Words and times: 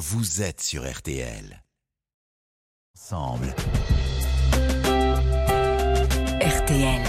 vous 0.00 0.40
êtes 0.40 0.62
sur 0.62 0.90
RTL. 0.90 1.62
Ensemble. 2.96 3.54
RTL. 6.40 7.02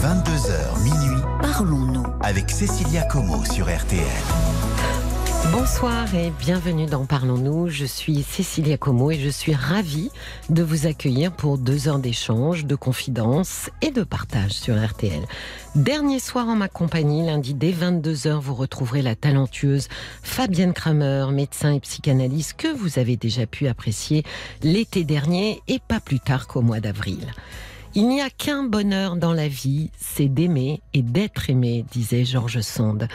22h 0.00 0.82
minuit 0.84 1.22
Parlons-nous. 1.42 2.06
avec 2.22 2.52
Cécilia 2.52 3.02
Como 3.02 3.44
sur 3.46 3.66
RTL. 3.66 4.04
Bonsoir 5.56 6.12
et 6.16 6.32
bienvenue 6.40 6.86
dans 6.86 7.06
Parlons-nous. 7.06 7.68
Je 7.68 7.84
suis 7.84 8.24
Cécilia 8.24 8.76
Como 8.76 9.12
et 9.12 9.20
je 9.20 9.28
suis 9.28 9.54
ravie 9.54 10.10
de 10.50 10.64
vous 10.64 10.88
accueillir 10.88 11.30
pour 11.30 11.58
deux 11.58 11.86
heures 11.86 12.00
d'échange, 12.00 12.64
de 12.64 12.74
confidence 12.74 13.70
et 13.80 13.92
de 13.92 14.02
partage 14.02 14.50
sur 14.50 14.74
RTL. 14.74 15.22
Dernier 15.76 16.18
soir 16.18 16.48
en 16.48 16.56
ma 16.56 16.66
compagnie, 16.66 17.24
lundi 17.24 17.54
dès 17.54 17.70
22h, 17.70 18.40
vous 18.40 18.56
retrouverez 18.56 19.00
la 19.00 19.14
talentueuse 19.14 19.86
Fabienne 20.24 20.72
Kramer, 20.72 21.26
médecin 21.30 21.72
et 21.72 21.80
psychanalyste 21.80 22.54
que 22.54 22.74
vous 22.74 22.98
avez 22.98 23.16
déjà 23.16 23.46
pu 23.46 23.68
apprécier 23.68 24.24
l'été 24.64 25.04
dernier 25.04 25.62
et 25.68 25.78
pas 25.78 26.00
plus 26.00 26.18
tard 26.18 26.48
qu'au 26.48 26.62
mois 26.62 26.80
d'avril. 26.80 27.32
Il 27.94 28.08
n'y 28.08 28.20
a 28.20 28.28
qu'un 28.28 28.64
bonheur 28.64 29.14
dans 29.14 29.32
la 29.32 29.46
vie, 29.46 29.92
c'est 29.96 30.26
d'aimer 30.26 30.82
et 30.94 31.02
d'être 31.02 31.48
aimé, 31.48 31.84
disait 31.92 32.24
Georges 32.24 32.60
Sand. 32.60 33.06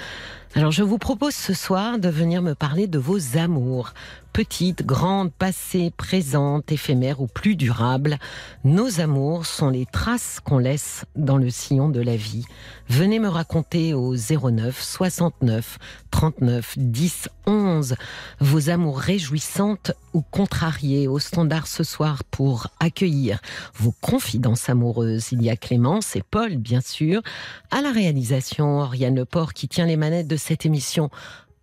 Alors 0.55 0.71
je 0.71 0.81
vous 0.81 0.97
propose 0.97 1.35
ce 1.35 1.53
soir 1.53 1.99
de 1.99 2.09
venir 2.09 2.41
me 2.41 2.55
parler 2.55 2.87
de 2.87 2.97
vos 2.97 3.37
amours, 3.37 3.93
petites, 4.33 4.83
grandes, 4.83 5.31
passées, 5.31 5.91
présentes, 5.95 6.71
éphémères 6.71 7.21
ou 7.21 7.27
plus 7.27 7.55
durables. 7.55 8.17
Nos 8.63 8.99
amours 8.99 9.45
sont 9.45 9.69
les 9.69 9.85
traces 9.85 10.39
qu'on 10.43 10.57
laisse 10.57 11.05
dans 11.15 11.37
le 11.37 11.51
sillon 11.51 11.89
de 11.89 12.01
la 12.01 12.15
vie. 12.15 12.45
Venez 12.87 13.19
me 13.19 13.27
raconter 13.27 13.93
au 13.93 14.15
09 14.15 14.81
69 14.81 15.77
39 16.09 16.73
10 16.77 17.29
11 17.45 17.95
vos 18.39 18.69
amours 18.69 18.99
réjouissantes 18.99 19.91
ou 20.13 20.21
contrariées 20.21 21.07
au 21.07 21.19
standard 21.19 21.67
ce 21.67 21.83
soir 21.83 22.23
pour 22.23 22.67
accueillir 22.79 23.39
vos 23.75 23.93
confidences 24.01 24.69
amoureuses. 24.69 25.31
Il 25.31 25.43
y 25.43 25.49
a 25.49 25.55
Clémence 25.55 26.15
et 26.15 26.23
Paul, 26.23 26.57
bien 26.57 26.81
sûr, 26.81 27.21
à 27.69 27.81
la 27.81 27.91
réalisation, 27.91 28.79
Oriane 28.79 29.25
qui 29.53 29.67
tient 29.67 29.85
les 29.85 29.97
manettes 29.97 30.27
cette 30.39 30.65
émission 30.65 31.09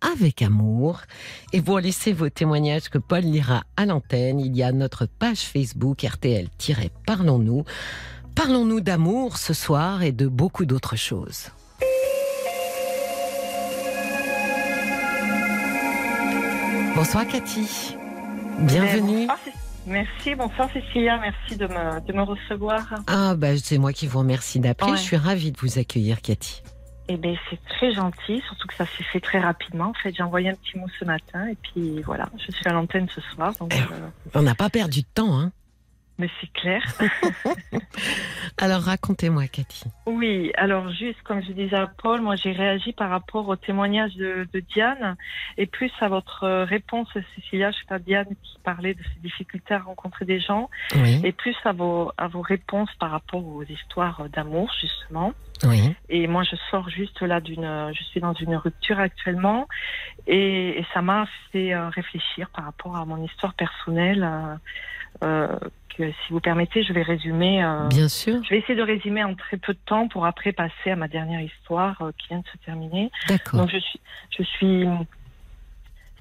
avec 0.01 0.41
amour. 0.41 1.01
Et 1.53 1.61
pour 1.61 1.79
laisser 1.79 2.13
vos 2.13 2.29
témoignages 2.29 2.89
que 2.89 2.97
Paul 2.97 3.21
lira 3.21 3.63
à 3.75 3.85
l'antenne, 3.85 4.39
il 4.39 4.55
y 4.55 4.63
a 4.63 4.71
notre 4.71 5.05
page 5.05 5.39
Facebook 5.39 6.03
RTL-Parlons-nous. 6.03 7.63
Parlons-nous 8.35 8.81
d'amour 8.81 9.37
ce 9.37 9.53
soir 9.53 10.03
et 10.03 10.11
de 10.11 10.27
beaucoup 10.27 10.65
d'autres 10.65 10.95
choses. 10.95 11.49
Bonsoir 16.95 17.27
Cathy. 17.27 17.95
Bienvenue. 18.59 19.27
Merci, 19.85 20.35
bonsoir 20.35 20.69
Cécilia, 20.73 21.17
merci 21.17 21.55
de 21.55 21.67
me, 21.67 22.05
de 22.05 22.11
me 22.11 22.23
recevoir. 22.23 22.85
Ah 23.07 23.35
bah 23.35 23.55
c'est 23.57 23.77
moi 23.77 23.93
qui 23.93 24.05
vous 24.05 24.19
remercie 24.19 24.59
d'appeler. 24.59 24.91
Ouais. 24.91 24.97
Je 24.97 25.01
suis 25.03 25.15
ravie 25.15 25.51
de 25.51 25.57
vous 25.59 25.79
accueillir 25.79 26.21
Cathy. 26.21 26.61
Eh 27.09 27.15
bien, 27.17 27.35
c'est 27.49 27.59
très 27.69 27.93
gentil, 27.93 28.41
surtout 28.47 28.67
que 28.67 28.73
ça 28.75 28.85
s'est 28.85 29.03
fait 29.03 29.19
très 29.21 29.39
rapidement. 29.39 29.85
En 29.89 29.93
fait, 29.93 30.13
j'ai 30.15 30.23
envoyé 30.23 30.49
un 30.49 30.55
petit 30.55 30.77
mot 30.77 30.87
ce 30.99 31.05
matin 31.05 31.47
et 31.47 31.55
puis 31.55 32.01
voilà, 32.01 32.27
je 32.37 32.51
suis 32.51 32.67
à 32.67 32.73
l'antenne 32.73 33.07
ce 33.13 33.21
soir. 33.21 33.53
Donc, 33.59 33.73
Eh. 33.73 33.79
euh, 33.79 34.07
On 34.35 34.41
n'a 34.41 34.55
pas 34.55 34.69
perdu 34.69 35.01
de 35.01 35.07
temps, 35.13 35.39
hein 35.39 35.51
mais 36.17 36.29
c'est 36.41 36.51
clair. 36.53 36.81
Alors 38.59 38.81
racontez-moi 38.81 39.47
Cathy. 39.47 39.85
Oui, 40.05 40.51
alors 40.55 40.89
juste 40.91 41.21
comme 41.23 41.43
je 41.43 41.51
disais 41.51 41.75
à 41.75 41.87
Paul, 41.87 42.21
moi 42.21 42.35
j'ai 42.35 42.51
réagi 42.51 42.91
par 42.93 43.09
rapport 43.09 43.47
au 43.47 43.55
témoignage 43.55 44.15
de, 44.15 44.47
de 44.51 44.59
Diane 44.73 45.15
et 45.57 45.67
plus 45.67 45.91
à 46.01 46.07
votre 46.07 46.43
euh, 46.43 46.65
réponse, 46.65 47.07
Cécilia, 47.35 47.71
je 47.71 47.77
sais 47.77 47.85
pas, 47.87 47.99
Diane 47.99 48.27
qui 48.41 48.57
parlait 48.63 48.93
de 48.95 49.03
ses 49.13 49.19
difficultés 49.21 49.73
à 49.75 49.79
rencontrer 49.79 50.25
des 50.25 50.39
gens, 50.39 50.69
Oui, 50.95 51.21
et 51.23 51.31
plus 51.31 51.55
à 51.65 51.71
vos, 51.71 52.11
à 52.17 52.27
vos 52.27 52.41
réponses 52.41 52.89
par 52.99 53.11
rapport 53.11 53.45
aux 53.45 53.63
histoires 53.63 54.27
d'amour, 54.29 54.71
justement. 54.81 55.33
oui. 55.65 55.95
Et 56.09 56.27
moi, 56.27 56.43
je 56.43 56.55
sors 56.71 56.89
juste 56.89 57.21
là 57.21 57.39
d'une, 57.41 57.91
je 57.93 58.03
suis 58.05 58.19
dans 58.21 58.33
une 58.33 58.55
rupture 58.55 58.99
actuellement, 58.99 59.67
et, 60.25 60.79
et 60.79 60.85
ça 60.93 61.01
m'a 61.01 61.27
fait 61.51 61.73
euh, 61.73 61.89
réfléchir 61.89 62.49
par 62.49 62.65
rapport 62.65 62.95
à 62.97 63.05
mon 63.05 63.23
histoire 63.23 63.53
personnelle. 63.53 64.23
euh, 64.23 64.55
que 65.19 66.11
si 66.11 66.31
vous 66.31 66.39
permettez, 66.39 66.83
je 66.83 66.93
vais 66.93 67.01
résumer. 67.01 67.63
euh, 67.63 67.87
Bien 67.87 68.07
sûr. 68.07 68.39
je 68.43 68.49
vais 68.49 68.59
essayer 68.59 68.75
de 68.75 68.83
résumer 68.83 69.23
en 69.23 69.33
très 69.35 69.57
peu 69.57 69.73
de 69.73 69.79
temps 69.85 70.07
pour 70.07 70.25
après 70.25 70.51
passer 70.51 70.91
à 70.91 70.95
ma 70.95 71.07
dernière 71.07 71.41
histoire 71.41 71.99
euh, 72.01 72.11
qui 72.17 72.27
vient 72.29 72.39
de 72.39 72.47
se 72.47 72.57
terminer. 72.65 73.11
D'accord. 73.27 73.61
Donc 73.61 73.69
je 73.71 73.77
suis, 73.79 73.99
je 74.37 74.43
suis 74.43 74.85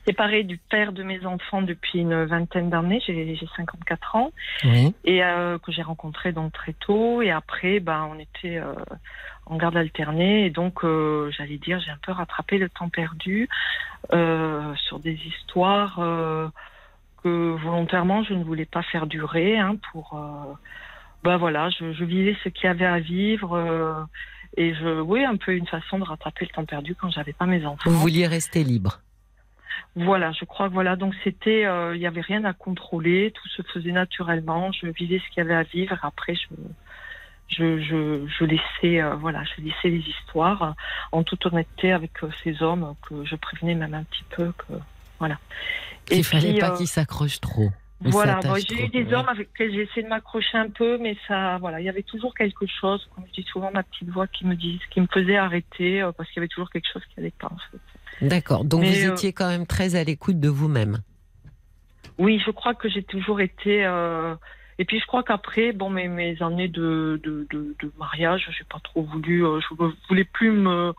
séparée 0.07 0.45
du 0.45 0.57
père 0.57 0.93
de 0.93 1.03
mes 1.03 1.27
enfants 1.27 1.63
depuis 1.63 1.99
une 2.01 2.25
vingtaine 2.25 2.71
d'années. 2.71 3.03
J'ai, 3.07 3.35
j'ai 3.35 3.49
54 3.57 4.17
ans 4.17 4.31
Oui. 4.65 4.95
et 5.05 5.23
euh, 5.25 5.59
que 5.59 5.73
j'ai 5.73 5.83
rencontré 5.83 6.33
donc 6.33 6.53
très 6.53 6.73
tôt. 6.75 7.23
Et 7.23 7.31
après, 7.31 7.81
ben, 7.81 8.09
on 8.11 8.19
était 8.19 8.57
euh, 8.59 8.73
en 9.47 9.57
garde 9.57 9.77
alternée. 9.77 10.47
Et 10.47 10.51
donc, 10.51 10.85
euh, 10.85 11.31
j'allais 11.37 11.59
dire, 11.59 11.81
j'ai 11.81 11.91
un 11.91 11.99
peu 12.03 12.13
rattrapé 12.13 12.59
le 12.59 12.69
temps 12.69 12.89
perdu 12.89 13.49
euh, 14.13 14.75
sur 14.77 15.01
des 15.01 15.15
histoires 15.27 15.99
euh, 15.99 16.49
que 17.27 17.57
volontairement 17.69 18.23
je 18.23 18.35
ne 18.35 18.45
voulais 18.45 18.67
pas 18.77 18.83
faire 18.83 19.07
durer. 19.07 19.59
Hein, 19.59 19.77
pour, 19.91 20.15
euh, 20.15 20.55
ben 21.25 21.37
voilà, 21.37 21.71
je, 21.71 21.93
je 21.93 22.05
vivais 22.05 22.37
ce 22.43 22.49
qu'il 22.49 22.67
y 22.67 22.69
avait 22.69 22.87
à 22.87 23.01
vivre. 23.01 23.55
euh, 23.55 24.05
et 24.57 24.75
je, 24.75 25.01
oui, 25.01 25.25
un 25.25 25.37
peu 25.37 25.53
une 25.53 25.67
façon 25.67 25.99
de 25.99 26.05
rattraper 26.05 26.45
le 26.47 26.53
temps 26.55 26.65
perdu 26.65 26.95
quand 26.95 27.11
j'avais 27.11 27.33
pas 27.33 27.47
mes 27.47 27.67
enfants. 27.67 27.91
Vous 27.91 27.99
vouliez 27.99 28.27
rester 28.27 28.65
libre. 28.65 29.01
Voilà, 29.97 30.33
je 30.33 30.45
crois 30.45 30.69
que 30.69 30.75
voilà, 30.75 30.95
donc 30.97 31.15
c'était, 31.25 31.65
euh, 31.67 31.95
il 31.97 31.99
n'y 31.99 32.07
avait 32.07 32.21
rien 32.33 32.45
à 32.45 32.53
contrôler, 32.53 33.33
tout 33.35 33.49
se 33.49 33.63
faisait 33.63 33.93
naturellement, 33.93 34.71
je 34.73 34.87
vivais 34.87 35.19
ce 35.19 35.29
qu'il 35.31 35.43
y 35.43 35.47
avait 35.47 35.55
à 35.55 35.63
vivre. 35.63 35.97
Après, 36.03 36.35
je, 36.35 36.49
je, 37.49 37.81
je, 37.81 38.27
je 38.27 38.45
laissais, 38.45 39.03
euh, 39.03 39.15
voilà, 39.17 39.43
je 39.45 39.63
laissais 39.63 39.89
les 39.89 40.05
histoires 40.15 40.63
euh, 40.63 40.73
en 41.13 41.23
toute 41.23 41.45
honnêteté 41.47 41.93
avec 41.93 42.13
euh, 42.23 42.31
ces 42.43 42.63
hommes 42.63 42.95
que 43.07 43.25
je 43.25 43.37
prévenais 43.37 43.75
même 43.75 43.95
un 43.95 44.05
petit 44.05 44.25
peu 44.35 44.53
que, 44.53 44.75
voilà. 45.19 45.39
Il 46.11 46.19
Et 46.19 46.23
fallait 46.23 46.51
puis, 46.53 46.61
pas 46.61 46.73
euh, 46.73 46.77
qu'ils 46.77 46.87
s'accrochent 46.89 47.41
trop. 47.41 47.71
Voilà, 48.01 48.41
moi, 48.45 48.59
j'ai 48.59 48.85
eu 48.85 48.89
des 48.89 49.13
hommes 49.15 49.29
avec 49.29 49.49
lesquels 49.49 49.73
j'ai 49.73 49.83
essayé 49.83 50.03
de 50.03 50.09
m'accrocher 50.09 50.59
un 50.59 50.69
peu, 50.69 50.99
mais 50.99 51.17
ça, 51.27 51.57
voilà, 51.59 51.81
il 51.81 51.85
y 51.85 51.89
avait 51.89 52.03
toujours 52.03 52.35
quelque 52.35 52.67
chose, 52.81 53.09
comme 53.15 53.25
je 53.27 53.41
dis 53.41 53.49
souvent, 53.51 53.71
ma 53.73 53.83
petite 53.83 54.11
voix 54.11 54.27
qui 54.27 54.45
me 54.47 54.55
dit, 54.55 54.79
qui 54.91 55.01
me 55.01 55.07
faisait 55.13 55.37
arrêter, 55.39 56.03
euh, 56.03 56.13
parce 56.13 56.29
qu'il 56.29 56.37
y 56.37 56.41
avait 56.41 56.49
toujours 56.49 56.71
quelque 56.71 56.87
chose 56.93 57.03
qui 57.07 57.15
n'allait 57.19 57.33
pas, 57.39 57.49
en 57.51 57.57
fait. 57.57 58.27
D'accord. 58.27 58.65
Donc 58.65 58.83
Mais, 58.83 58.93
vous 59.01 59.09
euh, 59.09 59.13
étiez 59.13 59.33
quand 59.33 59.49
même 59.49 59.67
très 59.67 59.97
à 59.97 60.05
l'écoute 60.05 60.39
de 60.39 60.49
vous-même. 60.49 60.99
Oui, 62.19 62.41
je 62.45 62.51
crois 62.51 62.75
que 62.75 62.89
j'ai 62.89 63.03
toujours 63.03 63.41
été. 63.41 63.85
euh, 63.87 64.35
Et 64.79 64.85
puis 64.85 65.01
je 65.01 65.07
crois 65.07 65.23
qu'après, 65.23 65.73
bon, 65.73 65.91
mes, 65.91 66.09
mes 66.09 66.41
années 66.43 66.69
de, 66.69 67.21
de, 67.25 67.47
de, 67.51 67.75
de 67.83 67.93
mariage, 67.99 68.49
j'ai 68.57 68.65
pas 68.65 68.79
trop 68.85 69.03
voulu. 69.03 69.45
euh, 69.45 69.61
Je 69.61 69.75
voulais 70.09 70.25
plus 70.25 70.51
me. 70.51 70.93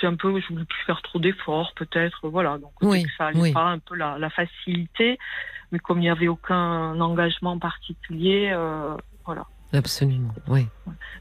C'est 0.00 0.06
un 0.06 0.16
peu, 0.16 0.40
je 0.40 0.48
voulais 0.48 0.64
plus 0.64 0.84
faire 0.84 1.00
trop 1.02 1.18
d'efforts, 1.18 1.72
peut-être. 1.74 2.28
Voilà. 2.28 2.58
Donc 2.58 2.72
Oui, 2.82 3.04
que 3.04 3.10
ça 3.16 3.26
allait 3.26 3.40
oui. 3.40 3.52
pas, 3.52 3.64
un 3.64 3.78
peu 3.78 3.94
la, 3.94 4.18
la 4.18 4.30
facilité. 4.30 5.18
Mais 5.72 5.78
comme 5.78 5.98
il 5.98 6.02
n'y 6.02 6.10
avait 6.10 6.28
aucun 6.28 6.98
engagement 7.00 7.58
particulier, 7.58 8.50
euh, 8.52 8.96
voilà. 9.24 9.46
Absolument. 9.72 10.32
Oui. 10.46 10.66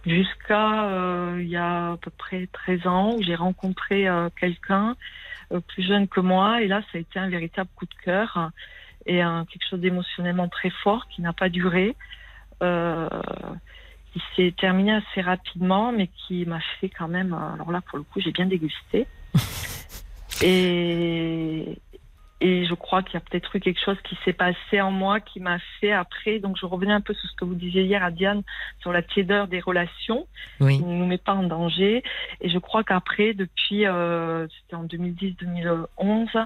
Jusqu'à 0.05 0.85
euh, 0.85 1.39
il 1.41 1.49
y 1.49 1.57
a 1.57 1.93
à 1.93 1.97
peu 1.97 2.11
près 2.11 2.47
13 2.53 2.87
ans 2.87 3.15
où 3.15 3.23
j'ai 3.23 3.35
rencontré 3.35 4.07
euh, 4.07 4.29
quelqu'un 4.39 4.95
plus 5.67 5.83
jeune 5.83 6.07
que 6.07 6.19
moi 6.19 6.61
et 6.63 6.67
là 6.67 6.81
ça 6.91 6.97
a 6.97 7.01
été 7.01 7.19
un 7.19 7.29
véritable 7.29 7.69
coup 7.75 7.85
de 7.85 7.93
cœur 8.03 8.49
et 9.05 9.17
quelque 9.17 9.69
chose 9.69 9.79
d'émotionnellement 9.79 10.47
très 10.47 10.71
fort 10.71 11.07
qui 11.07 11.21
n'a 11.21 11.33
pas 11.33 11.49
duré, 11.49 11.95
qui 14.15 14.21
s'est 14.35 14.53
terminé 14.57 14.93
assez 14.93 15.21
rapidement 15.21 15.91
mais 15.91 16.07
qui 16.07 16.45
m'a 16.45 16.61
fait 16.79 16.87
quand 16.89 17.09
même, 17.09 17.33
euh, 17.33 17.53
alors 17.55 17.71
là 17.71 17.81
pour 17.81 17.97
le 17.97 18.03
coup 18.05 18.21
j'ai 18.21 18.31
bien 18.31 18.45
dégusté 18.45 19.07
et, 20.41 21.77
et 22.41 22.65
je 22.65 22.73
crois 22.73 23.01
qu'il 23.01 23.15
y 23.15 23.17
a 23.17 23.21
peut-être 23.21 23.55
eu 23.55 23.59
quelque 23.59 23.79
chose 23.83 23.97
qui 24.03 24.17
s'est 24.23 24.33
passé 24.33 24.79
en 24.81 24.91
moi 24.91 25.19
qui 25.19 25.39
m'a 25.39 25.57
fait 25.79 25.91
après. 25.93 26.39
Donc 26.39 26.57
je 26.59 26.65
revenais 26.65 26.93
un 26.93 27.01
peu 27.01 27.13
sur 27.13 27.29
ce 27.29 27.35
que 27.35 27.45
vous 27.45 27.55
disiez 27.55 27.83
hier 27.83 28.03
à 28.03 28.11
Diane 28.11 28.43
sur 28.81 28.91
la 28.91 29.01
tiédeur 29.01 29.47
des 29.47 29.59
relations 29.61 30.27
Oui. 30.59 30.77
qui 30.77 30.83
ne 30.83 30.93
nous 30.95 31.05
met 31.05 31.17
pas 31.17 31.33
en 31.33 31.43
danger. 31.43 32.03
Et 32.41 32.49
je 32.49 32.57
crois 32.59 32.83
qu'après, 32.83 33.33
depuis, 33.33 33.85
euh, 33.85 34.47
c'était 34.47 34.75
en 34.75 34.83
2010-2011, 34.83 36.45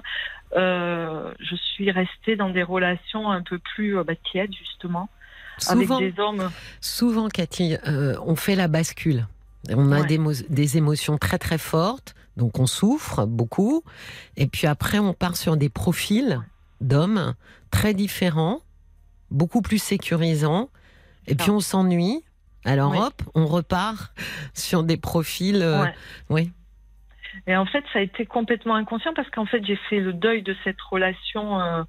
euh, 0.56 1.32
je 1.38 1.56
suis 1.56 1.90
restée 1.90 2.36
dans 2.36 2.50
des 2.50 2.62
relations 2.62 3.30
un 3.30 3.42
peu 3.42 3.58
plus 3.58 3.98
euh, 3.98 4.04
bah, 4.04 4.14
tièdes 4.30 4.54
justement, 4.54 5.08
Souvent, 5.62 5.96
avec 5.98 6.14
des 6.14 6.20
hommes. 6.20 6.50
souvent, 6.80 7.28
Cathy, 7.28 7.76
euh, 7.86 8.16
on 8.24 8.36
fait 8.36 8.54
la 8.56 8.68
bascule. 8.68 9.26
On 9.70 9.92
a 9.92 10.00
Ouais. 10.00 10.06
des, 10.06 10.18
mo- 10.18 10.32
des 10.48 10.76
émotions 10.78 11.18
très 11.18 11.38
très 11.38 11.58
fortes, 11.58 12.14
donc 12.36 12.58
on 12.58 12.66
souffre 12.66 13.26
beaucoup. 13.26 13.82
Et 14.36 14.46
puis 14.46 14.66
après, 14.66 14.98
on 14.98 15.12
part 15.12 15.36
sur 15.36 15.56
des 15.56 15.68
profils 15.68 16.40
d'hommes 16.80 17.34
très 17.70 17.92
différents, 17.94 18.60
beaucoup 19.30 19.60
plus 19.62 19.82
sécurisants. 19.82 20.70
Et 21.26 21.34
puis 21.34 21.46
Ça. 21.46 21.52
on 21.52 21.60
s'ennuie. 21.60 22.24
Alors 22.64 22.92
Oui. 22.92 22.98
hop, 23.00 23.22
on 23.34 23.46
repart 23.46 24.12
sur 24.54 24.82
des 24.82 24.96
profils. 24.96 25.62
euh, 25.62 25.82
Ouais. 25.84 25.94
Oui. 26.30 26.52
Et 27.46 27.56
en 27.56 27.64
fait, 27.66 27.84
ça 27.92 28.00
a 28.00 28.02
été 28.02 28.26
complètement 28.26 28.74
inconscient 28.74 29.12
parce 29.14 29.28
qu'en 29.30 29.46
fait, 29.46 29.64
j'ai 29.64 29.76
fait 29.88 30.00
le 30.00 30.12
deuil 30.12 30.42
de 30.42 30.54
cette 30.64 30.80
relation. 30.90 31.60
euh, 31.60 31.82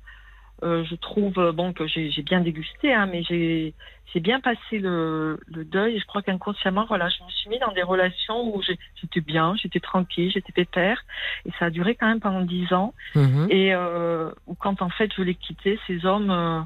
euh, 0.63 0.84
je 0.84 0.96
trouve 0.96 1.38
euh, 1.40 1.52
bon 1.52 1.74
que 1.74 1.88
j'ai 1.88 2.22
bien 2.22 2.42
dégusté, 2.42 2.94
hein, 2.94 3.08
mais 3.12 3.24
j'ai 3.24 3.74
bien 4.16 4.40
passé 4.40 4.80
le, 4.80 5.40
le 5.48 5.66
deuil. 5.66 5.96
Et 5.96 6.00
je 6.00 6.06
crois 6.06 6.22
qu'inconsciemment, 6.22 6.86
voilà, 6.88 7.10
je 7.10 7.24
me 7.24 7.30
suis 7.30 7.50
mis 7.50 7.60
dans 7.60 7.72
des 7.72 7.81
relations 7.84 8.56
où 8.56 8.62
j'étais 8.62 9.22
bien, 9.22 9.56
j'étais 9.56 9.80
tranquille, 9.80 10.31
j'étais 10.31 10.52
pépère, 10.52 11.04
et 11.46 11.52
ça 11.58 11.66
a 11.66 11.69
duré 11.69 11.96
quand 11.96 12.08
même 12.08 12.19
pendant 12.19 12.42
dix 12.42 12.72
ans. 12.74 12.94
Mhm. 13.16 13.48
Et 13.50 13.74
euh, 13.74 14.31
quand 14.60 14.81
en 14.81 14.90
fait 14.90 15.12
je 15.16 15.22
l'ai 15.24 15.36
quitté, 15.36 15.80
ces 15.88 16.06
hommes, 16.06 16.30
euh, 16.31 16.62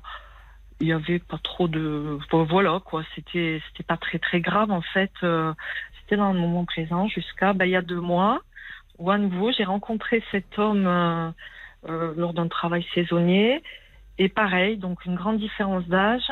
il 0.81 0.87
y 0.87 0.93
avait 0.93 1.19
pas 1.19 1.39
trop 1.41 1.67
de, 1.67 2.19
bon, 2.31 2.43
voilà 2.43 2.81
quoi, 2.83 3.03
c'était 3.15 3.61
c'était 3.67 3.83
pas 3.83 3.97
très 3.97 4.19
très 4.19 4.41
grave 4.41 4.71
en 4.71 4.81
fait. 4.81 5.11
euh, 5.23 5.53
c'était 6.01 6.17
dans 6.17 6.33
le 6.33 6.39
moment 6.39 6.65
présent 6.65 7.07
jusqu'à 7.07 7.53
ben, 7.53 7.65
il 7.65 7.71
y 7.71 7.75
a 7.75 7.81
deux 7.81 7.99
mois 7.99 8.41
où 8.99 9.09
à 9.09 9.17
nouveau 9.17 9.51
j'ai 9.51 9.63
rencontré 9.63 10.23
cet 10.31 10.59
homme 10.59 10.85
euh, 10.85 11.29
euh, 11.89 12.13
lors 12.15 12.33
d'un 12.33 12.47
travail 12.47 12.85
saisonnier 12.93 13.63
et 14.17 14.29
pareil 14.29 14.77
donc 14.77 15.05
une 15.05 15.15
grande 15.15 15.39
différence 15.39 15.85
d'âge 15.87 16.29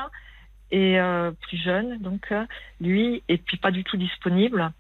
et 0.72 1.00
euh, 1.00 1.32
plus 1.32 1.58
jeune 1.58 1.98
donc 2.00 2.32
euh, 2.32 2.46
lui 2.82 3.22
et 3.30 3.38
puis 3.38 3.58
pas 3.58 3.72
du 3.72 3.84
tout 3.84 3.98
disponible 3.98 4.72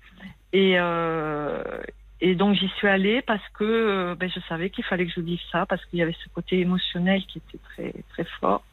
et 0.53 0.75
euh, 0.79 1.63
et 2.21 2.35
donc 2.35 2.55
j'y 2.55 2.69
suis 2.77 2.87
allée 2.87 3.21
parce 3.21 3.47
que 3.49 4.13
ben, 4.17 4.29
je 4.33 4.39
savais 4.47 4.69
qu'il 4.69 4.85
fallait 4.85 5.05
que 5.05 5.11
je 5.11 5.19
vive 5.19 5.41
ça 5.51 5.65
parce 5.65 5.83
qu'il 5.85 5.99
y 5.99 6.01
avait 6.01 6.15
ce 6.23 6.29
côté 6.29 6.59
émotionnel 6.61 7.25
qui 7.25 7.39
était 7.39 7.57
très 7.69 7.93
très 8.09 8.23
fort 8.39 8.63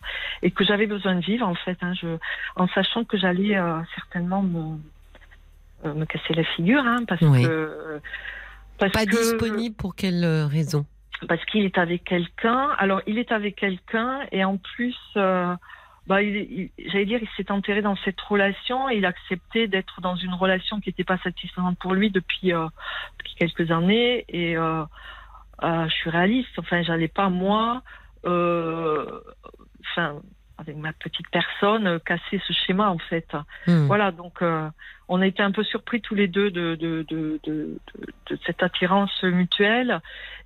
et 0.42 0.50
que 0.52 0.64
j'avais 0.64 0.86
besoin 0.86 1.16
de 1.16 1.20
vivre 1.20 1.46
en 1.48 1.56
fait 1.56 1.76
hein, 1.82 1.92
je, 1.94 2.16
en 2.56 2.68
sachant 2.68 3.04
que 3.04 3.18
j'allais 3.18 3.56
euh, 3.56 3.80
certainement 3.96 4.42
me 4.42 4.78
me 5.82 6.04
casser 6.04 6.34
la 6.34 6.44
figure 6.44 6.82
hein, 6.84 7.04
parce 7.08 7.22
Oui. 7.22 7.42
que 7.42 8.00
parce 8.78 8.92
Pas 8.92 9.06
que 9.06 9.10
disponible 9.10 9.74
pour 9.74 9.94
quelle 9.96 10.24
raison? 10.44 10.84
Parce 11.28 11.44
qu'il 11.46 11.64
est 11.64 11.78
avec 11.78 12.04
quelqu'un. 12.04 12.70
Alors, 12.78 13.02
il 13.06 13.18
est 13.18 13.32
avec 13.32 13.56
quelqu'un 13.56 14.20
et 14.32 14.44
en 14.44 14.56
plus, 14.56 14.96
euh, 15.16 15.54
bah, 16.06 16.22
j'allais 16.22 17.04
dire, 17.04 17.20
il 17.22 17.28
s'est 17.36 17.50
enterré 17.50 17.82
dans 17.82 17.96
cette 17.96 18.20
relation 18.20 18.88
et 18.88 18.96
il 18.96 19.04
a 19.04 19.08
accepté 19.08 19.68
d'être 19.68 20.00
dans 20.00 20.16
une 20.16 20.34
relation 20.34 20.80
qui 20.80 20.88
n'était 20.88 21.04
pas 21.04 21.18
satisfaisante 21.18 21.78
pour 21.78 21.94
lui 21.94 22.10
depuis, 22.10 22.52
euh, 22.52 22.66
quelques 23.38 23.70
années. 23.70 24.24
Et 24.28 24.56
euh, 24.56 24.84
je 25.62 25.92
suis 25.92 26.10
réaliste. 26.10 26.58
Enfin, 26.58 26.82
j'allais 26.82 27.08
pas 27.08 27.28
moi, 27.28 27.82
enfin, 28.24 30.20
avec 30.60 30.76
ma 30.76 30.92
petite 30.92 31.28
personne, 31.30 31.86
euh, 31.86 31.98
casser 31.98 32.40
ce 32.46 32.52
schéma 32.52 32.90
en 32.90 32.98
fait. 32.98 33.26
Hmm. 33.66 33.86
Voilà, 33.86 34.12
donc 34.12 34.42
euh, 34.42 34.68
on 35.08 35.20
a 35.20 35.26
été 35.26 35.42
un 35.42 35.50
peu 35.50 35.64
surpris 35.64 36.00
tous 36.00 36.14
les 36.14 36.28
deux 36.28 36.50
de, 36.50 36.76
de, 36.76 37.04
de, 37.08 37.40
de, 37.44 37.80
de, 37.94 38.06
de 38.26 38.38
cette 38.46 38.62
attirance 38.62 39.22
mutuelle. 39.22 40.00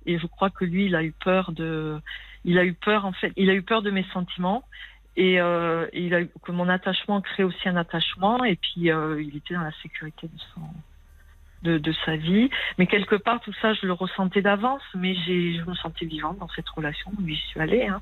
Et 0.05 0.17
je 0.17 0.27
crois 0.27 0.49
que 0.49 0.65
lui, 0.65 0.85
il 0.85 0.95
a 0.95 1.03
eu 1.03 1.11
peur 1.11 1.51
de, 1.51 1.99
il 2.45 2.57
a 2.57 2.65
eu 2.65 2.73
peur 2.73 3.05
en 3.05 3.11
fait, 3.11 3.33
il 3.35 3.49
a 3.49 3.53
eu 3.53 3.61
peur 3.61 3.81
de 3.81 3.91
mes 3.91 4.05
sentiments. 4.13 4.63
Et 5.17 5.39
euh, 5.39 5.87
il 5.93 6.13
a 6.13 6.21
eu, 6.21 6.29
que 6.43 6.51
mon 6.51 6.67
attachement 6.67 7.21
crée 7.21 7.43
aussi 7.43 7.69
un 7.69 7.77
attachement. 7.77 8.43
Et 8.43 8.55
puis 8.55 8.91
euh, 8.91 9.21
il 9.21 9.37
était 9.37 9.53
dans 9.53 9.61
la 9.61 9.71
sécurité 9.81 10.27
de 10.27 10.39
son, 10.53 10.61
de, 11.65 11.93
sa 12.05 12.15
vie. 12.15 12.49
Mais 12.77 12.87
quelque 12.87 13.15
part, 13.15 13.39
tout 13.41 13.53
ça, 13.61 13.73
je 13.73 13.85
le 13.85 13.93
ressentais 13.93 14.41
d'avance. 14.41 14.83
Mais 14.95 15.15
je 15.15 15.63
me 15.67 15.75
sentais 15.75 16.05
vivante 16.05 16.37
dans 16.39 16.49
cette 16.49 16.69
relation. 16.69 17.11
où 17.17 17.27
J'y 17.27 17.35
suis 17.35 17.59
allée. 17.59 17.87
Hein. 17.87 18.01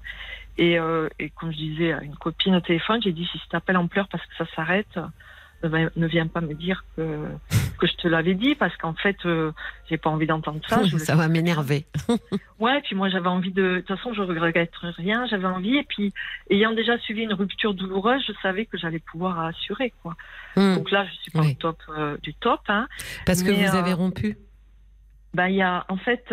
Et, 0.58 0.78
euh, 0.78 1.10
et 1.20 1.30
comme 1.30 1.52
je 1.52 1.58
disais 1.58 1.94
à 1.94 2.04
une 2.04 2.16
copine 2.16 2.56
au 2.56 2.62
téléphone, 2.62 3.02
j'ai 3.04 3.12
dit 3.12 3.28
si 3.32 3.40
je 3.40 3.50
t'appelle 3.50 3.78
en 3.78 3.88
pleurs 3.88 4.08
parce 4.08 4.26
que 4.26 4.36
ça 4.38 4.46
s'arrête, 4.56 5.00
ne, 5.64 6.08
viens 6.08 6.28
pas 6.28 6.42
me 6.42 6.54
dire 6.54 6.84
que, 6.96 7.26
que 7.80 7.88
je 7.88 7.94
te 7.94 8.08
l'avais 8.08 8.34
dit 8.36 8.56
parce 8.56 8.76
qu'en 8.78 8.94
fait, 8.94 9.16
euh, 9.26 9.52
j'ai 9.90 9.98
pas 9.98 10.10
envie 10.10 10.28
d'entendre 10.28 10.60
ça. 10.68 10.84
Je 10.84 10.98
ça 10.98 11.16
va 11.16 11.28
m'énerver. 11.28 11.86
Ouais, 12.60 12.80
puis 12.82 12.96
moi 12.96 13.10
j'avais 13.10 13.28
envie 13.28 13.52
de. 13.52 13.62
De 13.62 13.80
toute 13.80 13.98
façon, 13.98 14.14
je 14.14 14.22
regrette 14.22 14.72
rien. 14.82 15.26
J'avais 15.28 15.48
envie, 15.48 15.76
et 15.76 15.84
puis 15.84 16.14
ayant 16.50 16.72
déjà 16.72 16.98
suivi 17.00 17.24
une 17.24 17.34
rupture 17.34 17.74
douloureuse, 17.74 18.24
je 18.26 18.32
savais 18.42 18.66
que 18.66 18.78
j'allais 18.78 19.00
pouvoir 19.00 19.38
assurer 19.42 19.94
quoi. 20.02 20.16
Hmm. 20.56 20.76
Donc 20.76 20.90
là, 20.92 21.06
je 21.06 21.12
suis 21.24 21.32
pas 21.32 21.42
Oui. 21.42 21.52
au 21.52 21.62
top 21.62 21.78
euh, 21.90 22.18
du 22.24 22.34
top. 22.36 22.62
Hein. 22.70 22.88
Parce 23.26 23.44
que 23.44 23.52
vous 23.52 23.76
euh, 23.76 23.80
avez 23.80 23.92
rompu. 23.92 24.38
Ben 25.34 25.48
il 25.48 25.56
y 25.56 25.62
a 25.62 25.86
en 25.90 25.98
fait. 25.98 26.24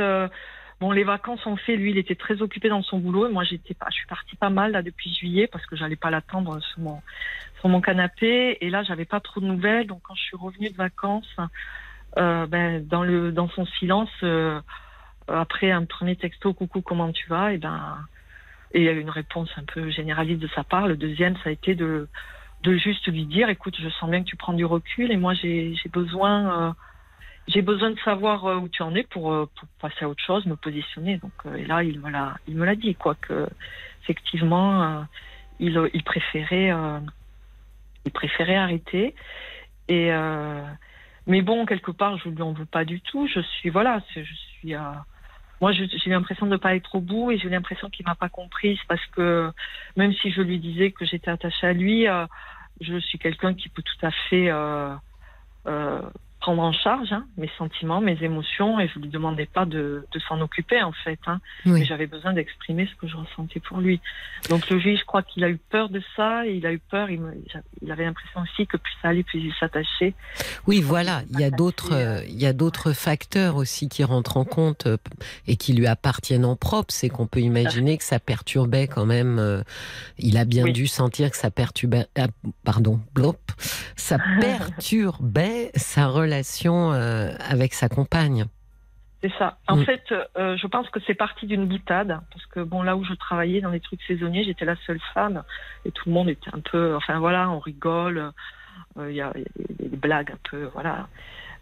Bon, 0.80 0.92
les 0.92 1.04
vacances 1.04 1.44
ont 1.46 1.56
fait, 1.56 1.76
lui, 1.76 1.90
il 1.90 1.98
était 1.98 2.14
très 2.14 2.40
occupé 2.40 2.70
dans 2.70 2.82
son 2.82 2.98
boulot. 2.98 3.28
Et 3.28 3.32
moi, 3.32 3.44
j'étais 3.44 3.74
pas, 3.74 3.86
je 3.90 3.96
suis 3.96 4.06
partie 4.06 4.34
pas 4.36 4.48
mal 4.48 4.72
là 4.72 4.82
depuis 4.82 5.14
juillet 5.14 5.46
parce 5.46 5.66
que 5.66 5.76
j'allais 5.76 5.96
pas 5.96 6.10
l'attendre 6.10 6.58
sur 6.60 6.80
mon, 7.64 7.80
canapé. 7.82 8.56
Et 8.62 8.70
là, 8.70 8.82
j'avais 8.82 9.04
pas 9.04 9.20
trop 9.20 9.40
de 9.40 9.46
nouvelles. 9.46 9.86
Donc, 9.86 10.00
quand 10.02 10.14
je 10.14 10.22
suis 10.22 10.36
revenue 10.38 10.70
de 10.70 10.76
vacances, 10.76 11.36
euh, 12.16 12.46
ben, 12.46 12.86
dans 12.86 13.48
son 13.50 13.66
silence, 13.66 14.10
euh, 14.22 14.58
après 15.28 15.70
un 15.70 15.84
premier 15.84 16.16
texto, 16.16 16.54
coucou, 16.54 16.80
comment 16.80 17.12
tu 17.12 17.28
vas? 17.28 17.52
Et 17.52 17.58
ben, 17.58 17.98
et 18.72 18.80
il 18.80 18.84
y 18.84 18.88
a 18.88 18.92
eu 18.92 19.00
une 19.00 19.10
réponse 19.10 19.50
un 19.56 19.64
peu 19.64 19.90
généraliste 19.90 20.40
de 20.40 20.48
sa 20.54 20.64
part. 20.64 20.86
Le 20.86 20.96
deuxième, 20.96 21.36
ça 21.38 21.50
a 21.50 21.52
été 21.52 21.74
de, 21.74 22.08
juste 22.64 23.06
lui 23.08 23.26
dire, 23.26 23.50
écoute, 23.50 23.76
je 23.78 23.88
sens 23.90 24.08
bien 24.08 24.20
que 24.22 24.28
tu 24.28 24.36
prends 24.36 24.52
du 24.52 24.64
recul 24.64 25.10
et 25.10 25.16
moi, 25.16 25.34
j'ai, 25.34 25.74
j'ai 25.74 25.88
besoin. 25.90 26.68
euh, 26.68 26.72
j'ai 27.52 27.62
besoin 27.62 27.90
de 27.90 27.98
savoir 28.00 28.46
euh, 28.46 28.56
où 28.56 28.68
tu 28.68 28.82
en 28.82 28.94
es 28.94 29.02
pour, 29.02 29.32
euh, 29.32 29.48
pour 29.54 29.68
passer 29.80 30.04
à 30.04 30.08
autre 30.08 30.22
chose, 30.22 30.46
me 30.46 30.56
positionner. 30.56 31.18
Donc 31.18 31.32
euh, 31.46 31.56
et 31.56 31.64
là, 31.64 31.82
il 31.82 32.00
me 32.00 32.10
l'a, 32.10 32.36
il 32.46 32.56
me 32.56 32.64
l'a 32.64 32.74
dit 32.74 32.96
effectivement, 34.02 35.06
il, 35.58 36.02
préférait, 36.04 36.72
il 38.04 38.12
préférait 38.12 38.56
arrêter. 38.56 39.14
Et 39.88 40.10
mais 41.26 41.42
bon, 41.42 41.66
quelque 41.66 41.90
part, 41.90 42.18
je 42.18 42.28
lui 42.28 42.42
en 42.42 42.52
veux 42.52 42.64
pas 42.64 42.84
du 42.84 43.00
tout. 43.00 43.26
Je 43.26 43.40
suis 43.40 43.68
voilà, 43.70 44.00
je 44.14 44.22
suis. 44.22 44.74
moi, 45.60 45.72
j'ai 45.72 45.88
l'impression 46.06 46.46
de 46.46 46.52
ne 46.52 46.56
pas 46.56 46.74
être 46.74 46.94
au 46.94 47.00
bout 47.00 47.30
et 47.30 47.38
j'ai 47.38 47.48
l'impression 47.48 47.90
qu'il 47.90 48.06
m'a 48.06 48.14
pas 48.14 48.28
comprise 48.28 48.78
parce 48.88 49.04
que 49.06 49.52
même 49.96 50.12
si 50.14 50.30
je 50.32 50.42
lui 50.42 50.58
disais 50.58 50.90
que 50.90 51.04
j'étais 51.04 51.30
attachée 51.30 51.66
à 51.66 51.72
lui, 51.72 52.06
je 52.80 52.98
suis 52.98 53.18
quelqu'un 53.18 53.54
qui 53.54 53.68
peut 53.68 53.82
tout 53.82 54.06
à 54.06 54.10
fait 54.10 54.50
prendre 56.40 56.62
en 56.62 56.72
charge 56.72 57.12
hein, 57.12 57.26
mes 57.36 57.50
sentiments, 57.58 58.00
mes 58.00 58.16
émotions, 58.22 58.80
et 58.80 58.88
je 58.88 58.98
lui 58.98 59.08
demandais 59.08 59.46
pas 59.46 59.66
de, 59.66 60.06
de 60.10 60.18
s'en 60.20 60.40
occuper 60.40 60.82
en 60.82 60.92
fait. 60.92 61.18
Hein, 61.26 61.40
Oui. 61.66 61.80
Mais 61.80 61.84
j'avais 61.84 62.06
besoin 62.06 62.32
d'exprimer 62.32 62.88
ce 62.90 62.94
que 62.98 63.06
je 63.06 63.16
ressentais 63.16 63.60
pour 63.60 63.78
lui. 63.78 64.00
Donc 64.48 64.68
le 64.70 64.78
juge, 64.78 65.00
je 65.00 65.04
crois 65.04 65.22
qu'il 65.22 65.44
a 65.44 65.50
eu 65.50 65.58
peur 65.58 65.90
de 65.90 66.00
ça, 66.16 66.46
et 66.46 66.54
il 66.54 66.64
a 66.66 66.72
eu 66.72 66.78
peur. 66.78 67.10
Il, 67.10 67.20
me- 67.20 67.34
il 67.82 67.92
avait 67.92 68.04
l'impression 68.04 68.40
aussi 68.40 68.66
que 68.66 68.78
plus 68.78 68.92
ça 69.02 69.08
allait, 69.08 69.22
plus 69.22 69.38
il 69.40 69.52
s'attachait. 69.60 70.14
Oui, 70.66 70.80
voilà, 70.80 71.22
il 71.30 71.38
y 71.40 71.44
a 71.44 71.50
d'autres, 71.50 71.92
euh, 71.92 72.22
il 72.26 72.40
y 72.40 72.46
a 72.46 72.52
d'autres 72.54 72.92
facteurs 72.92 73.56
aussi 73.56 73.88
qui 73.90 74.02
rentrent 74.02 74.38
en 74.38 74.44
compte 74.46 74.86
euh, 74.86 74.96
et 75.46 75.56
qui 75.56 75.74
lui 75.74 75.86
appartiennent 75.86 76.46
en 76.46 76.56
propre. 76.56 76.92
C'est 76.94 77.10
qu'on 77.10 77.26
peut 77.26 77.40
imaginer 77.40 77.98
que 77.98 78.04
ça 78.04 78.18
perturbait 78.18 78.86
quand 78.88 79.04
même. 79.04 79.38
euh, 79.38 79.62
il 80.18 80.38
a 80.38 80.46
bien 80.46 80.64
Oui. 80.64 80.72
dû 80.72 80.86
sentir 80.86 81.30
que 81.30 81.36
ça 81.36 81.50
perturbait, 81.50 82.06
ah, 82.16 82.28
pardon, 82.64 82.98
blop, 83.14 83.38
ça 83.96 84.16
perturbait 84.40 85.70
sa 85.76 86.06
relation 86.06 86.29
euh, 86.32 87.32
avec 87.48 87.74
sa 87.74 87.88
compagne. 87.88 88.46
C'est 89.22 89.32
ça. 89.38 89.58
En 89.68 89.76
Mm. 89.76 89.84
fait, 89.84 90.02
euh, 90.12 90.56
je 90.56 90.66
pense 90.66 90.88
que 90.88 90.98
c'est 91.06 91.14
parti 91.14 91.46
d'une 91.46 91.66
boutade, 91.66 92.18
parce 92.32 92.46
que 92.46 92.60
bon, 92.60 92.82
là 92.82 92.96
où 92.96 93.04
je 93.04 93.12
travaillais 93.14 93.60
dans 93.60 93.70
les 93.70 93.80
trucs 93.80 94.02
saisonniers, 94.04 94.44
j'étais 94.44 94.64
la 94.64 94.76
seule 94.86 95.00
femme, 95.12 95.42
et 95.84 95.90
tout 95.90 96.08
le 96.08 96.14
monde 96.14 96.28
était 96.30 96.50
un 96.54 96.60
peu, 96.60 96.96
enfin 96.96 97.18
voilà, 97.18 97.50
on 97.50 97.58
rigole, 97.58 98.32
euh, 98.98 99.10
il 99.10 99.14
y, 99.14 99.16
y 99.18 99.20
a 99.20 99.32
des, 99.34 99.44
des 99.88 99.96
blagues 99.96 100.30
un 100.32 100.38
peu, 100.50 100.70
voilà. 100.72 101.08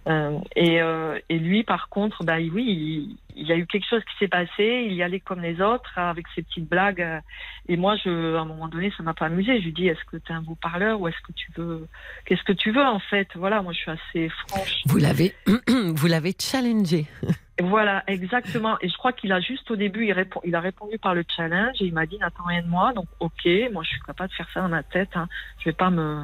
Euh, 0.06 0.38
et, 0.56 0.80
euh, 0.80 1.18
et 1.28 1.38
lui, 1.38 1.64
par 1.64 1.88
contre, 1.88 2.24
bah 2.24 2.36
oui, 2.38 2.64
il, 2.64 3.16
il 3.36 3.46
y 3.46 3.52
a 3.52 3.56
eu 3.56 3.66
quelque 3.66 3.86
chose 3.88 4.02
qui 4.04 4.18
s'est 4.18 4.28
passé. 4.28 4.84
Il 4.86 4.94
y 4.94 5.02
allait 5.02 5.20
comme 5.20 5.40
les 5.40 5.60
autres 5.60 5.96
avec 5.96 6.26
ses 6.34 6.42
petites 6.42 6.68
blagues. 6.68 7.06
Et 7.68 7.76
moi, 7.76 7.96
je, 7.96 8.36
à 8.36 8.40
un 8.40 8.44
moment 8.44 8.68
donné, 8.68 8.92
ça 8.96 9.02
m'a 9.02 9.14
pas 9.14 9.26
amusé. 9.26 9.58
Je 9.60 9.64
lui 9.66 9.72
dis, 9.72 9.86
est-ce 9.86 10.04
que 10.10 10.16
tu 10.16 10.32
es 10.32 10.34
un 10.34 10.42
beau 10.42 10.56
parleur 10.60 11.00
ou 11.00 11.08
est-ce 11.08 11.20
que 11.26 11.32
tu 11.32 11.50
veux, 11.56 11.86
qu'est-ce 12.24 12.42
que 12.42 12.52
tu 12.52 12.72
veux 12.72 12.84
en 12.84 12.98
fait? 12.98 13.28
Voilà, 13.34 13.62
moi, 13.62 13.72
je 13.72 13.78
suis 13.78 13.90
assez 13.90 14.28
franche. 14.48 14.82
Vous 14.86 14.98
l'avez, 14.98 15.34
vous 15.94 16.06
l'avez 16.06 16.34
challengé. 16.38 17.06
Voilà, 17.60 18.04
exactement. 18.06 18.76
Et 18.80 18.88
je 18.88 18.96
crois 18.96 19.12
qu'il 19.12 19.32
a 19.32 19.40
juste 19.40 19.68
au 19.72 19.74
début, 19.74 20.06
il, 20.06 20.12
répond, 20.12 20.40
il 20.44 20.54
a 20.54 20.60
répondu 20.60 20.96
par 20.96 21.12
le 21.12 21.24
challenge 21.36 21.74
et 21.80 21.86
il 21.86 21.92
m'a 21.92 22.06
dit 22.06 22.16
n'attends 22.18 22.44
rien 22.44 22.62
de 22.62 22.68
moi. 22.68 22.92
Donc 22.92 23.06
ok, 23.18 23.48
moi 23.72 23.82
je 23.82 23.88
suis 23.88 24.00
capable 24.06 24.30
de 24.30 24.34
faire 24.34 24.48
ça 24.54 24.60
dans 24.60 24.68
ma 24.68 24.84
tête. 24.84 25.08
Hein. 25.16 25.26
Je 25.58 25.64
vais 25.64 25.72
pas 25.72 25.90
me, 25.90 26.22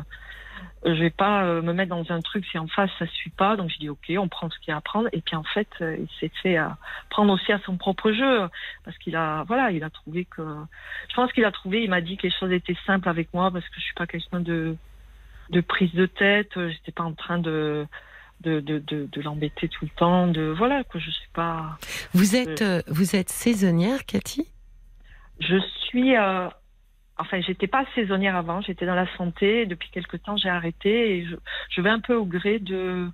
je 0.85 1.00
vais 1.00 1.11
pas 1.11 1.45
euh, 1.45 1.62
me 1.62 1.73
mettre 1.73 1.91
dans 1.91 2.12
un 2.12 2.21
truc 2.21 2.45
si 2.47 2.59
en 2.59 2.67
face 2.67 2.91
ça 2.99 3.07
suit 3.07 3.31
pas. 3.31 3.57
Donc 3.57 3.71
je 3.71 3.79
dis 3.79 3.88
ok, 3.88 4.12
on 4.19 4.29
prend 4.29 4.50
ce 4.50 4.59
qu'il 4.59 4.69
y 4.69 4.73
a 4.73 4.76
à 4.76 4.81
prendre. 4.81 5.09
Et 5.12 5.21
puis 5.21 5.37
en 5.37 5.43
fait, 5.43 5.69
euh, 5.81 5.97
il 5.99 6.09
s'est 6.21 6.33
fait 6.43 6.59
euh, 6.59 6.69
prendre 7.11 7.33
aussi 7.33 7.53
à 7.53 7.59
son 7.61 7.76
propre 7.76 8.12
jeu 8.12 8.49
parce 8.85 8.97
qu'il 8.99 9.17
a, 9.17 9.45
voilà, 9.45 9.71
il 9.71 9.83
a 9.83 9.91
trouvé 9.91 10.26
que, 10.26 10.43
je 11.09 11.14
pense 11.14 11.33
qu'il 11.33 11.45
a 11.45 11.53
trouvé. 11.53 11.83
Il 11.83 11.91
m'a 11.91 12.00
dit 12.00 12.17
que 12.17 12.25
les 12.25 12.33
choses 12.33 12.53
étaient 12.53 12.76
simples 12.87 13.09
avec 13.09 13.33
moi 13.33 13.50
parce 13.50 13.67
que 13.69 13.76
je 13.76 13.85
suis 13.85 13.95
pas 13.95 14.07
quelqu'un 14.07 14.41
de, 14.41 14.76
de 15.50 15.61
prise 15.61 15.93
de 15.95 16.07
tête. 16.07 16.53
J'étais 16.55 16.93
pas 16.93 17.05
en 17.05 17.12
train 17.12 17.38
de 17.38 17.87
de, 18.41 18.61
de, 18.61 18.79
de, 18.79 19.09
de 19.11 19.21
l'embêter 19.23 19.69
tout 19.69 19.87
le 19.87 19.91
temps, 19.97 20.26
de 20.26 20.53
voilà 20.59 20.85
que 20.85 20.99
je 20.99 21.11
sais 21.11 21.31
pas. 21.33 21.79
Vous 22.12 22.37
êtes, 22.37 22.62
vous 22.88 23.17
êtes 23.17 23.31
saisonnière, 23.31 24.05
Cathy? 24.05 24.49
Je 25.41 25.59
suis, 25.59 26.17
euh, 26.17 26.49
enfin 27.18 27.40
j'étais 27.40 27.66
pas 27.66 27.85
saisonnière 27.94 28.37
avant, 28.37 28.61
j'étais 28.61 28.87
dans 28.87 28.94
la 28.94 29.06
santé. 29.16 29.66
Depuis 29.66 29.90
quelque 29.90 30.16
temps 30.16 30.37
j'ai 30.37 30.49
arrêté 30.49 31.16
et 31.18 31.26
je, 31.26 31.37
je 31.71 31.80
vais 31.80 31.90
un 31.90 32.00
peu 32.00 32.14
au 32.14 32.25
gré 32.26 32.59
de 32.59 33.09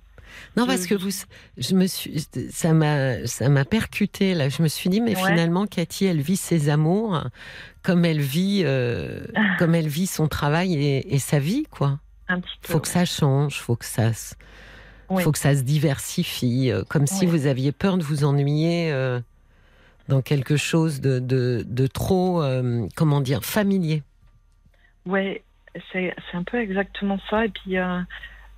Non, 0.57 0.65
parce 0.65 0.87
que 0.87 0.95
vous, 0.95 1.09
je 1.57 1.75
me 1.75 1.87
suis, 1.87 2.25
ça 2.49 2.73
m'a, 2.73 3.25
ça 3.27 3.49
m'a 3.49 3.65
percuté 3.65 4.33
là. 4.33 4.49
Je 4.49 4.61
me 4.63 4.67
suis 4.67 4.89
dit, 4.89 5.01
mais 5.01 5.15
Ouais. 5.15 5.29
finalement, 5.31 5.67
Cathy, 5.67 6.05
elle 6.05 6.21
vit 6.21 6.37
ses 6.37 6.69
amours 6.69 7.21
comme 7.83 8.05
elle 8.05 8.21
vit, 8.21 8.61
euh, 8.63 9.25
comme 9.59 9.75
elle 9.75 9.87
vit 9.87 10.07
son 10.07 10.27
travail 10.27 10.75
et, 10.75 11.13
et 11.13 11.19
sa 11.19 11.39
vie, 11.39 11.65
quoi. 11.69 11.99
un 12.27 12.39
petit 12.39 12.57
peu. 12.61 12.73
Faut 12.73 12.79
que 12.79 12.87
ça 12.87 13.05
change, 13.05 13.59
faut 13.59 13.75
que 13.75 13.85
ça, 13.85 14.13
se, 14.13 14.35
Oui. 15.09 15.21
faut 15.23 15.31
que 15.31 15.39
ça 15.39 15.53
se 15.55 15.63
diversifie, 15.63 16.71
euh, 16.71 16.83
comme 16.87 17.07
si 17.07 17.25
vous 17.25 17.45
aviez 17.47 17.71
peur 17.71 17.97
de 17.97 18.03
vous 18.03 18.23
ennuyer 18.23 18.91
euh, 18.91 19.19
dans 20.11 20.21
quelque 20.21 20.57
chose 20.57 20.99
de, 20.99 21.19
de, 21.19 21.63
de 21.65 21.87
trop, 21.87 22.43
euh, 22.43 22.85
comment 22.97 23.21
dire, 23.21 23.43
familier. 23.43 24.03
Ouais, 25.05 25.41
c'est 25.91 26.13
un 26.33 26.43
peu 26.43 26.59
exactement 26.59 27.17
ça. 27.29 27.45
Et 27.45 27.49
puis, 27.49 27.77
euh, 27.77 28.01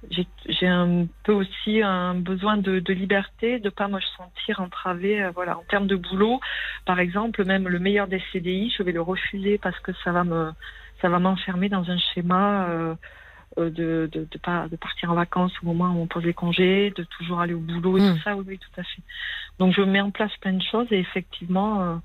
j'ai 0.09 0.67
un 0.67 1.05
peu 1.23 1.31
aussi 1.31 1.83
un 1.83 2.15
besoin 2.15 2.57
de, 2.57 2.79
de 2.79 2.93
liberté, 2.93 3.59
de 3.59 3.69
pas 3.69 3.87
me 3.87 3.99
sentir 4.17 4.61
entravée. 4.61 5.23
euh, 5.23 5.31
voilà, 5.31 5.57
en 5.59 5.63
termes 5.69 5.85
de 5.85 5.95
boulot, 5.95 6.39
par 6.85 6.99
exemple, 6.99 7.45
même 7.45 7.67
le 7.67 7.77
meilleur 7.77 8.07
des 8.07 8.21
CDI, 8.31 8.73
je 8.75 8.81
vais 8.81 8.91
le 8.91 9.01
refuser 9.01 9.59
parce 9.59 9.79
que 9.79 9.91
ça 10.03 10.11
va 10.11 10.23
me, 10.23 10.51
ça 11.01 11.09
va 11.09 11.19
m'enfermer 11.19 11.69
dans 11.69 11.87
un 11.87 11.99
schéma. 11.99 12.67
Euh, 13.57 13.69
de, 13.69 14.09
de, 14.11 14.27
de, 14.29 14.37
pas, 14.39 14.67
de 14.67 14.75
partir 14.75 15.11
en 15.11 15.15
vacances 15.15 15.53
au 15.61 15.65
moment 15.65 15.93
où 15.93 16.01
on 16.01 16.07
pose 16.07 16.23
les 16.23 16.33
congés, 16.33 16.91
de 16.95 17.03
toujours 17.03 17.39
aller 17.39 17.53
au 17.53 17.59
boulot 17.59 17.97
et 17.97 18.01
Mm. 18.01 18.13
tout 18.15 18.21
ça, 18.23 18.35
oui, 18.35 18.43
oui, 18.47 18.57
tout 18.59 18.79
à 18.81 18.83
fait. 18.83 19.01
Donc 19.59 19.73
je 19.73 19.81
mets 19.81 20.01
en 20.01 20.11
place 20.11 20.35
plein 20.37 20.53
de 20.53 20.61
choses 20.63 20.87
et 20.91 20.99
effectivement, 20.99 21.81
euh, 21.81 21.95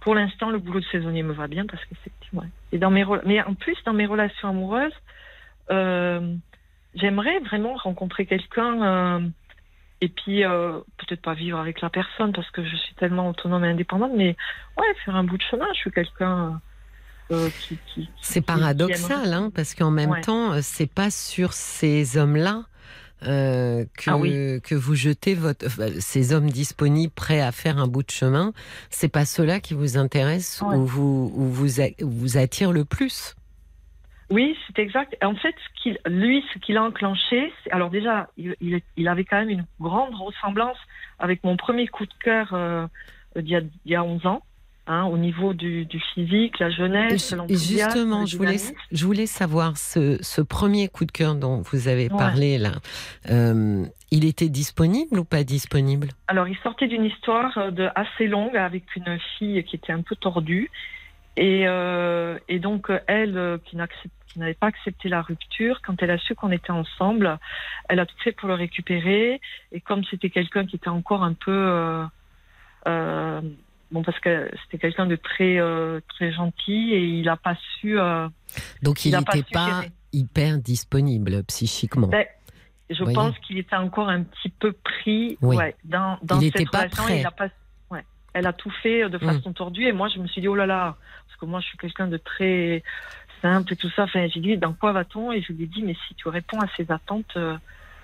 pour 0.00 0.14
l'instant, 0.14 0.50
le 0.50 0.58
boulot 0.58 0.80
de 0.80 0.84
saisonnier 0.86 1.22
me 1.22 1.32
va 1.32 1.46
bien 1.46 1.64
parce 1.66 1.82
qu'effectivement, 1.86 2.42
ouais. 2.42 2.48
et 2.72 2.78
dans 2.78 2.90
mes 2.90 3.04
mais 3.24 3.42
en 3.42 3.54
plus 3.54 3.76
dans 3.86 3.94
mes 3.94 4.06
relations 4.06 4.48
amoureuses, 4.48 4.92
euh, 5.70 6.34
j'aimerais 6.94 7.38
vraiment 7.40 7.74
rencontrer 7.76 8.26
quelqu'un 8.26 8.82
euh, 8.82 9.28
et 10.00 10.08
puis 10.08 10.44
euh, 10.44 10.80
peut-être 10.98 11.22
pas 11.22 11.32
vivre 11.34 11.58
avec 11.58 11.80
la 11.80 11.88
personne 11.88 12.32
parce 12.32 12.50
que 12.50 12.62
je 12.62 12.76
suis 12.76 12.94
tellement 12.96 13.30
autonome 13.30 13.64
et 13.64 13.68
indépendante, 13.68 14.12
mais 14.14 14.36
ouais, 14.76 14.94
faire 15.04 15.16
un 15.16 15.24
bout 15.24 15.38
de 15.38 15.42
chemin. 15.42 15.66
Je 15.72 15.78
suis 15.78 15.90
quelqu'un 15.90 16.60
euh, 17.30 17.48
qui, 17.60 17.78
qui, 17.86 18.02
qui- 18.02 18.10
C'est 18.22 18.40
paradoxal, 18.44 19.32
hein, 19.32 19.50
parce 19.54 19.74
qu'en 19.74 19.90
même 19.90 20.10
Ouais. 20.10 20.20
temps, 20.20 20.52
euh, 20.52 20.58
c'est 20.62 20.92
pas 20.92 21.10
sur 21.10 21.52
ces 21.52 22.16
hommes-là 22.18 22.64
euh, 23.26 23.84
que, 23.96 24.10
Ah 24.10 24.16
oui. 24.18 24.60
que 24.62 24.74
vous 24.74 24.94
jetez 24.94 25.34
votre, 25.34 25.66
enfin, 25.66 25.86
ces 25.98 26.34
hommes 26.34 26.50
disponibles 26.50 27.12
prêts 27.12 27.40
à 27.40 27.52
faire 27.52 27.78
un 27.78 27.86
bout 27.86 28.02
de 28.02 28.10
chemin. 28.10 28.52
C'est 28.90 29.08
pas 29.08 29.24
ceux-là 29.24 29.60
qui 29.60 29.72
vous 29.72 29.96
intéressent 29.96 30.60
Ouais. 30.68 30.76
ou 30.76 30.84
vous, 30.84 31.32
ou 31.34 31.44
vous, 31.46 31.80
a- 31.80 31.94
vous 32.02 32.36
attirent 32.36 32.72
le 32.72 32.84
plus. 32.84 33.34
Oui, 34.30 34.56
c'est 34.66 34.82
exact. 34.82 35.16
En 35.22 35.34
fait, 35.36 35.54
ce 35.54 35.82
qu'il, 35.82 35.98
lui, 36.06 36.42
ce 36.52 36.58
qu'il 36.58 36.76
a 36.76 36.82
enclenché, 36.82 37.50
c'est, 37.62 37.70
alors 37.70 37.88
déjà, 37.90 38.28
il, 38.36 38.54
il, 38.60 38.74
est- 38.74 38.84
il 38.96 39.08
avait 39.08 39.24
quand 39.24 39.36
même 39.38 39.50
une 39.50 39.66
grande 39.80 40.14
ressemblance 40.14 40.78
avec 41.18 41.42
mon 41.44 41.56
premier 41.56 41.86
coup 41.88 42.04
de 42.04 42.12
cœur 42.22 42.48
euh, 42.52 42.86
d'il, 43.36 43.48
y 43.48 43.56
a, 43.56 43.60
il 43.60 43.92
y 43.92 43.94
a 43.94 44.02
11 44.04 44.26
ans, 44.26 44.42
hein, 44.86 45.04
au 45.04 45.16
niveau 45.16 45.54
du, 45.54 45.86
du 45.86 46.00
physique, 46.12 46.58
la 46.58 46.70
jeunesse, 46.70 47.32
Et 47.48 47.56
justement, 47.56 48.26
je 48.26 48.36
voulais, 48.36 48.56
dynamisme. 48.56 48.74
je 48.92 49.04
voulais 49.06 49.26
savoir 49.26 49.76
ce, 49.76 50.18
ce 50.22 50.40
premier 50.42 50.88
coup 50.88 51.04
de 51.04 51.12
cœur 51.12 51.34
dont 51.34 51.62
vous 51.62 51.88
avez 51.88 52.04
Ouais. 52.10 52.18
parlé 52.18 52.58
là. 52.58 52.72
euh, 53.30 53.84
il 54.10 54.24
était 54.24 54.48
disponible 54.48 55.18
ou 55.18 55.24
pas 55.24 55.42
disponible? 55.44 56.08
Alors, 56.28 56.46
il 56.48 56.56
sortait 56.58 56.86
d'une 56.86 57.04
histoire 57.04 57.56
euh, 57.58 57.70
de, 57.70 57.88
assez 57.94 58.26
longue 58.28 58.56
avec 58.56 58.84
une 58.96 59.18
fille 59.38 59.62
qui 59.64 59.76
était 59.76 59.92
un 59.92 60.02
peu 60.02 60.14
tordue. 60.16 60.70
Et, 61.36 61.64
euh, 61.66 62.38
et 62.48 62.60
donc, 62.60 62.92
elle, 63.08 63.58
qui 63.64 63.76
n'avait 64.38 64.54
pas 64.54 64.68
accepté 64.68 65.08
la 65.08 65.20
rupture, 65.22 65.80
quand 65.84 66.00
elle 66.02 66.10
a 66.12 66.18
su 66.18 66.34
qu'on 66.36 66.52
était 66.52 66.70
ensemble, 66.70 67.38
elle 67.88 67.98
a 67.98 68.06
tout 68.06 68.14
fait 68.22 68.30
pour 68.32 68.48
le 68.48 68.54
récupérer. 68.54 69.40
Et 69.72 69.80
comme 69.80 70.04
c'était 70.04 70.30
quelqu'un 70.30 70.64
qui 70.66 70.76
était 70.76 70.88
encore 70.88 71.24
un 71.24 71.32
peu... 71.34 71.50
euh, 71.50 72.04
euh, 72.86 73.40
bon, 73.94 74.02
parce 74.02 74.18
que 74.20 74.50
c'était 74.64 74.76
quelqu'un 74.78 75.06
de 75.06 75.16
très, 75.16 75.58
euh, 75.58 76.00
très 76.08 76.32
gentil 76.32 76.92
et 76.92 77.02
il 77.02 77.24
n'a 77.24 77.36
pas 77.38 77.56
su... 77.80 77.98
euh, 77.98 78.28
Donc 78.82 79.04
il 79.06 79.12
pas 79.12 79.20
n'était 79.34 79.48
pas, 79.54 79.84
hyper 80.12 80.58
disponible 80.58 81.42
psychiquement. 81.44 82.08
Ben, 82.08 82.26
je 82.90 83.02
Voyez. 83.02 83.14
pense 83.14 83.38
qu'il 83.38 83.56
était 83.56 83.76
encore 83.76 84.10
un 84.10 84.22
petit 84.24 84.50
peu 84.50 84.72
pris 84.72 85.38
Oui. 85.40 85.56
ouais, 85.56 85.74
dans, 85.84 86.18
dans 86.22 86.38
Il 86.40 86.52
cette 86.52 86.70
pas 86.70 86.80
relation. 86.80 87.02
prêt. 87.04 87.20
Il 87.20 87.26
a 87.26 87.30
pas, 87.30 87.48
ouais. 87.90 88.04
Elle 88.34 88.46
a 88.46 88.52
tout 88.52 88.70
fait 88.82 89.08
de 89.08 89.16
Mm. 89.16 89.20
façon 89.20 89.52
tordue 89.54 89.86
et 89.86 89.92
moi 89.92 90.08
je 90.08 90.18
me 90.18 90.26
suis 90.26 90.42
dit 90.42 90.48
oh 90.48 90.54
là 90.54 90.66
là 90.66 90.96
parce 91.26 91.40
que 91.40 91.46
moi 91.46 91.60
je 91.60 91.66
suis 91.68 91.78
quelqu'un 91.78 92.08
de 92.08 92.18
très 92.18 92.82
simple 93.40 93.72
et 93.72 93.76
tout 93.76 93.88
ça. 93.96 94.02
Enfin 94.04 94.26
j'ai 94.28 94.40
dit 94.40 94.56
dans 94.58 94.74
quoi 94.74 94.92
va-t-on? 94.92 95.32
Et 95.32 95.40
je 95.40 95.52
lui 95.54 95.64
ai 95.64 95.66
dit 95.66 95.82
mais 95.82 95.96
si 96.08 96.14
tu 96.14 96.28
réponds 96.28 96.60
à 96.60 96.66
ces 96.76 96.90
attentes, 96.92 97.36
euh, 97.36 97.56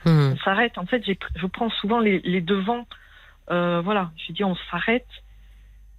Hum. 0.06 0.32
on 0.32 0.36
s'arrête. 0.44 0.78
En 0.78 0.86
fait 0.86 1.04
je 1.06 1.46
prends 1.46 1.68
souvent 1.68 2.00
les, 2.00 2.20
les 2.20 2.40
devants. 2.40 2.86
Euh, 3.50 3.82
voilà, 3.82 4.10
je 4.26 4.32
dis 4.32 4.44
on 4.44 4.56
s'arrête. 4.70 5.06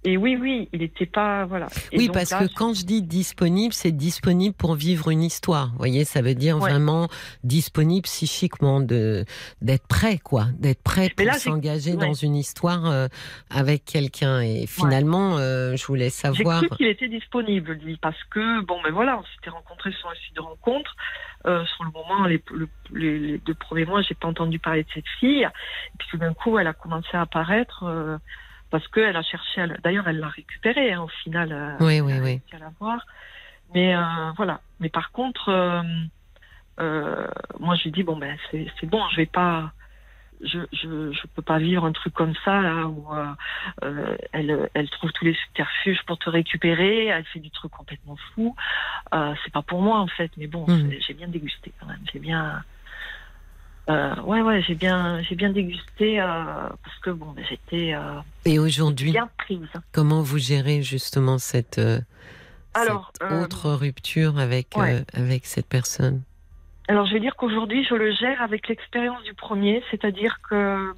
Et 0.04 0.16
oui 0.16 0.36
oui 0.40 0.68
il 0.72 0.80
n'était 0.80 1.06
pas 1.06 1.44
voilà. 1.44 1.66
Et 1.92 1.98
Oui, 1.98 2.06
donc 2.06 2.14
parce 2.14 2.30
là, 2.32 2.40
que 2.46 2.52
quand 2.54 2.74
je 2.74 2.84
dis 2.84 3.02
disponible, 3.02 3.72
c'est 3.72 3.92
disponible 3.92 4.54
pour 4.54 4.74
vivre 4.74 5.10
une 5.10 5.22
histoire. 5.22 5.68
Vous 5.72 5.78
voyez, 5.78 6.04
ça 6.04 6.22
veut 6.22 6.34
dire 6.34 6.56
Ouais. 6.58 6.70
vraiment 6.70 7.08
disponible 7.44 8.02
psychiquement, 8.02 8.80
de 8.80 9.24
d'être 9.60 9.86
prêt, 9.86 10.18
quoi, 10.18 10.46
d'être 10.58 10.82
prêt 10.82 11.10
Mais 11.18 11.24
pour 11.26 11.32
j'ai- 11.34 11.38
s'engager 11.40 11.92
ouais. 11.92 11.96
dans 12.06 12.14
une 12.14 12.34
histoire 12.34 12.86
euh, 12.86 13.06
avec 13.50 13.84
quelqu'un. 13.84 14.40
Et 14.40 14.66
finalement, 14.66 15.36
euh, 15.38 15.76
je 15.76 15.86
voulais 15.86 16.06
J'ai 16.06 16.10
savoir. 16.10 16.58
cru 16.62 16.76
qu'il 16.76 16.86
était 16.88 17.08
disponible, 17.08 17.72
lui, 17.74 17.96
parce 17.96 18.22
que, 18.30 18.60
bon, 18.62 18.80
ben 18.82 18.90
voilà, 18.92 19.18
on 19.18 19.24
s'était 19.36 19.50
rencontrés 19.50 19.92
sur 19.92 20.08
un 20.08 20.14
site 20.14 20.34
de 20.34 20.40
rencontre. 20.40 20.96
Euh, 21.46 21.64
sur 21.76 21.84
le 21.84 21.90
moment, 21.90 22.24
les, 22.26 22.42
le- 22.52 22.68
les, 22.92 23.18
les 23.18 23.38
deux 23.38 23.54
premiers 23.54 23.84
mois, 23.84 24.02
j'ai 24.02 24.14
pas 24.14 24.28
entendu 24.28 24.58
parler 24.58 24.82
de 24.84 24.88
cette 24.94 25.08
fille. 25.20 25.42
Et 25.44 25.96
puis 25.98 26.08
tout 26.10 26.16
d'un 26.16 26.34
coup, 26.34 26.58
elle 26.58 26.66
a 26.68 26.72
commencé 26.72 27.08
à 27.14 27.22
apparaître 27.22 27.84
euh, 27.84 28.16
parce 28.72 28.88
qu'elle 28.88 29.14
a 29.16 29.22
cherché. 29.22 29.60
à 29.60 29.66
le- 29.68 29.76
D'ailleurs, 29.84 30.08
elle 30.08 30.18
l'a 30.18 30.28
récupérée 30.28 30.92
hein, 30.92 31.02
au 31.02 31.08
final. 31.22 31.52
euh, 31.52 31.76
Oui, 31.78 32.00
oui, 32.00 32.14
oui. 32.20 32.40
à. 32.50 32.98
Mais 33.74 33.94
euh, 33.94 34.00
voilà. 34.36 34.60
Mais 34.80 34.88
par 34.88 35.12
contre, 35.12 35.48
euh, 35.50 35.82
euh, 36.80 37.26
moi, 37.60 37.76
je 37.76 37.84
lui 37.84 37.92
dis 37.92 38.02
bon 38.02 38.16
ben 38.16 38.36
c'est 38.50 38.66
bon, 38.86 39.02
je 39.10 39.16
vais 39.16 39.26
pas. 39.26 39.72
Je, 40.44 40.58
je, 40.72 41.12
je 41.12 41.26
peux 41.36 41.42
pas 41.42 41.58
vivre 41.58 41.84
un 41.84 41.92
truc 41.92 42.12
comme 42.14 42.34
ça 42.44 42.60
là 42.60 42.86
où 42.88 43.06
euh, 43.14 44.16
elle, 44.32 44.68
elle 44.74 44.90
trouve 44.90 45.12
tous 45.12 45.24
les 45.24 45.34
subterfuges 45.34 46.02
pour 46.04 46.18
te 46.18 46.28
récupérer, 46.28 47.06
elle 47.06 47.24
fait 47.26 47.38
du 47.38 47.50
truc 47.52 47.70
complètement 47.70 48.16
fou. 48.34 48.56
Euh, 49.14 49.34
c'est 49.44 49.52
pas 49.52 49.62
pour 49.62 49.80
moi 49.82 50.00
en 50.00 50.08
fait, 50.08 50.32
mais 50.36 50.48
bon, 50.48 50.64
j'ai- 50.90 51.00
j'ai 51.00 51.14
bien 51.14 51.28
dégusté 51.28 51.72
quand 51.78 51.86
même. 51.86 52.00
J'ai 52.12 52.18
bien, 52.18 52.64
euh, 53.92 54.14
ouais 54.22 54.40
ouais, 54.42 54.62
j'ai 54.62 54.74
bien, 54.74 55.22
j'ai 55.22 55.34
bien 55.34 55.50
dégusté 55.50 56.20
euh, 56.20 56.24
parce 56.84 56.98
que 57.02 57.10
bon, 57.10 57.34
j'étais 57.48 57.94
euh, 57.94 58.20
Et 58.44 58.58
aujourd'hui, 58.58 59.12
bien 59.12 59.28
prise. 59.38 59.68
comment 59.92 60.22
vous 60.22 60.38
gérez 60.38 60.82
justement 60.82 61.38
cette, 61.38 61.78
euh, 61.78 62.00
Alors, 62.74 63.12
cette 63.20 63.30
euh, 63.30 63.42
autre 63.42 63.70
rupture 63.72 64.38
avec 64.38 64.68
ouais. 64.76 65.04
avec 65.14 65.46
cette 65.46 65.68
personne? 65.68 66.22
Alors, 66.88 67.06
je 67.06 67.14
vais 67.14 67.20
dire 67.20 67.36
qu'aujourd'hui, 67.36 67.84
je 67.88 67.94
le 67.94 68.12
gère 68.12 68.42
avec 68.42 68.68
l'expérience 68.68 69.22
du 69.24 69.34
premier, 69.34 69.82
c'est-à-dire 69.90 70.40
que 70.48 70.92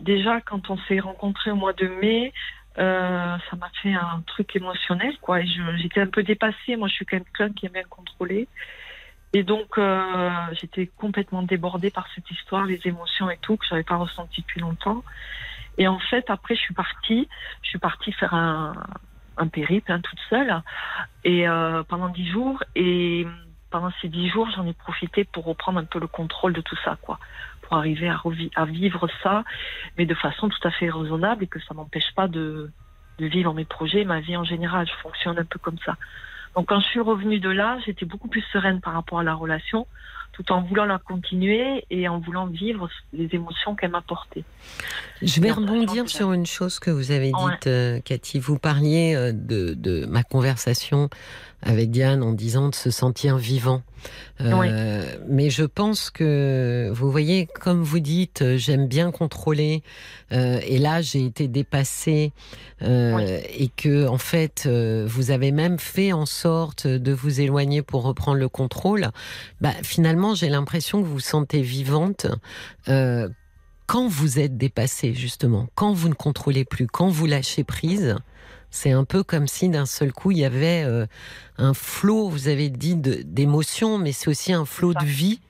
déjà, 0.00 0.40
quand 0.42 0.68
on 0.70 0.76
s'est 0.86 1.00
rencontrés 1.00 1.50
au 1.50 1.56
mois 1.56 1.72
de 1.72 1.88
mai, 1.88 2.32
euh, 2.78 3.36
ça 3.50 3.56
m'a 3.56 3.70
fait 3.82 3.92
un 3.94 4.22
truc 4.26 4.54
émotionnel, 4.54 5.16
quoi. 5.20 5.40
J'étais 5.78 6.00
un 6.00 6.06
peu 6.06 6.22
dépassée. 6.22 6.76
Moi, 6.76 6.88
je 6.88 6.94
suis 6.94 7.06
quelqu'un 7.06 7.50
qui 7.52 7.66
aime 7.66 7.72
bien 7.72 7.82
contrôler. 7.88 8.46
Et 9.32 9.42
donc, 9.42 9.76
euh, 9.76 10.30
j'étais 10.52 10.86
complètement 10.86 11.42
débordée 11.42 11.90
par 11.90 12.06
cette 12.14 12.30
histoire, 12.30 12.64
les 12.64 12.80
émotions 12.84 13.30
et 13.30 13.36
tout, 13.38 13.56
que 13.56 13.66
j'avais 13.68 13.82
pas 13.82 13.96
ressenti 13.96 14.40
depuis 14.40 14.60
longtemps. 14.60 15.04
Et 15.76 15.86
en 15.86 15.98
fait, 15.98 16.30
après, 16.30 16.54
je 16.54 16.60
suis 16.60 16.74
partie. 16.74 17.28
Je 17.62 17.68
suis 17.68 17.78
partie 17.78 18.12
faire 18.12 18.34
un, 18.34 18.74
périple, 19.52 19.92
hein, 19.92 20.00
toute 20.00 20.18
seule, 20.28 20.62
et 21.24 21.48
euh, 21.48 21.82
pendant 21.84 22.08
dix 22.08 22.28
jours. 22.28 22.62
Et 22.74 23.26
pendant 23.70 23.90
ces 24.00 24.08
dix 24.08 24.28
jours, 24.28 24.48
j'en 24.56 24.66
ai 24.66 24.72
profité 24.72 25.24
pour 25.24 25.44
reprendre 25.44 25.78
un 25.78 25.84
peu 25.84 26.00
le 26.00 26.06
contrôle 26.06 26.54
de 26.54 26.60
tout 26.60 26.76
ça, 26.84 26.96
quoi, 27.02 27.18
pour 27.62 27.76
arriver 27.76 28.08
à, 28.08 28.20
à 28.56 28.64
vivre 28.64 29.08
ça, 29.22 29.44
mais 29.98 30.06
de 30.06 30.14
façon 30.14 30.48
tout 30.48 30.66
à 30.66 30.70
fait 30.70 30.90
raisonnable 30.90 31.44
et 31.44 31.46
que 31.46 31.60
ça 31.60 31.74
m'empêche 31.74 32.12
pas 32.16 32.28
de, 32.28 32.70
de 33.18 33.26
vivre 33.26 33.52
mes 33.52 33.64
projets, 33.64 34.04
ma 34.04 34.20
vie 34.20 34.36
en 34.36 34.44
général. 34.44 34.86
Je 34.86 35.02
fonctionne 35.02 35.38
un 35.38 35.44
peu 35.44 35.58
comme 35.58 35.78
ça. 35.84 35.96
Donc 36.58 36.66
quand 36.70 36.80
je 36.80 36.86
suis 36.86 36.98
revenue 36.98 37.38
de 37.38 37.50
là, 37.50 37.78
j'étais 37.86 38.04
beaucoup 38.04 38.26
plus 38.26 38.42
sereine 38.52 38.80
par 38.80 38.92
rapport 38.92 39.20
à 39.20 39.22
la 39.22 39.32
relation, 39.32 39.86
tout 40.32 40.50
en 40.50 40.60
voulant 40.60 40.86
la 40.86 40.98
continuer 40.98 41.84
et 41.88 42.08
en 42.08 42.18
voulant 42.18 42.46
vivre 42.46 42.88
les 43.12 43.28
émotions 43.32 43.76
qu'elle 43.76 43.92
m'apportait. 43.92 44.42
Je 45.22 45.40
vais 45.40 45.52
rebondir 45.52 46.08
sur 46.08 46.32
une 46.32 46.46
chose 46.46 46.80
que 46.80 46.90
vous 46.90 47.12
avez 47.12 47.30
dite, 47.30 47.68
euh, 47.68 48.00
Cathy. 48.00 48.40
Vous 48.40 48.58
parliez 48.58 49.14
euh, 49.14 49.30
de, 49.32 49.74
de 49.74 50.04
ma 50.06 50.24
conversation 50.24 51.08
avec 51.62 51.90
Diane 51.90 52.22
en 52.22 52.32
disant 52.32 52.68
de 52.68 52.74
se 52.74 52.90
sentir 52.90 53.36
vivant. 53.36 53.82
Euh, 54.40 55.16
Mais 55.28 55.50
je 55.50 55.64
pense 55.64 56.10
que, 56.10 56.88
vous 56.94 57.10
voyez, 57.10 57.46
comme 57.60 57.82
vous 57.82 57.98
dites, 57.98 58.42
euh, 58.42 58.56
j'aime 58.56 58.86
bien 58.86 59.10
contrôler. 59.10 59.82
euh, 60.30 60.60
et 60.66 60.78
là, 60.78 61.02
j'ai 61.02 61.24
été 61.24 61.48
dépassée. 61.48 62.32
euh, 62.82 63.14
Oui. 63.16 63.24
Et 63.58 63.68
que, 63.68 64.06
en 64.06 64.18
fait, 64.18 64.68
vous 64.68 65.30
avez 65.32 65.50
même 65.50 65.78
fait 65.80 66.12
en 66.12 66.26
sorte 66.26 66.86
de 66.86 67.12
vous 67.12 67.40
éloigner 67.40 67.82
pour 67.82 68.02
reprendre 68.04 68.38
le 68.38 68.48
contrôle. 68.48 69.08
Bah, 69.60 69.72
finalement, 69.82 70.34
j'ai 70.36 70.48
l'impression 70.48 71.02
que 71.02 71.06
vous 71.06 71.14
vous 71.14 71.20
sentez 71.20 71.60
vivante 71.62 72.26
quand 72.86 74.06
vous 74.06 74.38
êtes 74.38 74.56
dépassé, 74.58 75.14
justement, 75.14 75.66
quand 75.74 75.92
vous 75.94 76.08
ne 76.10 76.14
contrôlez 76.14 76.64
plus, 76.64 76.86
quand 76.86 77.08
vous 77.08 77.26
lâchez 77.26 77.64
prise. 77.64 78.16
C'est 78.70 78.92
un 78.92 79.04
peu 79.04 79.22
comme 79.22 79.48
si 79.48 79.68
d'un 79.68 79.86
seul 79.86 80.12
coup 80.12 80.30
il 80.30 80.38
y 80.38 80.44
avait 80.44 80.82
euh, 80.84 81.06
un 81.56 81.74
flot, 81.74 82.28
vous 82.28 82.48
avez 82.48 82.68
dit, 82.68 82.96
d'émotions, 82.96 83.98
mais 83.98 84.12
c'est 84.12 84.28
aussi 84.28 84.52
un 84.52 84.64
flot 84.64 84.94
de 84.94 85.04
vie 85.04 85.40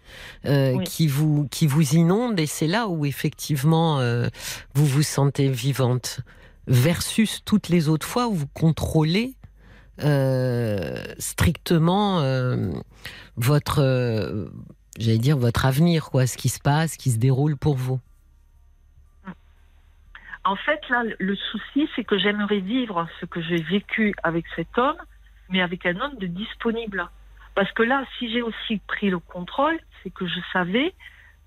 euh, 0.47 0.79
qui, 0.83 1.07
vous, 1.07 1.47
qui 1.51 1.67
vous 1.67 1.95
inonde 1.95 2.39
et 2.39 2.47
c'est 2.47 2.67
là 2.67 2.89
où 2.89 3.05
effectivement 3.05 3.99
euh, 4.01 4.29
vous 4.75 4.87
vous 4.87 5.03
sentez 5.03 5.49
vivante. 5.49 6.21
Versus 6.67 7.41
toutes 7.45 7.71
les 7.71 7.89
autres 7.89 8.07
fois 8.07 8.29
où 8.29 8.35
vous 8.35 8.49
contrôlez 8.53 9.35
strictement 11.19 12.23
votre, 13.37 14.51
j'allais 14.99 15.19
dire, 15.19 15.39
votre 15.39 15.65
avenir, 15.65 16.11
quoi, 16.11 16.27
ce 16.27 16.37
qui 16.37 16.51
se 16.51 16.61
passe, 16.61 16.93
ce 16.93 16.99
qui 16.99 17.11
se 17.11 17.17
déroule 17.17 17.57
pour 17.57 17.75
vous. 17.75 17.99
En 20.49 20.57
fait, 20.57 20.81
là, 20.89 21.03
le 21.19 21.37
souci, 21.37 21.91
c'est 21.95 22.05
que 22.05 22.17
j'aimerais 22.17 22.61
vivre 22.61 23.07
ce 23.21 23.27
que 23.27 23.43
j'ai 23.43 23.61
vécu 23.61 24.15
avec 24.23 24.47
cet 24.57 24.79
homme, 24.79 24.97
mais 25.51 25.61
avec 25.61 25.85
un 25.85 26.01
homme 26.01 26.17
de 26.17 26.27
disponible. 26.27 27.07
Parce 27.55 27.71
que 27.73 27.83
là, 27.83 28.03
si 28.19 28.33
j'ai 28.33 28.41
aussi 28.41 28.79
pris 28.87 29.11
le 29.11 29.19
contrôle, 29.19 29.79
c'est 30.03 30.09
que 30.09 30.27
je 30.27 30.41
savais 30.55 30.95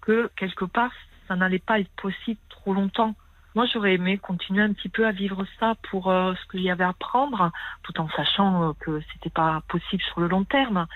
que 0.01 0.29
quelque 0.35 0.65
part, 0.65 0.91
ça 1.27 1.35
n'allait 1.35 1.57
pas 1.57 1.79
être 1.79 1.89
possible 1.99 2.39
trop 2.49 2.75
longtemps. 2.75 3.15
Moi, 3.53 3.65
j'aurais 3.65 3.95
aimé 3.95 4.17
continuer 4.17 4.63
un 4.63 4.71
petit 4.71 4.87
peu 4.87 5.05
à 5.05 5.11
vivre 5.11 5.45
ça 5.59 5.75
pour 5.89 6.09
euh, 6.09 6.33
ce 6.35 6.51
qu'il 6.51 6.61
y 6.61 6.71
avait 6.71 6.85
à 6.85 6.93
prendre, 6.93 7.51
tout 7.83 7.99
en 7.99 8.07
sachant 8.09 8.69
euh, 8.69 8.73
que 8.79 9.01
c'était 9.13 9.29
pas 9.29 9.61
possible 9.67 10.01
sur 10.03 10.21
le 10.21 10.27
long 10.27 10.45
terme. 10.45 10.87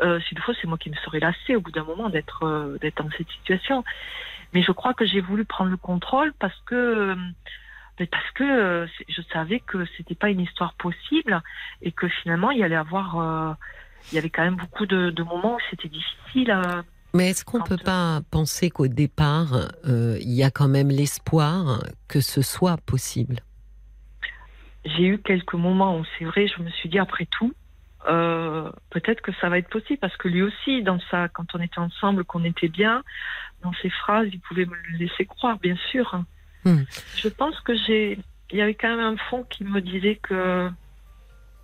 Euh, 0.00 0.18
si 0.20 0.34
fois, 0.36 0.54
c'est 0.60 0.66
moi 0.66 0.78
qui 0.78 0.88
me 0.88 0.96
serais 0.96 1.20
lassée 1.20 1.56
au 1.56 1.60
bout 1.60 1.72
d'un 1.72 1.84
moment 1.84 2.08
d'être 2.08 2.44
euh, 2.44 2.78
d'être 2.80 3.02
dans 3.02 3.10
cette 3.10 3.28
situation. 3.28 3.84
Mais 4.54 4.62
je 4.62 4.72
crois 4.72 4.94
que 4.94 5.04
j'ai 5.04 5.20
voulu 5.20 5.44
prendre 5.44 5.70
le 5.70 5.76
contrôle 5.76 6.32
parce 6.38 6.58
que 6.64 6.74
euh, 6.74 7.16
parce 8.10 8.30
que 8.30 8.88
je 9.08 9.22
savais 9.30 9.60
que 9.60 9.84
c'était 9.98 10.14
pas 10.14 10.30
une 10.30 10.40
histoire 10.40 10.72
possible 10.74 11.42
et 11.82 11.92
que 11.92 12.08
finalement 12.08 12.50
il 12.50 12.58
y 12.60 12.62
allait 12.62 12.74
avoir 12.74 13.58
il 14.10 14.14
y 14.14 14.18
avait 14.18 14.30
quand 14.30 14.42
même 14.42 14.56
beaucoup 14.56 14.86
de, 14.86 15.22
moments 15.22 15.56
où 15.56 15.60
c'était 15.68 15.90
difficile. 15.90 16.50
Mais 17.12 17.30
est-ce 17.30 17.44
qu'on 17.44 17.58
ne 17.58 17.64
peut 17.64 17.76
pas 17.76 18.20
penser 18.30 18.70
qu'au 18.70 18.88
départ, 18.88 19.68
il 19.84 20.32
y 20.32 20.42
a 20.42 20.50
quand 20.50 20.68
même 20.68 20.88
l'espoir 20.88 21.82
que 22.08 22.20
ce 22.20 22.42
soit 22.42 22.76
possible? 22.76 23.40
J'ai 24.84 25.06
eu 25.06 25.18
quelques 25.18 25.54
moments 25.54 25.98
où 25.98 26.04
c'est 26.18 26.24
vrai, 26.24 26.46
je 26.46 26.62
me 26.62 26.70
suis 26.70 26.88
dit 26.88 26.98
après 26.98 27.26
tout, 27.26 27.52
peut-être 28.04 29.20
que 29.22 29.32
ça 29.40 29.48
va 29.48 29.58
être 29.58 29.68
possible 29.68 29.98
parce 29.98 30.16
que 30.16 30.28
lui 30.28 30.42
aussi, 30.42 30.82
dans 30.82 31.00
ça, 31.10 31.28
quand 31.28 31.54
on 31.54 31.60
était 31.60 31.80
ensemble, 31.80 32.24
qu'on 32.24 32.44
était 32.44 32.68
bien, 32.68 33.02
dans 33.62 33.72
ses 33.82 33.90
phrases, 33.90 34.28
il 34.32 34.40
pouvait 34.40 34.64
me 34.64 34.74
le 34.74 34.98
laisser 34.98 35.26
croire, 35.26 35.58
bien 35.58 35.76
sûr. 35.90 36.22
Hmm. 36.64 36.82
Je 37.16 37.28
pense 37.28 37.58
que 37.60 37.74
j'ai, 37.74 38.18
il 38.50 38.58
y 38.58 38.62
avait 38.62 38.74
quand 38.74 38.88
même 38.88 39.00
un 39.00 39.16
fond 39.28 39.44
qui 39.44 39.64
me 39.64 39.80
disait 39.80 40.16
que, 40.16 40.70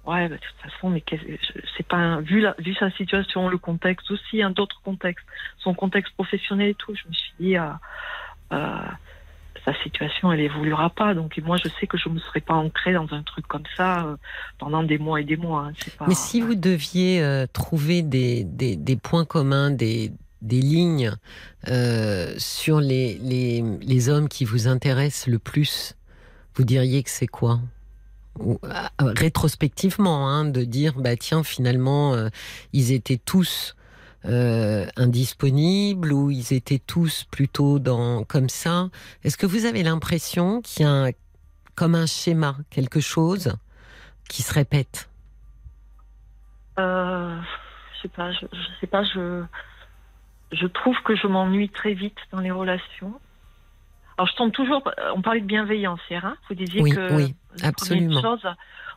ouais, 0.06 0.28
bah, 0.28 0.36
de 0.36 0.40
toute 0.40 0.72
façon, 0.72 0.90
mais 0.90 1.02
c'est 1.76 1.86
pas 1.86 2.20
vu 2.20 2.46
vu 2.58 2.74
sa 2.74 2.90
situation, 2.92 3.48
le 3.48 3.58
contexte 3.58 4.10
aussi, 4.10 4.42
un 4.42 4.50
d'autres 4.50 4.80
contextes, 4.82 5.26
son 5.58 5.74
contexte 5.74 6.14
professionnel 6.14 6.70
et 6.70 6.74
tout, 6.74 6.94
je 6.94 7.08
me 7.08 7.12
suis 7.12 7.32
dit, 7.40 7.56
ah, 7.56 7.78
ah, 8.50 8.96
sa 9.64 9.74
situation, 9.82 10.32
elle 10.32 10.40
évoluera 10.40 10.90
pas. 10.90 11.14
Donc 11.14 11.36
moi, 11.44 11.56
je 11.56 11.68
sais 11.80 11.86
que 11.86 11.98
je 11.98 12.08
me 12.08 12.20
serais 12.20 12.40
pas 12.40 12.54
ancrée 12.54 12.92
dans 12.92 13.12
un 13.12 13.22
truc 13.22 13.46
comme 13.46 13.64
ça 13.76 14.06
euh, 14.06 14.16
pendant 14.58 14.82
des 14.82 14.98
mois 14.98 15.20
et 15.20 15.24
des 15.24 15.36
mois. 15.36 15.68
Hein. 15.68 16.04
Mais 16.06 16.14
si 16.14 16.40
vous 16.40 16.54
deviez 16.54 17.22
euh, 17.22 17.46
trouver 17.52 18.02
des, 18.02 18.44
des, 18.44 18.76
des, 18.76 18.96
points 18.96 19.24
communs, 19.24 19.70
des, 19.70 20.12
des 20.40 20.60
lignes 20.60 21.12
euh, 21.68 22.32
sur 22.38 22.80
les, 22.80 23.18
les, 23.18 24.08
hommes 24.08 24.28
qui 24.28 24.44
vous 24.44 24.68
intéressent 24.68 25.26
le 25.26 25.40
plus, 25.40 25.96
vous 26.54 26.64
diriez 26.64 27.02
que 27.02 27.10
c'est 27.10 27.26
quoi? 27.26 27.58
euh, 27.58 27.75
Rétrospectivement, 28.98 30.28
hein, 30.28 30.44
de 30.44 30.64
dire, 30.64 30.94
bah 30.96 31.16
tiens, 31.16 31.42
finalement, 31.42 32.14
euh, 32.14 32.28
ils 32.72 32.92
étaient 32.92 33.18
tous 33.18 33.74
indisponibles 34.96 36.12
ou 36.12 36.32
ils 36.32 36.52
étaient 36.52 36.80
tous 36.80 37.22
plutôt 37.30 37.78
dans 37.78 38.24
comme 38.24 38.48
ça. 38.48 38.90
Est-ce 39.22 39.36
que 39.36 39.46
vous 39.46 39.66
avez 39.66 39.84
l'impression 39.84 40.62
qu'il 40.62 40.84
y 40.84 40.88
a 40.88 41.12
comme 41.76 41.94
un 41.94 42.06
schéma, 42.06 42.56
quelque 42.70 42.98
chose 42.98 43.56
qui 44.28 44.42
se 44.42 44.52
répète? 44.52 45.08
Je 46.76 48.02
sais 48.02 48.08
pas, 48.08 48.32
je, 48.32 48.46
je 48.52 48.80
sais 48.80 48.88
pas, 48.88 49.04
je 49.04 49.44
je 50.52 50.66
trouve 50.66 50.96
que 51.04 51.16
je 51.16 51.26
m'ennuie 51.26 51.68
très 51.68 51.94
vite 51.94 52.18
dans 52.30 52.40
les 52.40 52.50
relations. 52.50 53.20
Alors, 54.18 54.28
je 54.28 54.36
tombe 54.36 54.52
toujours. 54.52 54.82
On 55.14 55.22
parlait 55.22 55.40
de 55.40 55.46
bienveillance 55.46 56.00
hier. 56.10 56.24
Hein 56.24 56.36
vous 56.48 56.54
disiez 56.54 56.82
oui, 56.82 56.90
que. 56.90 57.14
Oui, 57.14 57.34
absolument. 57.62 58.22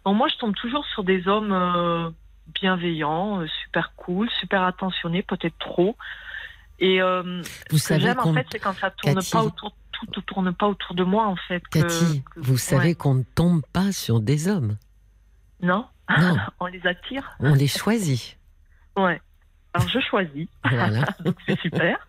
moi, 0.05 0.27
je 0.27 0.37
tombe 0.37 0.55
toujours 0.55 0.85
sur 0.85 1.03
des 1.03 1.27
hommes 1.27 1.51
euh, 1.51 2.09
bienveillants, 2.53 3.41
euh, 3.41 3.47
super 3.63 3.93
cool, 3.95 4.29
super 4.39 4.63
attentionnés, 4.63 5.23
peut-être 5.23 5.57
trop. 5.59 5.95
Et 6.79 7.01
euh, 7.01 7.41
vous 7.69 7.77
ce 7.77 7.87
savez 7.87 8.01
que 8.01 8.07
j'aime, 8.07 8.19
en 8.19 8.33
fait, 8.33 8.47
c'est 8.51 8.59
quand 8.59 8.73
ça 8.73 8.91
tourne 8.91 9.19
pas 9.31 9.43
autour, 9.43 9.73
tout 10.11 10.21
tourne 10.21 10.53
pas 10.53 10.67
autour 10.67 10.95
de 10.95 11.03
moi, 11.03 11.27
en 11.27 11.35
fait. 11.35 11.61
Cathy, 11.67 12.23
vous 12.37 12.57
savez 12.57 12.95
qu'on 12.95 13.15
ne 13.15 13.23
tombe 13.35 13.61
pas 13.73 13.91
sur 13.91 14.21
des 14.21 14.47
hommes. 14.47 14.77
Non. 15.61 15.85
Non. 16.17 16.37
on 16.59 16.67
les 16.67 16.85
attire. 16.87 17.35
On 17.39 17.53
les 17.53 17.67
choisit. 17.67 18.37
Ouais. 18.95 19.21
Alors 19.73 19.87
je 19.87 19.99
choisis. 19.99 20.47
Voilà. 20.63 21.05
Donc 21.23 21.35
c'est 21.45 21.59
super. 21.59 21.99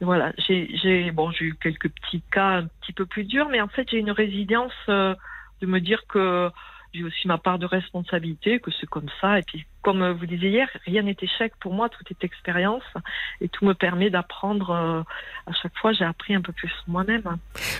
Voilà, 0.00 0.32
j'ai 0.38 1.10
bon, 1.12 1.30
eu 1.40 1.54
quelques 1.60 1.90
petits 1.90 2.22
cas 2.30 2.58
un 2.58 2.66
petit 2.80 2.92
peu 2.92 3.06
plus 3.06 3.24
durs, 3.24 3.48
mais 3.48 3.60
en 3.60 3.68
fait 3.68 3.88
j'ai 3.90 3.98
une 3.98 4.10
résilience 4.10 4.72
euh, 4.88 5.14
de 5.60 5.66
me 5.66 5.80
dire 5.80 6.06
que 6.08 6.50
j'ai 6.92 7.04
aussi 7.04 7.26
ma 7.26 7.38
part 7.38 7.58
de 7.58 7.66
responsabilité, 7.66 8.60
que 8.60 8.70
c'est 8.80 8.86
comme 8.86 9.08
ça. 9.20 9.38
Et 9.38 9.42
puis, 9.42 9.66
comme 9.82 10.12
vous 10.12 10.26
disiez 10.26 10.50
hier, 10.50 10.68
rien 10.86 11.02
n'est 11.02 11.16
échec 11.20 11.52
pour 11.60 11.74
moi, 11.74 11.88
tout 11.88 12.04
est 12.10 12.24
expérience. 12.24 12.82
Et 13.40 13.48
tout 13.48 13.64
me 13.64 13.74
permet 13.74 14.10
d'apprendre. 14.10 14.70
Euh, 14.70 15.02
à 15.46 15.52
chaque 15.52 15.76
fois, 15.78 15.92
j'ai 15.92 16.04
appris 16.04 16.34
un 16.34 16.40
peu 16.40 16.52
plus 16.52 16.68
sur 16.68 16.84
moi-même. 16.88 17.36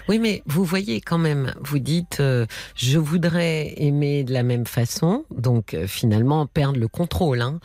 Oui, 0.08 0.18
mais 0.18 0.42
vous 0.46 0.64
voyez 0.64 1.00
quand 1.00 1.18
même, 1.18 1.52
vous 1.60 1.78
dites, 1.78 2.18
euh, 2.20 2.46
je 2.74 2.98
voudrais 2.98 3.74
aimer 3.76 4.24
de 4.24 4.32
la 4.32 4.42
même 4.42 4.66
façon. 4.66 5.24
Donc, 5.30 5.74
euh, 5.74 5.86
finalement, 5.86 6.46
perdre 6.46 6.78
le 6.78 6.88
contrôle, 6.88 7.42
hein, 7.42 7.60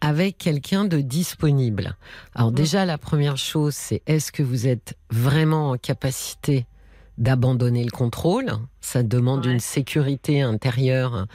avec 0.00 0.38
quelqu'un 0.38 0.84
de 0.84 1.00
disponible. 1.00 1.96
Alors, 2.34 2.50
mm. 2.50 2.54
déjà, 2.54 2.84
la 2.84 2.98
première 2.98 3.36
chose, 3.36 3.74
c'est 3.74 4.02
est-ce 4.06 4.32
que 4.32 4.42
vous 4.42 4.66
êtes 4.66 4.96
vraiment 5.10 5.70
en 5.70 5.76
capacité 5.76 6.66
d'abandonner 7.18 7.84
le 7.84 7.90
contrôle. 7.90 8.52
Ça 8.80 9.02
demande 9.02 9.44
une 9.46 9.60
sécurité 9.60 10.42
intérieure 10.42 11.26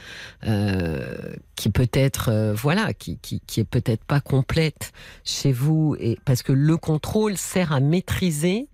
euh, 0.46 1.34
qui 1.56 1.70
peut 1.70 1.88
être, 1.92 2.30
euh, 2.30 2.52
voilà, 2.54 2.92
qui, 2.92 3.18
qui, 3.18 3.40
qui 3.46 3.60
est 3.60 3.64
peut-être 3.64 4.04
pas 4.04 4.20
complète 4.20 4.92
chez 5.24 5.52
vous, 5.52 5.96
et 5.98 6.18
parce 6.24 6.42
que 6.42 6.52
le 6.52 6.76
contrôle 6.76 7.36
sert 7.36 7.72
à 7.72 7.80
maîtriser. 7.80 8.68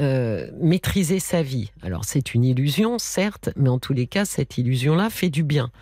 Euh, 0.00 0.48
maîtriser 0.60 1.18
sa 1.18 1.42
vie. 1.42 1.72
Alors 1.82 2.04
c'est 2.04 2.32
une 2.32 2.44
illusion, 2.44 3.00
certes, 3.00 3.50
mais 3.56 3.68
en 3.68 3.80
tous 3.80 3.92
les 3.92 4.06
cas, 4.06 4.24
cette 4.24 4.56
illusion-là 4.56 5.10
fait 5.10 5.28
du 5.28 5.42
bien. 5.42 5.72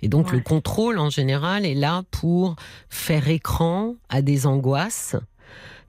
Et 0.00 0.06
donc 0.06 0.30
le 0.30 0.38
contrôle, 0.38 0.96
en 0.96 1.10
général, 1.10 1.66
est 1.66 1.74
là 1.74 2.04
pour 2.12 2.54
faire 2.88 3.28
écran 3.28 3.96
à 4.08 4.22
des 4.22 4.46
angoisses. 4.46 5.16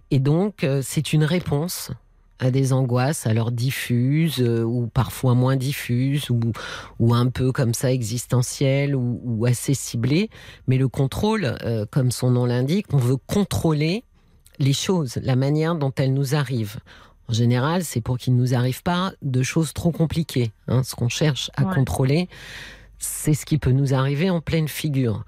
Et 0.09 0.17
donc 0.17 0.65
c'est 0.81 1.13
une 1.13 1.23
réponse 1.23 1.91
à 2.39 2.51
des 2.51 2.73
angoisses, 2.73 3.27
alors 3.27 3.51
diffuses 3.51 4.41
euh, 4.41 4.63
ou 4.63 4.87
parfois 4.87 5.35
moins 5.35 5.55
diffuses 5.55 6.29
ou, 6.29 6.39
ou 6.99 7.13
un 7.13 7.27
peu 7.27 7.51
comme 7.51 7.73
ça 7.73 7.91
existentielles 7.91 8.95
ou, 8.95 9.45
assez 9.45 9.73
ciblées. 9.73 10.29
Mais 10.67 10.77
le 10.77 10.87
contrôle, 10.87 11.57
euh, 11.63 11.85
comme 11.89 12.11
son 12.11 12.31
nom 12.31 12.45
l'indique, 12.45 12.87
on 12.91 12.97
veut 12.97 13.17
contrôler 13.17 14.03
les 14.59 14.73
choses, 14.73 15.19
la 15.21 15.35
manière 15.35 15.75
dont 15.75 15.93
elles 15.95 16.13
nous 16.13 16.35
arrivent. 16.35 16.77
En 17.27 17.33
général, 17.33 17.83
c'est 17.83 18.01
pour 18.01 18.17
qu'il 18.17 18.35
ne 18.35 18.41
nous 18.41 18.53
arrive 18.53 18.83
pas 18.83 19.13
de 19.21 19.41
choses 19.41 19.73
trop 19.73 19.91
compliquées. 19.91 20.51
Hein. 20.67 20.83
Ce 20.83 20.95
qu'on 20.95 21.09
cherche 21.09 21.49
à 21.55 21.63
contrôler, 21.63 22.29
c'est 22.99 23.33
ce 23.33 23.45
qui 23.45 23.57
peut 23.57 23.71
nous 23.71 23.93
arriver 23.93 24.29
en 24.29 24.41
pleine 24.41 24.67
figure. 24.67 25.25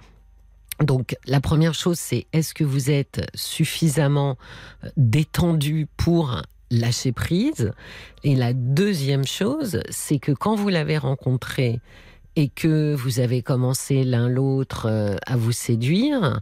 Donc 0.84 1.16
la 1.26 1.42
première 1.42 1.74
chose, 1.74 1.98
c'est 1.98 2.28
est-ce 2.34 2.54
que 2.54 2.64
vous 2.64 2.92
êtes 2.92 3.28
suffisamment 3.34 4.38
euh, 4.84 4.90
détendu 4.96 5.88
pour 5.98 6.42
lâcher 6.72 7.12
prise. 7.12 7.72
Et 8.24 8.36
la 8.36 8.54
deuxième 8.54 9.26
chose, 9.26 9.82
c'est 9.90 10.20
que 10.20 10.32
quand 10.32 10.56
vous 10.56 10.70
l'avez 10.70 10.98
rencontré 10.98 11.80
et 12.36 12.50
que 12.50 12.94
vous 12.94 13.20
avez 13.20 13.42
commencé 13.42 14.04
l'un 14.04 14.30
l'autre 14.30 14.88
euh, 14.88 15.16
à 15.26 15.38
vous 15.38 15.52
séduire, 15.52 16.40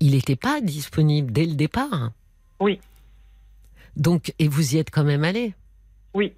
il 0.00 0.12
n'était 0.12 0.36
pas 0.36 0.60
disponible 0.60 1.32
dès 1.32 1.46
le 1.46 1.54
départ. 1.54 2.12
Oui. 2.60 2.80
Donc, 3.96 4.32
et 4.38 4.48
vous 4.48 4.74
y 4.74 4.78
êtes 4.78 4.90
quand 4.90 5.04
même 5.04 5.24
allé. 5.24 5.54
Oui. 6.14 6.32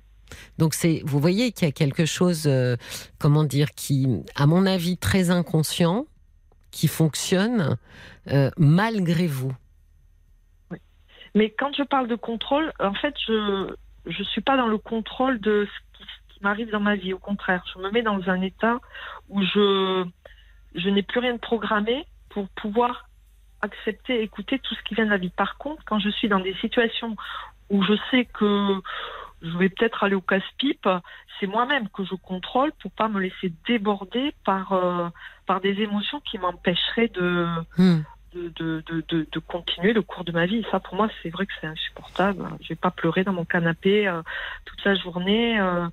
Donc 0.58 0.74
c'est, 0.74 1.02
vous 1.04 1.18
voyez 1.18 1.52
qu'il 1.52 1.66
y 1.66 1.68
a 1.68 1.72
quelque 1.72 2.04
chose, 2.04 2.44
euh, 2.46 2.76
comment 3.18 3.44
dire, 3.44 3.72
qui, 3.72 4.06
à 4.34 4.46
mon 4.46 4.66
avis, 4.66 4.96
très 4.96 5.30
inconscient, 5.30 6.06
qui 6.70 6.88
fonctionne 6.88 7.76
euh, 8.28 8.50
malgré 8.56 9.26
vous. 9.26 9.52
Mais 11.34 11.50
quand 11.50 11.74
je 11.76 11.82
parle 11.82 12.08
de 12.08 12.16
contrôle, 12.16 12.72
en 12.80 12.94
fait, 12.94 13.14
je 13.26 13.74
je 14.06 14.22
suis 14.24 14.40
pas 14.40 14.56
dans 14.56 14.66
le 14.66 14.78
contrôle 14.78 15.40
de 15.40 15.66
ce 15.66 15.98
qui, 15.98 16.04
ce 16.04 16.34
qui 16.34 16.42
m'arrive 16.42 16.70
dans 16.70 16.80
ma 16.80 16.96
vie. 16.96 17.12
Au 17.12 17.18
contraire, 17.18 17.62
je 17.72 17.78
me 17.80 17.90
mets 17.90 18.02
dans 18.02 18.28
un 18.28 18.40
état 18.40 18.78
où 19.28 19.42
je 19.42 20.04
je 20.74 20.88
n'ai 20.88 21.02
plus 21.02 21.20
rien 21.20 21.34
de 21.34 21.38
programmé 21.38 22.06
pour 22.30 22.48
pouvoir 22.50 23.08
accepter, 23.60 24.22
écouter 24.22 24.58
tout 24.58 24.74
ce 24.74 24.82
qui 24.84 24.94
vient 24.94 25.04
de 25.04 25.10
la 25.10 25.18
vie. 25.18 25.30
Par 25.30 25.58
contre, 25.58 25.82
quand 25.84 25.98
je 25.98 26.08
suis 26.08 26.28
dans 26.28 26.40
des 26.40 26.54
situations 26.54 27.16
où 27.68 27.82
je 27.82 27.94
sais 28.10 28.24
que 28.24 28.80
je 29.42 29.56
vais 29.58 29.68
peut-être 29.68 30.04
aller 30.04 30.14
au 30.14 30.20
casse-pipe, 30.20 30.88
c'est 31.38 31.46
moi-même 31.46 31.88
que 31.88 32.04
je 32.04 32.14
contrôle 32.14 32.72
pour 32.80 32.90
pas 32.92 33.08
me 33.08 33.20
laisser 33.20 33.52
déborder 33.66 34.34
par 34.44 34.72
euh, 34.72 35.08
par 35.46 35.60
des 35.60 35.80
émotions 35.80 36.20
qui 36.20 36.38
m'empêcheraient 36.38 37.08
de, 37.08 37.46
Hmm. 37.76 38.02
De, 38.34 38.82
de, 38.88 39.26
de, 39.32 39.38
continuer 39.40 39.92
le 39.92 40.02
cours 40.02 40.24
de 40.24 40.32
ma 40.32 40.46
vie. 40.46 40.64
Ça, 40.70 40.80
pour 40.80 40.94
moi, 40.94 41.08
c'est 41.22 41.30
vrai 41.30 41.46
que 41.46 41.52
c'est 41.60 41.66
insupportable. 41.66 42.44
Je 42.62 42.68
vais 42.68 42.74
pas 42.76 42.90
pleurer 42.90 43.24
dans 43.24 43.32
mon 43.32 43.44
canapé 43.44 44.06
euh, 44.08 44.22
toute 44.64 44.84
la 44.84 44.94
journée. 44.94 45.58
euh, 45.60 45.86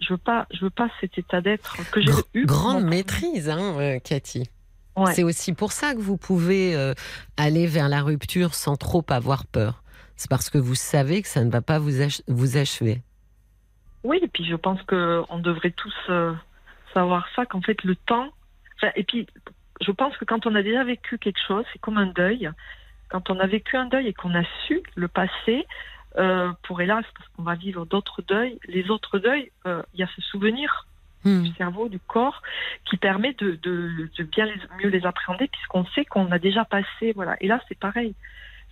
je 0.00 0.12
veux 0.14 0.18
pas, 0.18 0.46
je 0.52 0.60
veux 0.60 0.70
pas 0.70 0.88
cet 1.00 1.18
état 1.18 1.40
d'être 1.40 1.76
que 1.90 2.00
j'ai 2.00 2.08
Gr- 2.10 2.24
eu. 2.34 2.46
grande 2.46 2.84
maîtrise, 2.84 3.48
hein, 3.50 3.76
euh, 3.78 3.98
Cathy. 3.98 4.48
Ouais. 4.96 5.12
C'est 5.14 5.22
aussi 5.24 5.52
pour 5.52 5.72
ça 5.72 5.94
que 5.94 6.00
vous 6.00 6.16
pouvez 6.16 6.74
euh, 6.74 6.94
aller 7.36 7.66
vers 7.66 7.88
la 7.88 8.02
rupture 8.02 8.54
sans 8.54 8.76
trop 8.76 9.04
avoir 9.08 9.46
peur. 9.46 9.82
C'est 10.16 10.28
parce 10.30 10.50
que 10.50 10.58
vous 10.58 10.74
savez 10.74 11.22
que 11.22 11.28
ça 11.28 11.44
ne 11.44 11.50
va 11.50 11.60
pas 11.62 11.78
vous, 11.78 12.00
ach- 12.02 12.22
vous 12.28 12.56
achever. 12.56 13.02
Oui, 14.04 14.18
et 14.22 14.28
puis 14.28 14.44
je 14.44 14.54
pense 14.56 14.82
que 14.84 15.22
on 15.28 15.38
devrait 15.38 15.70
tous 15.72 15.94
savoir 16.94 17.26
ça, 17.36 17.46
qu'en 17.46 17.60
fait 17.60 17.82
le 17.84 17.94
temps. 17.96 18.28
Et 18.96 19.04
puis 19.04 19.26
je 19.80 19.90
pense 19.92 20.16
que 20.16 20.24
quand 20.24 20.46
on 20.46 20.54
a 20.54 20.62
déjà 20.62 20.84
vécu 20.84 21.18
quelque 21.18 21.40
chose, 21.46 21.64
c'est 21.72 21.78
comme 21.80 21.98
un 21.98 22.06
deuil. 22.06 22.50
Quand 23.08 23.30
on 23.30 23.40
a 23.40 23.46
vécu 23.46 23.76
un 23.76 23.86
deuil 23.86 24.08
et 24.08 24.12
qu'on 24.12 24.34
a 24.34 24.44
su 24.66 24.82
le 24.94 25.08
passer, 25.08 25.66
euh, 26.18 26.52
pour 26.62 26.80
hélas, 26.80 27.04
parce 27.16 27.28
qu'on 27.30 27.42
va 27.42 27.54
vivre 27.54 27.86
d'autres 27.86 28.22
deuils, 28.22 28.58
les 28.66 28.90
autres 28.90 29.18
deuils, 29.18 29.50
euh, 29.66 29.82
il 29.94 30.00
y 30.00 30.02
a 30.02 30.08
ce 30.14 30.22
souvenir 30.22 30.86
Hmm. 31.22 31.42
du 31.42 31.52
cerveau, 31.52 31.90
du 31.90 31.98
corps, 31.98 32.40
qui 32.86 32.96
permet 32.96 33.34
de, 33.34 33.58
de, 33.62 34.08
de 34.16 34.24
bien 34.24 34.46
les, 34.46 34.54
mieux 34.78 34.88
les 34.88 35.04
appréhender, 35.04 35.48
puisqu'on 35.48 35.84
sait 35.94 36.06
qu'on 36.06 36.32
a 36.32 36.38
déjà 36.38 36.64
passé. 36.64 37.12
Voilà. 37.14 37.36
Et 37.42 37.46
là, 37.46 37.60
c'est 37.68 37.78
pareil. 37.78 38.14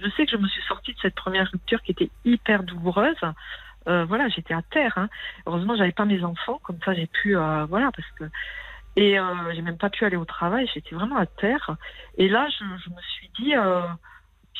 Je 0.01 0.09
sais 0.11 0.25
que 0.25 0.33
je 0.33 0.39
me 0.39 0.49
suis 0.49 0.63
sortie 0.63 0.95
de 0.95 0.99
cette 1.01 1.15
première 1.15 1.51
rupture 1.51 1.83
qui 1.83 1.91
était 1.93 2.11
hyper 2.25 2.63
douloureuse. 2.63 3.21
Euh, 3.87 4.07
voilà, 4.07 4.29
j'étais 4.29 4.55
à 4.55 4.63
terre. 4.63 4.97
Hein. 4.97 5.11
Heureusement, 5.45 5.77
j'avais 5.77 5.93
pas 5.93 6.07
mes 6.07 6.25
enfants, 6.25 6.59
comme 6.63 6.79
ça, 6.87 6.95
j'ai 6.95 7.07
pu, 7.07 7.37
euh, 7.37 7.67
voilà, 7.67 7.91
parce 7.95 8.09
que 8.13 8.25
et 9.01 9.19
euh, 9.19 9.25
j'ai 9.55 9.63
même 9.63 9.77
pas 9.79 9.91
pu 9.91 10.05
aller 10.05 10.17
au 10.17 10.25
travail. 10.25 10.69
J'étais 10.75 10.95
vraiment 10.95 11.17
à 11.19 11.27
terre. 11.27 11.77
Et 12.17 12.29
là, 12.29 12.49
je, 12.51 12.65
je 12.85 12.91
me 12.91 13.01
suis 13.15 13.31
dit, 13.39 13.55
euh, 13.55 13.83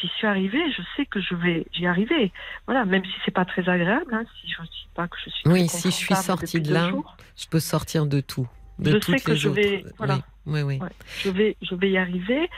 j'y 0.01 0.07
suis 0.17 0.27
arrivée. 0.27 0.63
Je 0.77 0.83
sais 0.97 1.07
que 1.07 1.21
je 1.21 1.35
vais, 1.35 1.67
j'y 1.73 1.87
arriver. 1.87 2.33
Voilà, 2.67 2.85
même 2.85 3.05
si 3.05 3.13
c'est 3.25 3.31
pas 3.41 3.45
très 3.45 3.69
agréable. 3.69 4.13
Hein, 4.15 4.25
si 4.41 4.49
je 4.49 4.63
dis 4.63 4.89
pas 4.95 5.09
que 5.09 5.17
je 5.25 5.31
suis. 5.31 5.43
Oui, 5.49 5.69
si 5.69 5.91
je 5.91 5.95
suis 5.97 6.15
sortie 6.15 6.61
de 6.61 6.73
là, 6.73 6.89
jours. 6.89 7.17
Je 7.37 7.47
peux 7.49 7.61
sortir 7.61 8.07
de 8.07 8.21
tout, 8.21 8.47
de 8.79 8.93
Je 8.93 8.97
toutes 8.99 9.15
sais 9.17 9.21
que 9.21 9.31
les 9.33 9.37
je 9.37 9.49
autres. 9.49 9.61
vais- 9.61 9.85
voilà. 9.99 10.21
Oui, 10.47 10.63
oui, 10.63 10.63
oui. 10.63 10.79
Ouais. 10.83 10.89
je 11.25 11.31
vais, 11.31 11.57
je 11.63 11.75
vais 11.75 11.91
y 11.91 11.99
arriver. 11.99 12.49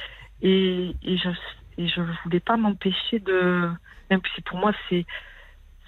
Et, 0.42 0.94
et 1.02 1.16
je, 1.18 1.28
et 1.78 1.88
je 1.88 2.00
voulais 2.24 2.40
pas 2.40 2.56
m'empêcher 2.56 3.18
de, 3.20 3.70
même 4.10 4.20
si 4.34 4.40
pour 4.42 4.58
moi 4.58 4.72
c'est, 4.88 5.04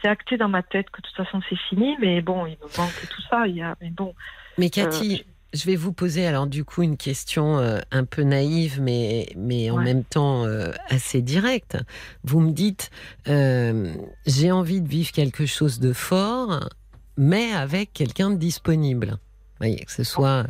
c'est 0.01 0.09
acté 0.09 0.37
dans 0.37 0.49
ma 0.49 0.63
tête 0.63 0.89
que 0.91 1.01
de 1.03 1.07
toute 1.07 1.17
façon 1.17 1.41
c'est 1.49 1.59
fini, 1.69 1.97
mais 2.01 2.21
bon, 2.23 2.47
il 2.47 2.57
me 2.63 2.77
manque 2.79 3.09
tout 3.11 3.23
ça. 3.31 3.47
Il 3.47 3.57
y 3.57 3.63
a, 3.63 3.77
mais 3.81 3.91
bon, 3.91 4.15
Mais 4.59 4.69
Cathy, 4.71 5.25
je 5.53 5.67
vais 5.67 5.77
vous 5.77 5.93
poser 5.93 6.27
alors 6.27 6.47
du 6.47 6.65
coup 6.65 6.83
une 6.83 6.97
question 6.97 7.59
euh, 7.59 7.81
un 7.91 8.05
peu 8.05 8.23
naïve, 8.23 8.81
mais, 8.81 9.29
mais 9.37 9.71
en 9.71 9.77
Ouais. 9.79 9.85
même 9.85 10.05
temps 10.05 10.45
euh, 10.45 10.73
assez 10.89 11.23
directe. 11.23 11.77
Vous 12.25 12.41
me 12.41 12.53
dites, 12.53 12.91
euh, 13.29 13.95
j'ai 14.27 14.51
envie 14.51 14.81
de 14.81 14.89
vivre 14.89 15.13
quelque 15.13 15.47
chose 15.47 15.79
de 15.81 15.93
fort, 15.93 16.69
mais 17.17 17.53
avec 17.53 17.93
quelqu'un 17.93 18.31
de 18.31 18.37
disponible. 18.37 19.09
Vous 19.11 19.59
voyez, 19.59 19.85
que 19.85 19.93
ce 19.93 20.05
soit... 20.05 20.47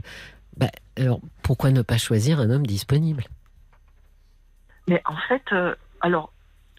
Bah, 0.56 0.70
alors, 0.96 1.20
pourquoi 1.42 1.70
ne 1.70 1.82
pas 1.82 1.98
choisir 1.98 2.38
un 2.40 2.50
homme 2.50 2.66
disponible? 2.66 3.24
Mais 4.88 5.00
en 5.06 5.16
fait, 5.28 5.42
alors. 6.00 6.31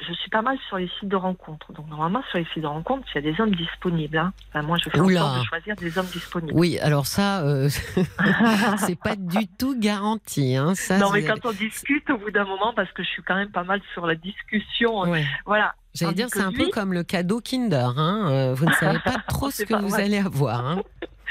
Je 0.07 0.13
suis 0.13 0.29
pas 0.29 0.41
mal 0.41 0.57
sur 0.67 0.77
les 0.77 0.89
sites 0.99 1.09
de 1.09 1.15
rencontres. 1.15 1.71
Donc, 1.73 1.87
normalement, 1.89 2.21
sur 2.29 2.37
les 2.39 2.45
sites 2.53 2.61
de 2.63 2.67
rencontres, 2.67 3.07
il 3.15 3.23
y 3.23 3.27
a 3.27 3.31
des 3.31 3.39
hommes 3.41 3.53
disponibles. 3.55 4.17
Hein. 4.17 4.33
Enfin, 4.49 4.61
moi, 4.61 4.77
je 4.83 4.89
fais 4.89 4.99
en 4.99 5.07
sorte 5.09 5.39
de 5.39 5.43
choisir 5.45 5.75
des 5.75 5.97
hommes 5.97 6.05
disponibles. 6.07 6.53
Oui, 6.57 6.77
alors 6.79 7.05
ça, 7.05 7.41
euh, 7.43 7.69
c'est 8.77 8.99
pas 8.99 9.15
du 9.15 9.47
tout 9.47 9.77
garanti. 9.79 10.55
Hein, 10.55 10.75
ça, 10.75 10.97
non, 10.97 11.11
mais 11.11 11.23
quand 11.23 11.45
on 11.45 11.51
discute, 11.51 12.09
au 12.09 12.17
bout 12.17 12.31
d'un 12.31 12.45
moment, 12.45 12.73
parce 12.75 12.91
que 12.91 13.03
je 13.03 13.07
suis 13.09 13.23
quand 13.23 13.35
même 13.35 13.51
pas 13.51 13.63
mal 13.63 13.81
sur 13.93 14.05
la 14.05 14.15
discussion, 14.15 15.01
Ouais. 15.01 15.25
voilà. 15.45 15.73
J'allais 15.93 16.13
dire, 16.15 16.27
c'est 16.29 16.41
un 16.41 16.51
peu 16.51 16.69
comme 16.69 16.91
le 16.93 17.03
cadeau 17.03 17.39
Kinder. 17.39 17.93
Hein. 17.97 18.27
euh, 18.31 18.53
Vous 18.55 18.65
ne 18.65 18.73
savez 18.73 18.99
pas 18.99 19.15
trop 19.27 19.51
ce 19.51 19.63
que 19.63 19.73
pas 19.73 19.79
vous 19.81 19.93
allez 19.95 20.17
avoir. 20.17 20.79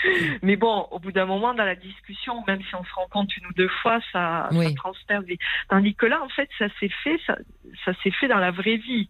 Mais 0.43 0.57
bon, 0.57 0.87
au 0.91 0.99
bout 0.99 1.13
d'un 1.13 1.27
moment, 1.27 1.55
dans 1.55 1.65
la 1.65 1.75
discussion, 1.77 2.43
même 2.47 2.61
si 2.69 2.75
on 2.75 2.85
se 2.85 2.93
rencontre 2.95 3.35
une 3.39 3.47
ou 3.47 3.53
deux 3.55 3.69
fois, 3.83 4.01
ça, 4.13 4.49
ça 4.51 4.59
Oui. 4.59 4.75
transperce. 4.75 5.25
vite. 5.25 5.41
Tandis 5.69 5.95
que 5.95 6.07
là, 6.07 6.23
en 6.23 6.29
fait, 6.29 6.49
ça 6.59 6.67
s'est 6.81 6.91
fait, 7.03 7.19
ça, 7.27 7.37
ça 7.85 7.93
s'est 8.03 8.11
fait 8.11 8.29
dans 8.29 8.39
la 8.39 8.51
vraie 8.51 8.77
vie. 8.77 9.09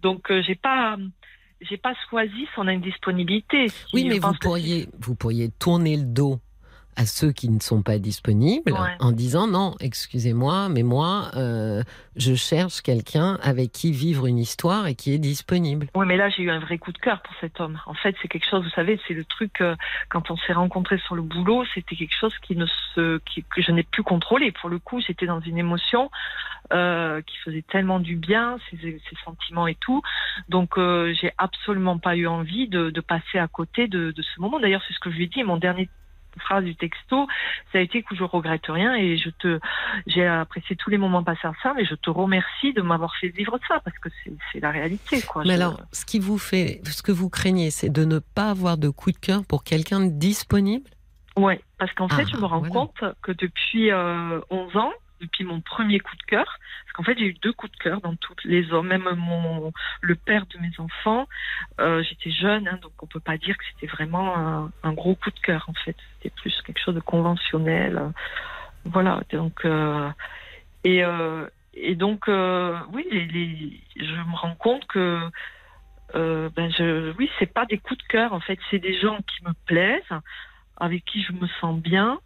Donc, 0.00 0.30
euh, 0.30 0.42
j'ai 0.46 0.54
pas, 0.54 0.96
j'ai 1.60 1.76
pas 1.76 1.94
choisi 2.10 2.48
son 2.54 2.66
indisponibilité. 2.68 3.68
Si 3.68 3.84
Oui, 3.94 4.04
mais 4.08 4.18
vous 4.18 4.32
pourriez, 4.40 4.88
vous 5.00 5.14
pourriez 5.14 5.50
tourner 5.58 5.96
le 5.96 6.04
dos 6.04 6.38
à 6.96 7.06
ceux 7.06 7.32
qui 7.32 7.48
ne 7.48 7.60
sont 7.60 7.82
pas 7.82 7.98
disponibles 7.98 8.72
Ouais. 8.72 8.96
en 9.00 9.12
disant 9.12 9.46
non, 9.46 9.74
excusez-moi, 9.80 10.68
mais 10.68 10.82
moi, 10.82 11.30
euh, 11.36 11.82
je 12.16 12.34
cherche 12.34 12.82
quelqu'un 12.82 13.38
avec 13.42 13.72
qui 13.72 13.92
vivre 13.92 14.26
une 14.26 14.38
histoire 14.38 14.86
et 14.86 14.94
qui 14.94 15.12
est 15.14 15.18
disponible. 15.18 15.86
Oui, 15.94 16.06
mais 16.06 16.16
là, 16.16 16.28
j'ai 16.28 16.42
eu 16.42 16.50
un 16.50 16.58
vrai 16.60 16.78
coup 16.78 16.92
de 16.92 16.98
cœur 16.98 17.22
pour 17.22 17.34
cet 17.40 17.60
homme. 17.60 17.80
En 17.86 17.94
fait, 17.94 18.14
c'est 18.20 18.28
quelque 18.28 18.48
chose, 18.48 18.62
vous 18.62 18.70
savez, 18.70 19.00
c'est 19.08 19.14
le 19.14 19.24
truc, 19.24 19.60
euh, 19.60 19.74
quand 20.10 20.30
on 20.30 20.36
s'est 20.36 20.52
rencontrés 20.52 20.98
sur 20.98 21.14
le 21.14 21.22
boulot, 21.22 21.64
c'était 21.74 21.96
quelque 21.96 22.16
chose 22.18 22.34
qui 22.42 22.56
ne 22.56 22.66
se, 22.94 23.18
qui, 23.20 23.42
que 23.44 23.62
je 23.62 23.72
n'ai 23.72 23.82
plus 23.84 24.02
contrôlé. 24.02 24.52
Pour 24.52 24.68
le 24.68 24.78
coup, 24.78 25.00
j'étais 25.00 25.26
dans 25.26 25.40
une 25.40 25.58
émotion 25.58 26.10
euh, 26.72 27.20
qui 27.22 27.36
faisait 27.38 27.62
tellement 27.62 28.00
du 28.00 28.16
bien, 28.16 28.58
ces, 28.70 28.76
ces 28.78 29.16
sentiments 29.24 29.66
et 29.66 29.74
tout. 29.76 30.02
Donc, 30.48 30.74
j'ai 30.78 31.32
absolument 31.38 31.98
pas 31.98 32.16
eu 32.16 32.26
envie 32.26 32.68
de, 32.68 32.90
de 32.90 33.00
passer 33.00 33.38
à 33.38 33.48
côté 33.48 33.88
de, 33.88 34.10
de 34.12 34.22
ce 34.22 34.40
moment. 34.40 34.60
D'ailleurs, 34.60 34.82
c'est 34.86 34.94
ce 34.94 35.00
que 35.00 35.10
je 35.10 35.16
lui 35.16 35.24
ai 35.24 35.28
dit. 35.28 35.42
Mon 35.42 35.56
dernier 35.56 35.88
phrase 36.40 36.64
du 36.64 36.74
texto, 36.76 37.26
ça 37.72 37.78
a 37.78 37.80
été 37.80 38.02
que 38.02 38.14
je 38.14 38.24
regrette 38.24 38.66
rien 38.68 38.94
et 38.94 39.16
je 39.16 39.30
te, 39.30 39.60
j'ai 40.06 40.26
apprécié 40.26 40.76
tous 40.76 40.90
les 40.90 40.98
moments 40.98 41.22
passés 41.22 41.46
ensemble 41.46 41.80
et 41.80 41.84
je 41.84 41.94
te 41.94 42.10
remercie 42.10 42.72
de 42.72 42.82
m'avoir 42.82 43.14
fait 43.16 43.28
vivre 43.28 43.58
ça 43.68 43.80
parce 43.84 43.98
que 43.98 44.08
c'est, 44.52 44.60
la 44.60 44.70
réalité, 44.70 45.20
quoi. 45.22 45.42
Mais 45.44 45.50
Je- 45.50 45.54
alors, 45.60 45.80
ce 45.92 46.04
qui 46.04 46.18
vous 46.18 46.38
fait, 46.38 46.80
ce 46.84 47.02
que 47.02 47.12
vous 47.12 47.28
craignez, 47.30 47.70
c'est 47.70 47.90
de 47.90 48.04
ne 48.04 48.18
pas 48.18 48.50
avoir 48.50 48.78
de 48.78 48.88
coup 48.88 49.12
de 49.12 49.18
cœur 49.18 49.44
pour 49.44 49.64
quelqu'un 49.64 50.00
de 50.00 50.10
disponible? 50.10 50.90
Ouais, 51.36 51.60
parce 51.78 51.92
qu'en 51.94 52.08
fait, 52.08 52.24
Ah, 52.26 52.30
je 52.30 52.36
me 52.36 52.44
rends 52.44 52.58
voilà. 52.58 52.72
compte 52.74 53.04
que 53.22 53.32
depuis 53.32 53.90
euh, 53.90 54.40
11 54.50 54.76
ans, 54.76 54.92
depuis 55.22 55.44
mon 55.44 55.60
premier 55.60 56.00
coup 56.00 56.16
de 56.16 56.22
cœur, 56.24 56.58
parce 56.84 56.92
qu'en 56.92 57.02
fait, 57.04 57.18
j'ai 57.18 57.26
eu 57.26 57.34
deux 57.34 57.52
coups 57.52 57.72
de 57.72 57.78
cœur 57.78 58.00
dans 58.00 58.14
toutes 58.16 58.44
les 58.44 58.72
hommes, 58.72 58.88
même 58.88 59.08
mon 59.16 59.72
le 60.00 60.14
père 60.14 60.46
de 60.46 60.58
mes 60.58 60.72
enfants. 60.78 61.26
euh, 61.80 62.02
J'étais 62.02 62.30
jeune, 62.30 62.68
hein, 62.68 62.78
donc 62.82 62.92
on 63.02 63.06
peut 63.06 63.20
pas 63.20 63.38
dire 63.38 63.56
que 63.56 63.64
c'était 63.72 63.86
vraiment 63.86 64.70
un, 64.82 64.92
gros 64.92 65.14
coup 65.14 65.30
de 65.30 65.40
cœur. 65.40 65.64
En 65.68 65.74
fait, 65.74 65.96
c'était 66.14 66.34
plus 66.34 66.54
quelque 66.62 66.80
chose 66.80 66.94
de 66.94 67.00
conventionnel. 67.00 68.12
Voilà, 68.84 69.22
donc 69.30 69.64
euh, 69.64 70.10
et 70.84 71.04
euh, 71.04 71.46
et 71.74 71.94
donc 71.94 72.26
oui, 72.26 73.80
je 73.96 74.14
me 74.14 74.36
rends 74.36 74.56
compte 74.56 74.86
que 74.86 75.20
ben 76.14 76.70
je, 76.76 77.12
oui, 77.16 77.30
c'est 77.38 77.52
pas 77.52 77.64
des 77.64 77.78
coups 77.78 77.98
de 77.98 78.06
cœur. 78.08 78.32
En 78.34 78.40
fait, 78.40 78.58
c'est 78.70 78.80
des 78.80 78.98
gens 79.00 79.18
qui 79.22 79.44
me 79.44 79.52
plaisent 79.66 80.20
avec 80.76 81.04
qui 81.04 81.22
je 81.22 81.32
me 81.32 81.46
sens 81.60 81.80
bien, 81.80 82.18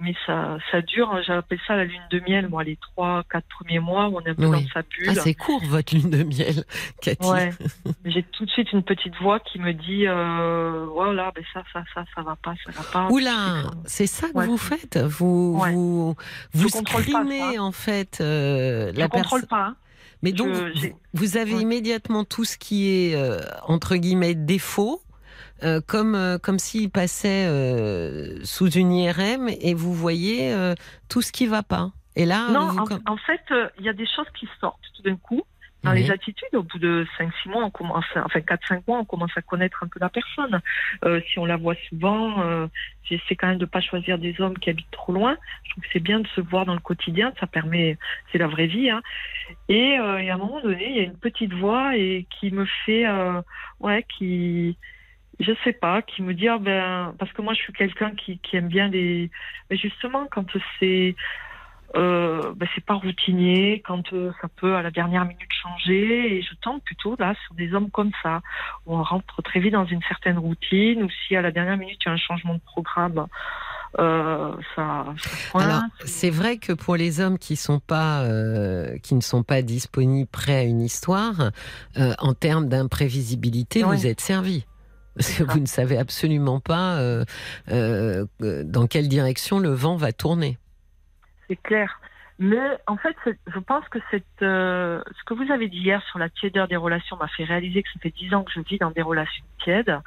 mais 0.00 0.14
ça, 0.26 0.58
ça 0.70 0.80
dure, 0.82 1.10
hein, 1.12 1.20
j'appelle 1.26 1.58
ça 1.66 1.76
la 1.76 1.84
lune 1.84 2.00
de 2.10 2.20
miel, 2.20 2.48
moi, 2.48 2.64
les 2.64 2.76
trois, 2.76 3.22
quatre 3.30 3.46
premiers 3.48 3.78
mois 3.80 4.08
on 4.08 4.20
est 4.20 4.30
un 4.30 4.34
peu 4.34 4.46
Oui. 4.46 4.62
dans 4.64 4.68
sa 4.72 4.82
bulle. 4.82 5.08
Ah, 5.10 5.14
c'est 5.14 5.34
court 5.34 5.62
votre 5.66 5.94
lune 5.94 6.10
de 6.10 6.22
miel, 6.24 6.64
Cathy. 7.02 7.28
ouais. 7.28 7.50
J'ai 8.04 8.22
tout 8.22 8.44
de 8.46 8.50
suite 8.50 8.72
une 8.72 8.82
petite 8.82 9.14
voix 9.20 9.38
qui 9.40 9.58
me 9.58 9.72
dit, 9.72 10.06
euh, 10.06 10.86
voilà, 10.92 11.30
ben 11.34 11.44
ça, 11.52 11.62
ça, 11.72 11.84
ça, 11.94 12.04
ça 12.14 12.22
va 12.22 12.36
pas, 12.36 12.54
ça 12.64 12.72
va 12.72 12.82
pas. 12.92 13.08
Oula, 13.10 13.62
c'est 13.84 14.06
ça 14.06 14.28
que 14.30 14.38
Ouais. 14.38 14.46
vous 14.46 14.56
faites? 14.58 14.98
Vous 14.98 15.58
Ouais. 15.60 15.72
vous 15.72 16.14
vous 16.52 16.68
screenez 16.68 17.58
en 17.58 17.72
fait 17.72 18.18
euh, 18.20 18.92
la 18.94 19.08
contrôle 19.08 19.40
personne. 19.42 19.48
pas. 19.48 19.66
hein. 19.66 19.76
Mais 20.22 20.32
donc 20.32 20.54
Je- 20.74 20.88
vous, 21.14 21.36
avez 21.38 21.52
immédiatement 21.52 22.24
tout 22.24 22.44
ce 22.44 22.58
qui 22.58 22.88
est 22.90 23.14
euh, 23.14 23.40
entre 23.66 23.96
guillemets 23.96 24.34
défaut. 24.34 25.00
Euh, 25.62 25.80
comme 25.86 26.14
euh, 26.14 26.38
comme 26.38 26.58
s'il 26.58 26.90
passait 26.90 27.46
euh, 27.48 28.38
sous 28.44 28.70
une 28.70 28.92
IRM 28.92 29.48
et 29.48 29.74
vous 29.74 29.92
voyez 29.94 30.54
tout 31.08 31.22
ce 31.22 31.32
qui 31.32 31.46
va 31.46 31.62
pas. 31.62 31.90
Et 32.16 32.24
là, 32.26 32.48
Non, 32.50 32.68
vous- 32.68 32.98
en, 33.06 33.16
fait, 33.16 33.40
il 33.78 33.84
y 33.84 33.88
a 33.88 33.92
des 33.92 34.06
choses 34.06 34.26
qui 34.38 34.48
sortent 34.60 34.80
tout 34.96 35.02
d'un 35.02 35.16
coup, 35.16 35.42
dans 35.84 35.92
Oui. 35.92 36.02
les 36.02 36.10
attitudes. 36.10 36.48
Au 36.54 36.62
bout 36.64 36.78
de 36.78 37.06
5-6 37.16 37.48
mois, 37.48 37.64
on 37.64 37.70
commence, 37.70 38.04
à- 38.16 38.24
enfin 38.26 38.40
4-5 38.40 38.82
mois, 38.88 38.98
on 38.98 39.04
commence 39.04 39.30
à 39.36 39.42
connaître 39.42 39.82
un 39.84 39.86
peu 39.86 40.00
la 40.00 40.08
personne. 40.08 40.60
Euh, 41.04 41.20
si 41.30 41.38
on 41.38 41.46
la 41.46 41.56
voit 41.56 41.76
souvent, 41.88 42.42
euh, 42.42 42.66
j'essaie 43.04 43.36
quand 43.36 43.46
même 43.46 43.58
de 43.58 43.64
pas 43.64 43.80
choisir 43.80 44.18
des 44.18 44.38
hommes 44.40 44.58
qui 44.58 44.70
habitent 44.70 44.90
trop 44.90 45.12
loin. 45.12 45.36
Je 45.64 45.70
trouve 45.70 45.84
que 45.84 45.88
c'est 45.92 46.00
bien 46.00 46.18
de 46.20 46.26
se 46.34 46.40
voir 46.40 46.66
dans 46.66 46.74
le 46.74 46.80
quotidien, 46.80 47.32
ça 47.38 47.46
permet, 47.46 47.96
c'est 48.32 48.38
la 48.38 48.48
vraie 48.48 48.66
vie. 48.66 48.90
Hein. 48.90 49.00
Et, 49.68 49.98
euh, 49.98 50.18
et 50.18 50.30
à 50.30 50.34
un 50.34 50.38
moment 50.38 50.60
donné, 50.60 50.90
il 50.90 50.96
y 50.96 51.00
a 51.00 51.04
une 51.04 51.16
petite 51.16 51.54
voix 51.54 51.96
et 51.96 52.26
qui 52.38 52.50
me 52.50 52.66
fait, 52.84 53.06
ouais, 53.78 54.04
qui, 54.18 54.76
je 55.38 55.52
sais 55.64 55.72
pas, 55.72 56.02
qui 56.02 56.22
me 56.22 56.34
dit, 56.34 56.48
ah 56.48 56.58
ben, 56.58 57.14
parce 57.18 57.32
que 57.32 57.42
moi 57.42 57.54
je 57.54 57.60
suis 57.60 57.72
quelqu'un 57.72 58.12
qui, 58.14 58.38
qui 58.38 58.56
aime 58.56 58.68
bien 58.68 58.88
les, 58.88 59.30
mais 59.70 59.76
justement 59.76 60.26
quand 60.30 60.46
c'est 60.78 61.14
euh, 61.96 62.52
ben, 62.54 62.68
c'est 62.74 62.84
pas 62.84 62.94
routinier, 62.94 63.82
quand 63.84 64.12
euh, 64.12 64.30
ça 64.40 64.48
peut 64.56 64.76
à 64.76 64.82
la 64.82 64.90
dernière 64.90 65.24
minute 65.24 65.48
changer, 65.62 66.36
et 66.36 66.42
je 66.42 66.54
tente 66.62 66.82
plutôt 66.84 67.16
là 67.18 67.34
sur 67.44 67.54
des 67.54 67.74
hommes 67.74 67.90
comme 67.90 68.12
ça, 68.22 68.40
où 68.86 68.96
on 68.96 69.02
rentre 69.02 69.42
très 69.42 69.60
vite 69.60 69.72
dans 69.72 69.86
une 69.86 70.02
certaine 70.02 70.38
routine, 70.38 71.02
ou 71.02 71.08
si 71.10 71.34
à 71.36 71.42
la 71.42 71.50
dernière 71.50 71.76
minute 71.76 71.98
il 72.04 72.08
y 72.08 72.10
a 72.10 72.12
un 72.12 72.16
changement 72.16 72.54
de 72.54 72.60
programme, 72.60 73.26
euh, 73.98 74.52
ça. 74.76 75.04
Alors, 75.54 75.82
c'est 76.04 76.30
vrai 76.30 76.58
que 76.58 76.72
pour 76.72 76.94
les 76.94 77.20
hommes 77.20 77.38
qui 77.38 77.56
sont 77.56 77.80
pas, 77.80 78.22
euh, 78.22 78.96
qui 78.98 79.16
ne 79.16 79.20
sont 79.20 79.42
pas 79.42 79.62
disponibles 79.62 80.28
prêts 80.30 80.58
à 80.58 80.62
une 80.62 80.80
histoire, 80.80 81.50
euh, 81.98 82.12
en 82.20 82.34
termes 82.34 82.68
d'imprévisibilité, 82.68 83.82
Ouais. 83.82 83.96
vous 83.96 84.06
êtes 84.06 84.20
servi. 84.20 84.64
Parce 85.16 85.36
que 85.36 85.42
vous 85.42 85.60
ne 85.60 85.66
savez 85.66 85.98
absolument 85.98 86.60
pas 86.60 86.98
euh, 86.98 87.24
euh, 87.70 88.24
dans 88.40 88.86
quelle 88.86 89.08
direction 89.08 89.58
le 89.58 89.70
vent 89.70 89.96
va 89.96 90.12
tourner. 90.12 90.58
c'est 91.48 91.60
clair. 91.60 92.00
Mais 92.38 92.78
en 92.86 92.96
fait, 92.96 93.16
je 93.26 93.58
pense 93.58 93.86
que 93.88 93.98
euh, 94.42 95.02
ce 95.18 95.24
que 95.24 95.34
vous 95.34 95.52
avez 95.52 95.68
dit 95.68 95.76
hier 95.76 96.02
sur 96.08 96.18
la 96.18 96.30
tiédeur 96.30 96.68
des 96.68 96.76
relations 96.76 97.16
m'a 97.16 97.28
fait 97.28 97.44
réaliser 97.44 97.82
que 97.82 97.90
ça 97.92 98.00
fait 98.00 98.14
dix 98.16 98.32
ans 98.32 98.44
que 98.44 98.52
je 98.52 98.60
vis 98.60 98.78
dans 98.78 98.90
des 98.90 99.02
relations 99.02 99.44
tièdes 99.62 99.98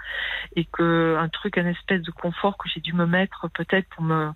et 0.55 0.65
que 0.65 1.15
un 1.19 1.29
truc, 1.29 1.59
un 1.59 1.67
espèce 1.67 2.01
de 2.01 2.09
confort 2.09 2.57
que 2.57 2.67
j'ai 2.69 2.79
dû 2.79 2.93
me 2.93 3.05
mettre 3.05 3.49
peut-être 3.49 3.87
pour 3.89 4.03
me 4.03 4.31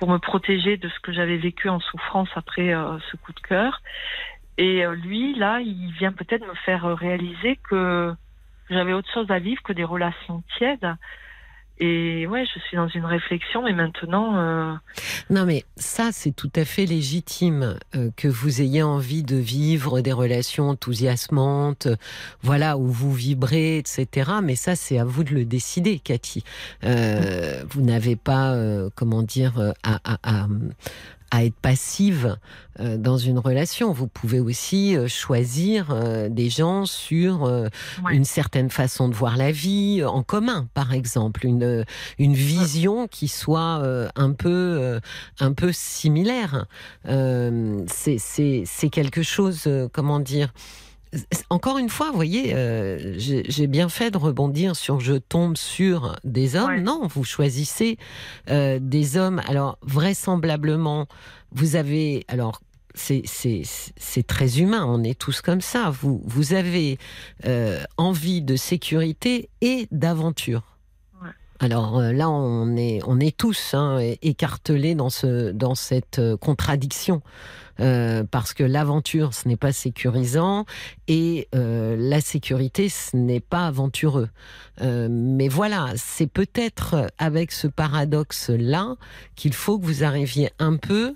pour 0.00 0.10
me 0.10 0.18
protéger 0.18 0.76
de 0.76 0.88
ce 0.88 0.98
que 0.98 1.12
j'avais 1.12 1.36
vécu 1.36 1.68
en 1.68 1.78
souffrance 1.78 2.28
après 2.34 2.72
ce 2.72 3.16
coup 3.18 3.32
de 3.32 3.40
cœur. 3.40 3.80
Et 4.58 4.84
lui, 5.04 5.36
là, 5.36 5.60
il 5.60 5.92
vient 5.92 6.12
peut-être 6.12 6.44
me 6.44 6.54
faire 6.64 6.82
réaliser 6.98 7.60
que 7.70 8.12
j'avais 8.70 8.92
autre 8.92 9.08
chose 9.12 9.30
à 9.30 9.38
vivre 9.38 9.62
que 9.62 9.72
des 9.72 9.84
relations 9.84 10.42
tièdes. 10.56 10.96
Et 11.78 12.28
ouais, 12.28 12.44
je 12.46 12.60
suis 12.60 12.76
dans 12.76 12.86
une 12.86 13.04
réflexion, 13.04 13.64
mais 13.64 13.72
maintenant, 13.72 14.36
euh, 14.36 14.74
Non, 15.28 15.44
mais 15.44 15.64
ça, 15.76 16.10
c'est 16.12 16.30
tout 16.30 16.50
à 16.54 16.64
fait 16.64 16.86
légitime 16.86 17.76
euh, 17.96 18.10
que 18.16 18.28
vous 18.28 18.62
ayez 18.62 18.84
envie 18.84 19.24
de 19.24 19.34
vivre 19.34 20.00
des 20.00 20.12
relations 20.12 20.68
enthousiasmantes, 20.68 21.88
voilà, 22.42 22.78
où 22.78 22.86
vous 22.86 23.12
vibrez, 23.12 23.78
etc. 23.78 24.34
Mais 24.40 24.54
ça, 24.54 24.76
c'est 24.76 25.00
à 25.00 25.04
vous 25.04 25.24
de 25.24 25.34
le 25.34 25.44
décider, 25.44 25.98
Cathy. 25.98 26.44
Euh, 26.84 27.64
vous 27.68 27.82
n'avez 27.82 28.14
pas, 28.14 28.56
comment 28.94 29.22
dire, 29.22 29.72
à, 29.82 30.46
à 31.34 31.44
être 31.44 31.56
passive 31.56 32.36
euh, 32.78 32.96
dans 32.96 33.18
une 33.18 33.40
relation. 33.40 33.92
Vous 33.92 34.06
pouvez 34.06 34.38
aussi 34.38 34.96
euh, 34.96 35.08
choisir 35.08 35.88
euh, 35.90 36.28
des 36.28 36.48
gens 36.48 36.86
sur 36.86 37.42
Ouais. 37.42 38.14
une 38.14 38.24
certaine 38.24 38.70
façon 38.70 39.08
de 39.08 39.14
voir 39.14 39.36
la 39.36 39.50
vie 39.50 40.04
en 40.04 40.22
commun, 40.22 40.68
par 40.74 40.92
exemple, 40.92 41.44
une 41.44 41.84
une 42.18 42.34
vision 42.34 43.08
qui 43.08 43.26
soit 43.28 43.82
un 44.14 44.32
peu 44.32 45.00
un 45.40 45.52
peu 45.52 45.72
similaire. 45.72 46.66
C'est 47.04 48.88
quelque 48.90 49.22
chose, 49.22 49.68
comment 49.92 50.20
dire. 50.20 50.52
Encore 51.50 51.78
une 51.78 51.88
fois, 51.88 52.10
vous 52.10 52.16
voyez, 52.16 52.54
euh, 52.54 53.14
j'ai 53.18 53.66
bien 53.66 53.88
fait 53.88 54.10
de 54.10 54.18
rebondir 54.18 54.76
sur 54.76 55.00
je 55.00 55.14
tombe 55.14 55.56
sur 55.56 56.16
des 56.24 56.56
hommes. 56.56 56.68
Ouais. 56.68 56.80
Non, 56.80 57.06
vous 57.06 57.24
choisissez 57.24 57.98
euh, 58.50 58.78
des 58.80 59.16
hommes. 59.16 59.40
Alors 59.46 59.78
vraisemblablement, 59.82 61.06
vous 61.52 61.76
avez 61.76 62.24
alors 62.28 62.60
c'est 62.94 64.26
très 64.26 64.60
humain. 64.60 64.84
On 64.86 65.02
est 65.02 65.18
tous 65.18 65.40
comme 65.40 65.60
ça. 65.60 65.90
Vous 65.90 66.22
vous 66.24 66.52
avez 66.52 66.98
euh, 67.46 67.82
envie 67.96 68.40
de 68.40 68.56
sécurité 68.56 69.48
et 69.60 69.88
d'aventure. 69.90 70.62
Ouais. 71.22 71.30
Alors 71.58 72.00
là, 72.00 72.30
on 72.30 72.76
est 72.76 73.00
on 73.06 73.18
est 73.18 73.36
tous 73.36 73.74
hein, 73.74 73.98
écartelés 74.22 74.94
dans 74.94 75.10
ce 75.10 75.50
dans 75.50 75.74
cette 75.74 76.20
contradiction. 76.40 77.20
Euh, 77.80 78.22
parce 78.30 78.54
que 78.54 78.62
l'aventure, 78.62 79.34
ce 79.34 79.48
n'est 79.48 79.56
pas 79.56 79.72
sécurisant 79.72 80.64
et 81.08 81.48
euh, 81.54 81.96
la 81.98 82.20
sécurité, 82.20 82.88
ce 82.88 83.16
n'est 83.16 83.40
pas 83.40 83.66
aventureux. 83.66 84.28
Euh, 84.80 85.08
mais 85.10 85.48
voilà, 85.48 85.88
c'est 85.96 86.26
peut-être 86.26 87.08
avec 87.18 87.52
ce 87.52 87.66
paradoxe-là 87.66 88.96
qu'il 89.34 89.54
faut 89.54 89.78
que 89.78 89.86
vous 89.86 90.04
arriviez 90.04 90.50
un 90.58 90.76
peu 90.76 91.14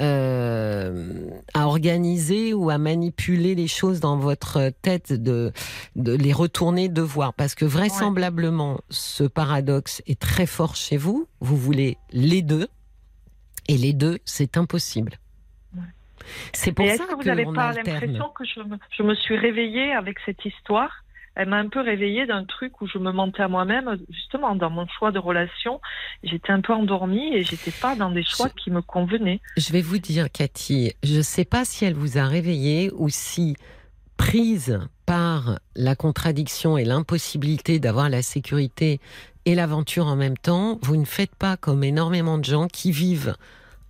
à 0.00 1.66
organiser 1.66 2.54
ou 2.54 2.70
à 2.70 2.78
manipuler 2.78 3.56
les 3.56 3.66
choses 3.66 3.98
dans 3.98 4.16
votre 4.16 4.70
tête, 4.80 5.12
de 5.12 5.52
les 5.96 6.32
retourner, 6.32 6.88
de 6.88 7.02
voir. 7.02 7.34
Parce 7.34 7.56
que 7.56 7.64
vraisemblablement, 7.64 8.80
ce 8.90 9.24
paradoxe 9.24 10.00
est 10.06 10.20
très 10.20 10.46
fort 10.46 10.76
chez 10.76 10.96
vous. 10.96 11.26
Vous 11.40 11.56
voulez 11.56 11.98
les 12.12 12.42
deux. 12.42 12.68
Et 13.66 13.76
les 13.76 13.92
deux, 13.92 14.18
c'est 14.24 14.56
impossible. 14.56 15.18
C'est 16.52 16.72
pour 16.72 16.84
Et 16.84 16.88
ça 16.88 16.94
est-ce 16.94 17.10
que 17.10 17.16
vous 17.16 17.22
n'avez 17.22 17.44
pas 17.44 17.72
l'impression 17.72 18.28
que 18.30 18.44
je 18.44 18.60
me, 18.60 18.76
je 18.96 19.02
me 19.02 19.14
suis 19.14 19.36
réveillée 19.36 19.92
avec 19.92 20.18
cette 20.24 20.44
histoire? 20.44 21.04
Elle 21.34 21.50
m'a 21.50 21.58
un 21.58 21.68
peu 21.68 21.80
réveillée 21.80 22.26
d'un 22.26 22.44
truc 22.44 22.80
où 22.80 22.88
je 22.88 22.98
me 22.98 23.12
mentais 23.12 23.44
à 23.44 23.48
moi-même, 23.48 23.96
justement 24.10 24.56
dans 24.56 24.70
mon 24.70 24.88
choix 24.88 25.12
de 25.12 25.20
relation. 25.20 25.80
J'étais 26.24 26.50
un 26.50 26.60
peu 26.60 26.72
endormie 26.72 27.32
et 27.32 27.44
j'étais 27.44 27.70
pas 27.70 27.94
dans 27.94 28.10
des 28.10 28.24
choix 28.24 28.48
qui 28.48 28.72
me 28.72 28.82
convenaient. 28.82 29.40
Je 29.56 29.72
vais 29.72 29.80
vous 29.80 29.98
dire, 29.98 30.32
Cathy, 30.32 30.94
je 31.04 31.18
ne 31.18 31.22
sais 31.22 31.44
pas 31.44 31.64
si 31.64 31.84
elle 31.84 31.94
vous 31.94 32.18
a 32.18 32.24
réveillé 32.24 32.90
ou 32.96 33.08
si, 33.08 33.54
prise 34.16 34.80
par 35.06 35.60
la 35.76 35.94
contradiction 35.94 36.76
et 36.76 36.84
l'impossibilité 36.84 37.78
d'avoir 37.78 38.10
la 38.10 38.20
sécurité 38.20 39.00
et 39.44 39.54
l'aventure 39.54 40.08
en 40.08 40.16
même 40.16 40.36
temps, 40.36 40.78
vous 40.82 40.96
ne 40.96 41.06
faites 41.06 41.34
pas 41.34 41.56
comme 41.56 41.84
énormément 41.84 42.36
de 42.36 42.44
gens 42.44 42.66
qui 42.66 42.90
vivent 42.90 43.36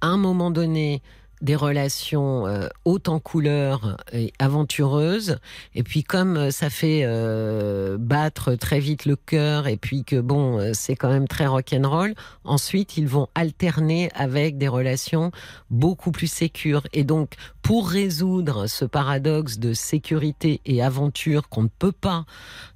à 0.01 0.07
un 0.07 0.19
moment 0.19 0.51
donné 0.51 1.03
des 1.41 1.57
relations 1.57 2.47
euh, 2.47 2.69
hautes 2.85 3.09
en 3.09 3.21
couleurs 3.21 3.97
et 4.13 4.33
aventureuses. 4.39 5.39
Et 5.75 5.83
puis 5.83 6.03
comme 6.03 6.37
euh, 6.37 6.51
ça 6.51 6.71
fait 6.71 7.03
euh, 7.05 7.97
battre 7.99 8.55
très 8.55 8.81
vite 8.81 9.05
le 9.05 9.17
cœur 9.17 9.67
et 9.67 9.77
puis 9.77 10.05
que 10.05 10.21
bon, 10.21 10.73
c'est 10.75 10.97
quand 10.97 11.11
même 11.11 11.29
très 11.29 11.47
rock'n'roll, 11.47 12.15
ensuite 12.45 12.97
ils 12.97 13.09
vont 13.09 13.29
alterner 13.35 14.11
avec 14.15 14.59
des 14.59 14.69
relations 14.69 15.31
beaucoup 15.71 16.11
plus 16.11 16.31
sécures. 16.31 16.83
Et 16.93 17.05
donc 17.05 17.35
pour 17.69 17.91
résoudre 17.91 18.67
ce 18.67 18.87
paradoxe 18.87 19.59
de 19.59 19.75
sécurité 19.75 20.63
et 20.65 20.83
aventure 20.83 21.51
qu'on 21.51 21.65
ne 21.65 21.69
peut 21.69 21.93
pas 21.93 22.25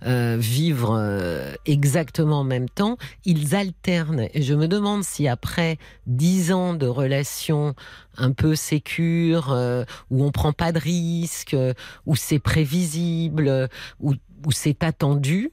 euh, 0.05 0.37
vivre 0.39 0.95
euh, 1.01 1.55
exactement 1.65 2.41
en 2.41 2.45
même 2.45 2.69
temps, 2.69 2.99
ils 3.25 3.55
alternent. 3.55 4.29
Et 4.35 4.43
je 4.43 4.53
me 4.53 4.69
demande 4.69 5.03
si 5.03 5.29
après 5.29 5.79
dix 6.07 6.53
ans 6.53 6.75
de 6.75 6.87
relations 6.87 7.75
un 8.19 8.33
peu 8.33 8.55
sécures, 8.55 9.51
euh, 9.51 9.85
où 10.11 10.23
on 10.23 10.31
prend 10.31 10.53
pas 10.53 10.73
de 10.73 10.79
risques, 10.79 11.55
euh, 11.55 11.73
où 12.05 12.15
c'est 12.15 12.39
prévisible, 12.39 13.49
euh, 13.49 13.69
où, 13.99 14.13
où 14.45 14.53
c'est 14.53 14.85
attendu. 14.85 15.53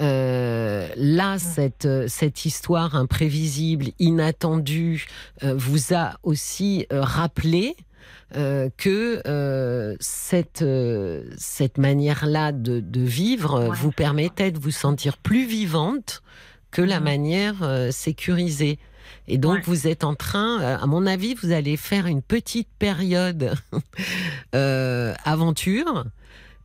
Euh, 0.00 0.88
là, 0.96 1.38
cette, 1.38 1.84
euh, 1.84 2.06
cette 2.08 2.46
histoire 2.46 2.94
imprévisible, 2.96 3.88
inattendue, 3.98 5.08
euh, 5.42 5.54
vous 5.54 5.92
a 5.92 6.14
aussi 6.22 6.86
euh, 6.90 7.02
rappelé 7.02 7.76
euh, 8.36 8.68
que 8.76 9.22
euh, 9.26 9.96
cette, 10.00 10.62
euh, 10.62 11.24
cette 11.38 11.78
manière-là 11.78 12.52
de, 12.52 12.80
de 12.80 13.00
vivre 13.00 13.54
euh, 13.54 13.68
Ouais, 13.68 13.76
vous 13.76 13.90
permettait 13.92 14.50
de 14.50 14.58
vous 14.58 14.70
sentir 14.70 15.16
plus 15.16 15.46
vivante 15.46 16.22
que 16.70 16.82
la 16.82 16.98
Mhm. 16.98 17.04
manière 17.04 17.54
euh, 17.62 17.90
sécurisée. 17.90 18.78
Et 19.26 19.38
donc, 19.38 19.54
Ouais. 19.56 19.62
vous 19.64 19.86
êtes 19.86 20.04
en 20.04 20.14
train, 20.14 20.58
à 20.60 20.86
mon 20.86 21.06
avis, 21.06 21.34
vous 21.34 21.52
allez 21.52 21.76
faire 21.78 22.06
une 22.06 22.20
petite 22.22 22.68
période 22.78 23.54
euh, 24.54 25.14
aventure. 25.24 26.04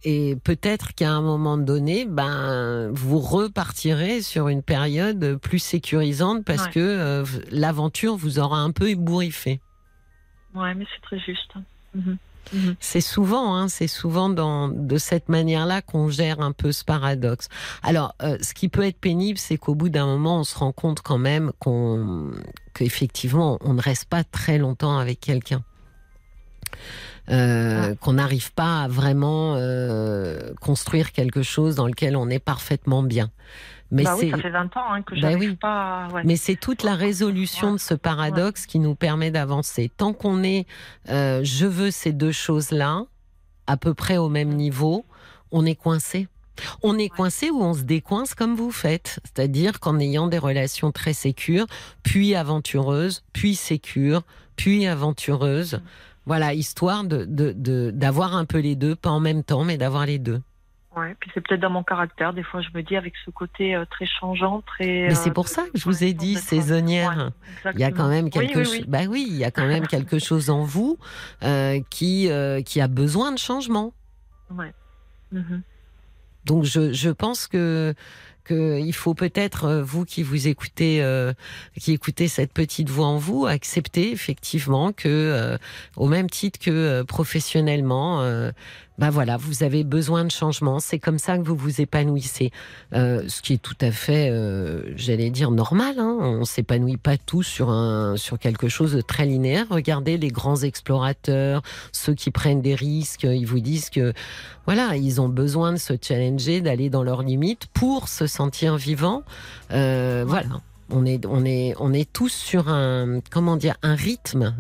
Et 0.05 0.35
peut-être 0.43 0.93
qu'à 0.93 1.11
un 1.11 1.21
moment 1.21 1.57
donné, 1.57 2.05
ben, 2.05 2.89
vous 2.91 3.19
repartirez 3.19 4.21
sur 4.21 4.49
une 4.49 4.61
période 4.61 5.37
plus 5.41 5.59
sécurisante 5.59 6.43
parce 6.43 6.65
Ouais. 6.65 6.71
que 6.71 6.79
euh, 6.81 7.23
l'aventure 7.51 8.17
vous 8.17 8.37
aura 8.39 8.57
un 8.59 8.71
peu 8.71 8.89
ébouriffé. 8.89 9.61
Ouais, 10.55 10.73
mais 10.75 10.85
c'est 10.93 11.01
très 11.01 11.19
juste. 11.19 11.51
Mhm. 11.95 12.17
Mhm. 12.53 12.75
C'est 12.81 12.99
souvent, 13.01 13.55
hein, 13.55 13.69
c'est 13.69 13.87
souvent 13.87 14.29
dans, 14.29 14.67
de 14.67 14.97
cette 14.97 15.29
manière-là 15.29 15.81
qu'on 15.81 16.09
gère 16.09 16.41
un 16.41 16.51
peu 16.51 16.73
ce 16.73 16.83
paradoxe. 16.83 17.47
Alors, 17.83 18.15
euh, 18.21 18.37
ce 18.41 18.53
qui 18.53 18.67
peut 18.67 18.85
être 18.85 18.99
pénible, 18.99 19.39
c'est 19.39 19.57
qu'au 19.57 19.75
bout 19.75 19.87
d'un 19.89 20.05
moment, 20.05 20.39
on 20.39 20.43
se 20.43 20.57
rend 20.57 20.73
compte 20.73 21.01
quand 21.01 21.17
même 21.17 21.53
qu'on, 21.59 22.31
qu'effectivement, 22.73 23.57
on 23.61 23.73
ne 23.73 23.81
reste 23.81 24.05
pas 24.05 24.23
très 24.25 24.57
longtemps 24.57 24.97
avec 24.97 25.19
quelqu'un. 25.21 25.63
euh, 27.29 27.91
Ah. 27.91 27.95
qu'on 28.01 28.13
n'arrive 28.13 28.51
pas 28.53 28.81
à 28.83 28.87
vraiment 28.89 29.55
euh, 29.55 30.53
construire 30.59 31.13
quelque 31.13 31.41
chose 31.41 31.75
dans 31.75 31.87
lequel 31.87 32.17
on 32.17 32.29
est 32.29 32.39
parfaitement 32.39 33.01
bien. 33.03 33.29
Mais 33.91 34.03
bah 34.03 34.15
oui, 34.15 34.21
c'est 34.25 34.31
ça 34.31 34.37
fait 34.37 34.49
20 34.49 34.75
ans 34.77 34.91
hein, 34.91 35.01
que 35.03 35.19
Bah 35.21 35.33
oui. 35.37 35.55
pas. 35.55 36.07
ouais. 36.13 36.23
mais 36.25 36.35
c'est 36.35 36.55
toute 36.55 36.83
la 36.83 36.95
résolution 36.95 37.67
Ouais. 37.67 37.73
de 37.73 37.79
ce 37.79 37.93
paradoxe 37.93 38.65
qui 38.65 38.79
nous 38.79 38.95
permet 38.95 39.29
d'avancer. 39.31 39.91
Tant 39.95 40.13
qu'on 40.13 40.41
est, 40.43 40.65
euh, 41.09 41.41
je 41.43 41.65
veux 41.67 41.91
ces 41.91 42.11
deux 42.11 42.31
choses-là, 42.31 43.03
à 43.67 43.77
peu 43.77 43.93
près 43.93 44.17
au 44.17 44.29
même 44.29 44.49
niveau, 44.53 45.05
on 45.51 45.65
est 45.65 45.75
coincé. 45.75 46.27
On 46.83 46.97
est 46.99 47.09
coincé 47.09 47.49
ou 47.49 47.61
on 47.63 47.73
se 47.73 47.81
décoince 47.81 48.35
comme 48.35 48.55
vous 48.55 48.71
faites, 48.71 49.19
c'est-à-dire 49.23 49.79
qu'en 49.79 49.99
ayant 49.99 50.27
des 50.27 50.37
relations 50.37 50.91
très 50.91 51.13
sécures, 51.13 51.65
puis 52.03 52.35
aventureuses, 52.35 53.23
puis 53.33 53.55
sécures, 53.55 54.21
puis 54.55 54.85
aventureuses. 54.85 55.81
Voilà, 56.25 56.53
histoire 56.53 57.03
de 57.03 57.25
de- 57.25 57.53
de- 57.55 57.91
d'avoir 57.93 58.35
un 58.35 58.45
peu 58.45 58.59
les 58.59 58.75
deux, 58.75 58.95
pas 58.95 59.09
en 59.09 59.19
même 59.19 59.43
temps, 59.43 59.63
mais 59.63 59.77
d'avoir 59.77 60.05
les 60.05 60.19
deux. 60.19 60.41
Ouais, 60.95 61.15
puis 61.19 61.31
c'est 61.33 61.41
peut-être 61.41 61.61
dans 61.61 61.71
mon 61.71 61.83
caractère. 61.83 62.33
Des 62.33 62.43
fois, 62.43 62.61
je 62.61 62.69
me 62.75 62.83
dis 62.83 62.95
avec 62.95 63.13
ce 63.25 63.31
côté 63.31 63.73
euh, 63.75 63.83
très 63.89 64.05
changeant, 64.05 64.61
très. 64.61 65.07
Mais 65.07 65.15
c'est 65.15 65.31
euh, 65.31 65.33
pour 65.33 65.45
de- 65.45 65.49
ça 65.49 65.63
que 65.63 65.79
je 65.79 65.83
vous 65.85 66.03
ai 66.03 66.13
dit 66.13 66.35
saisonnière. 66.35 67.31
Ouais, 67.65 67.71
Il 67.73 67.79
y 67.79 67.83
a 67.83 67.91
quand 67.91 68.07
même 68.07 68.29
quelque 68.29 68.59
Oui, 68.59 68.65
chose. 68.65 68.73
oui. 68.79 68.85
Bah 68.87 68.99
oui, 69.09 69.25
il 69.27 69.35
y 69.35 69.43
a 69.43 69.49
quand 69.49 69.65
même 69.65 69.87
quelque 69.87 70.19
chose 70.19 70.49
en 70.51 70.63
vous 70.63 70.97
euh, 71.43 71.79
qui 71.89 72.29
qui 72.65 72.79
a 72.81 72.87
besoin 72.87 73.31
de 73.31 73.39
changement. 73.39 73.91
Ouais. 74.51 74.71
Mhm. 75.31 75.63
Donc 76.45 76.63
je, 76.65 76.93
je 76.93 77.09
pense 77.09 77.47
que 77.47 77.95
que 78.43 78.77
il 78.77 78.91
faut 78.93 79.13
peut-être 79.13 79.79
vous 79.79 80.03
qui 80.03 80.21
vous 80.21 80.49
écoutez 80.49 81.01
euh, 81.01 81.31
qui 81.79 81.93
écoutez 81.93 82.27
cette 82.27 82.51
petite 82.51 82.89
voix 82.89 83.07
en 83.07 83.17
vous 83.17 83.45
accepter 83.47 84.11
effectivement 84.11 84.91
que 84.91 85.07
euh, 85.07 85.57
au 85.95 86.07
même 86.09 86.29
titre 86.29 86.59
que 86.59 86.69
euh, 86.69 87.03
professionnellement 87.05 88.21
bah 88.99 89.09
voilà 89.09 89.37
vous 89.37 89.63
avez 89.63 89.83
besoin 89.83 90.23
de 90.23 90.29
changement 90.31 90.79
c'est 90.79 90.99
comme 90.99 91.17
ça 91.17 91.37
que 91.37 91.43
vous 91.43 91.55
vous 91.55 91.81
épanouissez 91.81 92.51
Euh, 92.93 93.23
ce 93.27 93.41
qui 93.41 93.53
est 93.53 93.61
tout 93.61 93.75
à 93.81 93.91
fait 93.91 94.29
euh, 94.29 94.83
j'allais 94.95 95.31
dire 95.31 95.49
normal 95.49 95.95
hein. 95.97 96.17
on 96.21 96.45
s'épanouit 96.45 96.97
pas 96.97 97.17
tous 97.17 97.41
sur 97.43 97.69
un 97.71 98.17
sur 98.17 98.37
quelque 98.37 98.67
chose 98.67 98.93
de 98.93 99.01
très 99.01 99.25
linéaire 99.25 99.65
regardez 99.69 100.17
les 100.17 100.27
grands 100.27 100.57
explorateurs 100.57 101.63
ceux 101.91 102.13
qui 102.13 102.29
prennent 102.29 102.61
des 102.61 102.75
risques 102.75 103.23
ils 103.23 103.45
vous 103.47 103.59
disent 103.61 103.89
que 103.89 104.13
voilà, 104.65 104.95
ils 104.95 105.19
ont 105.19 105.27
besoin 105.27 105.73
de 105.73 105.77
se 105.77 105.93
challenger, 106.01 106.61
d'aller 106.61 106.89
dans 106.89 107.03
leurs 107.03 107.21
limites 107.21 107.65
pour 107.73 108.07
se 108.07 108.27
sentir 108.27 108.77
vivants. 108.77 109.23
Euh, 109.71 110.23
Voilà, 110.25 110.61
on 110.89 111.05
est, 111.05 111.25
on 111.25 111.43
est, 111.43 111.73
on 111.79 111.91
est 111.91 112.09
tous 112.13 112.31
sur 112.31 112.69
un, 112.69 113.19
comment 113.29 113.57
dire, 113.57 113.75
un 113.81 113.95
rythme 113.95 114.55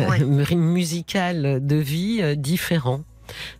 Ouais. 0.00 0.24
musical 0.56 1.64
de 1.64 1.76
vie 1.76 2.36
différent. 2.36 3.02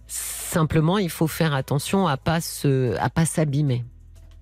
Simplement, 0.06 0.98
il 0.98 1.10
faut 1.10 1.26
faire 1.26 1.54
attention 1.54 2.06
à 2.06 2.16
pas 2.16 2.40
se, 2.40 2.96
à 2.98 3.10
pas 3.10 3.26
s'abîmer. 3.26 3.84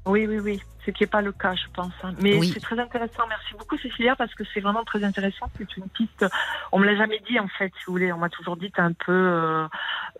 Oui, 0.07 0.27
oui, 0.27 0.39
oui. 0.39 0.61
Ce 0.85 0.93
qui 0.93 1.03
n'est 1.03 1.09
pas 1.09 1.21
le 1.21 1.33
cas, 1.33 1.55
je 1.57 1.65
pense. 1.75 1.91
hein. 2.05 2.13
Mais 2.21 2.39
Oui. 2.39 2.53
c'est 2.55 2.61
très 2.61 2.79
intéressant. 2.79 3.25
Merci 3.29 3.55
beaucoup, 3.59 3.77
Cécilia, 3.77 4.15
parce 4.15 4.33
que 4.37 4.45
c'est 4.55 4.61
vraiment 4.61 4.85
très 4.85 5.03
intéressant. 5.03 5.51
C'est 5.59 5.77
une 5.77 5.89
piste. 5.89 6.25
On 6.71 6.79
me 6.79 6.87
l'a 6.87 6.97
jamais 6.97 7.21
dit, 7.29 7.41
en 7.41 7.49
fait, 7.49 7.73
si 7.79 7.85
vous 7.89 7.95
voulez. 7.95 8.13
On 8.13 8.19
m'a 8.19 8.29
toujours 8.29 8.57
dit, 8.57 8.71
un 8.77 8.93
peu. 8.93 9.11
euh, 9.13 9.67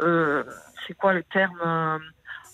euh, 0.01 0.43
c'est 0.87 0.95
quoi 0.95 1.13
le 1.15 1.23
terme 1.23 1.61
euh, 1.65 1.99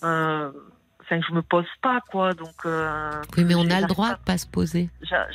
euh, 0.05 0.53
Enfin, 1.01 1.21
je 1.27 1.35
me 1.35 1.41
pose 1.41 1.65
pas, 1.81 2.01
quoi. 2.11 2.35
Donc. 2.35 2.55
Oui, 2.67 3.45
mais 3.45 3.55
on 3.55 3.71
a 3.71 3.81
le 3.81 3.87
droit 3.87 4.11
de 4.11 4.21
pas 4.25 4.37
se 4.37 4.47
poser. 4.47 4.91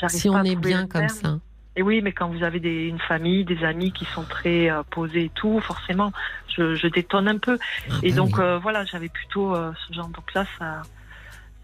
Si 0.08 0.30
on 0.30 0.44
est 0.44 0.56
bien 0.56 0.82
comme 0.88 1.08
terme. 1.08 1.10
ça. 1.10 1.40
Et 1.78 1.84
oui, 1.84 2.02
mais 2.02 2.12
quand 2.12 2.28
vous 2.30 2.44
avez 2.44 2.60
des, 2.60 2.88
une 2.88 3.00
famille, 3.00 3.46
des 3.46 3.64
amis 3.64 3.92
qui 3.94 4.04
sont 4.06 4.24
très 4.24 4.70
euh, 4.70 4.82
posés 4.90 5.26
et 5.26 5.32
tout, 5.36 5.60
forcément, 5.62 6.12
je, 6.58 6.76
je 6.76 6.88
détonne 6.88 7.28
un 7.28 7.38
peu. 7.38 7.58
Ah 7.90 7.94
Et 8.02 8.10
bah 8.10 8.16
donc, 8.18 8.38
oui. 8.38 8.44
euh, 8.44 8.58
voilà, 8.58 8.84
j'avais 8.84 9.10
plutôt 9.10 9.56
euh, 9.56 9.72
ce 9.88 9.94
genre. 9.94 10.08
Donc 10.10 10.34
là, 10.34 10.46
ça. 10.58 10.82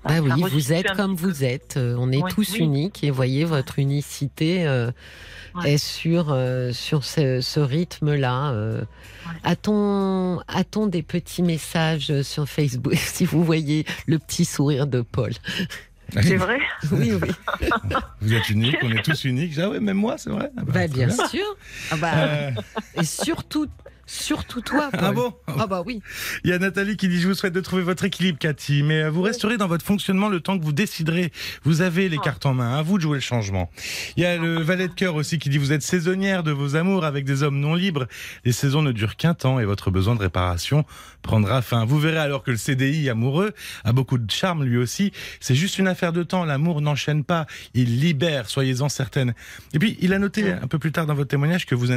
Bah 0.06 0.16
ça 0.18 0.22
oui, 0.22 0.44
vous 0.52 0.72
êtes 0.74 0.92
comme 0.96 1.16
peu. 1.16 1.24
vous 1.26 1.44
êtes. 1.44 1.78
On 1.78 2.12
est 2.12 2.22
Ouais, 2.22 2.30
tous 2.30 2.54
oui. 2.54 2.60
uniques 2.60 3.04
et 3.04 3.10
voyez 3.10 3.44
votre 3.46 3.80
unicité 3.80 4.68
Ouais. 5.56 5.74
est 5.74 5.78
sur 5.78 6.36
sur 6.72 7.04
ce, 7.04 7.42
ce 7.42 7.60
rythme-là. 7.60 8.54
Ouais. 8.54 8.82
A-t-on 9.44 10.42
a-t-on 10.48 10.88
des 10.88 11.04
petits 11.04 11.44
messages 11.44 12.22
sur 12.24 12.48
Facebook 12.50 12.96
si 12.98 13.26
vous 13.26 13.44
voyez 13.44 13.86
le 14.08 14.18
petit 14.20 14.46
sourire 14.46 14.88
de 14.88 15.02
Paul? 15.02 15.32
C'est 16.22 16.36
vrai 16.38 16.60
Oui, 16.92 17.14
oui. 17.22 17.30
Vous 18.22 18.34
êtes 18.34 18.50
unique, 18.50 18.78
on 18.84 18.92
est 18.92 19.02
tous 19.04 19.24
uniques. 19.26 19.54
Ah 19.60 19.70
ouais, 19.70 19.80
même 19.80 19.98
moi, 19.98 20.16
c'est 20.18 20.30
vrai. 20.30 20.52
Ah 20.58 20.62
bah, 20.64 20.72
Bah, 20.74 20.88
bien 20.88 21.10
sûr. 21.10 21.46
Ah 21.92 21.96
bah, 21.98 22.12
Euh, 22.16 22.52
et 22.96 23.04
surtout 23.04 23.68
surtout 24.06 24.62
toi. 24.62 24.90
Paul. 24.92 25.00
ah 25.04 25.12
bon 25.12 25.34
Ah 25.48 25.68
bah 25.68 25.84
oui. 25.86 26.02
Il 26.44 26.50
y 26.50 26.54
a 26.54 26.60
Nathalie 26.60 26.98
qui 26.98 27.08
dit 27.08 27.20
Je 27.20 27.28
vous 27.28 27.34
souhaite 27.34 27.54
de 27.54 27.62
trouver 27.62 27.84
votre 27.84 28.04
équilibre, 28.04 28.38
Cathy, 28.40 28.84
mais 28.84 29.04
euh, 29.04 29.10
vous 29.10 29.22
resterez 29.22 29.58
dans 29.58 29.68
votre 29.68 29.86
fonctionnement 29.86 30.30
le 30.30 30.40
temps 30.40 30.58
que 30.58 30.64
vous 30.64 30.74
déciderez. 30.74 31.32
Vous 31.64 31.82
avez 31.82 32.10
les 32.10 32.18
Ah. 32.20 32.24
cartes 32.24 32.46
en 32.46 32.54
main, 32.54 32.78
à 32.78 32.82
vous 32.82 32.98
de 32.98 33.04
jouer 33.04 33.18
le 33.18 33.22
changement. 33.22 33.70
Il 34.18 34.24
y 34.24 34.26
a 34.26 34.38
le 34.38 34.62
valet 34.62 34.88
de 34.88 34.94
cœur 34.94 35.16
aussi 35.16 35.40
qui 35.40 35.50
dit 35.50 35.58
Vous 35.58 35.72
êtes 35.72 35.82
saisonnière 35.84 36.44
de 36.44 36.52
vos 36.52 36.76
amours 36.76 37.06
avec 37.06 37.26
des 37.26 37.44
hommes 37.44 37.60
non 37.60 37.76
libres. 37.76 38.08
Les 38.46 38.52
saisons 38.52 38.82
ne 38.82 38.92
durent 38.92 39.16
qu'un 39.16 39.34
temps 39.34 39.60
et 39.60 39.66
votre 39.66 39.92
besoin 39.92 40.16
de 40.16 40.20
réparation 40.22 40.86
prendra 41.22 41.62
fin. 41.62 41.86
Vous 41.86 42.00
verrez 42.00 42.18
alors 42.20 42.44
que 42.44 42.52
le 42.52 42.58
CDI 42.58 43.10
amoureux 43.10 43.54
a 43.84 43.94
beaucoup 43.94 44.18
de 44.18 44.30
charme 44.30 44.64
lui 44.64 44.78
aussi. 44.78 45.12
C'est 45.40 45.56
juste 45.56 45.80
une 45.80 45.88
affaire 45.88 46.14
de 46.14 46.24
temps. 46.24 46.46
L'amour 46.46 46.82
n'enchaîne 46.82 47.24
pas, 47.24 47.46
il 47.74 48.00
libère, 48.00 48.50
soyez-en 48.50 48.90
certaine. 48.90 49.34
Et 49.74 49.80
puis, 49.80 49.98
il 50.02 50.14
a 50.14 50.20
noté 50.20 50.52
un 50.52 50.68
peu 50.68 50.80
plus 50.80 50.92
tard 50.92 51.06
dans 51.06 51.14
votre 51.16 51.30
témoignage 51.30 51.66
que 51.66 51.76
vous, 51.76 51.88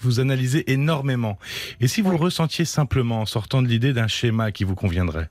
vous 0.00 0.20
analysez 0.20 0.70
énormément. 0.72 1.38
Et 1.80 1.88
si 1.88 2.00
vous 2.02 2.10
Oui. 2.12 2.16
ressentiez 2.18 2.64
simplement 2.64 3.20
en 3.20 3.26
sortant 3.26 3.62
de 3.62 3.68
l'idée 3.68 3.92
d'un 3.92 4.08
schéma 4.08 4.52
qui 4.52 4.64
vous 4.64 4.74
conviendrait 4.74 5.28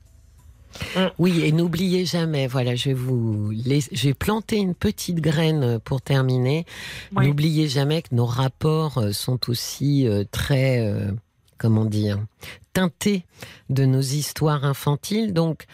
Oui, 1.18 1.42
et 1.42 1.52
n'oubliez 1.52 2.04
jamais, 2.04 2.46
voilà, 2.48 2.74
je 2.74 2.88
vais 2.88 2.94
vous 2.94 3.52
laiss- 3.52 3.88
je 3.92 4.08
vais 4.08 4.14
planter 4.14 4.56
une 4.56 4.74
petite 4.74 5.20
graine 5.20 5.78
pour 5.78 6.02
terminer. 6.02 6.66
Oui. 7.14 7.28
N'oubliez 7.28 7.68
jamais 7.68 8.02
que 8.02 8.12
nos 8.14 8.26
rapports 8.26 8.98
euh, 8.98 9.12
sont 9.12 9.38
aussi 9.48 10.08
euh, 10.08 10.24
très, 10.30 10.80
euh, 10.84 11.12
comment 11.58 11.84
dire, 11.84 12.18
teintés 12.72 13.24
de 13.70 13.84
nos 13.84 14.00
histoires 14.00 14.64
infantiles. 14.64 15.32
Donc, 15.32 15.66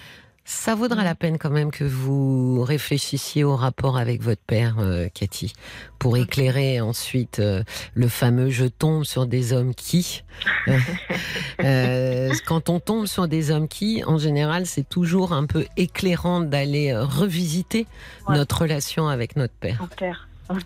ça 0.50 0.74
vaudra 0.74 1.04
la 1.04 1.14
peine 1.14 1.38
quand 1.38 1.48
même 1.50 1.70
que 1.70 1.84
vous 1.84 2.62
réfléchissiez 2.64 3.44
au 3.44 3.54
rapport 3.54 3.96
avec 3.96 4.20
votre 4.20 4.42
père, 4.42 4.78
euh, 4.80 5.06
Cathy, 5.14 5.52
pour 6.00 6.16
éclairer 6.16 6.80
ensuite 6.80 7.38
euh, 7.38 7.62
le 7.94 8.08
fameux 8.08 8.50
je 8.50 8.64
tombe 8.66 9.04
sur 9.04 9.26
des 9.26 9.52
hommes 9.52 9.76
qui. 9.76 10.24
Euh, 10.66 10.78
euh, 11.64 12.34
quand 12.46 12.68
on 12.68 12.80
tombe 12.80 13.06
sur 13.06 13.28
des 13.28 13.52
hommes 13.52 13.68
qui, 13.68 14.02
en 14.04 14.18
général, 14.18 14.66
c'est 14.66 14.88
toujours 14.88 15.32
un 15.32 15.46
peu 15.46 15.66
éclairant 15.76 16.40
d'aller 16.40 16.96
revisiter 16.96 17.86
Ouais. 18.28 18.36
notre 18.36 18.62
relation 18.62 19.06
avec 19.08 19.36
notre 19.36 19.54
père. 19.54 19.86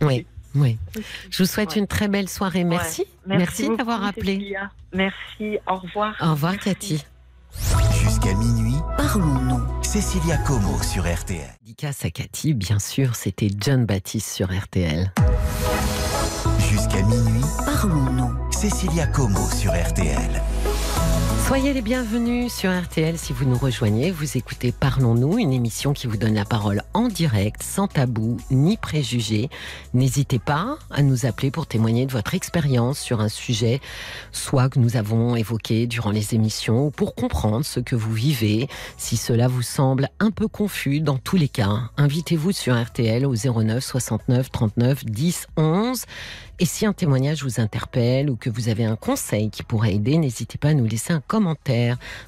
Oui. 0.01 0.27
Oui. 0.55 0.79
Je 1.31 1.43
vous 1.43 1.49
souhaite 1.49 1.73
Ouais. 1.73 1.79
une 1.81 1.87
très 1.87 2.09
belle 2.09 2.29
soirée. 2.31 2.65
Merci. 2.65 3.05
Merci, 3.27 3.69
d'avoir 3.77 4.03
appelé. 4.03 4.55
Merci. 4.95 5.59
Au 5.69 5.77
revoir. 5.77 6.15
Au 6.23 6.31
revoir, 6.31 6.53
Merci. 6.53 6.71
Cathy. 6.71 7.05
Jusqu'à 8.03 8.35
minuit, 8.35 8.75
Parlons-nous. 8.97 9.74
Cécilia 9.95 10.37
Como 10.39 10.83
sur 10.83 11.05
RTL. 11.05 11.57
À 12.03 12.11
Cathy, 12.11 12.53
bien 12.53 12.81
sûr, 12.81 13.15
c'était 13.15 13.49
John 13.61 13.87
Baptiste 13.87 14.29
sur 14.29 14.49
RTL. 14.53 15.13
Jusqu'à 16.69 17.01
minuit, 17.03 17.45
Parlons-nous. 17.65 18.35
Cécilia 18.51 19.07
Como 19.07 19.49
sur 19.51 19.71
RTL. 19.71 20.43
Soyez 21.47 21.75
les 21.75 21.83
bienvenus 21.83 22.51
sur 22.51 22.73
RTL 22.73 23.19
si 23.19 23.35
vous 23.35 23.45
nous 23.45 23.59
rejoignez. 23.59 24.11
Vous 24.11 24.39
écoutez 24.39 24.73
Parlons-nous, 24.73 25.39
une 25.39 25.53
émission 25.53 25.93
qui 25.93 26.07
vous 26.07 26.17
donne 26.17 26.35
la 26.35 26.47
parole 26.47 26.83
en 26.95 27.09
direct, 27.09 27.63
sans 27.63 27.87
tabou 27.87 28.39
ni 28.51 28.79
préjugés. 28.79 29.51
N'hésitez 29.93 30.39
pas 30.39 30.79
à 30.91 31.03
nous 31.03 31.27
appeler 31.27 31.51
pour 31.51 31.67
témoigner 31.67 32.07
de 32.07 32.13
votre 32.13 32.35
expérience 32.35 32.99
sur 32.99 33.21
un 33.21 33.29
sujet, 33.29 33.83
soit 34.33 34.71
que 34.71 34.79
nous 34.79 34.97
avons 34.97 35.37
évoqué 35.37 35.87
durant 35.87 36.13
les 36.13 36.35
émissions, 36.35 36.87
ou 36.87 36.91
pour 36.91 37.15
comprendre 37.15 37.67
ce 37.67 37.79
que 37.79 37.95
vous 37.95 38.15
vivez. 38.15 38.67
Si 38.97 39.19
cela 39.19 39.47
vous 39.47 39.63
semble 39.63 40.09
un 40.21 40.31
peu 40.31 40.49
confus, 40.49 41.01
dans 41.01 41.19
tous 41.19 41.37
les 41.37 41.49
cas, 41.49 41.91
invitez-vous 41.99 42.53
sur 42.53 42.75
RTL 42.75 43.27
au 43.27 43.35
09 43.35 43.85
69 43.85 44.51
39 44.51 45.05
10 45.05 45.47
11. 45.59 46.05
Et 46.61 46.67
si 46.67 46.87
un 46.87 46.93
témoignage 46.93 47.43
vous 47.43 47.61
interpelle 47.61 48.31
ou 48.31 48.37
que 48.37 48.49
vous 48.49 48.69
avez 48.69 48.85
un 48.85 48.95
conseil 48.95 49.51
qui 49.51 49.65
pourrait 49.65 49.95
aider, 49.95 50.19
n'hésitez 50.19 50.57
pas 50.57 50.69
à 50.69 50.75
nous 50.75 50.87
laisser 50.87 51.13
un 51.13 51.21
commentaire 51.21 51.34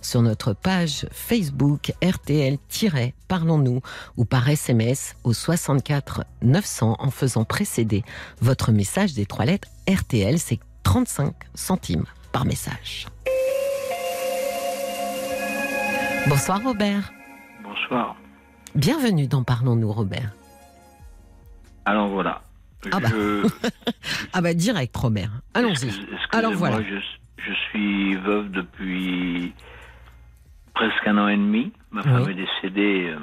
sur 0.03 0.23
notre 0.23 0.53
page 0.53 1.07
Facebook 1.13 1.93
RTL-Parlons-nous 2.03 3.81
ou 4.17 4.25
par 4.25 4.49
SMS 4.49 5.15
au 5.23 5.33
64 5.33 6.25
900 6.43 6.97
en 6.99 7.11
faisant 7.11 7.45
précéder 7.45 8.03
votre 8.41 8.73
message 8.73 9.15
des 9.15 9.25
trois 9.27 9.45
lettres 9.45 9.69
RTL. 9.89 10.39
C'est 10.39 10.59
35 10.83 11.35
centimes 11.55 12.05
par 12.33 12.45
message. 12.47 13.07
Bonsoir 16.29 16.61
Robert. 16.65 17.13
Bonsoir. 17.63 18.17
Bienvenue 18.75 19.29
dans 19.29 19.45
Parlons-nous 19.45 19.93
Robert. 19.93 20.33
Alors 21.85 22.09
voilà. 22.09 22.43
Ah 22.93 22.99
bah. 23.01 23.09
Je- 23.11 23.47
Ah 24.33 24.41
bah 24.41 24.53
direct 24.55 24.97
Robert. 24.97 25.31
Allons-y. 25.55 25.91
Alors 26.33 26.53
voilà. 26.53 26.81
Je, 26.83 26.97
Je 27.39 27.53
suis 27.53 28.15
veuve 28.17 28.51
depuis 28.51 29.55
presque 30.75 31.07
un 31.07 31.19
an 31.19 31.29
et 31.29 31.37
demi. 31.37 31.73
Ma 31.91 32.03
femme 32.03 32.23
Oui. 32.25 32.33
est 32.33 32.35
décédée 32.35 33.11
euh, 33.11 33.19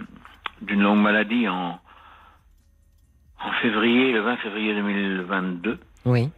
d'une 0.62 0.82
longue 0.82 1.02
maladie 1.02 1.48
en, 1.48 1.80
en 3.44 3.52
février, 3.62 4.12
le 4.14 4.22
20 4.22 4.38
février 4.38 4.74
2022. 4.76 5.80
Oui. 6.06 6.30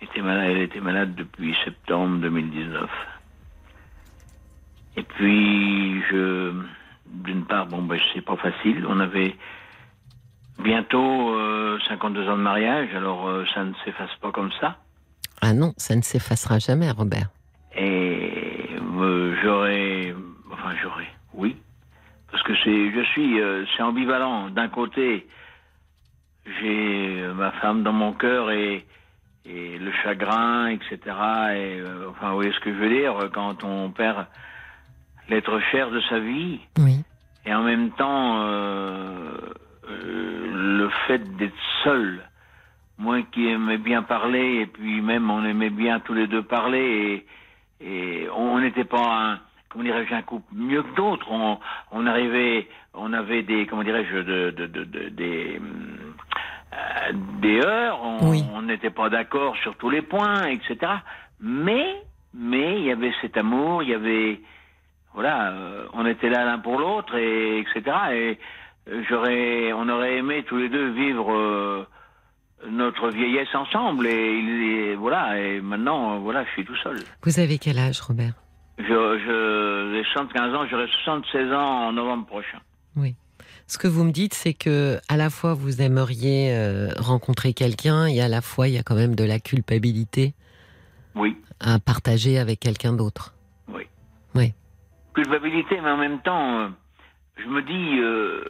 Elle 0.00 0.08
était 0.08 0.22
malade, 0.22 0.46
elle 0.50 0.62
était 0.62 0.80
malade 0.80 1.14
depuis 1.14 1.56
septembre 1.64 2.18
2019. 2.20 2.90
Et 4.98 5.02
puis, 5.02 6.02
je, 6.10 6.52
d'une 7.06 7.44
part, 7.44 7.66
bon, 7.66 7.82
ben, 7.82 7.98
c'est 8.14 8.22
pas 8.24 8.36
facile. 8.36 8.84
On 8.88 8.98
avait 9.00 9.36
bientôt 10.58 11.34
euh, 11.34 11.78
52 11.88 12.28
ans 12.28 12.36
de 12.36 12.42
mariage, 12.42 12.94
alors 12.94 13.28
euh, 13.28 13.44
ça 13.54 13.62
ne 13.64 13.72
s'efface 13.84 14.14
pas 14.20 14.32
comme 14.32 14.50
ça. 14.60 14.78
Ah 15.42 15.52
non, 15.52 15.74
ça 15.76 15.94
ne 15.96 16.02
s'effacera 16.02 16.58
jamais, 16.58 16.90
Robert. 16.90 17.28
Et 17.76 18.32
euh, 19.00 19.34
j'aurais, 19.42 20.14
enfin 20.50 20.74
j'aurais, 20.82 21.08
oui, 21.34 21.56
parce 22.30 22.42
que 22.42 22.54
c'est, 22.64 22.92
je 22.92 23.02
suis, 23.12 23.40
euh, 23.40 23.64
c'est 23.76 23.82
ambivalent. 23.82 24.50
D'un 24.50 24.68
côté, 24.68 25.26
j'ai 26.60 27.20
euh, 27.22 27.34
ma 27.34 27.52
femme 27.52 27.82
dans 27.82 27.92
mon 27.92 28.12
cœur 28.12 28.50
et, 28.50 28.86
et 29.44 29.78
le 29.78 29.92
chagrin, 30.02 30.68
etc. 30.68 30.98
Et 31.04 31.80
euh, 31.80 32.10
enfin, 32.10 32.30
vous 32.30 32.36
voyez 32.36 32.52
ce 32.52 32.60
que 32.60 32.72
je 32.72 32.78
veux 32.78 32.88
dire 32.88 33.30
quand 33.32 33.62
on 33.64 33.90
perd 33.90 34.26
l'être 35.28 35.60
cher 35.70 35.90
de 35.90 36.00
sa 36.08 36.18
vie. 36.18 36.60
Oui. 36.78 37.04
Et 37.44 37.54
en 37.54 37.62
même 37.62 37.90
temps, 37.92 38.44
le 39.88 40.88
fait 41.06 41.36
d'être 41.36 41.54
seul, 41.84 42.22
moi 42.98 43.22
qui 43.32 43.48
aimais 43.48 43.78
bien 43.78 44.02
parler, 44.02 44.60
et 44.62 44.66
puis 44.66 45.00
même 45.00 45.30
on 45.30 45.44
aimait 45.44 45.70
bien 45.70 46.00
tous 46.00 46.14
les 46.14 46.26
deux 46.26 46.42
parler, 46.42 47.24
et, 47.80 47.86
et 48.24 48.28
on 48.30 48.58
n'était 48.58 48.84
pas 48.84 49.32
un, 49.32 49.40
comment 49.68 49.84
dirais-je, 49.84 50.14
un 50.14 50.22
couple 50.22 50.46
mieux 50.54 50.82
que 50.82 50.94
d'autres. 50.96 51.30
On, 51.30 51.58
on 51.92 52.06
arrivait, 52.06 52.68
on 52.94 53.12
avait 53.12 53.42
des, 53.42 53.66
comment 53.66 53.82
dirais-je, 53.82 54.16
de, 54.16 54.50
de, 54.50 54.66
de, 54.66 54.84
de- 54.84 55.08
des, 55.10 55.60
euh, 56.72 57.12
des 57.40 57.60
heures, 57.60 58.00
on 58.02 58.30
Oui. 58.30 58.42
n'était 58.64 58.90
pas 58.90 59.08
d'accord 59.10 59.56
sur 59.58 59.76
tous 59.76 59.90
les 59.90 60.02
points, 60.02 60.46
etc. 60.46 60.76
Mais, 61.40 62.02
mais 62.34 62.78
il 62.80 62.86
y 62.86 62.92
avait 62.92 63.12
cet 63.20 63.36
amour, 63.36 63.82
il 63.82 63.90
y 63.90 63.94
avait, 63.94 64.40
voilà, 65.12 65.50
euh, 65.50 65.86
on 65.92 66.06
était 66.06 66.30
là 66.30 66.44
l'un 66.46 66.58
pour 66.58 66.78
l'autre, 66.78 67.14
et 67.16 67.58
etc. 67.58 67.82
Et 68.12 68.38
j'aurais, 69.08 69.72
on 69.74 69.86
aurait 69.90 70.16
aimé 70.16 70.44
tous 70.44 70.56
les 70.56 70.68
deux 70.70 70.88
vivre 70.90 71.30
euh, 71.32 71.86
notre 72.70 73.08
vieillesse 73.10 73.54
ensemble. 73.54 74.06
Et, 74.06 74.94
voilà, 74.96 75.38
et 75.40 75.60
maintenant, 75.60 76.18
voilà, 76.20 76.44
je 76.44 76.50
suis 76.50 76.64
tout 76.64 76.76
seul. 76.76 76.98
Vous 77.22 77.38
avez 77.40 77.58
quel 77.58 77.78
âge, 77.78 78.00
Robert? 78.00 78.34
Je, 78.78 78.84
je, 78.84 79.92
j'ai 79.94 80.04
75 80.12 80.54
ans, 80.54 80.66
j'aurai 80.70 80.86
76 81.04 81.52
ans 81.52 81.88
en 81.88 81.92
novembre 81.92 82.26
prochain. 82.26 82.58
Ce 83.68 83.78
que 83.78 83.88
vous 83.88 84.04
me 84.04 84.12
dites, 84.12 84.32
c'est 84.32 84.54
que 84.54 84.98
à 85.08 85.16
la 85.16 85.28
fois 85.28 85.54
vous 85.54 85.82
aimeriez 85.82 86.54
euh, 86.54 86.90
rencontrer 86.98 87.52
quelqu'un 87.52 88.06
et 88.06 88.20
à 88.20 88.28
la 88.28 88.40
fois 88.40 88.68
il 88.68 88.74
y 88.74 88.78
a 88.78 88.84
quand 88.84 88.94
même 88.94 89.16
de 89.16 89.24
la 89.24 89.40
culpabilité 89.40 90.34
Oui, 91.16 91.36
à 91.58 91.80
partager 91.80 92.38
avec 92.38 92.60
quelqu'un 92.60 92.92
d'autre. 92.92 93.34
oui. 93.68 93.82
Oui. 94.36 94.52
Culpabilité, 95.14 95.80
mais 95.82 95.90
en 95.90 95.96
même 95.96 96.20
temps, 96.20 96.58
euh, 96.60 96.68
je 97.38 97.48
me 97.48 97.60
dis, 97.62 97.98
euh, 97.98 98.44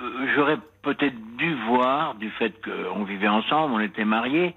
euh, 0.00 0.26
j'aurais 0.34 0.58
peut-être 0.82 1.16
dû 1.36 1.54
voir, 1.68 2.14
du 2.16 2.30
fait 2.30 2.52
qu'on 2.62 3.04
vivait 3.04 3.28
ensemble, 3.28 3.74
on 3.74 3.80
était 3.80 4.04
mariés, 4.04 4.54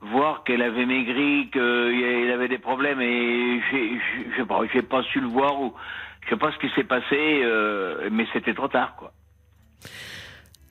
voir 0.00 0.44
qu'elle 0.44 0.62
avait 0.62 0.86
maigri, 0.86 1.48
qu'il 1.50 2.30
avait 2.32 2.48
des 2.48 2.58
problèmes, 2.58 3.00
et 3.00 3.60
je 3.70 4.68
sais 4.72 4.82
pas 4.82 5.02
su 5.04 5.20
le 5.20 5.28
voir 5.28 5.60
ou 5.60 5.74
je 6.24 6.30
sais 6.30 6.36
pas 6.36 6.50
ce 6.52 6.58
qui 6.58 6.72
s'est 6.74 6.84
passé, 6.84 7.16
euh, 7.44 8.08
mais 8.10 8.26
c'était 8.32 8.54
trop 8.54 8.68
tard, 8.68 8.96
quoi. 8.96 9.12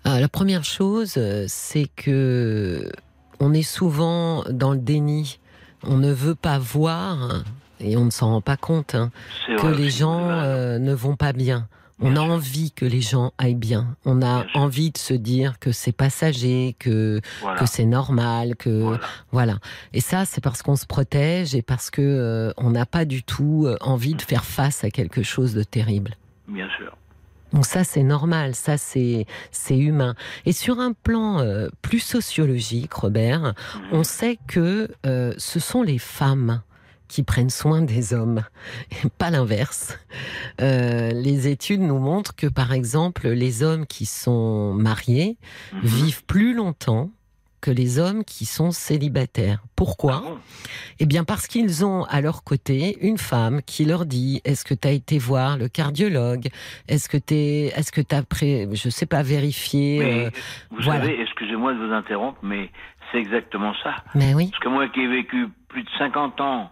Ah, 0.04 0.20
la 0.20 0.28
première 0.28 0.64
chose, 0.64 1.16
euh, 1.18 1.46
c'est 1.48 1.88
que 1.96 2.92
on 3.40 3.54
est 3.54 3.64
souvent 3.64 4.44
dans 4.50 4.74
le 4.74 4.78
déni. 4.78 5.40
On 5.84 5.98
ne 5.98 6.12
veut 6.12 6.36
pas 6.36 6.60
voir, 6.60 7.44
et 7.86 7.96
on 7.98 8.06
ne 8.06 8.10
s'en 8.10 8.32
rend 8.32 8.42
pas 8.42 8.58
compte, 8.58 8.96
hein, 8.96 9.12
que 9.48 9.68
les 9.68 9.90
gens 9.90 10.30
euh, 10.30 10.80
ne 10.80 10.94
vont 10.94 11.16
pas 11.16 11.32
bien. 11.34 11.68
On 12.02 12.12
Bien 12.12 12.24
a 12.24 12.26
sûr. 12.26 12.34
envie 12.34 12.72
que 12.72 12.84
les 12.86 13.00
gens 13.00 13.32
aillent 13.38 13.56
bien. 13.56 13.96
On 14.04 14.22
a 14.22 14.42
Bien 14.44 14.48
sûr. 14.52 14.60
envie 14.62 14.92
de 14.92 14.98
se 14.98 15.14
dire 15.14 15.60
que 15.60 15.72
c'est 15.72 15.94
passager, 15.94 16.76
que, 16.78 17.22
voilà. 17.42 17.58
que 17.58 17.66
c'est 17.66 17.86
normal, 17.86 18.58
que 18.58 18.70
voilà. 18.82 19.00
voilà. 19.32 19.60
Et 19.94 20.02
ça, 20.02 20.26
c'est 20.26 20.42
parce 20.42 20.62
qu'on 20.62 20.76
se 20.76 20.86
protège 20.86 21.56
et 21.56 21.62
parce 21.62 21.90
que 21.92 22.02
euh, 22.02 22.52
on 22.58 22.72
n'a 22.72 22.86
pas 22.86 23.06
du 23.06 23.24
tout 23.24 23.64
euh, 23.66 23.78
envie 23.80 24.14
de 24.16 24.22
faire 24.22 24.44
face 24.44 24.84
à 24.84 24.90
quelque 24.90 25.24
chose 25.24 25.54
de 25.54 25.64
terrible. 25.64 26.18
Bien 26.50 26.68
sûr. 26.78 26.98
Donc 27.54 27.66
ça, 27.66 27.86
c'est 27.86 28.04
normal, 28.04 28.56
ça, 28.56 28.76
c'est 28.78 29.26
c'est 29.52 29.78
humain. 29.78 30.16
Et 30.46 30.52
sur 30.52 30.82
un 30.82 30.92
plan 30.92 31.40
euh, 31.40 31.70
plus 31.82 32.00
sociologique, 32.02 32.94
Robert, 32.94 33.54
Mhm. 33.76 33.82
on 33.94 34.04
sait 34.04 34.38
que 34.48 34.90
euh, 35.06 35.34
ce 35.38 35.62
sont 35.62 35.82
les 35.82 36.00
femmes 36.00 36.62
qui 37.08 37.24
prennent 37.24 37.50
soin 37.50 37.82
des 37.82 38.14
hommes, 38.14 38.44
et 38.92 39.10
pas 39.18 39.30
l'inverse. 39.32 39.98
Euh, 40.62 41.12
les 41.12 41.48
études 41.48 41.82
nous 41.82 42.00
montrent 42.00 42.36
que, 42.36 42.48
par 42.48 42.74
exemple, 42.74 43.28
les 43.30 43.64
hommes 43.64 43.86
qui 43.86 44.06
sont 44.06 44.74
mariés 44.74 45.38
Mhm. 45.74 45.80
vivent 45.84 46.24
plus 46.26 46.54
longtemps 46.54 47.10
que 47.62 47.72
les 47.72 47.98
hommes 47.98 48.24
qui 48.24 48.46
sont 48.46 48.70
célibataires. 48.70 49.64
Pourquoi? 49.76 50.22
Ah 50.24 50.30
bon? 50.30 50.38
Eh 51.00 51.08
bien, 51.08 51.24
parce 51.24 51.48
qu'ils 51.48 51.84
ont 51.84 52.04
à 52.04 52.22
leur 52.22 52.44
côté 52.44 52.96
une 53.02 53.18
femme 53.18 53.62
qui 53.66 53.86
leur 53.86 54.06
dit 54.06 54.40
est-ce 54.46 54.64
que 54.64 54.76
tu 54.76 54.88
as 54.88 54.92
été 54.92 55.18
voir 55.18 55.58
le 55.58 55.68
cardiologue? 55.68 56.48
Est-ce 56.88 57.10
que 57.10 57.18
tu 57.18 57.34
est-ce 57.34 57.92
que 57.92 58.02
tu 58.02 58.14
as 58.14 58.22
pré... 58.22 58.68
je 58.72 58.90
sais 58.90 59.08
pas 59.08 59.24
vérifié 59.24 60.26
euh, 60.26 60.30
vous 60.70 60.78
voilà. 60.84 61.02
savez, 61.02 61.20
excusez-moi 61.22 61.74
de 61.74 61.80
vous 61.88 61.92
interrompre, 61.92 62.38
mais 62.44 62.70
c'est 63.12 63.18
exactement 63.18 63.74
ça. 63.84 63.96
Mais 64.14 64.36
oui, 64.36 64.50
Parce 64.52 64.64
que 64.64 64.70
moi 64.70 64.88
qui 64.90 65.00
ai 65.02 65.08
vécu 65.08 65.48
plus 65.68 65.82
de 65.84 65.90
50 65.98 66.40
ans 66.42 66.70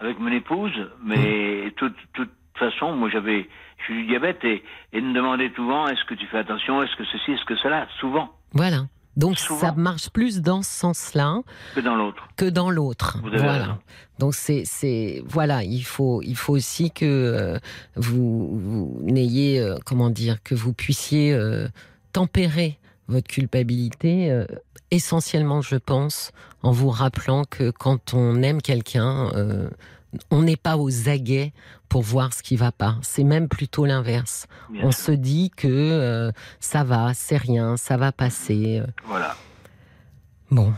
avec 0.00 0.18
mon 0.18 0.30
épouse, 0.32 0.72
mais 1.04 1.64
de 1.66 1.70
toute, 1.70 1.96
toute 2.12 2.30
façon, 2.58 2.92
moi 2.96 3.08
j'avais, 3.10 3.48
j'ai 3.86 3.94
eu 3.94 4.00
du 4.02 4.06
diabète 4.08 4.44
et, 4.44 4.62
et 4.92 5.00
me 5.00 5.12
demandait 5.14 5.52
souvent 5.54 5.86
est-ce 5.88 6.04
que 6.04 6.14
tu 6.14 6.26
fais 6.26 6.38
attention, 6.38 6.82
est-ce 6.82 6.96
que 6.96 7.04
ceci, 7.04 7.32
est-ce 7.32 7.44
que 7.44 7.56
cela, 7.56 7.86
souvent, 8.00 8.32
voilà. 8.52 8.86
Donc 9.16 9.36
Souvent. 9.36 9.58
ça 9.58 9.72
marche 9.72 10.10
plus 10.10 10.42
dans 10.42 10.62
ce 10.62 10.70
sens-là 10.70 11.40
que 11.74 11.80
dans 11.80 11.96
l'autre. 11.96 12.28
que 12.36 12.44
dans 12.48 12.70
l'autre. 12.70 13.18
Voilà. 13.24 13.52
raison. 13.52 13.78
Donc 14.20 14.34
c'est 14.34 14.62
c'est 14.64 15.24
voilà, 15.26 15.64
il 15.64 15.82
faut 15.82 16.22
il 16.22 16.36
faut 16.36 16.52
aussi 16.52 16.92
que 16.92 17.04
euh, 17.04 17.58
vous, 17.96 18.56
vous 18.60 19.00
n'ayez 19.02 19.58
euh, 19.58 19.74
comment 19.84 20.10
dire 20.10 20.40
que 20.44 20.54
vous 20.54 20.72
puissiez 20.72 21.32
euh, 21.34 21.66
tempérer 22.12 22.78
votre 23.08 23.28
culpabilité 23.28 24.30
euh, 24.30 24.46
essentiellement 24.90 25.60
je 25.60 25.76
pense 25.76 26.32
en 26.62 26.72
vous 26.72 26.90
rappelant 26.90 27.44
que 27.44 27.70
quand 27.70 28.14
on 28.14 28.42
aime 28.42 28.62
quelqu'un 28.62 29.30
euh, 29.34 29.68
on 30.30 30.42
n'est 30.42 30.56
pas 30.56 30.76
aux 30.76 31.08
aguets 31.08 31.52
pour 31.90 32.00
voir 32.00 32.32
ce 32.32 32.42
qui 32.42 32.56
va 32.56 32.72
pas. 32.72 32.96
C'est 33.02 33.24
même 33.24 33.46
plutôt 33.46 33.84
l'inverse. 33.84 34.46
On 34.82 34.90
sûr. 34.90 35.04
se 35.04 35.12
dit 35.12 35.50
que 35.54 35.68
euh, 35.68 36.32
ça 36.60 36.82
va, 36.82 37.12
c'est 37.12 37.36
rien, 37.36 37.76
ça 37.76 37.98
va 37.98 38.10
passer. 38.10 38.82
Voilà. 39.04 39.36
Bon. 40.50 40.72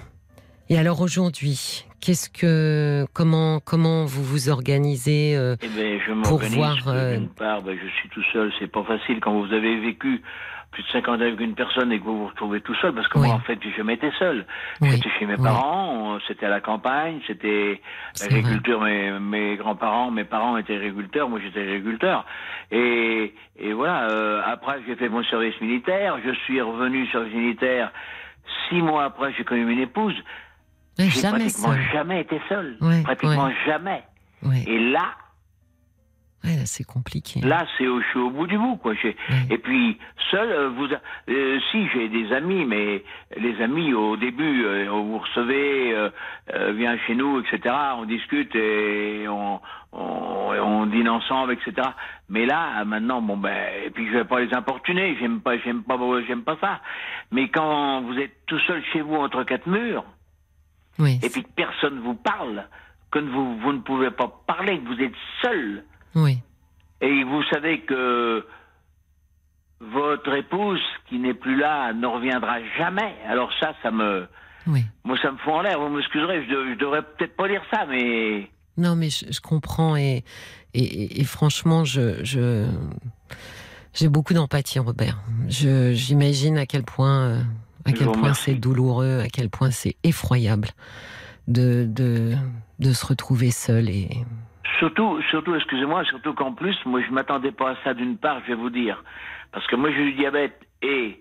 Et 0.68 0.78
alors 0.78 1.00
aujourd'hui, 1.00 1.84
qu'est-ce 2.00 2.30
que 2.30 3.06
comment 3.12 3.60
comment 3.60 4.04
vous 4.04 4.24
vous 4.24 4.48
organisez 4.48 5.36
euh, 5.36 5.56
Eh 5.62 5.68
ben, 5.68 6.00
je 6.06 6.12
Pour 6.22 6.40
voir, 6.40 6.88
euh, 6.88 7.18
part, 7.36 7.62
ben, 7.62 7.76
je 7.76 7.88
suis 7.88 8.08
tout 8.10 8.22
seul, 8.32 8.52
c'est 8.58 8.70
pas 8.70 8.84
facile 8.84 9.20
quand 9.20 9.38
vous 9.38 9.52
avez 9.52 9.80
vécu 9.80 10.22
plus 10.70 10.82
de 10.84 10.88
50 10.88 11.08
ans 11.18 11.20
avec 11.22 11.40
une 11.40 11.54
personne 11.54 11.90
et 11.92 11.98
que 11.98 12.04
vous 12.04 12.18
vous 12.18 12.26
retrouvez 12.28 12.60
tout 12.60 12.74
seul, 12.76 12.92
parce 12.94 13.08
que 13.08 13.18
Oui. 13.18 13.26
moi, 13.26 13.36
en 13.36 13.40
fait, 13.40 13.58
j'ai 13.62 13.72
jamais 13.72 13.94
été 13.94 14.10
seul. 14.18 14.46
Oui, 14.80 14.90
J'étais 14.90 15.10
chez 15.18 15.26
mes 15.26 15.34
oui. 15.34 15.42
parents, 15.42 16.18
c'était 16.28 16.46
à 16.46 16.48
la 16.50 16.60
campagne, 16.60 17.20
c'était 17.26 17.80
l'agriculture, 18.20 18.80
mes, 18.82 19.18
mes 19.18 19.56
grands-parents, 19.56 20.10
mes 20.12 20.24
parents 20.24 20.56
étaient 20.58 20.76
agriculteurs, 20.76 21.28
moi 21.28 21.40
j'étais 21.42 21.60
agriculteur. 21.62 22.24
Et, 22.70 23.34
et 23.58 23.72
voilà, 23.72 24.08
euh, 24.10 24.42
après 24.46 24.80
j'ai 24.86 24.94
fait 24.94 25.08
mon 25.08 25.24
service 25.24 25.60
militaire, 25.60 26.16
je 26.24 26.32
suis 26.44 26.60
revenu 26.60 27.06
sur 27.08 27.20
le 27.20 27.26
militaire, 27.30 27.90
six 28.68 28.80
mois 28.80 29.04
après 29.04 29.32
j'ai 29.36 29.42
connu 29.44 29.70
une 29.72 29.80
épouse, 29.80 30.14
j'ai 30.98 31.08
jamais 31.10 31.38
pratiquement 31.40 31.72
seul. 31.72 31.82
jamais 31.92 32.20
été 32.20 32.40
seul, 32.48 32.78
pratiquement 33.04 33.50
jamais. 33.66 34.02
Et 34.66 34.78
là, 34.78 35.14
ouais, 36.44 36.56
là, 36.56 36.66
c'est 36.66 36.84
compliqué. 36.84 37.40
Là, 37.40 37.66
c'est 37.76 37.86
au, 37.86 38.00
je 38.00 38.06
suis 38.08 38.18
au 38.18 38.30
bout 38.30 38.46
du 38.46 38.58
bout, 38.58 38.76
quoi. 38.76 38.92
Ouais. 38.92 39.16
Et 39.50 39.58
puis, 39.58 39.98
seul, 40.30 40.50
euh, 40.50 40.68
vous, 40.70 40.86
euh, 41.28 41.60
si 41.70 41.88
j'ai 41.88 42.08
des 42.08 42.32
amis, 42.32 42.64
mais 42.64 43.02
les 43.36 43.60
amis 43.62 43.92
au 43.94 44.16
début, 44.16 44.64
euh, 44.64 44.88
on 44.90 45.04
vous 45.04 45.18
recevez, 45.18 45.92
euh, 45.94 46.10
euh, 46.54 46.72
viens 46.76 46.96
chez 47.06 47.14
nous, 47.14 47.40
etc. 47.40 47.74
On 47.96 48.04
discute 48.04 48.54
et 48.54 49.26
on, 49.28 49.60
on, 49.92 50.52
on 50.62 50.86
dîne 50.86 51.08
ensemble, 51.08 51.52
etc. 51.52 51.88
Mais 52.28 52.46
là, 52.46 52.84
maintenant, 52.84 53.20
bon 53.20 53.36
ben, 53.36 53.56
et 53.84 53.90
puis 53.90 54.06
je 54.06 54.12
vais 54.12 54.24
pas 54.24 54.40
les 54.40 54.54
importuner. 54.54 55.16
J'aime 55.20 55.40
pas, 55.40 55.58
j'aime 55.58 55.82
pas, 55.82 55.98
j'aime 56.26 56.42
pas 56.42 56.56
ça. 56.60 56.80
Mais 57.32 57.48
quand 57.48 58.02
vous 58.02 58.18
êtes 58.18 58.46
tout 58.46 58.58
seul 58.60 58.82
chez 58.92 59.00
vous 59.00 59.16
entre 59.16 59.42
quatre 59.44 59.66
murs 59.66 60.04
Oui, 60.98 61.18
et 61.22 61.28
puis 61.28 61.42
que 61.42 61.50
personne 61.54 61.98
vous 62.00 62.14
parle, 62.14 62.64
que 63.10 63.18
vous, 63.18 63.58
vous 63.58 63.72
ne 63.72 63.80
pouvez 63.80 64.10
pas 64.10 64.32
parler, 64.46 64.78
que 64.78 64.86
vous 64.86 65.02
êtes 65.02 65.14
seul. 65.42 65.84
Oui. 66.14 66.38
Et 67.00 67.24
vous 67.24 67.42
savez 67.44 67.80
que 67.82 68.44
votre 69.80 70.34
épouse, 70.34 70.80
qui 71.08 71.18
n'est 71.18 71.34
plus 71.34 71.56
là, 71.58 71.92
ne 71.92 72.06
reviendra 72.06 72.58
jamais. 72.78 73.14
Alors 73.26 73.50
ça, 73.58 73.72
ça 73.82 73.90
me, 73.90 74.26
Oui. 74.66 74.84
moi, 75.04 75.16
ça 75.22 75.32
me 75.32 75.38
fout 75.38 75.52
en 75.54 75.62
l'air. 75.62 75.80
Vous 75.80 75.88
m'excuserez, 75.88 76.44
je, 76.44 76.50
de- 76.50 76.74
je 76.74 76.78
devrais 76.78 77.02
peut-être 77.02 77.34
pas 77.36 77.48
dire 77.48 77.62
ça, 77.72 77.86
mais 77.86 78.50
Non, 78.76 78.94
mais 78.96 79.08
je, 79.08 79.26
je 79.32 79.40
comprends 79.40 79.96
et, 79.96 80.22
et, 80.74 80.82
et- 80.82 81.20
et 81.20 81.24
franchement, 81.24 81.84
je, 81.84 82.22
je 82.24 82.66
j'ai 83.94 84.08
beaucoup 84.08 84.34
d'empathie, 84.34 84.78
Robert. 84.78 85.18
J'imagine 85.48 86.58
à 86.58 86.66
quel 86.66 86.82
point, 86.84 87.22
euh, 87.22 87.42
à 87.86 87.92
quel 87.92 88.06
point 88.12 88.34
c'est 88.34 88.54
douloureux, 88.54 89.20
à 89.20 89.28
quel 89.28 89.48
point 89.50 89.70
c'est 89.70 89.96
effroyable 90.04 90.68
de, 91.48 91.86
de, 91.88 92.34
de 92.78 92.92
se 92.92 93.04
retrouver 93.06 93.50
seul 93.50 93.88
et 93.88 94.10
surtout, 94.80 95.20
surtout, 95.30 95.54
excusez-moi, 95.54 96.04
surtout 96.06 96.34
qu'en 96.34 96.52
plus, 96.52 96.76
moi, 96.84 97.00
je 97.06 97.12
m'attendais 97.12 97.52
pas 97.52 97.70
à 97.70 97.76
ça. 97.84 97.94
D'une 97.94 98.16
part, 98.16 98.40
je 98.42 98.48
vais 98.48 98.54
vous 98.60 98.70
dire, 98.70 99.04
parce 99.52 99.64
que 99.68 99.76
moi, 99.76 99.90
j'ai 99.92 100.00
eu 100.02 100.10
du 100.12 100.18
diabète 100.18 100.58
et 100.82 101.20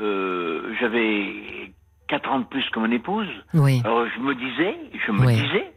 euh, 0.00 0.74
j'avais 0.80 1.72
4 2.08 2.30
ans 2.32 2.38
de 2.40 2.44
plus 2.46 2.64
que 2.70 2.78
mon 2.78 2.90
épouse. 2.90 3.28
oui, 3.52 3.82
Alors 3.84 4.06
je 4.14 4.20
me 4.20 4.34
disais, 4.34 4.76
je 5.06 5.12
me 5.12 5.26
disais, 5.26 5.72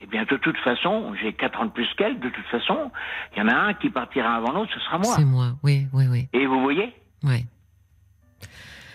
eh 0.00 0.06
bien 0.06 0.24
de 0.24 0.36
toute 0.36 0.56
façon, 0.58 1.14
j'ai 1.20 1.32
4 1.32 1.60
ans 1.60 1.64
de 1.66 1.70
plus 1.70 1.88
qu'elle, 1.96 2.18
de 2.20 2.28
toute 2.28 2.46
façon, 2.46 2.90
il 3.34 3.38
y 3.38 3.42
en 3.42 3.48
a 3.48 3.54
un 3.54 3.74
qui 3.74 3.90
partira 3.90 4.34
avant 4.34 4.52
l'autre, 4.52 4.72
ce 4.74 4.80
sera 4.80 4.98
moi. 4.98 5.14
c'est 5.16 5.24
moi. 5.24 5.52
Oui, 5.62 5.86
oui, 5.92 6.04
oui, 6.10 6.28
Et 6.32 6.46
vous 6.46 6.60
voyez? 6.62 6.92
Oui. 7.24 7.44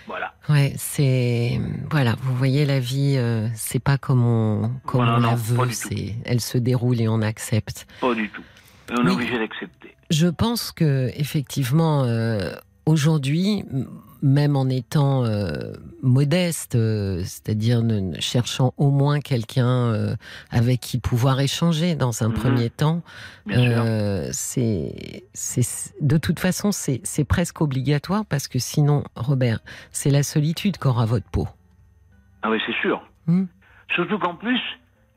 Voilà. 0.08 0.34
Ouais, 0.50 0.74
c'est 0.78 1.60
voilà, 1.92 2.16
vous 2.22 2.34
voyez 2.36 2.66
la 2.66 2.80
vie, 2.80 3.16
euh, 3.18 3.48
c'est 3.54 3.80
pas 3.80 3.98
comme 3.98 4.24
on 4.24 4.72
comme 4.86 5.02
Voilà, 5.02 5.18
on 5.18 5.20
la 5.20 5.30
non, 5.32 5.36
veut, 5.36 5.72
c'est 5.72 6.16
elle 6.26 6.40
se 6.40 6.58
déroule 6.58 7.02
et 7.02 7.08
on 7.10 7.22
accepte. 7.22 7.86
Pas 8.00 8.14
du 8.16 8.30
tout. 8.30 8.42
Et 8.90 8.94
on 8.98 9.02
Oui. 9.04 9.08
est 9.12 9.14
obligé 9.16 9.38
d'accepter. 9.38 9.96
Je 10.10 10.28
pense 10.28 10.72
que 10.72 11.12
effectivement 11.16 12.04
euh, 12.06 12.54
aujourd'hui, 12.86 13.66
même 14.22 14.56
en 14.56 14.68
étant 14.70 15.24
euh, 15.26 15.74
modeste, 16.02 16.76
euh, 16.76 17.20
c'est-à-dire 17.24 17.82
ne, 17.82 18.20
cherchant 18.20 18.74
au 18.78 18.90
moins 18.90 19.20
quelqu'un 19.20 19.68
euh, 19.68 20.16
avec 20.52 20.80
qui 20.80 21.00
pouvoir 21.00 21.40
échanger 21.40 21.96
dans 21.96 22.24
un 22.24 22.30
Mhm. 22.30 22.34
premier 22.36 22.70
temps, 22.70 23.02
c'est 24.32 25.24
de 26.02 26.18
toute 26.18 26.40
façon 26.40 26.72
c'est 26.72 27.26
presque 27.28 27.62
obligatoire 27.62 28.26
parce 28.26 28.48
que 28.48 28.60
sinon, 28.60 29.04
Robert, 29.16 29.60
c'est 29.92 30.10
la 30.10 30.24
solitude 30.24 30.78
qu'aura 30.78 31.06
votre 31.06 31.30
peau. 31.30 31.48
Ah 32.42 32.50
oui, 32.50 32.60
c'est 32.66 32.76
sûr. 32.82 33.02
Hmm. 33.28 33.46
Surtout 33.96 34.20
qu'en 34.20 34.36
plus, 34.36 34.60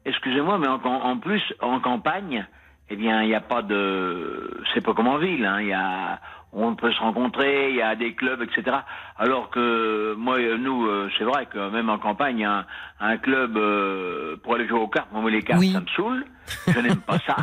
excusez-moi, 0.05 0.59
mais 0.59 0.69
en, 0.69 0.81
en 0.85 1.19
plus, 1.19 1.43
en 1.61 1.81
campagne, 1.81 2.47
eh 2.89 2.97
bien, 2.97 3.23
il 3.23 3.29
n'y 3.29 3.35
a 3.35 3.41
pas 3.41 3.63
de... 3.63 4.63
C'est 4.73 4.81
pas 4.81 4.95
comme 4.95 5.07
en 5.09 5.19
ville, 5.19 5.45
hein. 5.45 5.61
Il 5.61 5.69
y 5.69 5.73
a... 5.73 6.21
On 6.53 6.75
peut 6.75 6.91
se 6.93 6.99
rencontrer, 6.99 7.71
il 7.71 7.77
y 7.77 7.83
a 7.83 7.95
des 7.95 8.15
clubs, 8.15 8.43
etc. 8.43 8.79
Alors 9.17 9.51
que 9.51 10.15
moi, 10.19 10.39
nous, 10.59 10.87
euh, 10.87 11.09
c'est 11.17 11.25
vrai 11.25 11.47
que 11.47 11.71
même 11.71 11.89
en 11.89 11.99
campagne, 11.99 12.45
un, 12.45 12.67
un 12.99 13.17
club 13.19 13.57
euh, 13.57 14.37
pour 14.43 14.55
aller 14.57 14.67
jouer 14.67 14.81
aux 14.81 14.89
cartes, 14.89 15.09
moi 15.13 15.31
les 15.31 15.43
cartes, 15.43 15.61
Oui. 15.61 15.73
ça 15.73 15.81
me 15.81 15.87
saoule. 15.89 16.25
Je 16.67 16.79
n'aime 16.81 17.01
pas 17.03 17.19
ça. 17.21 17.37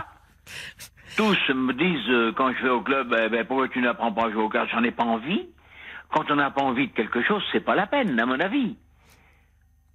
Tous 1.18 1.50
me 1.50 1.74
disent 1.74 2.10
euh, 2.10 2.32
quand 2.36 2.52
je 2.54 2.64
vais 2.64 2.70
au 2.70 2.82
club, 2.82 3.16
eh 3.18 3.30
ben, 3.30 3.46
pourquoi 3.46 3.68
tu 3.70 3.80
n'apprends 3.82 4.12
pas 4.12 4.26
à 4.26 4.32
jouer 4.32 4.44
aux 4.44 4.50
cartes? 4.50 4.70
J'en 4.72 4.84
ai 4.84 4.92
pas 4.92 5.04
envie. 5.06 5.48
Quand 6.14 6.30
on 6.30 6.36
n'a 6.36 6.52
pas 6.52 6.62
envie 6.62 6.88
de 6.88 6.94
quelque 6.94 7.24
chose, 7.24 7.42
c'est 7.52 7.60
pas 7.64 7.76
la 7.76 7.88
peine, 7.88 8.20
à 8.20 8.26
mon 8.26 8.40
avis. 8.40 8.76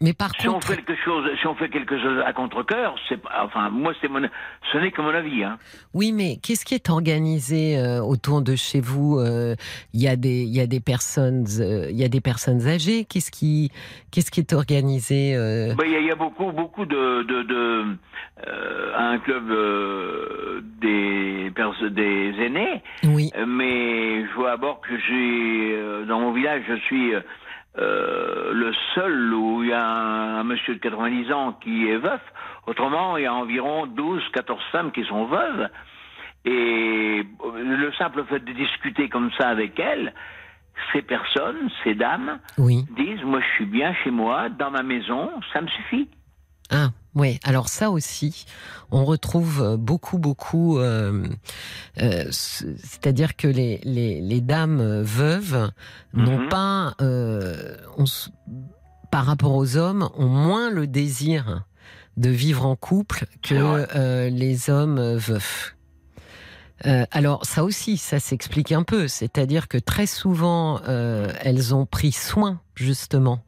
Mais 0.03 0.13
par 0.13 0.31
Si 0.39 0.49
on 0.49 0.55
contre, 0.55 0.67
fait 0.69 0.77
quelque 0.77 0.97
chose, 1.05 1.31
si 1.41 1.47
on 1.47 1.55
fait 1.55 1.69
quelque 1.69 1.97
chose 1.99 2.19
à 2.27 2.33
contre-cœur, 2.33 2.97
c'est 3.09 3.19
enfin, 3.43 3.71
moi, 3.71 3.93
c'est 4.01 4.09
mon, 4.09 4.29
ce 4.73 4.79
n'est 4.79 4.91
que 4.91 5.01
mon 5.01 5.15
avis, 5.15 5.45
hein. 5.45 5.59
oui, 5.95 6.13
mais 6.13 6.39
qu'est-ce 6.43 6.65
qui 6.65 6.75
est 6.75 6.91
organisé 6.91 7.79
euh, 7.79 8.03
autour 8.03 8.43
de 8.43 8.57
chez 8.57 8.81
vous 8.81 9.19
Euh, 9.19 9.55
Il 9.95 10.03
y 10.03 10.09
a 10.09 10.17
des, 10.17 10.43
il 10.43 10.55
y 10.55 10.61
a 10.61 10.67
des 10.67 10.81
personnes, 10.81 11.47
euh, 11.61 11.87
il 11.91 11.97
y 11.97 12.05
a 12.05 12.09
des 12.09 12.21
personnes 12.21 12.67
âgées. 12.67 13.05
Qu'est-ce 13.05 13.31
qui, 13.31 13.71
qu'est-ce 14.11 14.31
qui 14.31 14.41
est 14.41 14.53
organisé 14.53 15.37
euh, 15.37 15.75
Ben, 15.77 15.85
Il 15.87 15.93
y, 15.93 15.97
a- 15.97 16.01
il 16.01 16.07
y 16.07 16.11
a 16.11 16.17
beaucoup, 16.17 16.51
beaucoup 16.53 16.85
de, 16.85 17.23
de, 17.23 17.43
de 17.45 17.85
euh, 18.49 18.93
un 18.99 19.19
club 19.19 19.51
euh, 19.51 20.61
des, 20.81 21.51
des 21.91 22.35
aînés, 22.45 22.83
Oui, 23.05 23.31
Euh, 23.37 23.47
mais 23.47 24.27
je 24.27 24.35
vois 24.35 24.53
à 24.53 24.57
bord 24.57 24.81
que 24.81 24.97
j'ai, 24.97 25.75
euh, 25.77 26.05
dans 26.07 26.21
mon 26.21 26.33
village, 26.33 26.63
je 26.69 26.75
suis 26.87 27.15
euh, 27.79 28.53
le 28.53 28.73
seul 28.95 29.33
où 29.33 29.63
il 29.63 29.71
y 29.71 29.73
a 29.73 29.85
un, 29.85 30.41
un 30.41 30.45
monsieur 30.45 30.75
de 30.75 30.81
90 30.81 31.33
ans 31.33 31.53
qui 31.55 31.89
est 31.89 31.97
veuf. 31.97 32.21
Autrement, 32.67 33.17
il 33.17 33.25
y 33.25 33.27
a 33.27 33.35
environ 33.35 33.87
12, 33.87 34.23
14 34.33 34.61
femmes 34.71 34.93
qui 34.93 35.05
sont 35.05 35.25
veuves. 35.25 35.69
Et 36.45 37.25
le 37.55 37.93
simple 37.93 38.25
fait 38.25 38.41
de 38.41 38.53
discuter 38.53 39.09
comme 39.09 39.31
ça 39.39 39.49
avec 39.49 39.79
elles, 39.79 40.13
ces 40.93 41.03
personnes, 41.03 41.71
ces 41.85 41.95
dames, 41.95 42.41
oui. 42.59 42.85
disent, 42.97 43.23
moi 43.23 43.41
je 43.41 43.55
suis 43.55 43.67
bien 43.67 43.95
chez 44.03 44.11
moi, 44.11 44.49
dans 44.49 44.71
ma 44.71 44.83
maison, 44.83 45.31
ça 45.53 45.61
me 45.61 45.69
suffit. 45.69 46.09
Ah, 46.71 46.89
oui. 47.15 47.39
Alors 47.45 47.69
ça 47.69 47.91
aussi, 47.91 48.47
on 48.91 49.05
retrouve 49.05 49.63
euh, 49.63 49.77
beaucoup, 49.77 50.19
beaucoup. 50.19 50.79
euh, 50.79 51.27
euh, 52.01 52.25
C'est-à-dire 52.31 53.37
que 53.37 53.49
les, 53.49 53.81
les, 53.85 54.21
les 54.21 54.41
dames 54.41 55.03
veuves 55.03 55.71
n'ont 56.15 56.39
Mhm. 56.39 56.49
pas, 56.49 56.95
euh, 57.01 57.77
on 57.99 58.05
par 59.11 59.27
rapport 59.27 59.55
aux 59.55 59.77
hommes, 59.77 60.09
ont 60.17 60.29
moins 60.29 60.71
le 60.71 60.87
désir 60.87 61.65
de 62.17 62.31
vivre 62.31 62.65
en 62.67 62.77
couple 62.77 63.27
que 63.43 64.29
les 64.31 64.71
hommes 64.71 65.17
veufs. 65.17 65.77
Euh, 66.87 67.05
alors 67.11 67.45
ça 67.45 67.65
aussi, 67.65 67.97
ça 67.97 68.19
s'explique 68.19 68.73
un 68.73 68.83
peu, 68.83 69.09
c'est-à-dire 69.09 69.69
que 69.69 69.79
très 69.79 70.07
souvent, 70.07 70.81
euh, 70.89 71.33
elles 71.41 71.75
ont 71.75 71.87
pris 71.87 72.13
soin 72.13 72.61
justement 72.75 73.43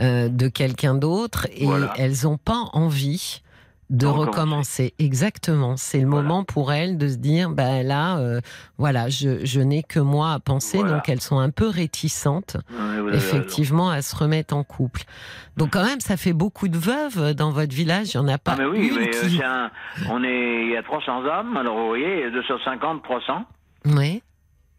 euh, 0.00 0.28
de 0.28 0.48
quelqu'un 0.48 0.94
d'autre 0.94 1.46
et 1.54 1.66
Voilà. 1.66 1.92
elles 1.96 2.24
n'ont 2.24 2.38
pas 2.38 2.68
envie 2.72 3.42
de 3.90 4.06
recommencer. 4.06 4.94
Exactement, 4.98 5.76
c'est 5.76 6.00
le 6.00 6.06
Voilà. 6.08 6.22
moment 6.28 6.44
pour 6.44 6.72
elles 6.72 6.96
de 6.98 7.08
se 7.08 7.16
dire, 7.16 7.50
ben 7.50 7.86
là, 7.86 8.16
euh, 8.18 8.40
voilà, 8.78 9.08
je, 9.08 9.44
je 9.44 9.60
n'ai 9.60 9.82
que 9.82 10.00
moi 10.00 10.32
à 10.32 10.40
penser, 10.40 10.78
Voilà. 10.78 10.94
donc 10.94 11.08
elles 11.08 11.20
sont 11.20 11.38
un 11.38 11.50
peu 11.50 11.68
réticentes, 11.68 12.56
raison. 12.78 13.08
effectivement, 13.12 13.90
à 13.90 14.02
se 14.02 14.16
remettre 14.16 14.54
en 14.56 14.64
couple. 14.64 15.02
Donc 15.56 15.70
quand 15.72 15.84
même, 15.84 16.00
ça 16.00 16.16
fait 16.16 16.32
beaucoup 16.32 16.68
de 16.68 16.78
veuves 16.78 17.34
dans 17.34 17.50
votre 17.50 17.74
village, 17.74 18.14
il 18.14 18.20
n'y 18.20 18.24
en 18.24 18.28
a 18.28 18.38
pas 18.38 18.52
Ah 18.52 18.56
mais 18.58 18.64
oui, 18.64 18.88
une 18.88 18.96
mais 18.96 19.08
euh, 19.14 19.20
qui... 19.28 19.36
c'est 19.36 19.44
un- 19.44 19.70
on 20.10 20.24
est, 20.24 20.64
il 20.66 20.70
y 20.72 20.76
a 20.76 20.82
300 20.82 21.22
hommes, 21.24 21.56
alors 21.56 21.76
vous 21.76 21.86
voyez, 21.88 22.30
250, 22.30 23.02
300. 23.02 23.44
Ouais. 23.86 24.22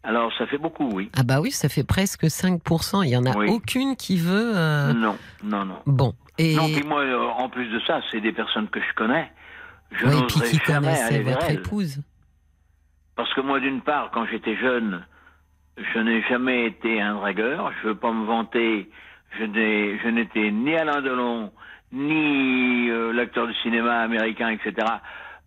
Alors 0.04 0.32
ça 0.38 0.46
fait 0.46 0.58
beaucoup, 0.60 0.88
oui. 0.94 1.10
Ah 1.18 1.24
bah 1.24 1.42
oui, 1.42 1.50
ça 1.52 1.68
fait 1.70 1.84
presque 1.84 2.26
5%. 2.26 3.04
Il 3.04 3.10
y 3.10 3.18
en 3.18 3.26
a 3.26 3.36
Oui. 3.36 3.48
aucune 3.50 3.96
qui 3.96 4.18
veut... 4.18 4.52
euh, 4.56 4.94
Non, 4.94 5.16
non, 5.44 5.66
non. 5.66 5.76
Bon. 5.88 6.14
Et 6.38 6.56
Non, 6.56 6.66
puis 6.66 6.84
moi, 6.84 7.02
euh, 7.02 7.18
en 7.38 7.50
plus 7.50 7.68
de 7.68 7.80
ça, 7.82 8.02
c'est 8.12 8.20
des 8.22 8.32
personnes 8.34 8.68
que 8.70 8.80
je 8.80 8.94
connais. 8.96 9.32
Je 9.92 10.06
puis 10.06 10.16
n'oserais 10.16 10.50
qui 10.50 10.60
jamais 10.66 11.00
aller 11.00 11.20
vers 11.24 11.36
votre 11.36 11.50
elles. 11.50 11.56
épouse. 11.56 12.02
Parce 13.16 13.34
que 13.34 13.42
moi, 13.42 13.60
d'une 13.60 13.82
part, 13.82 14.12
quand 14.12 14.26
j'étais 14.26 14.58
jeune, 14.58 15.06
je 15.78 16.00
n'ai 16.00 16.22
jamais 16.24 16.66
été 16.66 17.02
un 17.02 17.16
dragueur. 17.16 17.72
Je 17.82 17.90
veux 17.90 17.96
pas 17.96 18.12
me 18.12 18.26
vanter. 18.26 18.90
Je 19.40 19.46
n'étais 20.10 20.52
ni 20.52 20.76
Alain 20.76 21.02
Delon, 21.02 21.52
ni 21.92 22.90
euh, 22.90 23.12
l'acteur 23.14 23.48
de 23.48 23.54
cinéma 23.64 24.00
américain, 24.02 24.50
etc. 24.50 24.74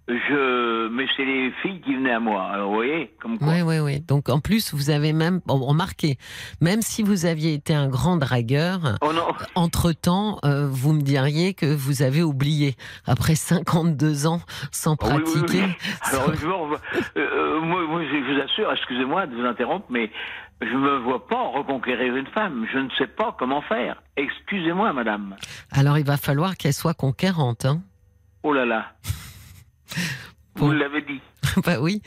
Je, 0.09 0.88
mais 0.88 1.06
c'est 1.16 1.24
les 1.24 1.50
filles 1.62 1.82
qui 1.82 1.94
venaient 1.94 2.14
à 2.14 2.20
moi. 2.20 2.42
Alors, 2.44 2.70
vous 2.70 2.76
voyez, 2.76 3.14
comme 3.20 3.38
quoi. 3.38 3.48
Oui, 3.48 3.61
oui, 3.61 3.78
oui. 3.78 4.00
Donc 4.00 4.30
en 4.30 4.40
plus, 4.40 4.72
vous 4.72 4.88
avez 4.88 5.12
même 5.12 5.40
bon, 5.44 5.59
remarqué, 5.59 6.16
même 6.62 6.80
si 6.80 7.02
vous 7.02 7.26
aviez 7.26 7.52
été 7.52 7.74
un 7.74 7.88
grand 7.88 8.16
dragueur, 8.16 8.96
Oh 9.02 9.12
entre-temps, 9.54 10.38
euh, 10.44 10.66
vous 10.66 10.94
me 10.94 11.02
diriez 11.02 11.52
que 11.52 11.66
vous 11.66 12.02
avez 12.02 12.22
oublié, 12.22 12.74
après 13.06 13.34
52 13.34 14.26
ans 14.26 14.40
sans 14.72 14.92
oui, 14.92 14.96
oui, 15.02 15.14
oui. 15.16 15.22
pratiquer. 15.22 15.64
Alors, 16.02 16.34
je 16.34 16.46
euh, 16.46 16.78
euh, 17.18 17.61
moi, 17.61 17.82
moi, 17.86 18.02
je 18.02 18.32
vous 18.34 18.40
assure, 18.40 18.72
excusez-moi 18.72 19.26
de 19.26 19.34
vous 19.34 19.44
interrompre, 19.44 19.86
mais 19.90 20.11
je 20.62 20.74
me 20.74 20.98
vois 20.98 21.26
pas 21.26 21.48
reconquérir 21.48 22.16
une 22.16 22.26
femme. 22.28 22.66
Je 22.72 22.78
ne 22.78 22.88
sais 22.96 23.06
pas 23.06 23.36
comment 23.38 23.61
faire. 23.62 24.02
Excusez-moi, 24.16 24.92
madame. 24.92 25.36
Alors 25.70 25.98
il 25.98 26.04
va 26.04 26.16
falloir 26.16 26.56
qu'elle 26.56 26.72
soit 26.72 26.94
conquérante. 26.94 27.64
Hein 27.64 27.82
Oh 28.42 28.52
là 28.52 28.64
là. 28.64 28.86
Vous 30.57 30.72
l'avez 30.72 31.03
dit. 31.03 31.20
bah 31.64 31.80
oui. 31.80 32.03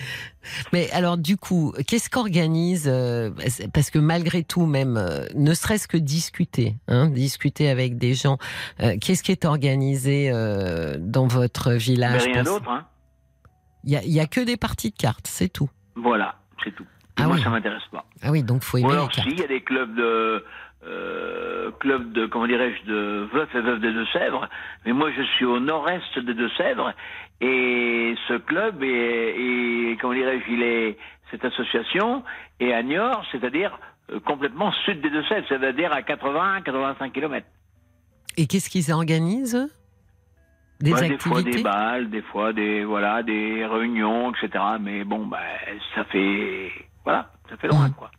Mais 0.73 0.91
alors 0.91 1.17
du 1.17 1.37
coup, 1.37 1.73
qu'est-ce 1.87 2.09
qu'organise 2.09 2.85
euh, 2.91 3.31
Parce 3.73 3.89
que 3.89 3.97
malgré 3.99 4.43
tout, 4.43 4.65
même, 4.65 4.97
euh, 4.97 5.25
ne 5.35 5.53
serait-ce 5.53 5.87
que 5.87 5.95
discuter, 5.97 6.75
hein, 6.89 7.07
discuter 7.07 7.69
avec 7.69 7.97
des 7.97 8.13
gens. 8.13 8.37
euh, 8.81 8.97
qu'est-ce 8.99 9.23
qui 9.23 9.31
est 9.31 9.45
organisé 9.45 10.29
euh, 10.33 10.97
dans 10.99 11.27
votre 11.27 11.71
Mais 11.71 11.77
village 11.77 12.23
rien 12.25 12.43
pour- 12.43 12.55
d'autre, 12.59 12.69
hein. 12.69 12.85
Il 13.85 13.91
y 13.91 13.95
a, 13.95 14.03
il 14.03 14.11
y 14.11 14.19
a 14.19 14.27
que 14.27 14.41
des 14.41 14.57
parties 14.57 14.91
de 14.91 14.97
cartes, 14.97 15.27
c'est 15.27 15.49
tout. 15.49 15.69
Voilà, 15.95 16.35
c'est 16.63 16.75
tout. 16.75 16.85
Ah 17.17 17.27
moi, 17.27 17.37
oui. 17.37 17.41
ça 17.43 17.49
m'intéresse 17.49 17.81
pas. 17.91 18.05
Ah 18.21 18.31
oui, 18.31 18.43
donc 18.43 18.63
faut 18.63 18.77
Ou 18.77 18.81
aimer 18.81 18.89
les 18.89 18.93
alors, 18.95 19.09
cartes. 19.11 19.27
si, 19.29 19.33
il 19.33 19.39
y 19.39 19.43
a 19.43 19.47
des 19.47 19.63
clubs 19.63 19.95
de, 19.95 20.43
euh, 20.85 21.71
clubs 21.79 22.11
de, 22.11 22.25
comment 22.25 22.47
dirais-je, 22.47 22.85
de 22.89 23.27
veufs 23.31 23.53
et 23.55 23.61
veuves 23.61 23.79
des 23.79 23.93
Deux-Sèvres. 23.93 24.47
Mais 24.85 24.93
moi, 24.93 25.11
je 25.15 25.21
suis 25.23 25.45
au 25.45 25.59
nord-est 25.59 26.17
des 26.19 26.33
Deux-Sèvres. 26.33 26.93
Et 27.39 28.15
ce 28.27 28.33
club 28.37 28.83
est, 28.83 29.35
est 29.93 29.97
comment 29.99 30.13
dirais-je, 30.13 30.51
il 30.51 30.61
est, 30.63 30.97
cette 31.31 31.45
association 31.45 32.23
est 32.59 32.73
à 32.73 32.83
Niort, 32.83 33.23
c'est-à-dire 33.31 33.77
euh, 34.11 34.19
complètement 34.19 34.71
sud 34.85 35.01
des 35.01 35.09
Deux-Sèvres, 35.09 35.45
c'est-à-dire 35.49 35.91
à 35.93 36.01
80, 36.01 36.61
85 36.61 37.11
km. 37.13 37.45
Et 38.37 38.47
qu'est-ce 38.47 38.69
qu'ils 38.69 38.91
organisent 38.93 39.69
Des 40.79 40.93
Ouais, 40.93 41.09
des 41.09 41.17
fois 41.17 41.37
activités? 41.39 41.57
des 41.57 41.63
balles, 41.63 42.09
des 42.09 42.21
fois 42.21 42.53
des, 42.53 42.83
voilà, 42.85 43.23
des 43.23 43.65
réunions, 43.65 44.31
etc. 44.33 44.63
Mais 44.79 45.03
bon, 45.03 45.25
ben, 45.27 45.37
ça 45.95 46.03
fait, 46.05 46.71
voilà, 47.03 47.29
ça 47.49 47.57
fait 47.57 47.67
loin, 47.67 47.89
Mm. 47.89 47.93
quoi. 47.93 48.09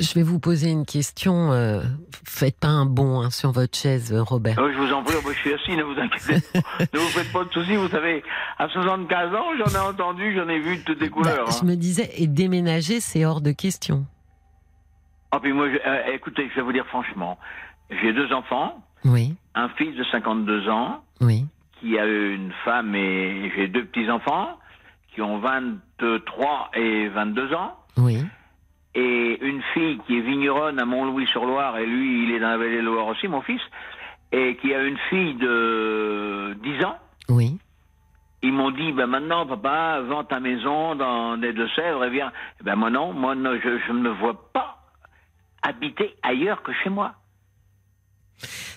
Je 0.00 0.14
vais 0.14 0.22
vous 0.22 0.38
poser 0.38 0.70
une 0.70 0.86
question. 0.86 1.52
euh, 1.52 1.82
faites 2.26 2.58
pas 2.58 2.68
un 2.68 2.86
bond 2.86 3.20
hein, 3.20 3.30
sur 3.30 3.52
votre 3.52 3.76
chaise, 3.76 4.12
euh, 4.12 4.22
Robert. 4.22 4.56
Ah 4.58 4.62
je 4.72 4.78
vous 4.78 4.92
en 4.92 5.02
prie, 5.02 5.14
je 5.26 5.32
suis 5.38 5.52
assis, 5.54 5.76
ne 5.76 5.82
vous 5.82 5.98
inquiétez 6.00 6.40
pas. 6.52 6.60
ne 6.92 6.98
vous 6.98 7.06
faites 7.08 7.32
pas 7.32 7.44
de 7.44 7.52
soucis, 7.52 7.76
vous 7.76 7.88
savez, 7.88 8.22
à 8.58 8.68
75 8.68 9.34
ans, 9.34 9.44
j'en 9.58 9.74
ai 9.74 9.78
entendu, 9.88 10.34
j'en 10.34 10.48
ai 10.48 10.58
vu 10.58 10.78
de 10.78 10.82
toutes 10.82 11.00
les 11.00 11.10
couleurs. 11.10 11.44
Bah, 11.46 11.52
hein. 11.52 11.58
je 11.60 11.66
me 11.66 11.74
disais, 11.76 12.10
et 12.16 12.26
déménager, 12.26 13.00
c'est 13.00 13.24
hors 13.24 13.40
de 13.40 13.52
question. 13.52 14.06
Ah, 15.32 15.38
puis 15.40 15.52
moi, 15.52 15.68
je- 15.70 15.78
euh, 15.86 16.14
écoutez, 16.14 16.48
je 16.50 16.56
vais 16.56 16.62
vous 16.62 16.72
dire 16.72 16.86
franchement, 16.86 17.38
j'ai 17.90 18.12
deux 18.12 18.32
enfants, 18.32 18.82
Oui, 19.04 19.34
un 19.54 19.68
fils 19.70 19.94
de 19.96 20.04
52 20.10 20.68
ans, 20.68 21.02
oui, 21.20 21.46
qui 21.80 21.98
a 21.98 22.06
eu 22.06 22.34
une 22.34 22.52
femme 22.64 22.94
et 22.94 23.50
j'ai 23.56 23.68
deux 23.68 23.84
petits-enfants, 23.84 24.58
qui 25.14 25.22
ont 25.22 25.38
23 25.38 26.70
et 26.74 27.08
22 27.08 27.52
ans, 27.54 27.76
oui. 27.96 28.24
Et 28.94 29.38
une 29.40 29.62
fille 29.74 29.98
qui 30.06 30.18
est 30.18 30.20
vigneronne 30.20 30.80
à 30.80 30.84
Mont-Louis-sur-Loire, 30.84 31.78
et 31.78 31.86
lui, 31.86 32.24
il 32.24 32.32
est 32.32 32.40
dans 32.40 32.48
la 32.48 32.56
vallée 32.58 32.78
de 32.78 32.82
Loire 32.82 33.06
aussi, 33.06 33.28
mon 33.28 33.42
fils, 33.42 33.60
et 34.32 34.56
qui 34.56 34.74
a 34.74 34.82
une 34.82 34.98
fille 35.08 35.34
de 35.34 36.56
10 36.62 36.84
ans. 36.84 36.98
Oui. 37.28 37.58
Ils 38.42 38.52
m'ont 38.52 38.70
dit, 38.70 38.92
ben 38.92 39.06
maintenant, 39.06 39.46
papa, 39.46 40.00
vends 40.00 40.24
ta 40.24 40.40
maison 40.40 40.94
dans 40.94 41.36
les 41.36 41.52
Deux-Sèvres 41.52 42.04
et 42.04 42.10
viens. 42.10 42.32
Eh 42.60 42.64
Ben 42.64 42.74
moi 42.74 42.90
non, 42.90 43.12
moi 43.12 43.34
non, 43.34 43.58
je, 43.62 43.78
je 43.86 43.92
ne 43.92 44.00
me 44.00 44.10
vois 44.10 44.50
pas 44.52 44.78
habiter 45.62 46.14
ailleurs 46.22 46.62
que 46.62 46.72
chez 46.72 46.90
moi. 46.90 47.12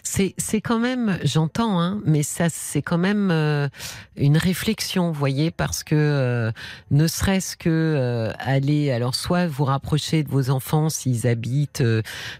C'est, 0.03 0.33
c'est 0.37 0.61
quand 0.61 0.79
même, 0.79 1.17
j'entends, 1.23 1.79
hein, 1.79 2.01
mais 2.05 2.23
ça, 2.23 2.47
c'est 2.49 2.81
quand 2.81 2.97
même 2.97 3.29
euh, 3.31 3.67
une 4.15 4.37
réflexion, 4.37 5.07
vous 5.07 5.19
voyez, 5.19 5.51
parce 5.51 5.83
que 5.83 5.95
euh, 5.95 6.51
ne 6.91 7.07
serait-ce 7.07 7.55
que 7.55 7.69
euh, 7.69 8.31
aller, 8.39 8.91
alors 8.91 9.15
soit 9.15 9.47
vous 9.47 9.65
rapprocher 9.65 10.23
de 10.23 10.29
vos 10.29 10.49
enfants 10.49 10.89
s'ils 10.89 11.27
habitent 11.27 11.83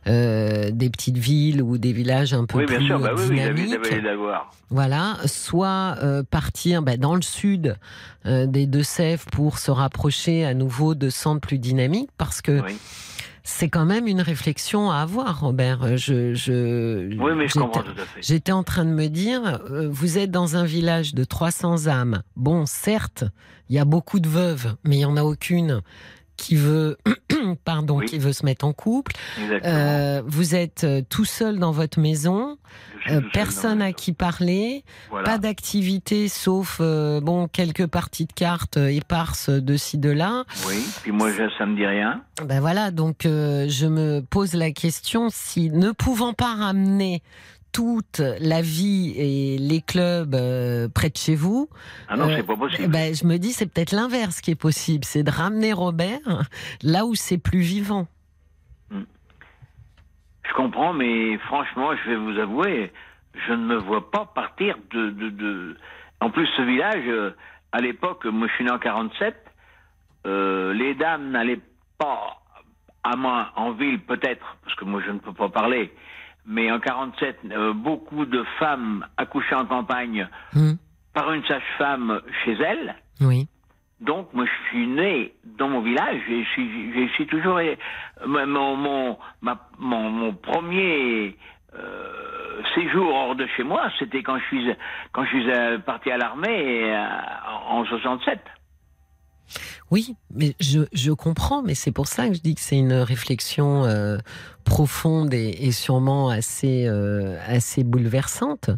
des 0.06 0.90
petites 0.90 1.18
villes 1.18 1.62
ou 1.62 1.78
des 1.78 1.94
villages 1.94 2.34
un 2.34 2.46
peu 2.46 2.60
oui, 2.60 2.66
plus 2.66 2.86
sûr, 2.86 3.00
bah 3.00 3.12
oui, 3.16 3.38
la 3.38 3.54
dynamiques. 3.54 3.80
Voilà, 4.70 5.18
soit 5.26 5.98
partir 6.30 6.82
bah, 6.82 6.98
dans 6.98 7.16
le 7.16 7.22
sud 7.22 7.78
des 8.26 8.66
Deux-Sèvres 8.66 9.26
pour 9.32 9.60
se 9.60 9.72
rapprocher 9.72 10.46
à 10.46 10.54
nouveau 10.54 10.96
de 10.96 11.10
centres 11.10 11.42
plus 11.42 11.60
dynamiques, 11.60 12.10
parce 12.18 12.42
que 12.42 12.62
Oui. 12.62 12.78
C'est 13.44 13.70
quand 13.70 13.86
même 13.86 14.08
une 14.08 14.22
réflexion 14.22 14.90
à 14.90 14.98
avoir, 14.98 15.42
Robert. 15.42 15.98
Je, 15.98 16.34
je, 16.34 17.10
oui, 17.22 17.32
mais 17.36 17.48
je 17.48 17.54
j'étais- 17.54 17.60
comprends 17.60 17.84
tout 17.84 17.92
à 17.92 18.06
fait. 18.06 18.22
J'étais 18.22 18.52
en 18.54 18.64
train 18.64 18.86
de 18.86 18.92
me 18.92 19.08
dire, 19.08 19.60
euh, 19.70 19.88
vous 19.92 20.18
êtes 20.18 20.32
dans 20.32 20.56
un 20.56 20.64
village 20.66 21.14
de 21.14 21.24
300 21.24 21.88
âmes. 21.88 22.24
Bon, 22.36 22.66
certes, 22.66 23.26
il 23.70 23.76
y 23.76 23.80
a 23.80 23.86
beaucoup 23.86 24.20
de 24.20 24.30
veuves, 24.30 24.76
mais 24.86 24.98
il 24.98 25.02
y 25.02 25.06
en 25.06 25.18
a 25.18 25.24
aucune 25.24 25.82
qui 26.38 26.56
veut, 26.56 26.98
pardon, 27.66 27.98
Oui. 28.00 28.06
qui 28.06 28.18
veut 28.20 28.34
se 28.34 28.46
mettre 28.46 28.66
en 28.66 28.74
couple. 28.74 29.14
Euh, 29.66 30.22
vous 30.26 30.56
êtes 30.56 30.84
euh, 30.84 31.02
tout 31.08 31.26
seul 31.26 31.60
dans 31.60 31.72
votre 31.72 32.00
maison, 32.00 32.58
euh, 33.10 33.22
personne 33.34 33.82
à 33.82 33.94
qui 33.94 34.14
parler, 34.14 34.84
Voilà. 35.10 35.26
pas 35.32 35.38
d'activité 35.38 36.28
sauf 36.28 36.78
euh, 36.82 37.20
bon 37.22 37.48
quelques 37.48 37.86
parties 37.88 38.26
de 38.26 38.34
cartes 38.34 38.78
éparses 38.78 39.50
de 39.50 39.78
ci 39.78 39.98
de 39.98 40.10
là. 40.10 40.44
Oui, 40.68 40.84
puis 41.02 41.12
moi, 41.12 41.32
je, 41.32 41.44
ça 41.58 41.66
me 41.66 41.76
dit 41.76 41.86
rien. 41.86 42.22
Ben 42.44 42.60
voilà, 42.62 42.92
donc 42.92 43.22
je 43.24 43.86
me 43.88 44.22
pose 44.22 44.54
la 44.54 44.72
question 44.72 45.28
si 45.30 45.70
ne 45.70 45.92
pouvant 45.92 46.34
pas 46.34 46.56
ramener 46.56 47.22
toute 47.74 48.22
la 48.40 48.62
vie 48.62 49.14
et 49.18 49.58
les 49.58 49.82
clubs 49.82 50.36
euh, 50.36 50.88
près 50.88 51.10
de 51.10 51.18
chez 51.18 51.36
vous, 51.36 51.68
Ah 52.08 52.16
non, 52.16 52.30
Euh, 52.30 52.36
c'est 52.38 52.44
pas 52.46 52.56
possible. 52.56 52.88
ben, 52.88 53.14
je 53.14 53.26
me 53.26 53.38
dis 53.38 53.52
c'est 53.52 53.66
peut-être 53.66 53.92
l'inverse 53.92 54.40
qui 54.42 54.52
est 54.52 54.56
possible, 54.56 55.04
c'est 55.04 55.24
de 55.24 55.32
ramener 55.32 55.74
Robert 55.74 56.20
là 56.84 57.06
où 57.06 57.16
c'est 57.16 57.38
plus 57.40 57.60
vivant. 57.62 58.08
Je 58.92 60.54
comprends, 60.56 60.94
mais 60.94 61.38
franchement, 61.40 61.92
je 61.96 62.10
vais 62.12 62.16
vous 62.16 62.38
avouer, 62.40 62.92
je 63.48 63.54
ne 63.54 63.66
me 63.66 63.78
vois 63.78 64.12
pas 64.12 64.26
partir 64.36 64.76
de. 64.92 65.10
de, 65.10 65.30
de... 65.30 65.78
En 66.20 66.30
plus, 66.30 66.48
ce 66.56 66.62
village, 66.62 67.04
euh, 67.08 67.32
à 67.72 67.80
l'époque, 67.80 68.26
moi 68.26 68.48
je 68.50 68.54
suis 68.56 68.66
né 68.66 68.72
en 68.72 68.78
47, 68.78 69.36
euh, 70.28 70.74
les 70.74 70.94
dames 70.96 71.32
n'allaient 71.32 71.62
pas, 71.98 72.42
à 73.04 73.16
moi, 73.16 73.52
en 73.56 73.72
ville 73.72 74.00
peut-être, 74.00 74.58
parce 74.64 74.76
que 74.76 74.86
moi 74.86 75.02
je 75.06 75.12
ne 75.12 75.20
peux 75.20 75.34
pas 75.34 75.50
parler, 75.50 75.92
mais 76.46 76.72
en 76.72 76.80
47, 76.80 77.40
euh, 77.52 77.74
beaucoup 77.74 78.26
de 78.26 78.44
femmes 78.60 79.06
accouchaient 79.18 79.56
en 79.56 79.66
campagne 79.66 80.28
Hmm, 80.54 80.74
par 81.14 81.32
une 81.34 81.44
sage-femme 81.46 82.22
chez 82.44 82.54
elles. 82.54 82.96
Oui. 83.22 83.48
Donc, 84.02 84.34
moi, 84.34 84.46
je 84.46 84.70
suis 84.70 84.88
né 84.88 85.34
dans 85.58 85.70
mon 85.70 85.82
village 85.82 86.22
et 86.30 86.44
je 86.44 86.50
suis, 86.50 86.94
je 87.08 87.14
suis 87.14 87.28
toujours. 87.28 87.58
euh, 87.58 87.76
Mon, 88.28 88.76
mon, 88.76 89.18
ma- 89.42 89.70
mon, 89.80 90.10
mon 90.10 90.34
premier 90.34 91.38
euh, 91.76 92.62
séjour 92.76 93.14
hors 93.14 93.36
de 93.36 93.48
chez 93.56 93.64
moi, 93.64 93.90
c'était 94.00 94.22
quand 94.22 94.38
je 94.40 94.44
suis, 94.46 94.70
quand 95.14 95.24
je 95.26 95.30
suis 95.30 95.80
parti 95.86 96.12
à 96.12 96.18
l'armée 96.18 96.94
en 97.70 97.86
67. 97.86 98.40
Oui, 99.92 100.16
mais 100.34 100.56
je, 100.60 100.80
je 100.94 101.12
comprends, 101.12 101.62
mais 101.62 101.76
c'est 101.76 101.92
pour 101.92 102.08
ça 102.08 102.28
que 102.28 102.34
je 102.34 102.42
dis 102.42 102.56
que 102.56 102.62
c'est 102.62 102.78
une 102.78 102.94
réflexion 102.94 103.84
euh, 103.86 104.18
profonde 104.64 105.34
et, 105.34 105.50
et 105.68 105.72
sûrement 105.72 106.30
assez 106.30 106.86
euh, 106.88 107.38
assez 107.48 107.84
bouleversante. 107.84 108.70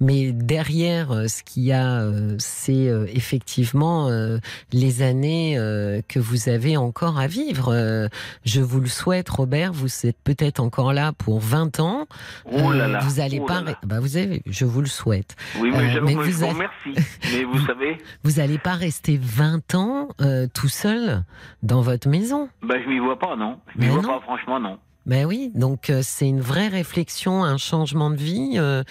Mais 0.00 0.32
derrière 0.32 1.12
euh, 1.12 1.28
ce 1.28 1.42
qu'il 1.42 1.64
y 1.64 1.72
a, 1.72 2.00
euh, 2.00 2.34
c'est 2.38 2.90
effectivement 3.12 4.08
euh, 4.08 4.38
les 4.72 5.02
années 5.02 5.58
euh, 5.58 6.00
que 6.08 6.18
vous 6.18 6.48
avez 6.48 6.76
encore 6.76 7.18
à 7.18 7.26
vivre. 7.26 8.08
Je 8.44 8.60
vous 8.60 8.80
le 8.80 8.86
souhaite, 8.88 9.28
Robert. 9.28 9.72
Vous 9.72 9.88
êtes 10.06 10.18
peut-être 10.24 10.60
encore 10.60 10.92
là 10.92 11.12
pour 11.12 11.40
20 11.40 11.80
ans. 11.80 12.06
Oh 12.50 12.72
là 12.72 12.88
là. 12.88 12.98
vous 13.00 13.20
allez 13.20 13.40
oh 13.40 13.46
pas. 13.46 13.60
là 13.62 13.78
Bah 13.84 14.00
vous 14.00 14.16
avez. 14.16 14.42
Je 14.46 14.64
vous 14.64 14.80
le 14.80 14.86
souhaite. 14.86 15.36
Oui, 15.60 15.70
mais, 15.72 16.00
mais 16.00 16.14
vous 16.14 16.22
vous 16.22 16.42
avez- 16.42 16.52
remercie. 16.52 16.94
mais 17.32 17.44
vous 17.44 17.64
savez, 17.66 17.98
Vous 18.24 18.40
allez 18.40 18.58
pas 18.58 18.74
rester 18.74 19.18
20 19.22 19.74
ans 19.74 20.08
tout 20.54 20.68
seul 20.68 21.22
dans 21.62 21.80
votre 21.82 22.08
maison. 22.08 22.48
ben, 22.62 22.80
je 22.82 22.88
m'y 22.88 22.98
vois 22.98 23.18
pas, 23.18 23.36
non. 23.36 23.58
Je 23.74 23.80
m'y 23.80 23.86
vois 23.88 24.02
non. 24.02 24.08
pas, 24.08 24.20
franchement, 24.20 24.60
non. 24.60 24.78
Ben 25.06 25.24
oui, 25.24 25.52
donc 25.54 25.88
euh, 25.88 26.00
c'est 26.02 26.28
une 26.28 26.40
vraie 26.40 26.66
réflexion, 26.66 27.44
un 27.44 27.58
changement 27.58 28.10
de 28.10 28.16
vie, 28.16 28.54
euh, 28.56 28.82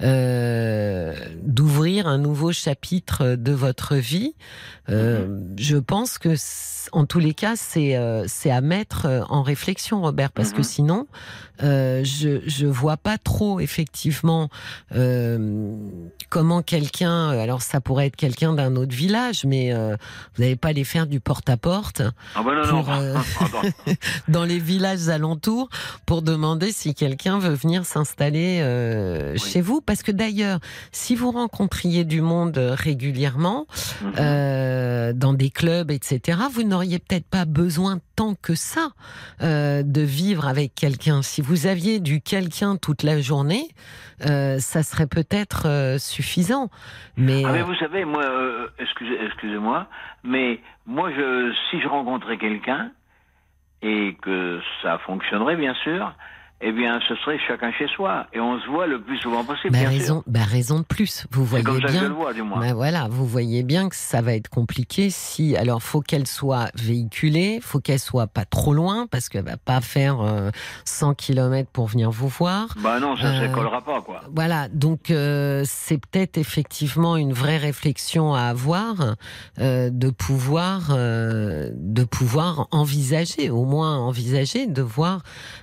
euh, 0.00 1.14
d'ouvrir 1.42 2.06
un 2.06 2.18
nouveau 2.18 2.52
chapitre 2.52 3.34
de 3.34 3.52
votre 3.52 3.96
vie. 3.96 4.34
Euh, 4.88 5.26
Je 5.58 5.76
pense 5.76 6.18
que, 6.18 6.34
en 6.92 7.04
tous 7.04 7.18
les 7.18 7.34
cas, 7.34 7.54
c'est 7.56 7.96
euh, 7.96 8.24
c'est 8.28 8.52
à 8.52 8.60
mettre 8.60 9.26
en 9.28 9.42
réflexion, 9.42 10.00
Robert, 10.02 10.30
parce 10.30 10.52
que 10.52 10.58
Mhm. 10.58 10.64
sinon, 10.64 11.06
euh, 11.62 12.02
je 12.04 12.40
je 12.46 12.66
vois 12.66 12.96
pas 12.96 13.18
trop 13.18 13.60
effectivement 13.60 14.48
euh, 14.94 15.76
comment 16.30 16.62
quelqu'un. 16.62 17.30
Alors 17.30 17.62
ça 17.62 17.80
pourrait 17.80 18.06
être 18.06 18.16
quelqu'un 18.16 18.52
d'un 18.52 18.76
autre 18.76 18.94
village, 18.94 19.44
mais 19.44 19.72
euh, 19.72 19.96
vous 20.36 20.42
n'allez 20.42 20.56
pas 20.56 20.68
aller 20.68 20.84
faire 20.84 21.06
du 21.06 21.20
porte 21.20 21.48
à 21.48 21.56
porte 21.56 22.02
Ah 22.34 22.42
non, 22.42 22.54
non. 22.54 22.68
Pour, 22.82 22.92
euh, 22.92 23.14
Pardon. 23.38 23.68
dans 24.28 24.44
les 24.44 24.58
villages 24.58 25.08
alentours 25.08 25.68
pour 26.04 26.22
demander 26.22 26.72
si 26.72 26.94
quelqu'un 26.94 27.38
veut 27.38 27.54
venir 27.54 27.84
s'installer 27.86 28.58
euh, 28.62 29.32
Oui. 29.34 29.38
chez 29.38 29.60
vous. 29.60 29.80
Parce 29.80 30.02
que 30.02 30.12
d'ailleurs, 30.12 30.58
si 30.92 31.14
vous 31.14 31.30
rencontriez 31.30 32.04
du 32.04 32.20
monde 32.20 32.58
euh, 32.58 32.74
régulièrement 32.74 33.66
Mhm. 34.02 34.12
euh, 34.18 35.12
dans 35.12 35.32
des 35.32 35.50
clubs, 35.50 35.90
etc., 35.90 36.38
vous 36.52 36.62
n'auriez 36.64 36.98
peut-être 36.98 37.26
pas 37.26 37.44
besoin 37.44 37.98
tant 38.16 38.34
que 38.34 38.54
ça 38.54 38.88
euh, 39.42 39.82
de 39.82 40.00
vivre 40.00 40.48
avec 40.48 40.74
quelqu'un. 40.74 41.22
Si 41.22 41.42
vous 41.42 41.66
aviez 41.66 42.00
du 42.00 42.20
quelqu'un 42.20 42.76
toute 42.76 43.02
la 43.02 43.20
journée, 43.20 43.68
euh, 44.26 44.58
ça 44.58 44.82
serait 44.82 45.06
peut-être 45.06 45.66
euh, 45.66 45.98
suffisant. 45.98 46.68
Mais, 47.16 47.42
Ah, 47.44 47.52
mais 47.52 47.62
vous 47.62 47.74
savez, 47.76 48.04
moi, 48.04 48.24
excusez, 48.78 49.18
excusez-moi, 49.24 49.86
mais 50.24 50.60
moi, 50.86 51.10
je, 51.10 51.52
si 51.70 51.80
je 51.80 51.88
rencontrais 51.88 52.38
quelqu'un 52.38 52.90
et 53.82 54.16
que 54.22 54.60
ça 54.82 54.98
fonctionnerait, 54.98 55.56
bien 55.56 55.74
sûr, 55.74 56.12
eh 56.60 56.72
bien, 56.72 56.98
ce 57.06 57.14
serait 57.16 57.38
chacun 57.46 57.70
chez 57.72 57.86
soi. 57.88 58.26
Et 58.32 58.40
on 58.40 58.58
se 58.60 58.66
voit 58.68 58.86
le 58.86 59.00
plus 59.00 59.18
souvent 59.18 59.44
possible. 59.44 59.72
Bah, 59.72 59.80
bien 59.80 59.88
raison, 59.90 60.22
bah, 60.26 60.40
raison 60.44 60.78
de 60.80 60.84
plus. 60.84 61.26
Vous 61.30 61.42
sûr. 61.42 61.50
voyez 61.50 61.64
comme 61.64 61.80
ça 61.80 61.86
que 61.86 61.92
je 61.92 61.98
bien. 61.98 62.08
le 62.08 62.14
vois, 62.14 62.32
du 62.32 62.42
moins. 62.42 62.60
Bah 62.60 62.72
voilà, 62.74 63.08
vous 63.10 63.26
voyez 63.26 63.62
bien 63.62 63.88
que 63.88 63.96
ça 63.96 64.22
va 64.22 64.32
être 64.34 64.48
compliqué 64.48 65.10
si. 65.10 65.56
Alors, 65.56 65.82
faut 65.82 66.00
qu'elle 66.00 66.26
soit 66.26 66.70
véhiculée, 66.74 67.58
faut 67.62 67.80
qu'elle 67.80 67.98
soit 67.98 68.26
pas 68.26 68.44
trop 68.44 68.72
loin 68.72 69.06
parce 69.10 69.28
qu'elle 69.28 69.44
va 69.44 69.56
pas 69.58 69.80
faire 69.80 70.20
euh, 70.20 70.50
100 70.84 71.14
km 71.14 71.68
pour 71.70 71.86
venir 71.86 72.10
vous 72.10 72.28
voir. 72.28 72.68
Bah 72.78 73.00
non, 73.00 73.16
ça 73.16 73.32
ne 73.32 73.46
Euh, 73.46 73.48
collera 73.48 73.82
pas, 73.82 74.00
quoi. 74.00 74.22
Voilà, 74.34 74.68
donc 74.68 75.10
euh, 75.10 75.62
c'est 75.66 75.98
peut-être 75.98 76.38
effectivement 76.38 77.16
une 77.16 77.32
vraie 77.32 77.58
réflexion 77.58 78.34
à 78.34 78.42
avoir 78.42 79.16
euh, 79.58 79.90
de 79.90 80.10
pouvoir 80.10 80.88
euh, 80.90 81.70
de 81.74 82.04
pouvoir 82.04 82.66
envisager, 82.70 83.50
au 83.50 83.64
moins 83.64 83.98
envisager 83.98 84.66
de 84.66 84.82
voir 84.82 85.20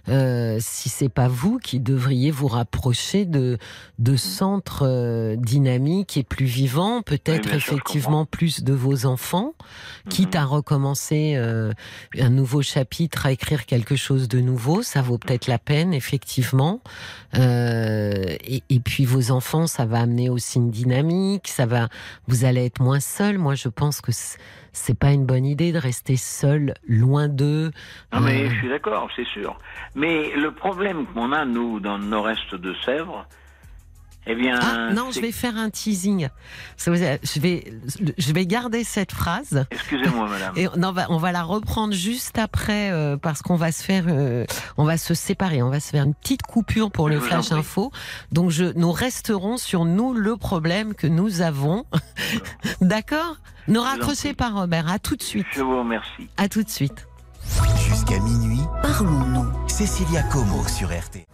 euh, 0.10 0.58
si 0.84 0.90
c'est 0.90 1.08
pas 1.08 1.30
vous 1.30 1.60
qui 1.60 1.80
devriez 1.80 2.30
vous 2.30 2.50
rapprocher 2.50 3.24
de 3.24 3.58
de 4.00 4.18
centres 4.18 4.86
euh, 4.86 5.38
dynamiques 5.38 6.18
et 6.18 6.24
plus 6.24 6.46
vivants, 6.46 7.02
peut-être 7.02 7.52
Oui, 7.52 7.56
effectivement 7.56 8.26
plus 8.26 8.64
de 8.66 8.74
vos 8.74 9.06
enfants, 9.06 9.54
quitte 10.10 10.36
à 10.36 10.44
recommencer 10.44 11.36
euh, 11.38 11.72
un 12.20 12.30
nouveau 12.30 12.62
chapitre, 12.62 13.26
à 13.26 13.32
écrire 13.32 13.66
quelque 13.66 13.96
chose 13.96 14.28
de 14.28 14.42
nouveau, 14.42 14.84
ça 14.84 15.02
vaut 15.02 15.18
peut-être 15.18 15.48
la 15.48 15.58
peine 15.58 15.94
effectivement. 15.94 16.82
Euh, 17.36 18.36
et, 18.44 18.64
et 18.70 18.82
puis 18.82 19.06
vos 19.06 19.32
enfants, 19.32 19.68
ça 19.68 19.86
va 19.86 20.02
amener 20.02 20.30
aussi 20.30 20.58
une 20.58 20.70
dynamique, 20.70 21.48
ça 21.48 21.66
va, 21.66 21.88
vous 22.28 22.44
allez 22.44 22.66
être 22.66 22.82
moins 22.82 23.00
seul. 23.00 23.38
Moi, 23.38 23.56
je 23.56 23.70
pense 23.70 24.02
que 24.02 24.12
c'est 24.74 24.98
pas 24.98 25.12
une 25.12 25.26
bonne 25.26 25.46
idée 25.46 25.72
de 25.72 25.78
rester 25.78 26.18
seul, 26.18 26.74
loin 26.88 27.28
d'eux. 27.30 27.72
Non, 28.12 28.20
mais 28.20 28.44
Euh, 28.46 28.50
je 28.50 28.56
suis 28.56 28.70
d'accord, 28.70 29.08
c'est 29.16 29.26
sûr. 29.28 29.58
Mais 29.96 30.32
le 30.36 30.52
problème 30.52 31.06
qu'on 31.14 31.32
a, 31.32 31.46
nous, 31.46 31.80
dans 31.80 31.98
le 31.98 32.06
nord-est 32.06 32.56
de 32.56 32.74
Sèvres, 32.84 33.26
eh 34.26 34.36
bien. 34.36 34.58
Ah 34.62 34.94
non, 34.94 35.12
je 35.12 35.20
vais 35.20 35.32
faire 35.32 35.58
un 35.58 35.70
teasing. 35.70 36.30
Je 36.78 36.90
vais, 37.40 37.74
je 38.18 38.34
vais 38.34 38.46
garder 38.46 38.84
cette 38.84 39.12
phrase. 39.12 39.66
Excusez-moi, 39.72 40.28
madame. 40.30 40.54
Et 40.58 40.68
on 40.68 40.92
va, 40.92 41.08
on 41.10 41.18
va 41.18 41.32
la 41.32 41.44
reprendre 41.44 41.94
juste 41.94 42.38
après 42.38 42.92
euh, 42.92 43.18
parce 43.18 43.42
qu'on 43.42 43.56
va 43.56 43.72
se 43.72 43.84
faire, 43.84 44.06
euh, 44.08 44.46
on 44.78 44.86
va 44.86 44.98
se 44.98 45.14
séparer, 45.14 45.62
on 45.62 45.70
va 45.70 45.80
se 45.80 45.90
faire 45.90 46.04
une 46.04 46.14
petite 46.14 46.44
coupure 46.44 46.92
pour 46.92 47.10
le 47.10 47.16
Je 47.16 47.22
flash 47.26 47.52
info. 47.52 47.92
Donc 48.32 48.50
je, 48.50 48.66
nous 48.76 48.92
resterons 48.92 49.58
sur 49.58 49.86
nous 49.86 50.14
le 50.14 50.38
problème 50.38 50.94
que 50.94 51.08
nous 51.08 51.42
avons. 51.42 51.86
D'accord? 52.82 53.38
Ne 53.68 53.80
raccrochez 53.80 54.34
pas, 54.34 54.50
Robert. 54.50 54.90
À 54.90 55.00
tout 55.00 55.16
de 55.16 55.24
suite. 55.24 55.46
Je 55.52 55.62
vous 55.62 55.80
remercie. 55.80 56.30
À 56.38 56.48
tout 56.50 56.64
de 56.64 56.70
suite. 56.70 57.08
Jusqu'à 57.90 58.20
minuit, 58.20 58.62
Parlons-nous. 58.82 59.48
Cécilia 59.68 60.24
Como 60.24 60.66
sur 60.68 60.88
RTL. 60.88 61.26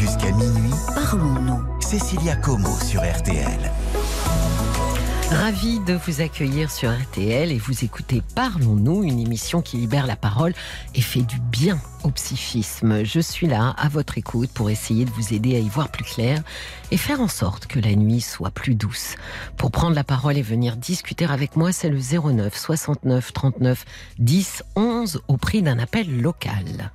Jusqu'à 0.00 0.32
minuit, 0.32 0.72
Parlons-nous. 0.94 1.62
Cécilia 1.78 2.34
Como 2.34 2.74
sur 2.80 3.02
RTL. 3.02 3.70
Ravi 5.30 5.78
de 5.80 5.92
vous 5.92 6.22
accueillir 6.22 6.70
sur 6.70 6.90
RTL 6.90 7.52
et 7.52 7.58
vous 7.58 7.84
écoutez 7.84 8.22
Parlons-nous, 8.34 9.04
une 9.04 9.18
émission 9.18 9.60
qui 9.60 9.76
libère 9.76 10.06
la 10.06 10.16
parole 10.16 10.54
et 10.94 11.02
fait 11.02 11.20
du 11.20 11.38
bien 11.38 11.78
au 12.02 12.10
psychisme. 12.12 13.04
Je 13.04 13.20
suis 13.20 13.46
là 13.46 13.74
à 13.76 13.88
votre 13.88 14.16
écoute 14.16 14.48
pour 14.54 14.70
essayer 14.70 15.04
de 15.04 15.10
vous 15.10 15.34
aider 15.34 15.54
à 15.54 15.58
y 15.58 15.68
voir 15.68 15.90
plus 15.90 16.04
clair 16.04 16.42
et 16.90 16.96
faire 16.96 17.20
en 17.20 17.28
sorte 17.28 17.66
que 17.66 17.78
la 17.78 17.94
nuit 17.94 18.22
soit 18.22 18.50
plus 18.50 18.74
douce. 18.74 19.16
Pour 19.58 19.70
prendre 19.70 19.94
la 19.94 20.04
parole 20.04 20.38
et 20.38 20.42
venir 20.42 20.78
discuter 20.78 21.26
avec 21.26 21.56
moi, 21.56 21.72
c'est 21.72 21.90
le 21.90 21.98
09 21.98 22.56
69 22.56 23.34
39 23.34 23.84
10 24.18 24.62
11 24.76 25.20
au 25.28 25.36
prix 25.36 25.60
d'un 25.60 25.78
appel 25.78 26.22
local. 26.22 26.90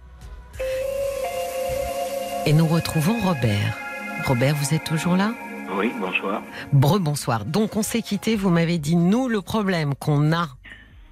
Et 2.46 2.54
nous 2.54 2.68
retrouvons 2.68 3.18
Robert. 3.20 3.78
Robert, 4.26 4.56
vous 4.56 4.74
êtes 4.74 4.84
toujours 4.84 5.16
là? 5.16 5.32
Oui, 5.72 5.92
bonsoir. 6.00 6.42
Bre-bonsoir. 6.74 7.46
Donc 7.46 7.76
on 7.76 7.82
s'est 7.82 8.02
quitté, 8.02 8.36
vous 8.36 8.50
m'avez 8.50 8.78
dit, 8.78 8.96
nous, 8.96 9.28
le 9.28 9.42
problème 9.42 9.96
qu'on 9.96 10.32
a 10.32 10.48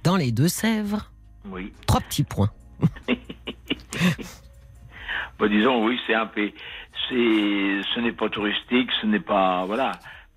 dans 0.04 0.16
les 0.16 0.32
Deux-Sèvres, 0.32 1.10
Oui. 1.46 1.72
trois 1.86 2.00
petits 2.00 2.24
points. 2.24 2.50
Bah, 5.40 5.48
disons, 5.48 5.84
oui, 5.84 5.98
c'est 6.06 6.14
un 6.14 6.30
ce 7.10 8.00
n'est 8.00 8.12
pas 8.12 8.28
touristique, 8.28 8.88
ce 9.00 9.06
n'est 9.06 9.18
pas. 9.18 9.64
Voilà. 9.66 9.90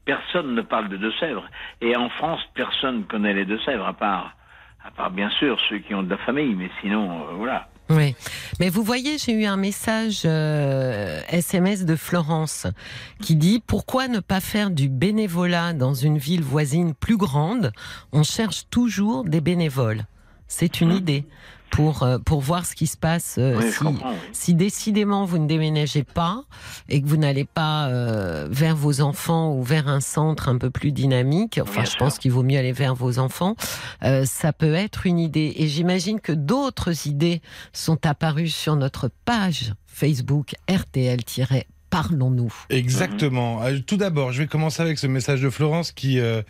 Personne 0.06 0.56
ne 0.56 0.62
parle 0.62 0.90
de 0.90 0.98
Deux-Sèvres. 0.98 1.46
Et 1.82 1.96
en 1.96 2.10
France, 2.10 2.42
personne 2.56 3.00
ne 3.00 3.04
connaît 3.04 3.34
les 3.34 3.46
Deux-Sèvres, 3.46 3.86
à 3.86 3.94
part, 3.94 4.36
à 4.84 4.90
part 4.90 5.12
bien 5.12 5.30
sûr 5.30 5.60
ceux 5.70 5.78
qui 5.80 5.94
ont 5.94 6.02
de 6.02 6.10
la 6.10 6.18
famille, 6.18 6.56
mais 6.56 6.70
sinon, 6.82 7.28
euh, 7.28 7.34
voilà. 7.36 7.70
Oui. 7.90 8.16
Mais 8.60 8.70
vous 8.70 8.84
voyez, 8.84 9.18
j'ai 9.18 9.32
eu 9.32 9.46
un 9.46 9.58
message 9.58 10.24
euh, 10.26 11.22
SMS 11.30 11.86
de 11.86 11.96
Florence 11.96 12.68
qui 13.22 13.36
dit 13.36 13.64
pourquoi 13.66 14.08
ne 14.08 14.20
pas 14.20 14.42
faire 14.42 14.72
du 14.72 14.90
bénévolat 14.90 15.74
dans 15.74 15.94
une 15.94 16.18
ville 16.18 16.44
voisine 16.44 16.94
plus 16.94 17.18
grande? 17.18 17.72
On 18.12 18.24
cherche 18.24 18.66
toujours 18.70 19.24
des 19.24 19.42
bénévoles. 19.42 20.06
C'est 20.48 20.82
une 20.82 20.92
idée 20.92 21.26
pour 21.70 22.04
euh, 22.04 22.18
pour 22.20 22.42
voir 22.42 22.66
ce 22.66 22.76
qui 22.76 22.88
se 22.88 22.98
passe 22.98 23.36
euh, 23.38 23.58
oui, 23.60 23.72
si 23.72 23.78
comprends. 23.80 24.12
oui. 24.12 24.18
si 24.34 24.54
décidément 24.54 25.26
vous 25.26 25.38
ne 25.38 25.48
déménagez 25.48 26.04
pas 26.04 26.44
et 26.90 27.02
que 27.02 27.08
vous 27.08 27.18
n'allez 27.18 27.46
pas 27.46 27.88
euh, 27.88 28.48
vers 28.50 28.76
vos 28.76 29.02
enfants 29.02 29.54
ou 29.54 29.64
vers 29.64 29.88
un 29.88 30.00
centre 30.02 30.50
un 30.50 30.58
peu 30.58 30.70
plus 30.70 30.92
dynamique, 30.92 31.60
enfin 31.62 31.74
Bien 31.74 31.84
je 31.86 31.90
sûr. 31.92 32.00
pense 32.00 32.18
qu'il 32.18 32.32
vaut 32.32 32.44
mieux 32.44 32.58
aller 32.58 32.72
vers 32.72 32.96
vos 32.96 33.20
enfants, 33.20 33.56
euh, 34.04 34.26
ça 34.26 34.54
peut 34.54 34.74
être 34.74 35.06
une 35.06 35.20
idée. 35.20 35.54
Et 35.58 35.68
j'imagine 35.68 36.20
que 36.20 36.32
d'autres 36.34 37.08
idées 37.08 37.42
sont 37.74 38.06
apparues 38.06 38.50
sur 38.50 38.76
notre 38.76 39.10
page 39.26 39.74
Facebook 39.86 40.56
RTL-Parlons-nous. 42.02 42.54
Exactement. 42.70 43.64
Euh, 43.64 43.78
Tout 43.86 43.98
d'abord, 43.98 44.32
je 44.32 44.40
vais 44.40 44.48
commencer 44.48 44.82
avec 44.82 44.98
ce 45.00 45.08
message 45.08 45.42
de 45.42 45.50
Florence 45.50 45.92
qui 45.92 46.20
euh, 46.20 46.42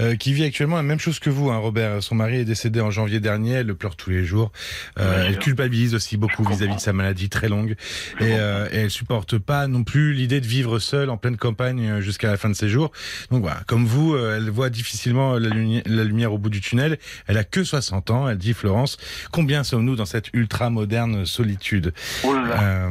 euh, 0.00 0.16
qui 0.16 0.32
vit 0.32 0.44
actuellement 0.44 0.76
la 0.76 0.82
même 0.82 0.98
chose 0.98 1.18
que 1.18 1.30
vous, 1.30 1.50
hein, 1.50 1.58
Robert. 1.58 2.02
Son 2.02 2.14
mari 2.14 2.36
est 2.36 2.44
décédé 2.44 2.80
en 2.80 2.90
janvier 2.90 3.20
dernier. 3.20 3.52
Elle 3.52 3.66
le 3.66 3.74
pleure 3.74 3.96
tous 3.96 4.10
les 4.10 4.24
jours. 4.24 4.52
Euh, 4.98 5.26
elle 5.28 5.38
culpabilise 5.38 5.94
aussi 5.94 6.16
beaucoup 6.16 6.44
vis-à-vis 6.44 6.76
de 6.76 6.80
sa 6.80 6.92
maladie 6.92 7.28
très 7.28 7.48
longue 7.48 7.72
et, 8.20 8.34
euh, 8.38 8.68
et 8.72 8.76
elle 8.78 8.90
supporte 8.90 9.38
pas 9.38 9.66
non 9.66 9.84
plus 9.84 10.12
l'idée 10.12 10.40
de 10.40 10.46
vivre 10.46 10.78
seule 10.78 11.10
en 11.10 11.16
pleine 11.16 11.36
campagne 11.36 11.86
euh, 11.88 12.00
jusqu'à 12.00 12.28
la 12.28 12.36
fin 12.36 12.48
de 12.48 12.54
ses 12.54 12.68
jours. 12.68 12.90
Donc 13.30 13.42
voilà, 13.42 13.60
comme 13.66 13.86
vous, 13.86 14.14
euh, 14.14 14.36
elle 14.36 14.50
voit 14.50 14.70
difficilement 14.70 15.34
la, 15.38 15.48
lumi- 15.50 15.82
la 15.86 16.04
lumière 16.04 16.32
au 16.32 16.38
bout 16.38 16.50
du 16.50 16.60
tunnel. 16.60 16.98
Elle 17.26 17.38
a 17.38 17.44
que 17.44 17.62
60 17.64 18.10
ans. 18.10 18.28
Elle 18.28 18.38
dit 18.38 18.54
Florence, 18.54 18.96
combien 19.32 19.64
sommes-nous 19.64 19.96
dans 19.96 20.06
cette 20.06 20.28
ultra 20.32 20.70
moderne 20.70 21.26
solitude? 21.26 21.92
Oh 22.24 22.32
là 22.34 22.42
là. 22.48 22.62
euh, 22.62 22.90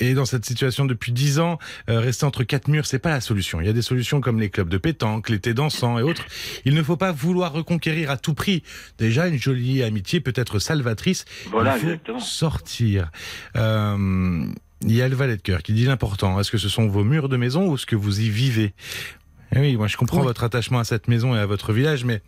est 0.00 0.14
dans 0.14 0.24
cette 0.24 0.44
situation 0.44 0.84
depuis 0.84 1.12
10 1.12 1.38
ans. 1.38 1.58
Euh, 1.88 2.00
rester 2.00 2.24
entre 2.24 2.44
quatre 2.44 2.68
murs, 2.68 2.86
c'est 2.86 2.98
pas 2.98 3.10
la 3.10 3.20
solution. 3.20 3.60
Il 3.60 3.66
y 3.66 3.70
a 3.70 3.72
des 3.72 3.82
solutions 3.82 4.20
comme 4.20 4.40
les 4.40 4.50
clubs 4.50 4.68
de 4.68 4.78
pétanque, 4.78 5.28
l'été 5.28 5.54
dansant 5.54 5.98
et 5.98 6.02
autres. 6.02 6.24
Il 6.64 6.74
ne 6.74 6.82
faut 6.82 6.96
pas 6.96 7.12
vouloir 7.12 7.52
reconquérir 7.52 8.10
à 8.10 8.16
tout 8.16 8.34
prix. 8.34 8.62
Déjà, 8.98 9.28
une 9.28 9.38
jolie 9.38 9.82
amitié 9.82 10.20
peut 10.20 10.32
être 10.36 10.58
salvatrice. 10.58 11.24
Voilà, 11.50 11.76
Il 11.76 11.80
faut 11.80 11.86
exactement. 11.86 12.20
sortir. 12.20 13.10
Euh, 13.56 14.46
il 14.82 14.92
y 14.94 15.00
a 15.02 15.08
le 15.08 15.16
valet 15.16 15.36
de 15.36 15.42
cœur 15.42 15.62
qui 15.62 15.72
dit 15.72 15.84
l'important. 15.84 16.38
Est-ce 16.40 16.50
que 16.50 16.58
ce 16.58 16.68
sont 16.68 16.86
vos 16.88 17.04
murs 17.04 17.28
de 17.28 17.36
maison 17.36 17.68
ou 17.68 17.76
est-ce 17.76 17.86
que 17.86 17.96
vous 17.96 18.20
y 18.20 18.28
vivez? 18.28 18.74
Eh 19.52 19.60
oui, 19.60 19.76
moi 19.76 19.86
je 19.86 19.96
comprends 19.96 20.18
Oui. 20.18 20.24
votre 20.24 20.42
attachement 20.44 20.78
à 20.80 20.84
cette 20.84 21.06
maison 21.08 21.34
et 21.34 21.38
à 21.38 21.46
votre 21.46 21.72
village, 21.72 22.04
mais 22.04 22.22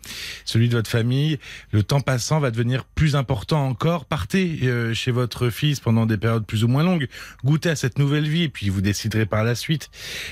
celui 0.45 0.69
de 0.69 0.75
votre 0.75 0.89
famille, 0.89 1.39
le 1.71 1.83
temps 1.83 1.99
passant 2.01 2.39
va 2.39 2.51
devenir 2.51 2.85
plus 2.85 3.15
important 3.15 3.67
encore. 3.67 4.05
Partez 4.05 4.59
euh, 4.63 4.93
chez 4.93 5.11
votre 5.11 5.49
fils 5.49 5.79
pendant 5.79 6.05
des 6.05 6.17
périodes 6.17 6.45
plus 6.45 6.63
ou 6.63 6.67
moins 6.67 6.83
longues, 6.83 7.07
goûtez 7.43 7.69
à 7.69 7.75
cette 7.75 7.99
nouvelle 7.99 8.27
vie 8.27 8.43
et 8.43 8.49
puis 8.49 8.69
vous 8.69 8.81
déciderez 8.81 9.25
par 9.25 9.43
la 9.43 9.55
suite. 9.55 9.89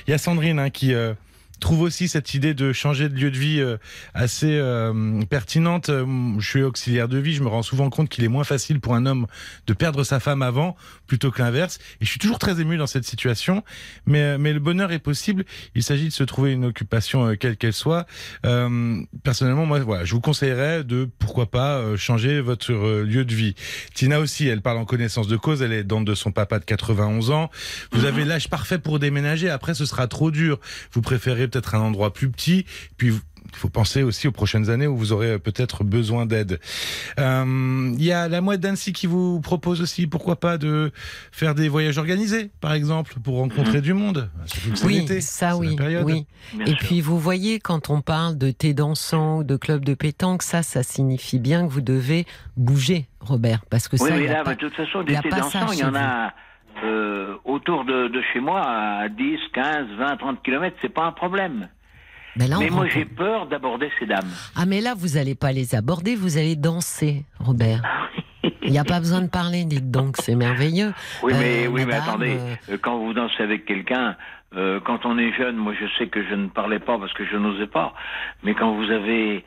Il 0.07 0.11
y 0.11 0.13
a 0.13 0.17
Sandrine 0.17 0.59
hein, 0.59 0.69
qui 0.69 0.93
euh, 0.93 1.13
trouve 1.59 1.81
aussi 1.81 2.07
cette 2.07 2.33
idée 2.33 2.53
de 2.53 2.73
changer 2.73 3.09
de 3.09 3.15
lieu 3.15 3.31
de 3.31 3.37
vie 3.37 3.59
euh, 3.59 3.77
assez 4.13 4.57
euh, 4.57 5.21
pertinente. 5.29 5.89
Euh, 5.89 6.05
Je 6.39 6.47
suis 6.47 6.63
auxiliaire 6.63 7.07
de 7.07 7.17
vie, 7.17 7.33
je 7.33 7.43
me 7.43 7.47
rends 7.47 7.63
souvent 7.63 7.89
compte 7.89 8.09
qu'il 8.09 8.23
est 8.23 8.29
moins 8.29 8.43
facile 8.43 8.79
pour 8.79 8.95
un 8.95 9.05
homme 9.05 9.27
de 9.67 9.73
perdre 9.73 10.03
sa 10.03 10.19
femme 10.19 10.41
avant 10.41 10.75
plutôt 11.07 11.31
que 11.31 11.41
l'inverse. 11.41 11.79
Et 12.01 12.05
je 12.05 12.09
suis 12.09 12.19
toujours 12.19 12.39
très 12.39 12.61
ému 12.61 12.77
dans 12.77 12.87
cette 12.87 13.05
situation, 13.05 13.63
mais, 14.05 14.37
mais 14.37 14.53
le 14.53 14.59
bonheur 14.59 14.91
est 14.91 14.99
possible. 14.99 15.45
Il 15.75 15.83
s'agit 15.83 16.07
de 16.07 16.13
se 16.13 16.23
trouver 16.23 16.53
une 16.53 16.65
occupation 16.65 17.35
quelle 17.35 17.57
qu'elle 17.57 17.73
soit. 17.73 18.05
Personnellement, 19.23 19.65
moi, 19.65 19.79
voilà, 19.79 20.05
je 20.05 20.13
vous 20.13 20.21
conseillerais 20.21 20.83
de 20.83 21.07
pourquoi 21.19 21.49
pas 21.49 21.95
changer 21.95 22.41
votre 22.41 22.71
lieu 23.03 23.25
de 23.25 23.33
vie. 23.33 23.55
Tina 23.93 24.19
aussi, 24.19 24.47
elle 24.47 24.61
parle 24.61 24.77
en 24.77 24.85
connaissance 24.85 25.27
de 25.27 25.37
cause. 25.37 25.61
Elle 25.61 25.73
est 25.73 25.83
dans 25.83 26.01
de 26.01 26.15
son 26.15 26.31
papa 26.31 26.59
de 26.59 26.65
91 26.65 27.31
ans. 27.31 27.49
Vous 27.91 28.05
avez 28.05 28.25
l'âge 28.25 28.49
parfait 28.49 28.79
pour 28.79 28.99
déménager. 28.99 29.49
Après, 29.49 29.73
ce 29.73 29.85
sera 29.85 30.07
trop 30.07 30.31
dur. 30.31 30.59
Vous 30.91 31.01
préférez 31.01 31.44
peut-être 31.47 31.75
un 31.75 31.79
endroit 31.81 32.13
plus 32.13 32.29
petit. 32.29 32.65
Puis 32.97 33.09
vous- 33.09 33.21
il 33.53 33.57
faut 33.59 33.69
penser 33.69 34.03
aussi 34.03 34.27
aux 34.27 34.33
prochaines 34.33 34.69
années 34.69 34.87
où 34.87 34.97
vous 34.97 35.13
aurez 35.13 35.31
euh, 35.33 35.37
peut-être 35.39 35.85
besoin 35.85 36.25
d'aide. 36.25 36.59
Euh, 37.19 37.93
Il 37.97 38.03
y 38.03 38.11
a 38.11 38.27
la 38.27 38.41
mouette 38.41 38.59
d'Annecy 38.59 38.91
qui 38.91 39.07
vous 39.07 39.39
propose 39.39 39.81
aussi, 39.81 40.07
pourquoi 40.07 40.35
pas, 40.39 40.57
de 40.57 40.91
faire 41.31 41.55
des 41.55 41.69
voyages 41.69 41.97
organisés, 41.97 42.49
par 42.59 42.73
exemple, 42.73 43.13
pour 43.23 43.37
rencontrer 43.37 43.79
du 43.81 43.93
monde. 43.93 44.29
Oui, 44.83 45.05
ça 45.21 45.55
oui, 45.55 45.77
oui. 46.03 46.25
Et 46.61 46.65
sûr. 46.65 46.77
puis 46.79 47.01
vous 47.01 47.17
voyez, 47.19 47.59
quand 47.59 47.89
on 47.89 48.01
parle 48.01 48.37
de 48.37 48.51
thé 48.51 48.73
dansant 48.73 49.37
ou 49.39 49.43
de 49.43 49.55
club 49.55 49.85
de 49.85 49.93
pétanque, 49.93 50.43
ça, 50.43 50.61
ça 50.63 50.83
signifie 50.83 51.39
bien 51.39 51.65
que 51.65 51.71
vous 51.71 51.81
devez 51.81 52.25
bouger, 52.57 53.07
Robert, 53.21 53.61
parce 53.69 53.87
que 53.87 53.95
Oui, 54.01 54.09
ça, 54.09 54.15
mais 54.15 54.23
il 54.23 54.25
y 54.25 54.29
a 54.29 54.33
là, 54.33 54.43
pas- 54.43 54.49
mais 54.49 54.55
de 54.57 54.61
toute 54.61 54.73
façon, 54.75 55.03
des 55.03 55.13
ça 55.15 55.21
dansants, 55.29 55.71
il 55.71 55.79
y 55.79 55.83
en 55.83 55.95
a 55.95 56.33
euh, 56.83 57.35
autour 57.45 57.85
de, 57.85 58.07
de 58.07 58.21
chez 58.33 58.39
moi 58.39 58.61
à 58.61 59.09
10, 59.09 59.39
15, 59.53 59.87
20, 59.97 60.17
30 60.17 60.43
kilomètres, 60.43 60.77
c'est 60.81 60.93
pas 60.93 61.05
un 61.05 61.11
problème. 61.11 61.69
Mais 62.37 62.47
là, 62.47 62.57
on 62.57 62.59
mais 62.59 62.69
moi, 62.69 62.85
j'ai 62.87 63.05
peur 63.05 63.47
d'aborder 63.47 63.89
ces 63.99 64.05
dames. 64.05 64.29
Ah, 64.55 64.65
mais 64.65 64.81
là, 64.81 64.93
vous 64.97 65.15
n'allez 65.15 65.35
pas 65.35 65.51
les 65.53 65.73
aborder, 65.73 66.15
vous 66.15 66.37
allez 66.37 66.55
danser, 66.57 67.23
Robert. 67.39 67.81
Il 68.61 68.71
n'y 68.71 68.79
a 68.79 68.83
pas 68.83 68.99
besoin 68.99 69.21
de 69.21 69.29
parler, 69.29 69.63
dites 69.63 69.89
donc, 69.89 70.17
c'est 70.17 70.35
merveilleux. 70.35 70.93
Oui, 71.23 71.33
mais, 71.39 71.65
Euh, 71.65 71.69
oui, 71.69 71.85
mais 71.85 71.93
attendez, 71.95 72.37
euh, 72.69 72.77
quand 72.81 72.97
vous 72.97 73.13
dansez 73.13 73.41
avec 73.41 73.65
quelqu'un, 73.65 74.15
euh, 74.55 74.79
quand 74.83 75.05
on 75.05 75.17
est 75.17 75.31
jeune, 75.33 75.55
moi 75.55 75.73
je 75.79 75.85
sais 75.97 76.07
que 76.07 76.23
je 76.27 76.33
ne 76.35 76.47
parlais 76.47 76.79
pas 76.79 76.97
parce 76.99 77.13
que 77.13 77.25
je 77.25 77.37
n'osais 77.37 77.67
pas, 77.67 77.93
mais 78.43 78.53
quand 78.53 78.73
vous 78.75 78.89
avez 78.91 79.45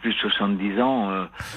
plus 0.00 0.12
de 0.12 0.18
70 0.18 0.80
ans, 0.80 1.08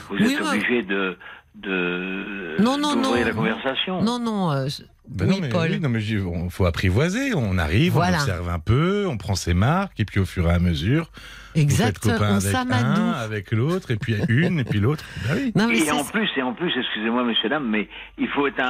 vous 0.09 0.17
Oui, 0.17 0.33
êtes 0.33 0.41
ouais. 0.41 0.47
obligé 0.47 0.81
de 0.83 1.17
de 1.55 2.55
Non, 2.61 2.77
non, 2.77 2.95
non. 2.95 3.13
la 3.15 3.31
conversation. 3.31 4.01
Non, 4.01 4.19
non, 4.19 4.51
euh, 4.51 4.67
Ben 5.07 5.27
oui, 5.27 5.35
non, 5.35 5.41
mais, 5.41 5.49
Paul. 5.49 5.69
oui, 5.71 5.79
non, 5.79 5.89
mais 5.89 5.99
je 5.99 6.15
dis, 6.17 6.25
on- 6.25 6.49
faut 6.49 6.65
apprivoiser. 6.65 7.33
On 7.35 7.57
arrive, 7.57 7.93
Voilà. 7.93 8.17
on 8.17 8.21
observe 8.21 8.49
un 8.49 8.59
peu, 8.59 9.05
on 9.07 9.17
prend 9.17 9.35
ses 9.35 9.53
marques, 9.53 9.99
et 9.99 10.05
puis 10.05 10.19
au 10.19 10.25
fur 10.25 10.49
et 10.49 10.53
à 10.53 10.59
mesure, 10.59 11.11
exact, 11.55 11.99
copain 11.99 12.39
on 12.41 12.55
avec 12.55 12.55
un, 12.71 13.11
avec 13.11 13.51
l'autre, 13.51 13.91
et 13.91 13.97
puis 13.97 14.15
une, 14.29 14.59
et 14.59 14.63
puis 14.63 14.79
l'autre. 14.79 15.03
Ben 15.27 15.35
oui. 15.35 15.51
Non, 15.55 15.69
Et 15.69 15.91
en 15.91 16.03
plus, 16.03 16.29
et 16.37 16.41
en 16.41 16.53
plus, 16.53 16.71
excusez-moi, 16.77 17.23
messieurs 17.25 17.49
dames, 17.49 17.69
mais 17.69 17.87
il 18.17 18.27
faut 18.29 18.47
être 18.47 18.59
un, 18.59 18.63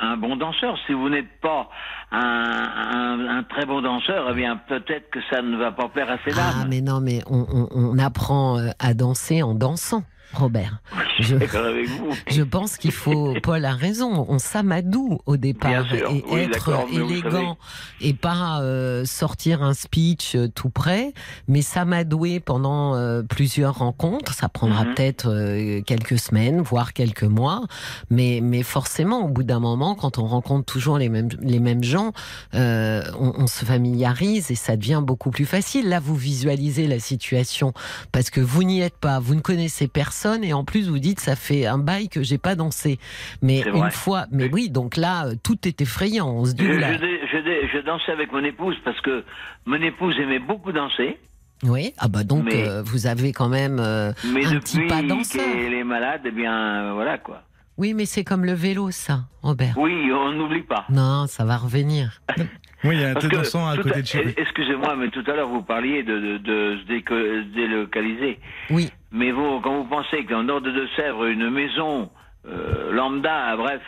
un- 0.00 0.12
un 0.12 0.16
bon 0.16 0.36
danseur. 0.36 0.76
Si 0.86 0.92
vous 0.94 1.08
n'êtes 1.08 1.40
pas 1.42 1.68
un, 2.10 2.18
un- 2.18 3.38
un 3.38 3.42
très 3.44 3.66
bon 3.66 3.80
danseur, 3.82 4.28
eh 4.30 4.34
bien 4.34 4.56
peut-être 4.68 5.10
que 5.10 5.20
ça 5.30 5.42
ne 5.42 5.56
va 5.56 5.70
pas 5.70 5.88
plaire 5.88 6.10
à 6.10 6.16
ces 6.24 6.32
Ah, 6.32 6.54
dames. 6.60 6.68
mais 6.70 6.80
non, 6.80 7.00
mais 7.00 7.20
on, 7.26 7.46
on- 7.52 7.68
on 7.72 7.98
apprend 7.98 8.58
euh, 8.58 8.70
à 8.78 8.94
danser 8.94 9.42
en 9.42 9.54
dansant, 9.54 10.02
Robert. 10.34 10.80
Je 11.20 11.36
avec 11.36 11.88
vous. 11.88 12.14
Pense 12.54 12.76
qu'il 12.76 12.92
faut, 12.92 13.34
Paul 13.42 13.64
a 13.64 13.72
raison, 13.72 14.26
on 14.28 14.38
s'amadoue 14.38 15.18
au 15.26 15.36
départ 15.36 15.86
sûr, 15.86 16.10
et 16.10 16.24
oui, 16.30 16.40
être 16.40 16.70
élégant 16.92 17.56
et 18.00 18.14
pas 18.14 18.60
euh, 18.62 19.04
sortir 19.04 19.62
un 19.62 19.74
speech 19.74 20.34
euh, 20.34 20.48
tout 20.48 20.70
près, 20.70 21.12
mais 21.48 21.62
s'amadouer 21.62 22.40
pendant 22.40 22.94
euh, 22.94 23.22
plusieurs 23.22 23.78
rencontres, 23.78 24.34
ça 24.34 24.48
prendra 24.48 24.84
Mhm. 24.84 24.94
peut-être 24.94 25.80
quelques 25.82 26.18
semaines, 26.18 26.60
voire 26.60 26.92
quelques 26.92 27.22
mois, 27.24 27.62
mais, 28.10 28.40
mais 28.42 28.62
forcément, 28.62 29.24
au 29.24 29.28
bout 29.28 29.42
d'un 29.44 29.60
moment, 29.60 29.94
quand 29.94 30.18
on 30.18 30.26
rencontre 30.26 30.64
toujours 30.64 30.98
les 30.98 31.08
mêmes, 31.08 31.28
les 31.40 31.60
mêmes 31.60 31.82
gens, 31.82 32.12
on, 32.52 33.32
on 33.36 33.46
se 33.46 33.64
familiarise 33.64 34.50
et 34.50 34.54
ça 34.54 34.76
devient 34.76 35.02
beaucoup 35.02 35.30
plus 35.30 35.46
facile. 35.46 35.88
Là, 35.88 36.00
vous 36.00 36.16
visualisez 36.16 36.86
la 36.86 36.98
situation 36.98 37.72
parce 38.12 38.30
que 38.30 38.40
vous 38.40 38.62
n'y 38.62 38.80
êtes 38.80 38.96
pas, 38.96 39.18
vous 39.20 39.34
ne 39.34 39.40
connaissez 39.40 39.88
personne 39.88 40.23
et 40.42 40.52
en 40.52 40.64
plus 40.64 40.88
vous 40.88 40.98
dites 40.98 41.20
ça 41.20 41.36
fait 41.36 41.66
un 41.66 41.78
bail 41.78 42.08
que 42.08 42.22
j'ai 42.22 42.38
pas 42.38 42.54
dansé. 42.54 42.98
Mais 43.42 43.60
une 43.60 43.90
fois, 43.90 44.26
mais 44.30 44.48
oui, 44.52 44.70
donc 44.70 44.96
là 44.96 45.26
euh, 45.26 45.34
tout 45.42 45.68
est 45.68 45.80
effrayant. 45.80 46.28
On 46.30 46.44
se 46.44 46.52
dit 46.54 46.64
Je, 46.64 47.84
dansais 47.84 48.12
avec 48.12 48.32
mon 48.32 48.42
épouse 48.44 48.76
parce 48.84 49.00
que 49.02 49.24
mon 49.66 49.80
épouse 49.80 50.14
aimait 50.18 50.38
beaucoup 50.38 50.72
danser, 50.72 51.18
Oui, 51.62 51.92
ah 51.98 52.08
bah 52.08 52.24
donc 52.24 52.44
Mais- 52.44 52.66
euh, 52.68 52.82
vous 52.82 53.06
avez 53.06 53.32
quand 53.32 53.48
même 53.48 53.78
euh, 53.78 54.12
mais 54.32 54.46
un 54.46 54.58
petit 54.60 54.80
pas 54.86 55.02
danseur. 55.02 55.42
qu'elle 55.44 55.74
est 55.74 55.84
malade, 55.84 56.22
eh 56.24 56.30
bien 56.30 56.52
euh, 56.54 56.92
voilà 56.94 57.18
quoi. 57.18 57.42
Oui, 57.76 57.92
mais 57.92 58.06
c'est 58.06 58.22
comme 58.24 58.44
le 58.44 58.52
vélo 58.52 58.90
ça, 58.92 59.24
Robert. 59.42 59.74
Oui, 59.76 60.10
on 60.12 60.32
n'oublie 60.32 60.62
pas. 60.62 60.84
Non, 60.90 61.26
ça 61.26 61.44
va 61.44 61.56
revenir. 61.56 62.20
Oui, 62.84 62.96
il 62.96 63.00
y 63.00 63.04
a 63.04 63.08
un 63.08 63.12
à 63.12 63.76
côté 63.76 64.02
de 64.02 64.06
chez 64.06 64.22
vous. 64.22 64.30
Excusez-moi, 64.36 64.94
mais 64.96 65.08
tout 65.08 65.24
à 65.26 65.34
l'heure 65.34 65.48
vous 65.48 65.62
parliez 65.62 66.02
de, 66.02 66.18
de, 66.18 66.38
de 66.38 66.78
se 66.86 67.54
délocaliser. 67.54 68.38
Oui, 68.70 68.90
Mais 69.10 69.30
vous, 69.30 69.60
quand 69.60 69.76
vous 69.78 69.84
pensez 69.84 70.24
qu'en 70.26 70.42
nord 70.42 70.60
de 70.60 70.70
Deux-Sèvres, 70.70 71.26
une 71.26 71.48
maison 71.50 72.10
euh, 72.46 72.92
lambda, 72.92 73.56
bref, 73.56 73.80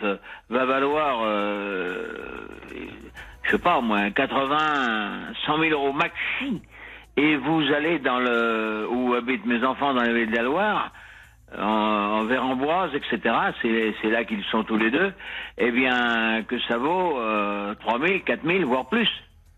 va 0.49 0.65
valoir, 0.65 1.21
euh, 1.25 2.07
je 3.43 3.51
sais 3.51 3.59
pas, 3.59 3.79
au 3.79 3.83
moins 3.83 4.11
80, 4.11 5.35
100 5.45 5.59
000 5.59 5.71
euros 5.73 5.93
maxi, 5.93 6.63
et 7.19 7.37
vous 7.37 7.63
allez 7.75 7.99
dans 7.99 8.19
le 8.19 8.87
où 8.91 9.15
habitent 9.15 9.45
mes 9.47 9.63
enfants 9.63 9.93
dans 9.93 10.03
la 10.03 10.13
ville 10.13 10.31
de 10.31 10.37
la 10.37 10.43
Loire, 10.43 10.93
en, 11.57 11.63
en 11.63 12.25
Véramboise, 12.25 12.91
etc. 12.95 13.35
C'est 13.63 13.95
c'est 14.01 14.11
là 14.11 14.25
qu'ils 14.25 14.45
sont 14.45 14.65
tous 14.65 14.77
les 14.77 14.91
deux. 14.91 15.13
Eh 15.59 15.71
bien, 15.71 16.43
que 16.49 16.59
ça 16.61 16.79
vaut 16.79 17.19
euh, 17.21 17.75
3 17.75 18.01
000, 18.01 18.21
4 18.25 18.45
000, 18.45 18.69
voire 18.69 18.87
plus. 18.89 19.09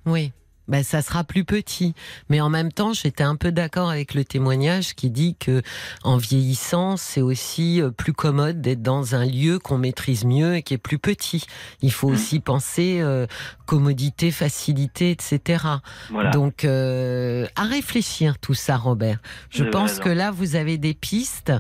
oui. 0.07 0.32
Ben, 0.68 0.84
ça 0.84 1.02
sera 1.02 1.24
plus 1.24 1.44
petit. 1.44 1.94
Mais 2.28 2.40
en 2.40 2.50
même 2.50 2.70
temps, 2.72 2.92
j'étais 2.92 3.24
un 3.24 3.36
peu 3.36 3.50
d'accord 3.52 3.90
avec 3.90 4.14
le 4.14 4.24
témoignage 4.24 4.94
qui 4.94 5.10
dit 5.10 5.34
que, 5.38 5.62
en 6.04 6.16
vieillissant, 6.16 6.96
c'est 6.96 7.22
aussi 7.22 7.80
euh, 7.80 7.90
plus 7.90 8.12
commode 8.12 8.60
d'être 8.60 8.82
dans 8.82 9.14
un 9.14 9.24
lieu 9.24 9.58
qu'on 9.58 9.78
maîtrise 9.78 10.24
mieux 10.24 10.56
et 10.56 10.62
qui 10.62 10.74
est 10.74 10.78
plus 10.78 10.98
petit. 10.98 11.44
Il 11.82 11.92
faut 11.92 12.08
Mhm. 12.08 12.14
aussi 12.14 12.40
penser 12.40 12.98
euh, 13.00 13.26
commodité, 13.66 14.30
facilité, 14.30 15.10
etc. 15.10 15.64
Voilà. 16.10 16.30
Donc, 16.30 16.64
euh, 16.64 17.46
à 17.56 17.64
réfléchir 17.64 18.38
tout 18.38 18.54
ça, 18.54 18.76
Robert. 18.76 19.18
Je 19.50 19.64
Vous 19.64 19.70
pense 19.70 19.98
que 19.98 20.08
là, 20.08 20.30
vous 20.30 20.56
avez 20.56 20.78
des 20.78 20.94
pistes, 20.94 21.52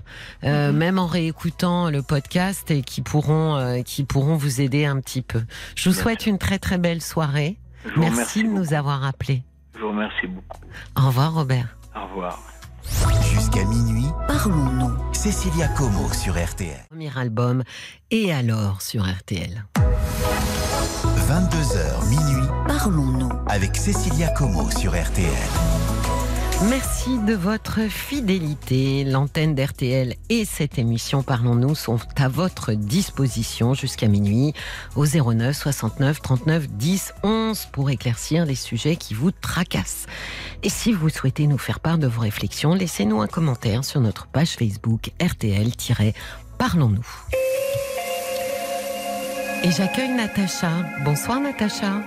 euh, 0.44 0.70
Mhm. 0.72 0.76
même 0.78 0.98
en 0.98 1.06
réécoutant 1.06 1.90
le 1.90 2.02
podcast, 2.02 2.70
et 2.70 2.82
qui 2.82 3.02
pourront, 3.02 3.56
euh, 3.56 3.82
qui 3.82 4.04
pourront 4.04 4.36
vous 4.36 4.60
aider 4.60 4.84
un 4.84 5.00
petit 5.00 5.22
peu. 5.22 5.42
Je 5.74 5.88
vous 5.88 5.94
Bien 5.94 6.02
souhaite 6.02 6.26
une 6.26 6.38
très 6.38 6.58
très 6.58 6.78
belle 6.78 7.02
soirée. 7.02 7.56
Je 7.84 7.90
vous 7.94 8.00
Merci 8.00 8.42
de 8.42 8.48
nous 8.48 8.62
beaucoup. 8.62 8.74
avoir 8.74 9.04
appelés. 9.04 9.42
Je 9.74 9.80
vous 9.80 9.88
remercie 9.88 10.26
beaucoup. 10.26 10.58
Au 10.98 11.06
revoir, 11.06 11.34
Robert. 11.34 11.76
Au 11.96 12.06
revoir. 12.08 12.38
Jusqu'à 13.34 13.64
minuit, 13.64 14.06
Parlons-nous. 14.26 14.92
Cécilia 15.12 15.68
Como 15.68 16.12
sur 16.12 16.34
RTL. 16.42 16.86
Premier 16.88 17.16
album, 17.18 17.62
et 18.10 18.32
alors 18.32 18.80
sur 18.82 19.02
RTL. 19.04 19.64
22h 21.28 22.08
minuit 22.08 22.48
Parlons-nous. 22.66 23.30
avec 23.48 23.76
Cécilia 23.76 24.28
Como 24.30 24.70
sur 24.70 24.92
RTL. 24.92 25.28
Merci 26.66 27.18
de 27.18 27.34
votre 27.34 27.82
fidélité. 27.82 29.04
L'antenne 29.04 29.54
d'RTL 29.54 30.14
et 30.28 30.44
cette 30.44 30.76
émission 30.76 31.22
Parlons-nous 31.22 31.76
sont 31.76 32.00
à 32.16 32.28
votre 32.28 32.72
disposition 32.72 33.74
jusqu'à 33.74 34.08
minuit 34.08 34.54
au 34.96 35.06
09 35.06 35.56
69 35.56 36.20
39 36.20 36.68
10 36.68 37.14
11 37.22 37.66
pour 37.66 37.90
éclaircir 37.90 38.44
les 38.44 38.56
sujets 38.56 38.96
qui 38.96 39.14
vous 39.14 39.30
tracassent. 39.30 40.06
Et 40.64 40.68
si 40.68 40.92
vous 40.92 41.10
souhaitez 41.10 41.46
nous 41.46 41.58
faire 41.58 41.78
part 41.78 41.96
de 41.96 42.08
vos 42.08 42.22
réflexions, 42.22 42.74
laissez-nous 42.74 43.20
un 43.20 43.28
commentaire 43.28 43.84
sur 43.84 44.00
notre 44.00 44.26
page 44.26 44.56
Facebook 44.56 45.12
RTL-Parlons-nous. 45.22 47.06
Et 49.62 49.70
j'accueille 49.70 50.12
Natacha. 50.12 50.72
Bonsoir 51.04 51.38
Natacha. 51.38 52.02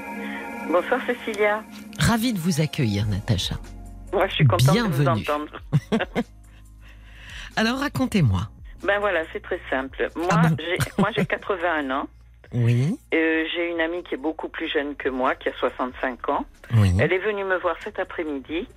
Bonsoir 0.70 1.00
Cécilia. 1.06 1.64
Ravie 1.98 2.34
de 2.34 2.40
vous 2.40 2.60
accueillir 2.60 3.06
Natacha. 3.08 3.56
Moi, 4.14 4.28
je 4.28 4.34
suis 4.36 4.46
contente 4.46 4.76
de 4.76 4.82
vous 4.82 5.08
entendre. 5.08 5.52
Alors 7.56 7.80
racontez-moi. 7.80 8.42
Ben 8.84 9.00
voilà, 9.00 9.22
c'est 9.32 9.42
très 9.42 9.60
simple. 9.70 10.10
Moi, 10.16 10.28
Ah 10.32 10.50
bon 10.50 10.56
j'ai, 10.60 10.78
moi, 10.98 11.10
j'ai 11.16 11.26
81 11.26 11.90
ans. 11.92 12.08
Oui, 12.54 12.98
Euh, 13.14 13.46
j'ai 13.54 13.70
une 13.72 13.80
amie 13.80 14.04
qui 14.04 14.16
est 14.16 14.18
beaucoup 14.18 14.50
plus 14.50 14.68
jeune 14.70 14.96
que 14.96 15.08
moi, 15.10 15.36
qui 15.36 15.48
a 15.50 15.54
65 15.54 16.30
ans. 16.30 16.46
oui. 16.74 16.92
Elle 17.00 17.14
est 17.14 17.20
venue 17.20 17.44
me 17.46 17.58
voir 17.58 17.76
cet 17.84 18.00
après-midi 18.00 18.68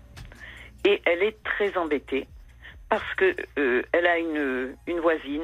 et 0.85 1.03
elle 1.07 1.22
est 1.22 1.43
très 1.43 1.76
embêtée 1.76 2.28
parce 2.89 3.14
que 3.16 3.35
euh, 3.59 3.82
elle 3.93 4.07
a 4.07 4.18
une, 4.18 4.76
une 4.87 5.01
voisine 5.01 5.43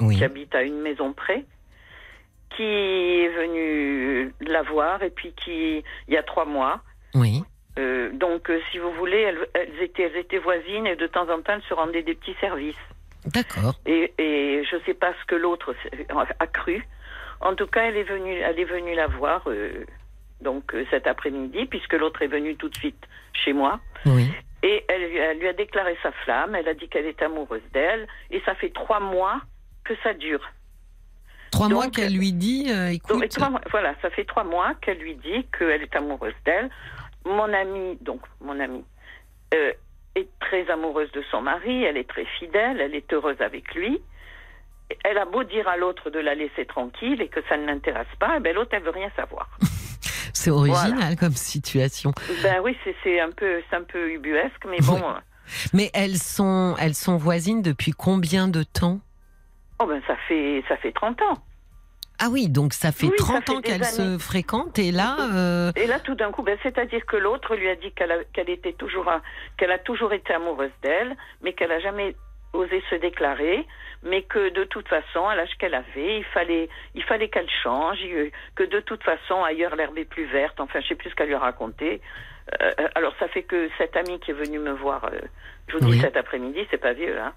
Oui. 0.00 0.16
qui 0.16 0.24
habite 0.24 0.54
à 0.54 0.62
une 0.62 0.80
maison 0.80 1.12
près 1.12 1.44
qui 2.56 2.62
est 2.62 3.28
venue 3.28 4.32
la 4.40 4.62
voir 4.62 5.02
et 5.02 5.10
puis 5.10 5.34
qui, 5.44 5.82
il 6.08 6.14
y 6.14 6.16
a 6.16 6.22
trois 6.22 6.46
mois. 6.46 6.80
Euh, 7.78 8.10
donc 8.12 8.50
euh, 8.50 8.60
si 8.70 8.78
vous 8.78 8.92
voulez, 8.92 9.20
elles, 9.20 9.46
elles 9.54 9.82
étaient, 9.82 10.04
elles 10.04 10.16
étaient 10.16 10.38
voisines 10.38 10.86
et 10.86 10.96
de 10.96 11.06
temps 11.06 11.28
en 11.30 11.40
temps, 11.42 11.54
elles 11.54 11.62
se 11.68 11.74
rendaient 11.74 12.02
des 12.02 12.14
petits 12.14 12.36
services. 12.40 12.76
D'accord. 13.26 13.74
Et, 13.86 14.12
et 14.18 14.64
je 14.64 14.76
ne 14.76 14.80
sais 14.82 14.94
pas 14.94 15.12
ce 15.20 15.24
que 15.26 15.34
l'autre 15.34 15.74
a 16.38 16.46
cru. 16.46 16.86
En 17.40 17.54
tout 17.54 17.66
cas, 17.66 17.82
elle 17.82 17.96
est 17.96 18.04
venue, 18.04 18.34
elle 18.36 18.58
est 18.58 18.64
venue 18.64 18.94
la 18.94 19.08
voir 19.08 19.42
euh, 19.48 19.84
donc 20.40 20.74
cet 20.90 21.06
après-midi, 21.06 21.66
puisque 21.66 21.94
l'autre 21.94 22.22
est 22.22 22.28
venue 22.28 22.56
tout 22.56 22.68
de 22.68 22.76
suite 22.76 23.02
chez 23.32 23.52
moi. 23.52 23.80
Oui. 24.06 24.30
Et 24.62 24.84
elle, 24.88 25.10
lui- 25.10 25.18
elle 25.18 25.38
lui 25.38 25.48
a 25.48 25.52
déclaré 25.52 25.96
sa 26.02 26.12
flamme. 26.12 26.54
Elle 26.54 26.68
a 26.68 26.74
dit 26.74 26.88
qu'elle 26.88 27.06
est 27.06 27.20
amoureuse 27.20 27.62
d'elle. 27.72 28.06
Et 28.30 28.40
ça 28.46 28.54
fait 28.54 28.70
trois 28.70 29.00
mois 29.00 29.40
que 29.84 29.94
ça 30.02 30.14
dure. 30.14 30.40
Trois 31.50 31.68
Donc, 31.68 31.74
mois 31.76 31.90
qu'elle 31.90 32.16
lui 32.16 32.32
dit, 32.32 32.66
euh, 32.70 32.92
Donc, 33.08 33.28
trois 33.28 33.50
voilà, 33.70 33.94
ça 34.02 34.10
fait 34.10 34.24
trois 34.24 34.44
mois 34.44 34.74
qu'elle 34.80 34.98
lui 34.98 35.14
dit 35.14 35.46
qu'elle 35.56 35.82
est 35.82 35.94
amoureuse 35.94 36.34
d'elle. 36.44 36.70
Mon 37.26 37.52
ami, 37.52 37.98
donc 38.00 38.20
mon 38.40 38.58
ami, 38.60 38.84
euh, 39.54 39.72
est 40.14 40.28
très 40.40 40.70
amoureuse 40.70 41.10
de 41.12 41.22
son 41.30 41.42
mari, 41.42 41.82
elle 41.84 41.96
est 41.96 42.08
très 42.08 42.24
fidèle, 42.38 42.80
elle 42.80 42.94
est 42.94 43.12
heureuse 43.12 43.40
avec 43.40 43.74
lui. 43.74 44.00
Elle 45.04 45.18
a 45.18 45.24
beau 45.24 45.42
dire 45.44 45.66
à 45.68 45.76
l'autre 45.76 46.10
de 46.10 46.20
la 46.20 46.34
laisser 46.34 46.64
tranquille 46.64 47.20
et 47.20 47.28
que 47.28 47.40
ça 47.48 47.56
ne 47.56 47.66
l'intéresse 47.66 48.06
pas, 48.20 48.34
eh 48.36 48.40
ben 48.40 48.54
l'autre 48.54 48.70
elle 48.72 48.82
veut 48.84 48.90
rien 48.90 49.10
savoir. 49.16 49.48
C'est 50.32 50.50
original 50.50 51.16
comme 51.16 51.32
situation. 51.32 52.12
Ben 52.42 52.60
oui, 52.62 52.76
c'est- 53.02 53.20
un 53.20 53.30
peu, 53.32 53.62
c'est 53.68 53.76
un 53.76 53.82
peu 53.82 54.12
ubuesque, 54.12 54.64
mais 54.68 54.78
bon. 54.82 54.94
Oui. 54.96 55.02
euh, 55.02 55.20
Mais 55.72 55.90
elles 55.94 56.18
sont, 56.18 56.76
elles 56.78 56.94
sont 56.94 57.16
voisines 57.16 57.62
depuis 57.62 57.92
combien 57.92 58.46
de 58.46 58.62
temps? 58.62 59.00
Oh 59.80 59.86
ben 59.86 60.00
ça 60.06 60.14
fait, 60.28 60.62
ça 60.68 60.76
fait 60.76 60.92
30 60.92 61.20
ans. 61.22 61.38
Ah 62.18 62.28
oui, 62.30 62.48
donc 62.48 62.72
ça 62.72 62.92
fait 62.92 63.06
Oui, 63.06 63.12
ça 63.18 63.24
30 63.24 63.44
fait 63.44 63.50
ans 63.52 63.56
des 63.56 63.62
qu'elles 63.62 63.84
se 63.84 64.00
années. 64.02 64.18
fréquentent 64.18 64.78
et 64.78 64.90
là, 64.92 65.16
euh, 65.34 65.72
Et 65.76 65.86
là, 65.86 66.00
tout 66.00 66.14
d'un 66.14 66.30
coup, 66.32 66.42
ben, 66.42 66.56
c'est-à-dire 66.62 67.04
que 67.06 67.16
l'autre 67.16 67.54
lui 67.56 67.68
a 67.68 67.76
dit 67.76 67.92
qu'elle 67.92 68.10
a- 68.12 68.24
qu'elle 68.32 68.48
était 68.50 68.72
toujours, 68.72 69.10
qu'elle 69.58 69.70
a 69.72 69.78
toujours 69.78 70.12
été 70.12 70.32
amoureuse 70.32 70.70
d'elle, 70.82 71.14
mais 71.42 71.52
qu'elle 71.52 71.72
a 71.72 71.80
jamais 71.80 72.16
osé 72.54 72.82
se 72.88 72.94
déclarer, 72.94 73.66
mais 74.02 74.22
que 74.22 74.48
de 74.48 74.64
toute 74.64 74.88
façon, 74.88 75.26
à 75.26 75.34
l'âge 75.34 75.50
qu'elle 75.58 75.74
avait, 75.74 76.18
il 76.18 76.24
fallait, 76.24 76.68
il 76.94 77.02
fallait 77.02 77.28
qu'elle 77.28 77.50
change, 77.62 77.98
que 78.54 78.62
de 78.64 78.80
toute 78.80 79.02
façon, 79.02 79.44
ailleurs 79.44 79.76
l'herbe 79.76 79.98
est 79.98 80.04
plus 80.06 80.24
verte. 80.26 80.58
Enfin, 80.60 80.80
je 80.80 80.86
sais 80.88 80.94
plus 80.94 81.10
ce 81.10 81.14
qu'elle 81.16 81.26
lui 81.28 81.34
a 81.34 81.38
raconté. 81.38 82.00
Euh, 82.62 82.70
alors, 82.94 83.12
ça 83.18 83.28
fait 83.28 83.42
que 83.42 83.68
cette 83.76 83.96
amie 83.96 84.20
qui 84.20 84.30
est 84.30 84.34
venue 84.34 84.58
me 84.60 84.70
voir, 84.72 85.04
euh, 85.06 85.18
je 85.68 85.74
vous 85.74 85.80
dis 85.84 85.90
Oui. 85.92 86.00
cet 86.00 86.16
après-midi, 86.16 86.66
c'est 86.70 86.78
pas 86.78 86.92
vieux, 86.94 87.18
hein. 87.20 87.32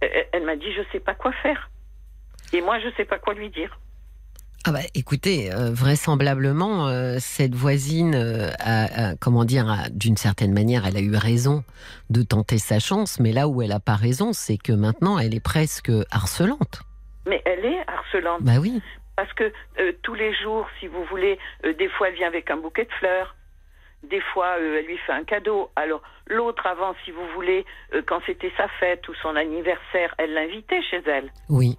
Elle, 0.00 0.26
elle 0.32 0.44
m'a 0.44 0.56
dit, 0.56 0.70
je 0.74 0.82
sais 0.92 1.00
pas 1.00 1.14
quoi 1.14 1.32
faire. 1.42 1.70
Et 2.52 2.60
moi, 2.60 2.78
je 2.80 2.88
sais 2.96 3.04
pas 3.04 3.18
quoi 3.18 3.32
lui 3.32 3.48
dire. 3.48 3.78
Ah 4.66 4.72
bah, 4.72 4.80
écoutez, 4.94 5.52
euh, 5.52 5.70
vraisemblablement, 5.72 6.88
euh, 6.88 7.16
cette 7.18 7.54
voisine, 7.54 8.14
euh, 8.14 8.50
a, 8.60 9.10
a- 9.10 9.16
comment 9.16 9.44
dire, 9.44 9.66
d'une 9.90 10.16
certaine 10.16 10.52
manière, 10.52 10.86
elle 10.86 10.96
a 10.96 11.00
eu 11.00 11.14
raison 11.16 11.64
de 12.10 12.22
tenter 12.22 12.58
sa 12.58 12.78
chance, 12.78 13.20
mais 13.20 13.32
là 13.32 13.46
où 13.48 13.62
elle 13.62 13.72
a 13.72 13.80
pas 13.80 13.94
raison, 13.96 14.32
c'est 14.32 14.56
que 14.56 14.72
maintenant, 14.72 15.18
elle 15.18 15.34
est 15.34 15.44
presque 15.44 15.90
harcelante. 16.10 16.80
Mais 17.26 17.42
elle 17.44 17.64
est 17.64 17.80
harcelante. 17.88 18.42
Bah 18.42 18.58
oui. 18.60 18.80
Parce 19.16 19.32
que 19.34 19.52
tous 20.02 20.14
les 20.14 20.34
jours, 20.42 20.66
si 20.80 20.88
vous 20.88 21.04
voulez, 21.04 21.38
des 21.62 21.88
fois 21.90 22.08
elle 22.08 22.14
vient 22.16 22.26
avec 22.26 22.50
un 22.50 22.56
bouquet 22.56 22.84
de 22.84 22.92
fleurs, 22.98 23.36
des 24.10 24.20
fois 24.32 24.56
elle 24.58 24.84
lui 24.86 24.98
fait 25.06 25.12
un 25.12 25.24
cadeau. 25.24 25.70
Alors 25.76 26.02
l'autre 26.26 26.66
avant, 26.66 26.94
si 27.04 27.12
vous 27.12 27.26
voulez, 27.34 27.64
quand 28.06 28.20
c'était 28.26 28.52
sa 28.56 28.66
fête 28.80 29.06
ou 29.08 29.14
son 29.22 29.36
anniversaire, 29.36 30.14
elle 30.18 30.34
l'invitait 30.34 30.82
chez 30.90 31.00
elle. 31.06 31.30
Oui. 31.48 31.78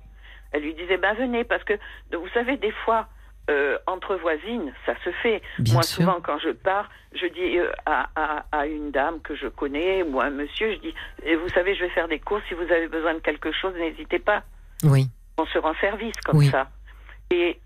Elle 0.56 0.64
lui 0.64 0.74
disait 0.74 0.98
ben 0.98 1.14
venez 1.16 1.44
parce 1.44 1.64
que 1.66 1.74
vous 2.14 2.30
savez 2.34 2.56
des 2.56 2.72
fois 2.72 3.08
euh, 3.50 3.78
entre 3.88 4.16
voisines 4.16 4.72
ça 4.86 4.94
se 5.04 5.12
fait. 5.22 5.42
Bien 5.60 5.74
Moi 5.74 5.84
sûr. 5.84 6.04
souvent 6.06 6.20
quand 6.22 6.40
je 6.40 6.50
pars, 6.52 6.90
je 7.14 7.28
dis 7.28 7.60
euh, 7.60 7.70
à, 7.86 8.10
à, 8.16 8.46
à 8.52 8.66
une 8.68 8.90
dame 8.92 9.20
que 9.22 9.36
je 9.36 9.48
connais 9.48 10.02
ou 10.04 10.20
à 10.22 10.26
un 10.26 10.30
monsieur, 10.32 10.72
je 10.74 10.80
dis 10.80 10.96
Eh, 11.24 11.36
vous 11.36 11.50
savez 11.50 11.76
je 11.76 11.82
vais 11.84 11.90
faire 11.90 12.08
des 12.08 12.20
courses 12.20 12.44
si 12.48 12.54
vous 12.54 12.64
avez 12.72 12.88
besoin 12.88 13.14
de 13.16 13.20
quelque 13.20 13.52
chose 13.52 13.74
n'hésitez 13.76 14.20
pas 14.20 14.44
Oui. 14.84 15.08
on 15.38 15.46
se 15.46 15.58
rend 15.58 15.74
service 15.82 16.16
comme 16.26 16.38
Oui. 16.38 16.48
ça. 16.50 16.70
Et 17.32 17.60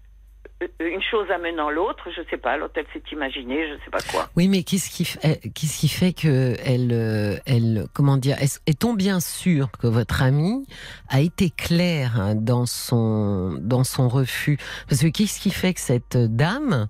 une 0.79 1.01
chose 1.01 1.29
amenant 1.31 1.69
l'autre, 1.69 2.09
je 2.13 2.21
sais 2.29 2.37
pas, 2.37 2.57
l'autre 2.57 2.73
elle 2.75 2.85
s'est 2.93 3.01
imaginée, 3.13 3.65
je 3.69 3.75
sais 3.85 3.89
pas 3.91 4.01
quoi. 4.11 4.29
Oui, 4.35 4.49
mais 4.49 4.63
qu'est-ce 4.63 4.89
qui, 4.89 5.09
eh, 5.23 5.37
qu'est-ce 5.51 5.79
qui 5.79 5.87
fait 5.87 6.11
que 6.11 6.55
elle, 6.65 6.91
euh, 6.91 7.37
elle, 7.45 7.85
comment 7.93 8.17
dire, 8.17 8.37
est- 8.41 8.61
est-on 8.67 8.93
bien 8.93 9.21
sûr 9.21 9.69
que 9.79 9.87
votre 9.87 10.21
amie 10.21 10.65
a 11.07 11.21
été 11.21 11.49
claire 11.49 12.19
hein, 12.19 12.35
dans 12.35 12.65
son 12.65 13.57
dans 13.61 13.85
son 13.85 14.09
refus? 14.09 14.57
Parce 14.89 15.01
que 15.01 15.07
qu'est-ce 15.07 15.39
qui 15.39 15.51
fait 15.51 15.73
que 15.73 15.79
cette 15.79 16.17
dame 16.17 16.87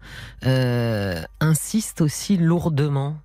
euh, 0.47 1.21
insiste 1.39 2.01
aussi 2.01 2.37
lourdement? 2.37 3.17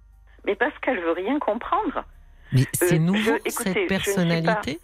Mais 0.47 0.55
parce 0.57 0.79
qu'elle 0.83 1.01
veut 1.01 1.13
rien 1.13 1.39
comprendre. 1.39 2.05
Mais 2.53 2.67
c'est 2.75 2.97
Euh, 2.97 2.99
nouveau 2.99 3.19
je- 3.45 3.49
écoutez, 3.51 3.53
je 3.55 3.63
cette 3.63 3.89
personnalité? 3.89 4.79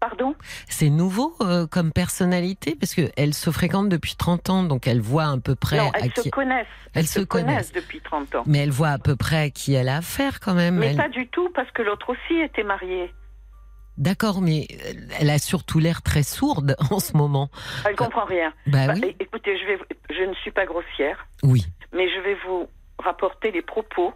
Pardon 0.00 0.34
C'est 0.68 0.90
nouveau 0.90 1.34
euh, 1.40 1.66
comme 1.66 1.92
personnalité 1.92 2.76
parce 2.78 2.94
que 2.94 3.10
elle 3.16 3.34
se 3.34 3.50
fréquente 3.50 3.88
depuis 3.88 4.14
30 4.14 4.50
ans, 4.50 4.62
donc 4.62 4.86
elle 4.86 5.00
voit 5.00 5.26
à 5.26 5.36
peu 5.38 5.54
près 5.56 5.78
Non, 5.78 5.90
à 5.90 5.98
elles 6.00 6.12
se 6.14 6.20
qui, 6.20 6.30
connaissent. 6.30 6.66
Elles 6.94 7.06
se 7.06 7.20
connaissent. 7.20 7.72
depuis 7.72 8.00
30 8.00 8.34
ans. 8.36 8.42
mais 8.46 8.58
elle 8.58 8.70
voit 8.70 8.90
à 8.90 8.98
peu 8.98 9.16
près 9.16 9.36
à 9.42 9.50
qui 9.50 9.74
elle 9.74 9.88
a 9.88 9.96
affaire 9.96 10.38
quand 10.40 10.54
même. 10.54 10.76
Mais 10.76 10.88
Elle- 10.90 10.96
pas 10.96 11.08
du 11.08 11.26
tout, 11.28 11.48
parce 11.54 11.70
que 11.72 11.82
l'autre 11.82 12.10
aussi 12.10 12.40
était 12.40 12.62
mariée. 12.62 13.12
D'accord, 13.96 14.40
mais 14.40 14.68
elle 15.18 15.28
a 15.30 15.38
surtout 15.40 15.80
l'air 15.80 16.02
très 16.02 16.22
sourde 16.22 16.76
en 16.92 17.00
ce 17.00 17.16
moment. 17.16 17.50
Elle 17.84 17.96
comprend 17.96 18.24
rien. 18.24 18.52
Bah 18.68 18.86
Bah, 18.86 18.94
oui, 19.02 19.16
Écoutez, 19.18 19.58
je, 19.58 19.66
vais, 19.66 19.78
je 20.10 20.22
ne 20.28 20.34
suis 20.34 20.52
pas 20.52 20.66
grossière, 20.66 21.26
oui, 21.42 21.66
mais 21.92 22.08
je 22.08 22.20
vais 22.20 22.36
vous 22.46 22.68
rapporter 23.00 23.50
les 23.50 23.62
propos 23.62 24.12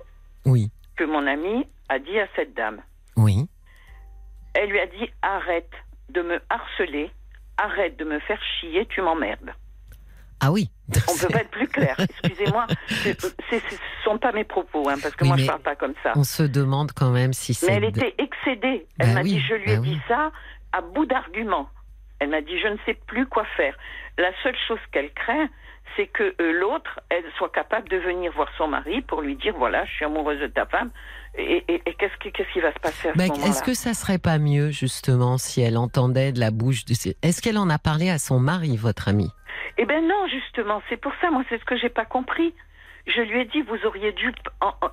oui, 0.47 0.71
que 0.97 1.03
mon 1.03 1.27
amie 1.27 1.67
a 1.89 1.99
dit 1.99 2.19
à 2.21 2.27
cette 2.37 2.55
dame. 2.55 2.81
oui. 3.17 3.49
Elle 4.55 4.71
lui 4.71 4.81
a 4.81 4.87
dit 4.87 5.11
arrête 5.23 5.71
de 6.11 6.23
me 6.23 6.41
harceler, 6.51 7.11
arrête 7.57 7.97
de 7.97 8.05
me 8.05 8.19
faire 8.21 8.41
chier, 8.61 8.87
tu 8.87 9.01
m'emmerdes. 9.01 9.53
Ah 10.41 10.51
oui. 10.51 10.71
On 11.09 11.17
peut 11.17 11.33
pas 11.33 11.41
être 11.41 11.51
plus 11.51 11.69
clair. 11.69 11.97
Excusez-moi, 12.01 12.67
ce 12.89 13.59
sont 14.05 14.19
pas 14.19 14.33
mes 14.33 14.45
propos, 14.45 14.89
hein, 14.89 14.97
parce 15.01 15.15
que 15.15 15.23
Oui, 15.23 15.29
moi 15.29 15.37
je 15.39 15.47
parle 15.47 15.61
pas 15.63 15.77
comme 15.77 15.95
ça. 16.03 16.13
On 16.17 16.25
se 16.25 16.43
demande 16.43 16.91
quand 16.93 17.11
même 17.11 17.33
si 17.33 17.55
c'est. 17.55 17.69
Mais 17.69 17.75
elle 17.77 17.85
était 17.85 18.15
excédée. 18.19 18.87
Elle 18.99 19.09
Bah 19.09 19.15
m'a 19.15 19.23
oui, 19.23 19.31
dit 19.35 19.41
je 19.41 19.55
lui 19.55 19.71
ai 19.71 19.77
bah 19.77 19.83
dit 19.83 20.01
ça 20.09 20.33
à 20.73 20.81
bout 20.81 21.07
d'arguments. 21.07 21.69
Elle 22.19 22.31
m'a 22.31 22.41
dit 22.41 22.59
je 22.61 22.69
ne 22.69 22.77
sais 22.85 22.95
plus 22.95 23.27
quoi 23.27 23.45
faire. 23.57 23.77
La 24.19 24.31
seule 24.43 24.57
chose 24.67 24.81
qu'elle 24.91 25.13
craint, 25.13 25.49
c'est 25.97 26.09
que 26.09 26.35
euh, 26.41 26.53
l'autre, 26.61 26.99
elle 27.09 27.25
soit 27.39 27.51
capable 27.53 27.89
de 27.89 27.99
venir 27.99 28.33
voir 28.33 28.49
son 28.59 28.67
mari 28.67 29.01
pour 29.03 29.23
lui 29.23 29.37
dire 29.37 29.55
voilà, 29.57 29.85
je 29.85 29.93
suis 29.93 30.05
amoureuse 30.05 30.41
de 30.41 30.49
ta 30.49 30.67
femme. 30.67 30.91
Et, 31.39 31.65
et- 31.69 31.83
et 31.87 31.95
qu'est-ce 31.95 32.17
qui, 32.23 32.31
qu'est-ce 32.33 32.53
qui 32.53 32.61
va 32.61 32.73
se 32.75 32.79
passer 32.81 33.09
à 33.09 33.13
ce 33.13 33.19
Bah, 33.19 33.27
moment-là 33.29 33.49
Est-ce 33.49 33.63
que 33.63 33.75
ça 33.75 33.95
serait 33.95 34.19
pas 34.19 34.39
mieux 34.39 34.71
justement 34.71 35.39
si 35.39 35.61
elle 35.63 35.79
entendait 35.79 36.33
de 36.33 36.41
la 36.41 36.51
bouche 36.51 36.85
de. 36.85 36.93
Est-ce 37.23 37.41
qu'elle 37.41 37.59
en 37.59 37.71
a 37.71 37.79
parlé 37.79 38.11
à 38.11 38.19
son 38.19 38.39
mari, 38.39 38.77
votre 38.77 39.09
amie 39.09 39.31
Eh 39.79 39.87
ben 39.87 40.07
non, 40.07 40.27
justement, 40.31 40.83
c'est 40.91 40.99
pour 40.99 41.13
ça, 41.21 41.31
moi, 41.31 41.43
c'est 41.49 41.59
ce 41.59 41.65
que 41.65 41.77
j'ai 41.79 41.89
pas 41.89 42.05
compris. 42.05 42.55
Je 43.07 43.21
lui 43.21 43.41
ai 43.41 43.45
dit, 43.47 43.63
vous 43.63 43.79
auriez 43.87 44.13
dû 44.13 44.33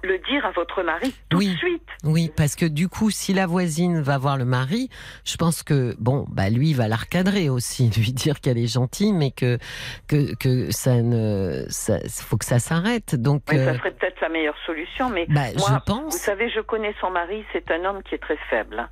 le 0.04 0.18
dire 0.30 0.44
à 0.46 0.52
votre 0.52 0.82
mari 0.82 1.14
tout 1.30 1.38
Oui. 1.38 1.52
de 1.54 1.58
suite. 1.58 1.88
Oui, 2.04 2.32
parce 2.36 2.56
que 2.56 2.66
du 2.66 2.90
coup, 2.90 3.12
si 3.12 3.34
la 3.34 3.46
voisine 3.46 4.02
va 4.02 4.18
voir 4.18 4.38
le 4.38 4.46
mari, 4.46 4.90
je 5.26 5.38
pense 5.38 5.62
que 5.62 5.96
bon, 6.00 6.26
bah 6.30 6.50
lui 6.50 6.72
il 6.72 6.76
va 6.76 6.88
la 6.88 6.96
recadrer 6.96 7.50
aussi, 7.50 7.90
lui 7.98 8.12
dire 8.12 8.40
qu'elle 8.42 8.58
est 8.58 8.72
gentille, 8.72 9.14
mais 9.14 9.30
que 9.32 9.60
que 10.08 10.34
que 10.36 10.72
ça 10.72 10.96
ne, 11.02 11.66
ça 11.70 12.00
faut 12.10 12.38
que 12.38 12.46
ça 12.46 12.58
s'arrête. 12.60 13.16
Donc, 13.16 13.44
Oui, 13.52 13.58
euh, 13.60 13.74
ça 13.74 13.78
serait 13.80 13.92
peut-être 13.92 14.20
la 14.22 14.30
meilleure 14.30 14.58
solution, 14.66 15.10
mais 15.10 15.26
bah, 15.30 15.42
moi, 15.58 15.68
je 15.70 15.92
pense. 15.92 16.14
vous 16.14 16.20
savez, 16.20 16.50
je 16.50 16.62
connais 16.62 16.96
son 17.00 17.12
mari, 17.12 17.44
c'est 17.54 17.70
un 17.72 17.86
homme 17.86 18.02
qui 18.04 18.16
est 18.16 18.20
très 18.20 18.38
faible. 18.50 18.90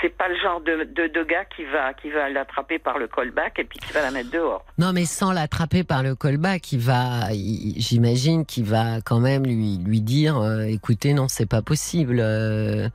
C'est 0.00 0.16
pas 0.16 0.28
le 0.28 0.36
genre 0.36 0.60
de, 0.60 0.84
de, 0.84 1.24
gars 1.24 1.44
qui 1.44 1.64
va, 1.64 1.92
qui 1.94 2.10
va 2.10 2.28
l'attraper 2.28 2.78
par 2.78 2.98
le 2.98 3.08
callback 3.08 3.58
et 3.58 3.64
puis 3.64 3.78
qui 3.78 3.92
va 3.92 4.02
la 4.02 4.10
mettre 4.10 4.30
dehors. 4.30 4.64
Non, 4.78 4.92
mais 4.92 5.04
sans 5.04 5.32
l'attraper 5.32 5.82
par 5.82 6.02
le 6.02 6.14
callback, 6.14 6.72
il 6.72 6.80
va, 6.80 7.28
j'imagine 7.32 8.46
qu'il 8.46 8.64
va 8.64 9.00
quand 9.00 9.20
même 9.20 9.44
lui 9.44 9.78
lui 9.78 10.00
dire, 10.00 10.38
euh, 10.38 10.62
écoutez, 10.62 11.14
non, 11.14 11.28
c'est 11.28 11.48
pas 11.48 11.62
possible. 11.62 12.20
Euh, 12.20 12.88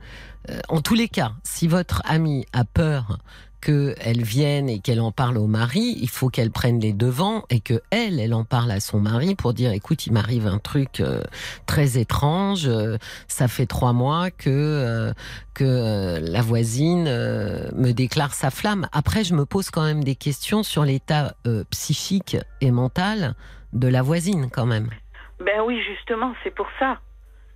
euh, 0.50 0.58
en 0.68 0.80
tous 0.80 0.94
les 0.94 1.08
cas, 1.08 1.32
si 1.42 1.68
votre 1.68 2.02
amie 2.04 2.46
a 2.52 2.64
peur 2.64 3.18
qu'elle 3.64 4.22
vienne 4.22 4.68
et 4.68 4.78
qu'elle 4.80 5.00
en 5.00 5.10
parle 5.12 5.38
au 5.38 5.46
mari, 5.46 5.96
il 6.00 6.08
faut 6.08 6.28
qu'elle 6.28 6.50
prenne 6.50 6.78
les 6.80 6.92
devants 6.92 7.44
et 7.50 7.60
que 7.60 7.80
elle, 7.90 8.20
elle 8.20 8.34
en 8.34 8.44
parle 8.44 8.70
à 8.70 8.80
son 8.80 9.00
mari 9.00 9.34
pour 9.34 9.54
dire, 9.54 9.72
écoute, 9.72 10.06
il 10.06 10.12
m'arrive 10.12 10.46
un 10.46 10.58
truc 10.58 11.00
euh, 11.00 11.22
très 11.66 11.98
étrange. 11.98 12.66
euh, 12.68 12.98
ça 13.28 13.48
fait 13.48 13.66
trois 13.66 13.92
mois 13.92 14.30
que 14.30 14.50
euh, 14.50 15.12
que 15.54 16.20
la 16.20 16.42
voisine 16.42 17.04
me 17.04 17.92
déclare 17.92 18.34
sa 18.34 18.50
flamme. 18.50 18.88
Après, 18.92 19.22
je 19.24 19.34
me 19.34 19.46
pose 19.46 19.70
quand 19.70 19.84
même 19.84 20.02
des 20.02 20.16
questions 20.16 20.62
sur 20.64 20.84
l'état 20.84 21.34
psychique 21.70 22.36
et 22.60 22.70
mental 22.72 23.34
de 23.72 23.86
la 23.88 24.02
voisine, 24.02 24.50
quand 24.50 24.66
même. 24.66 24.90
Ben 25.38 25.60
oui, 25.64 25.80
justement, 25.88 26.32
c'est 26.42 26.54
pour 26.54 26.66
ça. 26.80 26.98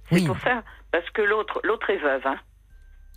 C'est 0.08 0.16
Oui. 0.16 0.26
pour 0.26 0.38
ça. 0.40 0.62
Parce 0.92 1.08
que 1.10 1.22
l'autre, 1.22 1.60
l'autre 1.64 1.90
est 1.90 1.98
veuve, 1.98 2.22
hein. 2.24 2.36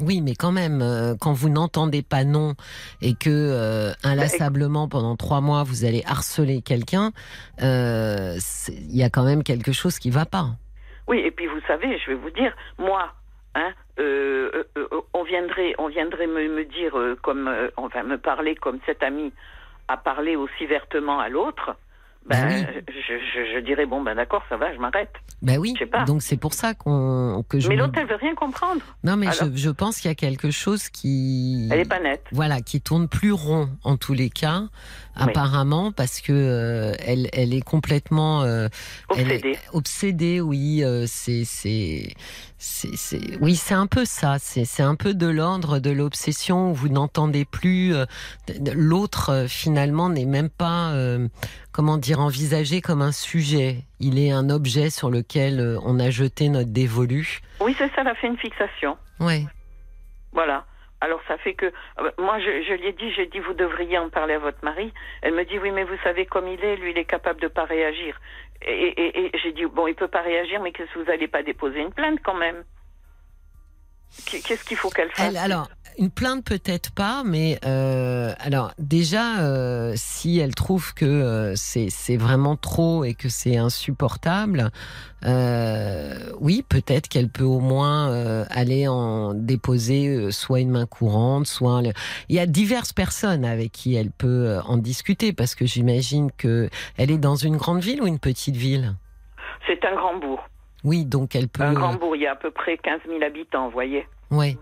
Oui, 0.02 0.22
mais 0.22 0.34
quand 0.36 0.52
même, 0.52 0.82
euh, 0.82 1.16
quand 1.20 1.34
vous 1.34 1.50
n'entendez 1.50 2.02
pas 2.02 2.24
non 2.24 2.56
et 3.02 3.14
que 3.14 3.30
euh, 3.30 3.92
inlassablement 4.04 4.88
pendant 4.88 5.16
trois 5.16 5.42
mois 5.42 5.64
vous 5.64 5.86
allez 5.86 6.04
harceler 6.06 6.62
quelqu'un, 6.62 7.12
euh, 7.62 8.36
il 8.70 8.96
y 8.96 9.04
a 9.04 9.10
quand 9.10 9.24
même 9.24 9.44
quelque 9.44 9.72
chose 9.72 10.00
qui 10.00 10.10
va 10.10 10.26
pas. 10.26 10.48
Oui, 11.08 11.20
et 11.20 11.32
puis 11.32 11.46
vous 11.48 11.62
savez, 11.68 11.98
je 12.00 12.12
vais 12.12 12.16
vous 12.16 12.32
dire, 12.32 12.54
moi, 12.80 13.14
hein, 13.56 13.74
on 15.14 15.24
viendrait, 15.24 15.76
on 15.78 15.88
viendrait 15.88 16.28
me, 16.28 16.48
me 16.48 16.66
dire, 16.66 16.94
comme, 17.22 17.50
enfin, 17.78 18.04
me 18.04 18.18
parler 18.18 18.56
comme 18.56 18.80
cet 18.86 19.04
ami 19.04 19.32
a 19.88 19.98
parlé 19.98 20.36
aussi 20.36 20.66
vertement 20.66 21.20
à 21.20 21.30
l'autre. 21.30 21.76
Ben, 22.30 22.64
Ben 22.64 22.84
je, 22.88 23.14
je, 23.34 23.56
je 23.56 23.60
dirais 23.60 23.86
bon 23.86 24.02
ben 24.02 24.16
d'accord, 24.16 24.44
ça 24.50 24.58
va, 24.58 24.74
je 24.74 24.80
m'arrête. 24.80 25.12
Ben 25.42 25.58
oui. 25.58 25.74
Je 25.76 25.80
sais 25.80 25.90
pas. 25.90 26.04
Donc 26.06 26.22
c'est 26.22 26.38
pour 26.38 26.54
ça 26.54 26.74
qu'on 26.76 27.44
que 27.50 27.60
je. 27.60 27.68
Mais 27.68 27.76
l'autre, 27.76 27.94
elle 27.98 28.08
veut 28.08 28.16
rien 28.16 28.36
comprendre. 28.36 28.82
Non, 29.04 29.18
mais 29.18 29.28
je, 29.32 29.42
Alors 29.44 29.56
je 29.58 29.70
pense 29.72 30.00
qu'il 30.00 30.10
y 30.10 30.12
a 30.12 30.16
quelque 30.16 30.52
chose 30.52 30.90
qui. 30.90 31.68
Elle 31.72 31.80
est 31.80 31.90
pas 31.90 32.00
nette. 32.00 32.24
Voilà, 32.32 32.62
qui 32.62 32.80
tourne 32.80 33.08
plus 33.08 33.32
rond 33.32 33.70
en 33.84 33.98
tous 33.98 34.14
les 34.14 34.30
cas, 34.30 34.64
apparemment, 35.16 35.92
parce 35.92 36.22
que 36.22 36.32
euh, 36.32 36.94
elle, 37.06 37.28
elle 37.34 37.54
est 37.54 37.62
complètement 37.66 38.44
euh, 38.44 38.68
elle 39.18 39.32
est 39.32 39.36
Obsédée. 39.38 39.58
obsédée, 39.74 40.42
oui, 40.42 40.84
euh, 40.84 41.06
c'est, 41.08 41.44
c'est, 41.44 42.14
c'est, 42.64 42.96
c'est- 42.96 43.38
oui, 43.42 43.56
c'est 43.56 43.74
un 43.74 43.88
peu 43.88 44.06
ça. 44.06 44.38
C'est, 44.40 44.66
c'est 44.66 44.84
un 44.84 44.94
peu 44.94 45.16
de 45.16 45.26
l'ordre 45.28 45.80
de 45.80 45.90
l'obsession 45.90 46.70
où 46.70 46.74
vous 46.76 46.90
n'entendez 46.90 47.44
plus 47.44 47.96
euh, 47.96 48.06
l'autre. 48.74 49.30
euh, 49.32 49.48
finalement, 49.48 50.10
n'est 50.10 50.26
même 50.26 50.50
pas, 50.50 50.92
euh, 50.92 51.28
comment 51.72 51.98
dire, 51.98 52.20
envisagé 52.20 52.80
comme 52.82 53.02
un 53.02 53.12
sujet. 53.12 53.84
Il 54.00 54.20
est 54.20 54.30
un 54.32 54.50
objet 54.52 54.92
sur 54.92 55.10
lequel 55.10 55.60
euh, 55.60 55.80
on 55.84 56.00
a 56.00 56.12
jeté 56.12 56.50
notre 56.50 56.70
dévolu. 56.70 57.40
Oui, 57.62 57.76
c'est 57.80 57.88
ça, 57.96 58.02
elle 58.02 58.08
a 58.10 58.16
fait 58.16 58.28
une 58.28 58.38
fixation. 58.38 58.96
Ouais. 59.20 59.46
Voilà. 60.32 60.66
Alors 61.02 61.22
ça 61.28 61.38
fait 61.40 61.56
que 61.56 61.66
euh, 61.66 62.12
moi 62.20 62.40
je, 62.40 62.62
je 62.64 62.74
lui 62.76 62.88
ai 62.88 62.92
dit, 62.94 63.12
j'ai 63.14 63.26
dit 63.26 63.40
vous 63.40 63.54
devriez 63.54 63.98
en 63.98 64.10
parler 64.10 64.36
à 64.36 64.40
votre 64.40 64.64
mari. 64.64 64.94
Elle 65.24 65.34
me 65.34 65.44
dit 65.44 65.58
oui 65.60 65.72
mais 65.72 65.84
vous 65.84 65.98
savez 66.04 66.26
comme 66.26 66.48
il 66.48 66.64
est, 66.64 66.76
lui 66.78 66.92
il 66.92 66.98
est 66.98 67.06
capable 67.06 67.42
de 67.42 67.48
pas 67.48 67.66
réagir. 67.66 68.20
Et, 68.62 68.72
et- 68.90 69.26
et 69.26 69.32
j'ai 69.40 69.52
dit 69.52 69.66
bon 69.66 69.88
il 69.88 69.96
peut 69.96 70.08
pas 70.08 70.22
réagir 70.22 70.62
mais 70.62 70.72
que 70.72 70.84
vous 70.96 71.10
allez 71.10 71.28
pas 71.28 71.44
déposer 71.44 71.80
une 71.82 71.92
plainte 71.94 72.20
quand 72.24 72.36
même 72.36 72.64
Qu'est-ce 74.26 74.64
qu'il 74.64 74.78
faut 74.78 74.90
qu'elle 74.90 75.10
fasse 75.12 75.28
Elle, 75.30 75.38
alors, 75.38 75.68
une 75.98 76.10
plainte 76.10 76.46
peut-être 76.46 76.92
pas, 76.92 77.24
mais 77.26 77.60
euh, 77.66 78.34
alors 78.40 78.72
déjà, 78.80 79.40
euh, 79.42 79.94
si 79.98 80.40
elle 80.40 80.56
trouve 80.56 80.94
que 80.94 81.06
euh, 81.06 81.54
c'est 81.56 82.18
vraiment 82.18 82.56
trop 82.56 83.04
et 83.04 83.14
que 83.14 83.30
c'est 83.30 83.58
insupportable, 83.58 84.72
oui, 86.40 86.64
peut-être 86.68 87.08
qu'elle 87.08 87.30
peut 87.30 87.44
au 87.44 87.60
moins 87.60 88.44
aller 88.50 88.88
en 88.88 89.34
déposer 89.34 90.32
soit 90.32 90.60
une 90.62 90.72
main 90.72 90.86
courante, 90.86 91.46
soit 91.48 91.82
le- 91.82 91.94
il 92.30 92.36
y 92.36 92.40
a 92.40 92.46
diverses 92.46 92.94
personnes 92.94 93.46
avec 93.46 93.72
qui 93.72 93.96
elle 93.96 94.12
peut 94.12 94.58
en 94.66 94.78
discuter 94.78 95.34
parce 95.34 95.56
que 95.56 95.66
j'imagine 95.66 96.32
que 96.38 96.70
elle 96.98 97.12
est 97.12 97.18
dans 97.18 97.36
une 97.36 97.58
grande 97.58 97.82
ville 97.82 98.02
ou 98.02 98.08
une 98.08 98.20
petite 98.20 98.56
ville? 98.56 98.96
C'est 99.68 99.84
un 99.86 99.96
grand 99.96 100.18
bourg. 100.18 100.42
Oui, 100.84 101.06
donc 101.06 101.36
elle 101.36 101.48
peut. 101.48 101.64
Un 101.64 101.74
grand 101.74 101.96
bourg, 101.96 102.16
il 102.16 102.24
y 102.24 102.28
a 102.28 102.32
à 102.32 102.36
peu 102.36 102.52
près 102.52 102.78
15 102.78 103.02
000 103.08 103.24
habitants, 103.24 103.66
vous 103.66 103.74
voyez. 103.74 104.06
Ouais, 104.32 104.58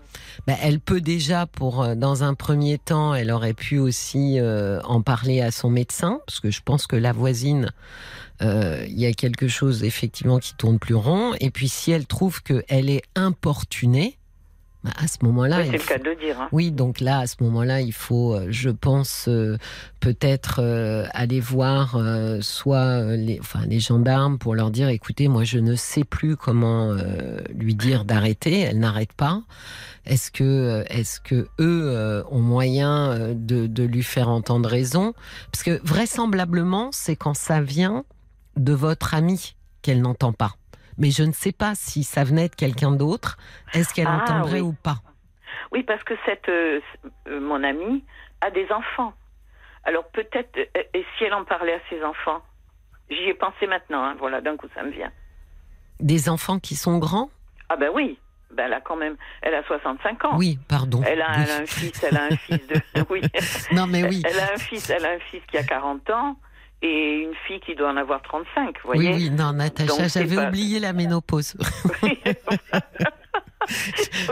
bah, 0.48 0.54
elle 0.60 0.80
peut 0.80 1.00
déjà 1.00 1.46
pour 1.46 1.82
euh, 1.82 1.94
dans 1.94 2.24
un 2.24 2.34
premier 2.34 2.76
temps, 2.76 3.14
elle 3.14 3.30
aurait 3.30 3.54
pu 3.54 3.78
aussi 3.78 4.40
euh, 4.40 4.80
en 4.82 5.00
parler 5.00 5.40
à 5.40 5.52
son 5.52 5.70
médecin 5.70 6.20
parce 6.26 6.40
que 6.40 6.50
je 6.50 6.60
pense 6.60 6.88
que 6.88 6.96
la 6.96 7.12
voisine, 7.12 7.70
euh, 8.42 8.84
il 8.88 8.98
y 8.98 9.06
a 9.06 9.12
quelque 9.12 9.46
chose 9.46 9.84
effectivement 9.84 10.40
qui 10.40 10.56
tourne 10.56 10.80
plus 10.80 10.96
rond. 10.96 11.34
Et 11.38 11.52
puis 11.52 11.68
si 11.68 11.92
elle 11.92 12.06
trouve 12.06 12.42
que 12.42 12.64
elle 12.68 12.90
est 12.90 13.02
importunée, 13.14 14.18
à 14.96 15.06
ce 15.08 15.18
moment-là, 15.22 15.58
Oui, 15.58 15.62
il 15.66 15.66
c'est 15.66 15.72
le 15.72 15.78
faut- 15.82 15.88
cas 15.88 15.98
de 15.98 16.04
le 16.04 16.16
dire. 16.16 16.40
hein. 16.40 16.48
oui, 16.52 16.70
donc 16.72 17.00
là, 17.00 17.18
à 17.18 17.26
ce 17.26 17.36
moment-là, 17.40 17.80
il 17.82 17.92
faut, 17.92 18.34
euh, 18.34 18.46
je 18.50 18.70
pense, 18.70 19.26
euh, 19.28 19.58
peut-être 20.00 20.60
euh, 20.62 21.04
aller 21.12 21.40
voir 21.40 21.96
euh, 21.96 22.40
soit 22.40 23.16
les, 23.16 23.38
enfin, 23.40 23.60
les 23.66 23.80
gendarmes 23.80 24.38
pour 24.38 24.54
leur 24.54 24.70
dire, 24.70 24.88
écoutez, 24.88 25.28
moi, 25.28 25.44
je 25.44 25.58
ne 25.58 25.74
sais 25.74 26.04
plus 26.04 26.36
comment 26.36 26.94
lui 27.54 27.74
dire 27.74 28.04
d'arrêter. 28.04 28.60
Elle 28.60 28.78
n'arrête 28.78 29.12
pas. 29.12 29.42
Est-ce 30.06 30.30
que, 30.30 30.82
est-ce 30.88 31.20
que 31.20 31.46
eux 31.60 32.24
ont 32.30 32.40
moyen 32.40 33.34
de, 33.34 33.66
de 33.66 33.82
lui 33.82 34.02
faire 34.02 34.28
entendre 34.30 34.68
raison? 34.68 35.12
Parce 35.52 35.62
que 35.62 35.78
vraisemblablement, 35.84 36.88
c'est 36.92 37.16
quand 37.16 37.34
ça 37.34 37.60
vient 37.60 38.04
de 38.56 38.72
votre 38.72 39.14
ami 39.14 39.54
qu'elle 39.82 40.00
n'entend 40.00 40.32
pas. 40.32 40.54
Mais 41.00 41.10
je 41.10 41.22
ne 41.24 41.32
sais 41.32 41.50
pas 41.52 41.74
si 41.74 42.04
ça 42.04 42.22
venait 42.22 42.48
de 42.48 42.54
quelqu'un 42.54 42.92
d'autre. 42.92 43.36
Est-ce 43.74 43.92
qu'elle 43.92 44.06
Ah, 44.06 44.20
entendrait 44.22 44.60
oui. 44.60 44.68
ou 44.68 44.72
pas? 44.74 44.96
Oui, 45.72 45.82
parce 45.82 46.04
que 46.04 46.14
cette, 46.26 46.48
euh, 46.48 46.80
euh, 47.26 47.40
mon 47.40 47.64
amie 47.64 48.04
a 48.42 48.50
des 48.50 48.70
enfants. 48.70 49.12
Alors 49.84 50.06
peut-être, 50.10 50.56
euh, 50.58 50.82
et 50.94 51.04
si 51.16 51.24
elle 51.24 51.34
en 51.34 51.44
parlait 51.44 51.72
à 51.74 51.80
ses 51.88 52.04
enfants? 52.04 52.42
J'y 53.08 53.24
ai 53.30 53.34
pensé 53.34 53.66
maintenant, 53.66 54.04
hein, 54.04 54.14
voilà, 54.18 54.40
d'un 54.40 54.56
coup 54.56 54.68
ça 54.74 54.82
me 54.82 54.90
vient. 54.90 55.10
Des 56.00 56.28
enfants 56.28 56.58
qui 56.58 56.76
sont 56.76 56.98
grands? 56.98 57.30
Ah 57.70 57.76
ben 57.76 57.90
oui, 57.94 58.18
ben 58.54 58.66
elle 58.66 58.74
a 58.74 58.80
quand 58.80 58.96
même, 58.96 59.16
elle 59.42 59.54
a 59.54 59.62
65 59.64 60.24
ans. 60.26 60.36
Oui, 60.36 60.58
pardon. 60.68 61.02
Elle 61.06 61.22
a, 61.22 61.28
Oui. 61.30 61.42
elle 61.44 61.50
a 61.50 61.56
un 61.62 61.66
fils, 61.66 62.04
elle 62.04 62.16
a 62.16 62.24
un 62.24 62.36
fils 62.36 62.66
de, 62.68 62.74
oui. 63.10 63.22
Non, 63.72 63.86
mais 63.86 64.04
oui. 64.04 64.22
Elle 64.26 64.38
a 64.38 64.52
un 64.52 64.58
fils, 64.58 64.90
elle 64.90 65.04
a 65.06 65.12
un 65.12 65.18
fils 65.30 65.42
qui 65.50 65.56
a 65.56 65.62
40 65.64 66.10
ans 66.10 66.36
et 66.82 67.18
une 67.24 67.34
fille 67.46 67.60
qui 67.60 67.74
doit 67.74 67.90
en 67.90 67.96
avoir 67.96 68.22
35, 68.22 68.76
vous 68.84 68.90
Oui, 68.92 68.96
voyez. 69.06 69.14
oui, 69.14 69.30
non, 69.30 69.52
Natacha, 69.52 70.08
j'avais 70.08 70.36
pas- 70.36 70.48
oublié 70.48 70.78
la 70.80 70.92
ménopause. 70.92 71.54
Oui, 72.02 72.18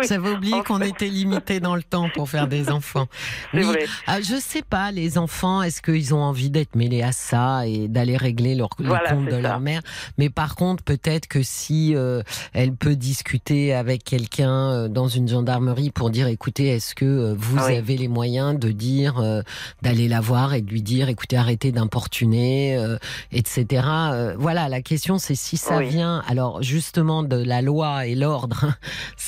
J'avais 0.09 0.31
oublié 0.31 0.63
qu'on 0.67 0.81
était 0.81 1.09
limité 1.09 1.61
dans 1.61 1.75
le 1.77 1.83
temps 1.83 2.09
pour 2.15 2.29
faire 2.29 2.47
des 2.49 2.71
enfants. 2.71 3.07
Oui, 3.55 3.63
vrai. 3.63 3.87
Ah, 4.07 4.21
je 4.21 4.37
sais 4.41 4.63
pas, 4.63 4.91
les 4.93 5.19
enfants, 5.19 5.63
est-ce 5.63 5.83
qu'ils 5.83 6.15
ont 6.15 6.23
envie 6.23 6.51
d'être 6.51 6.75
mêlés 6.77 7.03
à 7.03 7.13
ça 7.13 7.67
et 7.67 7.89
d'aller 7.89 8.17
régler 8.17 8.55
leur, 8.55 8.69
Voilà, 8.79 9.11
comptes 9.13 9.27
de 9.27 9.31
ça. 9.33 9.41
leur 9.41 9.61
mère? 9.61 9.83
Mais 10.19 10.31
par 10.31 10.55
contre, 10.57 10.83
peut-être 10.83 11.27
que 11.29 11.43
si 11.43 11.95
euh, 11.95 12.23
elle 12.53 12.73
peut 12.75 12.97
discuter 12.97 13.75
avec 13.75 14.05
quelqu'un 14.05 14.71
euh, 14.71 14.89
dans 14.89 15.09
une 15.09 15.29
gendarmerie 15.29 15.91
pour 15.91 16.11
dire, 16.11 16.27
écoutez, 16.29 16.69
est-ce 16.69 16.95
que 16.95 17.05
euh, 17.05 17.35
vous 17.37 17.57
Ah 17.59 17.67
oui. 17.69 17.77
avez 17.77 17.97
les 17.97 18.09
moyens 18.09 18.59
de 18.59 18.71
dire, 18.71 19.19
euh, 19.19 19.43
d'aller 19.83 20.09
la 20.09 20.21
voir 20.21 20.55
et 20.55 20.63
de 20.63 20.71
lui 20.71 20.83
dire, 20.83 21.09
écoutez, 21.09 21.37
arrêtez 21.37 21.73
d'importuner, 21.73 22.77
euh, 22.77 22.97
etc. 23.33 23.83
Euh, 24.13 24.35
voilà, 24.39 24.69
la 24.69 24.83
question 24.83 25.19
c'est 25.19 25.35
si 25.35 25.57
ça 25.57 25.79
Oui. 25.79 25.89
vient, 25.89 26.23
alors 26.29 26.63
justement 26.63 27.23
de 27.23 27.37
la 27.43 27.63
loi 27.63 28.07
et 28.07 28.15
l'ordre, 28.15 28.73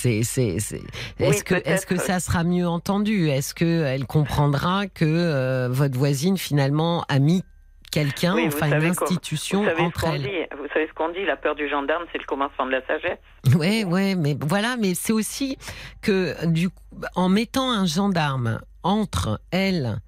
c'est, 0.00 0.22
c'est, 0.22 0.58
c'est- 0.60 0.80
Oui, 1.20 1.26
est-ce 1.28 1.44
que, 1.44 1.54
est-ce 1.54 1.86
que 1.86 1.98
ça 1.98 2.20
sera 2.20 2.42
mieux 2.44 2.66
entendu? 2.66 3.28
Est-ce 3.28 3.54
que 3.54 3.84
elle 3.84 4.06
comprendra 4.06 4.86
que 4.86 5.04
euh, 5.04 5.68
votre 5.70 5.98
voisine 5.98 6.38
finalement 6.38 7.04
a 7.08 7.18
mis 7.18 7.44
quelqu'un, 7.92 8.34
Oui, 8.34 8.44
enfin 8.46 8.68
une 8.78 8.84
institution 8.84 9.64
entre 9.78 10.04
elles? 10.06 10.22
dit, 10.22 10.28
vous 10.56 10.68
savez 10.72 10.86
ce 10.88 10.94
qu'on 10.94 11.10
dit, 11.10 11.24
la 11.26 11.36
peur 11.36 11.54
du 11.54 11.68
gendarme, 11.68 12.04
c'est 12.12 12.18
le 12.18 12.24
commencement 12.24 12.64
de 12.66 12.70
la 12.70 12.86
sagesse. 12.86 13.18
Ouais, 13.54 13.84
ouais, 13.84 14.14
mais 14.14 14.36
voilà, 14.40 14.76
mais 14.78 14.94
c'est 14.94 15.12
aussi 15.12 15.58
que 16.00 16.46
du 16.46 16.70
coup, 16.70 16.82
en 17.14 17.28
mettant 17.28 17.70
un 17.70 17.84
gendarme 17.84 18.60
entre 18.82 19.40
elle 19.50 19.98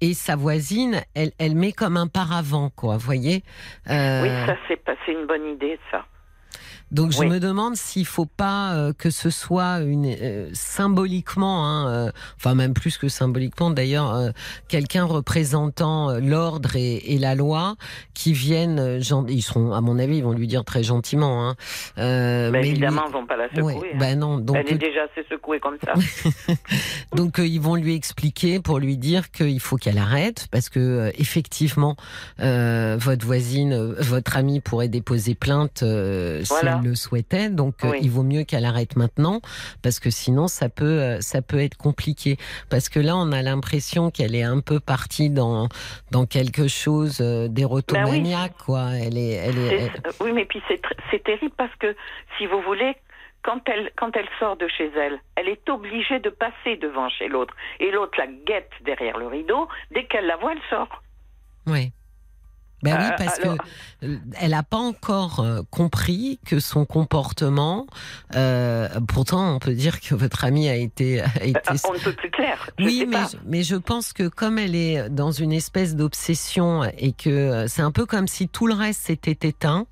et 0.00 0.12
sa 0.14 0.36
voisine, 0.36 1.00
elle, 1.14 1.32
elle 1.38 1.54
met 1.54 1.72
comme 1.72 1.96
un 1.96 2.06
paravent, 2.06 2.70
quoi, 2.70 2.98
voyez? 2.98 3.42
Euh, 3.90 4.22
Oui, 4.22 4.28
ça 4.46 4.56
c'est 4.68 4.78
c'est 5.06 5.12
une 5.12 5.26
bonne 5.26 5.46
idée, 5.46 5.78
ça. 5.90 6.04
Donc 6.90 7.12
je 7.12 7.18
Oui. 7.20 7.28
me 7.28 7.38
demande 7.40 7.76
s'il 7.76 8.06
faut 8.06 8.24
pas 8.26 8.72
euh, 8.74 8.92
que 8.96 9.10
ce 9.10 9.28
soit 9.30 9.80
une 9.80 10.06
euh, 10.06 10.48
symboliquement, 10.54 11.66
hein, 11.66 11.88
euh, 11.88 12.10
enfin 12.36 12.54
même 12.54 12.72
plus 12.72 12.96
que 12.96 13.08
symboliquement 13.08 13.70
d'ailleurs, 13.70 14.14
euh, 14.14 14.30
quelqu'un 14.68 15.04
représentant 15.04 16.10
euh, 16.10 16.20
l'ordre 16.20 16.76
et, 16.76 16.96
et 17.14 17.18
la 17.18 17.34
loi 17.34 17.76
qui 18.14 18.32
viennent, 18.32 18.78
euh, 18.80 19.00
ils 19.28 19.42
seront 19.42 19.72
à 19.72 19.80
mon 19.80 19.98
avis, 19.98 20.18
ils 20.18 20.24
vont 20.24 20.32
lui 20.32 20.46
dire 20.46 20.64
très 20.64 20.82
gentiment, 20.82 21.48
hein, 21.48 21.56
euh, 21.98 22.50
Mais 22.50 22.58
mais 22.58 22.62
lui- 22.62 22.70
évidemment, 22.70 23.02
ils 23.08 23.12
vont 23.12 23.26
pas 23.26 23.36
la 23.36 23.48
secouer. 23.50 23.74
Ouais, 23.74 23.90
hein. 23.94 23.98
ben 23.98 24.18
non, 24.18 24.38
donc 24.38 24.56
Elle 24.56 24.72
est 24.72 24.78
déjà 24.78 25.02
assez 25.04 25.26
secouée 25.28 25.60
comme 25.60 25.76
ça. 25.84 25.92
donc 27.14 27.38
euh, 27.38 27.46
ils 27.46 27.60
vont 27.60 27.74
lui 27.74 27.94
expliquer 27.94 28.60
pour 28.60 28.78
lui 28.78 28.96
dire 28.96 29.30
qu'il 29.30 29.60
faut 29.60 29.76
qu'elle 29.76 29.98
arrête 29.98 30.48
parce 30.50 30.68
que 30.68 30.78
euh, 30.80 31.10
effectivement 31.18 31.96
euh, 32.40 32.96
votre 32.98 33.26
voisine, 33.26 33.74
votre 33.98 34.36
amie 34.36 34.60
pourrait 34.60 34.88
déposer 34.88 35.34
plainte 35.34 35.82
euh, 35.82 36.42
Voilà. 36.48 36.77
Le 36.82 36.94
souhaitait. 36.94 37.48
Donc 37.50 37.84
euh, 37.84 37.90
Oui. 37.90 37.98
il 38.02 38.10
vaut 38.10 38.22
mieux 38.22 38.44
qu'elle 38.44 38.64
arrête 38.64 38.96
maintenant 38.96 39.40
parce 39.82 40.00
que 40.00 40.10
sinon 40.10 40.48
ça 40.48 40.68
peut 40.68 40.84
euh, 41.00 41.20
ça 41.20 41.42
peut 41.42 41.60
être 41.60 41.76
compliqué 41.76 42.36
parce 42.70 42.88
que 42.88 43.00
là 43.00 43.16
on 43.16 43.32
a 43.32 43.42
l'impression 43.42 44.10
qu'elle 44.10 44.34
est 44.34 44.42
un 44.42 44.60
peu 44.60 44.80
partie 44.80 45.30
dans 45.30 45.68
dans 46.10 46.26
quelque 46.26 46.68
chose 46.68 47.18
euh, 47.20 47.48
d'érotomaniaque 47.48 48.54
quoi. 48.64 48.90
Elle 48.94 49.16
est 49.18 49.32
elle 49.32 49.58
est 49.58 49.76
elle- 49.76 49.90
Oui, 50.20 50.32
mais 50.32 50.44
puis 50.44 50.62
c'est 50.68 51.24
terrible 51.24 51.54
parce 51.56 51.74
que, 51.76 51.94
si 52.36 52.46
vous 52.46 52.60
voulez, 52.62 52.94
quand 53.42 53.60
elle, 53.66 53.90
quand 53.96 54.14
elle 54.16 54.28
sort 54.38 54.56
de 54.56 54.66
chez 54.68 54.90
elle, 54.96 55.18
elle 55.36 55.48
est 55.48 55.68
obligée 55.68 56.18
de 56.20 56.28
passer 56.30 56.76
devant 56.76 57.08
chez 57.08 57.28
l'autre. 57.28 57.54
Et 57.80 57.90
l'autre 57.90 58.18
la 58.18 58.26
guette 58.26 58.70
derrière 58.84 59.16
le 59.18 59.26
rideau. 59.26 59.68
Dès 59.92 60.04
qu'elle 60.06 60.26
la 60.26 60.36
voit, 60.36 60.52
elle 60.52 60.60
sort. 60.70 61.02
ouais. 61.66 61.92
Ben 62.82 62.96
oui, 62.98 63.06
Euh, 63.06 63.16
parce 63.18 63.38
alors- 63.40 63.56
que 63.56 64.06
euh, 64.06 64.16
elle 64.40 64.50
n'a 64.52 64.62
pas 64.62 64.76
encore 64.76 65.40
euh, 65.40 65.62
compris 65.70 66.38
que 66.46 66.60
son 66.60 66.84
comportement. 66.84 67.86
euh, 68.36 68.88
pourtant, 69.08 69.54
on 69.54 69.58
peut 69.58 69.74
dire 69.74 70.00
que 70.00 70.14
votre 70.14 70.44
amie 70.44 70.68
a 70.68 70.76
été. 70.76 71.20
A 71.20 71.44
été 71.44 71.60
on 71.88 71.94
ne 71.94 71.98
peut 71.98 72.12
plus 72.12 72.30
clair. 72.30 72.70
Je 72.78 72.84
oui, 72.84 72.98
sais 73.00 73.06
mais 73.06 73.12
pas. 73.16 73.28
je, 73.32 73.36
mais 73.46 73.62
je 73.62 73.76
pense 73.76 74.12
que 74.12 74.28
comme 74.28 74.58
elle 74.58 74.74
est 74.74 75.08
dans 75.10 75.32
une 75.32 75.52
espèce 75.52 75.96
d'obsession 75.96 76.84
et 76.98 77.12
que 77.12 77.66
c'est 77.68 77.82
un 77.82 77.90
peu 77.90 78.06
comme 78.06 78.28
si 78.28 78.48
tout 78.48 78.66
le 78.66 78.74
reste 78.74 79.02
s'était 79.02 79.48
éteint 79.48 79.86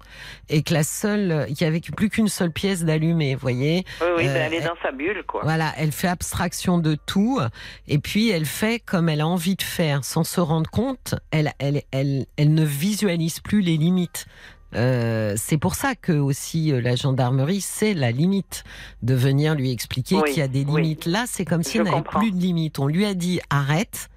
et 0.48 0.62
que 0.62 0.72
la 0.74 0.82
seule, 0.84 1.46
il 1.48 1.60
y 1.60 1.64
avait 1.64 1.80
plus 1.80 2.08
qu'une 2.08 2.28
seule 2.28 2.50
pièce 2.52 2.84
d'allumée, 2.84 3.34
vous 3.34 3.40
voyez. 3.40 3.84
Oui, 4.00 4.06
oui, 4.18 4.28
euh, 4.28 4.32
ben, 4.34 4.42
elle 4.46 4.54
est 4.54 4.56
elle- 4.58 4.64
dans 4.64 4.76
sa 4.82 4.92
bulle, 4.92 5.22
quoi. 5.26 5.40
Voilà, 5.42 5.72
elle 5.76 5.92
fait 5.92 6.08
abstraction 6.08 6.78
de 6.78 6.94
tout 7.06 7.40
et 7.88 7.98
puis 7.98 8.30
elle 8.30 8.46
fait 8.46 8.78
comme 8.78 9.08
elle 9.08 9.20
a 9.20 9.26
envie 9.26 9.56
de 9.56 9.62
faire 9.62 10.04
sans 10.04 10.24
se 10.24 10.40
rendre 10.40 10.70
compte. 10.70 11.14
Elle, 11.30 11.52
elle, 11.58 11.82
elle, 11.92 12.26
elle 12.36 12.54
ne 12.54 12.64
visualise 12.76 13.40
plus 13.40 13.60
les 13.60 13.76
limites. 13.76 14.26
Euh, 14.74 15.34
c'est 15.36 15.58
pour 15.58 15.74
ça 15.74 15.94
que 15.94 16.12
aussi 16.12 16.72
euh, 16.72 16.80
la 16.80 16.96
gendarmerie, 16.96 17.60
c'est 17.60 17.94
la 17.94 18.10
limite 18.10 18.64
de 19.02 19.14
venir 19.14 19.54
lui 19.54 19.70
expliquer 19.70 20.16
Oui, 20.16 20.22
qu'il 20.26 20.38
y 20.38 20.42
a 20.42 20.48
des 20.48 20.64
oui. 20.64 20.82
limites. 20.82 21.06
Là, 21.06 21.24
c'est 21.26 21.44
comme 21.44 21.62
si 21.62 21.78
Je 21.78 21.82
elle 21.82 21.84
n'avait 21.90 22.02
plus 22.02 22.32
de 22.32 22.36
limites. 22.36 22.78
On 22.78 22.86
lui 22.88 23.06
a 23.06 23.14
dit 23.14 23.40
arrête, 23.48 24.08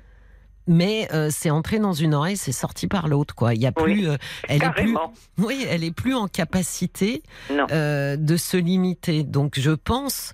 mais 0.67 1.07
euh, 1.13 1.29
c'est 1.31 1.49
entré 1.51 1.79
dans 1.79 1.93
une 1.93 2.13
oreille, 2.13 2.35
c'est 2.35 2.51
sorti 2.51 2.87
par 2.87 3.07
l'autre. 3.07 3.35
Quoi. 3.35 3.53
Il 3.53 3.61
y 3.61 3.67
a 3.67 3.71
plus, 3.71 4.07
elle 4.47 4.63
est 4.63 4.69
plus, 4.71 4.93
Carrément. 4.93 5.13
oui, 5.37 5.65
elle 5.69 5.83
est 5.83 5.91
plus 5.93 6.15
en 6.15 6.27
capacité 6.27 7.21
de 7.49 8.37
se 8.37 8.57
limiter. 8.57 9.23
Donc, 9.23 9.59
je 9.59 9.71
pense 9.71 10.33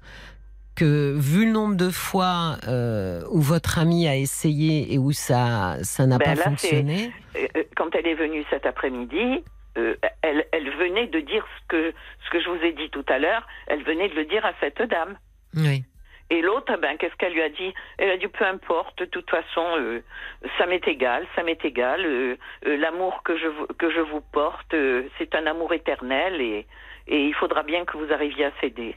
que 0.76 1.14
vu 1.18 1.46
le 1.46 1.52
nombre 1.52 1.76
de 1.76 1.90
fois 1.90 2.58
euh, 2.68 3.22
où 3.32 3.40
votre 3.42 3.80
ami 3.80 4.08
a 4.08 4.16
essayé 4.16 4.94
et 4.94 4.98
où 4.98 5.12
ça, 5.12 5.78
ça 5.84 6.06
n'a 6.06 6.18
Ben 6.18 6.26
pas 6.26 6.36
là, 6.36 6.44
fonctionné. 6.44 7.12
Euh, 7.36 7.48
euh, 7.58 7.64
quand 7.76 7.94
elle 7.96 8.08
est 8.08 8.16
venue 8.16 8.44
cet 8.50 8.66
après-midi, 8.66 9.44
euh, 9.78 9.96
elle, 10.22 10.46
elle 10.52 10.70
venait 10.78 11.08
de 11.08 11.20
dire 11.22 11.46
ce 11.62 11.68
que, 11.68 11.94
ce 12.26 12.30
que 12.30 12.40
je 12.42 12.50
vous 12.50 12.64
ai 12.64 12.74
dit 12.74 12.90
tout 12.92 13.06
à 13.08 13.20
l'heure, 13.20 13.46
elle 13.68 13.84
venait 13.84 14.10
de 14.10 14.16
le 14.16 14.26
dire 14.26 14.46
à 14.46 14.54
cette 14.60 14.82
dame. 14.82 15.18
Oui. 15.56 15.84
Et 16.32 16.42
l'autre, 16.42 16.76
ben, 16.82 16.98
qu'est-ce 16.98 17.16
qu'elle 17.18 17.34
lui 17.34 17.42
a 17.44 17.50
dit? 17.50 17.72
Elle 18.00 18.10
a 18.10 18.18
dit 18.18 18.28
peu 18.28 18.46
importe, 18.46 18.98
de 19.00 19.06
toute 19.06 19.30
façon, 19.30 19.64
euh, 19.78 20.02
ça 20.58 20.66
m'est 20.66 20.86
égal, 20.88 21.26
ça 21.36 21.44
m'est 21.44 21.64
égal. 21.64 22.02
euh, 22.04 22.36
euh, 22.66 22.78
L'amour 22.78 23.22
que 23.24 23.38
je 23.38 23.48
vous- 23.48 23.68
que 23.78 23.92
je 23.92 24.00
vous 24.00 24.22
porte, 24.22 24.74
c'est 25.20 25.36
un 25.36 25.46
amour 25.46 25.72
éternel 25.74 26.42
et 26.42 26.66
et 27.08 27.24
il 27.28 27.36
faudra 27.36 27.62
bien 27.62 27.86
que 27.86 27.96
vous 27.98 28.12
arriviez 28.12 28.46
à 28.46 28.52
céder. 28.60 28.96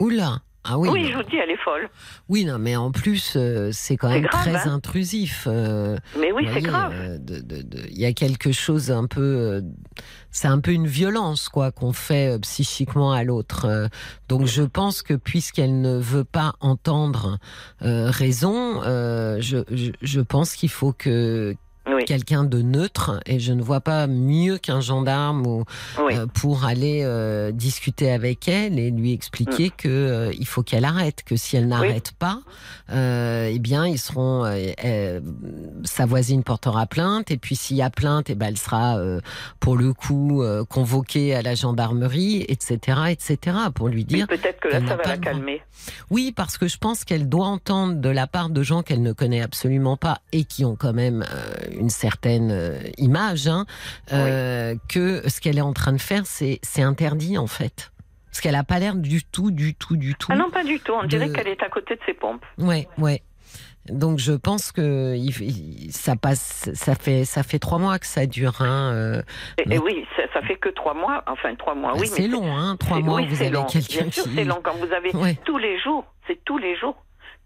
Oula. 0.00 0.38
Ah 0.70 0.78
oui. 0.78 0.88
Oui, 0.90 1.02
non. 1.04 1.08
je 1.10 1.16
vous 1.16 1.22
dis, 1.24 1.36
elle 1.36 1.50
est 1.50 1.56
folle. 1.62 1.88
Oui, 2.28 2.44
non, 2.44 2.58
mais 2.58 2.76
en 2.76 2.90
plus, 2.90 3.34
euh, 3.36 3.70
c'est 3.72 3.96
quand 3.96 4.08
même 4.10 4.22
grave, 4.22 4.42
très 4.42 4.54
hein. 4.68 4.72
intrusif. 4.74 5.44
euh, 5.46 5.96
Mais 6.18 6.30
oui, 6.32 6.46
c'est 6.52 6.60
grave. 6.60 6.92
euh, 6.94 7.18
Il 7.90 7.98
y 7.98 8.04
a 8.04 8.12
quelque 8.12 8.52
chose 8.52 8.90
un 8.90 9.06
peu. 9.06 9.62
c'est 10.30 10.48
un 10.48 10.60
peu 10.60 10.72
une 10.72 10.86
violence, 10.86 11.48
quoi, 11.48 11.72
qu'on 11.72 11.92
fait 11.92 12.38
psychiquement 12.42 13.12
à 13.12 13.24
l'autre. 13.24 13.88
donc, 14.28 14.46
je 14.46 14.62
pense 14.62 15.02
que 15.02 15.14
puisqu'elle 15.14 15.80
ne 15.80 15.96
veut 15.98 16.24
pas 16.24 16.54
entendre 16.60 17.38
raison, 17.80 18.82
je, 18.82 19.64
je, 19.70 19.90
je 20.02 20.20
pense 20.20 20.54
qu'il 20.54 20.70
faut 20.70 20.92
que 20.92 21.54
Oui, 21.94 22.04
quelqu'un 22.04 22.44
de 22.44 22.60
neutre, 22.60 23.20
et 23.26 23.38
je 23.38 23.52
ne 23.52 23.62
vois 23.62 23.80
pas 23.80 24.06
mieux 24.06 24.58
qu'un 24.58 24.80
gendarme 24.80 25.46
ou, 25.46 25.64
oui. 26.00 26.14
euh, 26.16 26.26
pour 26.26 26.64
aller 26.64 27.00
euh, 27.04 27.50
discuter 27.52 28.10
avec 28.10 28.46
elle 28.48 28.78
et 28.78 28.90
lui 28.90 29.10
Mm. 29.10 29.14
expliquer 29.14 29.70
que 29.70 29.88
euh, 29.88 30.32
il 30.38 30.46
faut 30.46 30.62
qu'elle 30.62 30.84
arrête, 30.84 31.22
que 31.24 31.36
si 31.36 31.56
elle 31.56 31.66
n'arrête 31.68 32.12
pas, 32.18 32.40
eh 32.92 33.58
bien 33.58 33.86
ils 33.86 33.98
seront, 33.98 34.44
sa 35.84 36.06
voisine 36.06 36.42
portera 36.42 36.86
plainte 36.86 37.30
et 37.30 37.36
puis 37.38 37.56
s'il 37.56 37.76
y 37.76 37.82
a 37.82 37.90
plainte, 37.90 38.30
eh 38.30 38.34
ben 38.34 38.46
elle 38.48 38.58
sera 38.58 38.98
pour 39.60 39.76
le 39.76 39.92
coup 39.92 40.42
convoquée 40.68 41.34
à 41.34 41.42
la 41.42 41.54
gendarmerie, 41.54 42.44
etc., 42.48 42.98
etc. 43.10 43.56
pour 43.74 43.88
lui 43.88 44.04
dire 44.04 44.26
peut-être 44.26 44.60
que 44.60 44.68
là, 44.68 44.80
ça 44.86 44.96
va 44.96 45.02
la 45.04 45.16
calmer. 45.16 45.62
oui, 46.10 46.32
parce 46.34 46.58
que 46.58 46.66
je 46.68 46.78
pense 46.78 47.04
qu'elle 47.04 47.28
doit 47.28 47.46
entendre 47.46 47.94
de 47.96 48.08
la 48.08 48.26
part 48.26 48.50
de 48.50 48.62
gens 48.62 48.82
qu'elle 48.82 49.02
ne 49.02 49.12
connaît 49.12 49.40
absolument 49.42 49.96
pas 49.96 50.20
et 50.32 50.44
qui 50.44 50.64
ont 50.64 50.76
quand 50.76 50.92
même 50.92 51.24
une 51.78 51.90
certaine 51.90 52.50
euh, 52.50 52.78
image, 52.98 53.46
hein, 53.48 53.64
euh, 54.12 54.74
que 54.88 55.28
ce 55.28 55.40
qu'elle 55.40 55.58
est 55.58 55.62
en 55.62 55.72
train 55.72 55.92
de 55.92 56.00
faire, 56.00 56.22
c'est 56.26 56.60
interdit 56.82 57.38
en 57.38 57.46
fait. 57.46 57.90
Parce 58.26 58.40
qu'elle 58.40 58.56
a 58.56 58.64
pas 58.64 58.78
l'air 58.78 58.94
du 58.94 59.24
tout, 59.24 59.50
du 59.50 59.74
tout, 59.74 59.96
du 59.96 60.14
tout. 60.14 60.28
Ah 60.30 60.36
non, 60.36 60.50
pas 60.50 60.62
du 60.64 60.78
tout. 60.80 60.92
On 60.92 61.02
de- 61.02 61.08
dirait 61.08 61.30
qu'elle 61.30 61.48
est 61.48 61.62
à 61.62 61.68
côté 61.68 61.94
de 61.96 62.00
ses 62.06 62.14
pompes. 62.14 62.44
Ouais, 62.58 62.86
ouais. 62.98 63.22
Donc 63.88 64.18
je 64.18 64.32
pense 64.34 64.70
que 64.70 65.16
ça 65.90 66.14
passe, 66.14 66.68
ça 66.74 66.94
fait, 66.94 67.24
ça 67.24 67.42
fait 67.42 67.58
trois 67.58 67.78
mois 67.78 67.98
que 67.98 68.06
ça 68.06 68.26
dure. 68.26 68.60
Hein, 68.60 68.92
euh, 68.92 69.22
Et, 69.70 69.78
oui, 69.78 70.04
ça, 70.14 70.24
ça 70.34 70.42
fait 70.46 70.56
que 70.56 70.68
trois 70.68 70.92
mois. 70.92 71.24
Enfin, 71.26 71.54
trois 71.54 71.74
mois, 71.74 71.94
oui. 71.94 72.00
mais 72.02 72.06
c'est 72.06 72.28
long, 72.28 72.54
hein, 72.54 72.76
trois 72.78 73.00
mois. 73.00 73.16
oui, 73.16 73.26
vous 73.28 73.40
avez 73.40 73.50
quelqu'un 73.66 74.02
Bien 74.02 74.10
sûr, 74.12 74.24
qui. 74.24 74.34
c'est 74.34 74.44
long 74.44 74.60
quand 74.62 74.74
vous 74.74 74.92
avez 74.92 75.10
Ouais. 75.16 75.38
tous 75.44 75.56
les 75.58 75.80
jours. 75.80 76.04
C'est 76.26 76.38
tous 76.44 76.58
les 76.58 76.76
jours 76.76 77.02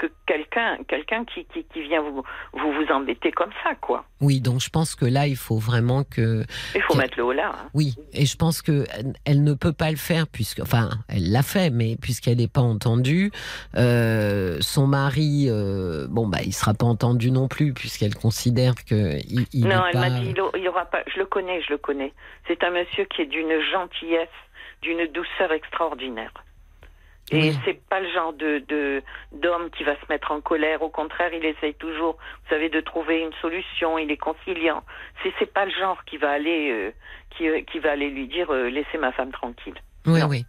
que 0.06 0.12
quelqu'un, 0.26 0.78
quelqu'un 0.88 1.24
qui, 1.24 1.44
qui, 1.46 1.64
qui 1.72 1.82
vient 1.82 2.02
vous, 2.02 2.22
vous 2.52 2.72
vous 2.72 2.92
embêter 2.92 3.30
comme 3.32 3.50
ça, 3.62 3.74
quoi. 3.76 4.04
Oui, 4.20 4.40
donc 4.40 4.60
je 4.60 4.68
pense 4.70 4.94
que 4.94 5.04
là, 5.06 5.26
il 5.26 5.36
faut 5.36 5.58
vraiment 5.58 6.02
que 6.04 6.44
Il 6.74 6.82
faut 6.82 6.94
mettre 6.96 7.16
le 7.18 7.24
haut 7.24 7.32
là. 7.32 7.52
hein. 7.54 7.68
Oui, 7.74 7.94
et 8.12 8.26
je 8.26 8.36
pense 8.36 8.62
que 8.62 8.84
elle- 9.24 9.42
ne 9.44 9.54
peut 9.54 9.72
pas 9.72 9.90
le 9.90 9.96
faire 9.96 10.26
puisque, 10.28 10.60
enfin, 10.60 10.90
elle 11.08 11.30
l'a 11.32 11.42
fait, 11.42 11.70
mais 11.70 11.96
puisqu'elle 12.00 12.38
n'est 12.38 12.48
pas 12.48 12.60
entendue, 12.60 13.30
euh, 13.76 14.58
son 14.60 14.86
mari, 14.86 15.46
euh, 15.48 16.06
bon 16.08 16.26
bah, 16.26 16.38
il 16.44 16.52
sera 16.52 16.74
pas 16.74 16.86
entendu 16.86 17.30
non 17.30 17.48
plus 17.48 17.72
puisqu'elle 17.72 18.14
considère 18.14 18.74
que 18.84 19.18
il, 19.28 19.46
il 19.52 19.66
non, 19.66 19.84
elle 19.86 19.92
pas. 19.92 20.00
m'a 20.00 20.10
dit, 20.20 20.34
il 20.56 20.68
aura 20.68 20.84
pas. 20.86 21.02
Je 21.12 21.18
le 21.18 21.26
connais, 21.26 21.60
je 21.62 21.70
le 21.72 21.78
connais. 21.78 22.12
C'est 22.48 22.62
un 22.64 22.70
monsieur 22.70 23.04
qui 23.04 23.22
est 23.22 23.26
d'une 23.26 23.60
gentillesse, 23.72 24.28
d'une 24.82 25.06
douceur 25.12 25.52
extraordinaire. 25.52 26.32
Et 27.32 27.50
Oui. 27.50 27.58
c'est 27.64 27.80
pas 27.88 28.00
le 28.00 28.10
genre 28.10 28.32
de 28.34 28.58
de- 28.68 29.02
d'homme 29.32 29.70
qui 29.70 29.84
va 29.84 29.94
se 29.96 30.04
mettre 30.10 30.30
en 30.32 30.40
colère. 30.40 30.82
Au 30.82 30.90
contraire, 30.90 31.32
il 31.32 31.44
essaye 31.44 31.74
toujours, 31.74 32.14
vous 32.14 32.48
savez, 32.50 32.68
de 32.68 32.80
trouver 32.80 33.20
une 33.20 33.32
solution. 33.40 33.96
Il 33.98 34.10
est 34.10 34.16
conciliant. 34.18 34.82
C'est 35.22 35.32
c'est 35.38 35.52
pas 35.52 35.64
le 35.64 35.70
genre 35.72 36.04
qui 36.04 36.18
va 36.18 36.30
aller 36.30 36.70
euh, 36.70 36.90
qui 37.30 37.48
euh, 37.48 37.62
qui 37.62 37.78
va 37.78 37.92
aller 37.92 38.10
lui 38.10 38.26
dire 38.28 38.50
euh, 38.52 38.68
laissez 38.68 38.98
ma 38.98 39.12
femme 39.12 39.32
tranquille. 39.32 39.74
Oui, 40.06 40.20
non. 40.20 40.26
oui. 40.26 40.44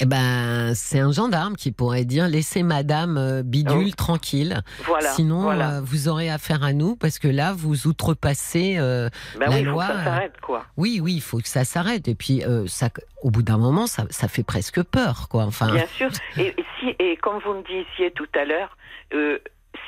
Eh 0.00 0.04
ben, 0.06 0.72
c'est 0.74 0.98
un 1.00 1.12
gendarme 1.12 1.56
qui 1.56 1.72
pourrait 1.72 2.04
dire 2.04 2.28
laissez 2.28 2.62
Madame 2.62 3.16
euh, 3.16 3.42
Bidule 3.42 3.88
Oh. 3.92 3.94
tranquille. 3.96 4.60
Voilà. 4.84 5.10
Sinon, 5.12 5.42
voilà. 5.42 5.76
euh, 5.76 5.80
vous 5.82 6.08
aurez 6.08 6.28
affaire 6.30 6.62
à 6.62 6.72
nous 6.72 6.94
parce 6.96 7.18
que 7.18 7.28
là, 7.28 7.52
vous 7.52 7.86
outrepassez. 7.86 8.76
euh, 8.78 9.08
ben 9.38 9.46
la 9.48 9.56
oui, 9.56 9.60
il 9.60 9.64
faut 9.66 9.70
loi, 9.72 9.86
que 9.86 9.92
ça 9.94 10.04
s'arrête, 10.04 10.40
quoi. 10.42 10.64
Oui, 10.76 11.00
oui, 11.02 11.14
il 11.14 11.20
faut 11.22 11.38
que 11.38 11.48
ça 11.48 11.64
s'arrête. 11.64 12.08
Et 12.08 12.14
puis, 12.14 12.44
euh, 12.44 12.66
ça, 12.66 12.88
au 13.22 13.30
bout 13.30 13.42
d'un 13.42 13.58
moment, 13.58 13.86
ça, 13.86 14.04
ça 14.10 14.28
fait 14.28 14.42
presque 14.44 14.82
peur, 14.82 15.28
quoi. 15.28 15.44
Enfin, 15.44 15.72
Bien 15.72 15.86
sûr. 15.96 16.10
Et, 16.36 16.48
et 16.48 16.64
si, 16.80 16.94
et 16.98 17.16
comme 17.16 17.38
vous 17.44 17.54
me 17.54 17.62
disiez 17.62 18.10
tout 18.12 18.28
à 18.34 18.44
l'heure, 18.44 18.76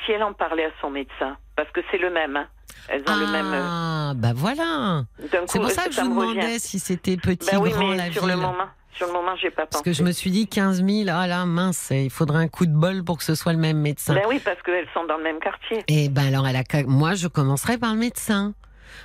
si 0.05 0.11
elle 0.11 0.23
en 0.23 0.33
parlait 0.33 0.65
à 0.65 0.71
son 0.81 0.89
médecin, 0.89 1.37
parce 1.55 1.69
que 1.71 1.81
c'est 1.91 1.97
le 1.97 2.09
même, 2.11 2.35
hein, 2.37 2.47
elles 2.89 3.03
ont 3.07 3.15
le 3.15 3.27
même. 3.27 3.53
Ah, 3.53 4.13
bah 4.15 4.31
voilà. 4.35 5.03
C'est 5.47 5.59
pour 5.59 5.69
ça 5.69 5.85
que 5.85 5.93
je 5.93 6.01
vous 6.01 6.19
revient. 6.19 6.35
demandais 6.35 6.59
si 6.59 6.79
c'était 6.79 7.17
petit, 7.17 7.49
Ben 7.51 7.59
oui, 7.59 7.69
grand, 7.71 7.87
mais 7.89 7.97
la 7.97 8.11
sur 8.11 8.25
ville. 8.25 8.31
le 8.35 8.41
moment, 8.41 8.65
sur 8.93 9.07
le 9.07 9.13
moment, 9.13 9.35
j'ai 9.35 9.49
pas 9.49 9.63
Parce 9.65 9.77
pensé. 9.77 9.83
que 9.83 9.93
je 9.93 10.03
me 10.03 10.11
suis 10.11 10.31
dit 10.31 10.47
15 10.47 10.83
000, 10.85 11.09
ah 11.11 11.27
là, 11.27 11.45
mince, 11.45 11.89
il 11.91 12.09
faudrait 12.09 12.39
un 12.43 12.47
coup 12.47 12.65
de 12.65 12.73
bol 12.73 13.03
pour 13.03 13.17
que 13.17 13.23
ce 13.23 13.35
soit 13.35 13.53
le 13.53 13.59
même 13.59 13.77
médecin. 13.77 14.13
Ben 14.13 14.23
oui, 14.27 14.39
parce 14.43 14.61
qu'elles 14.61 14.87
sont 14.93 15.05
dans 15.05 15.17
le 15.17 15.23
même 15.23 15.39
quartier. 15.39 15.83
Et 15.87 16.09
ben 16.09 16.27
alors, 16.27 16.47
elle 16.47 16.55
a, 16.55 16.63
moi, 16.85 17.13
je 17.15 17.27
commencerai 17.27 17.77
par 17.77 17.93
le 17.93 17.99
médecin. 17.99 18.53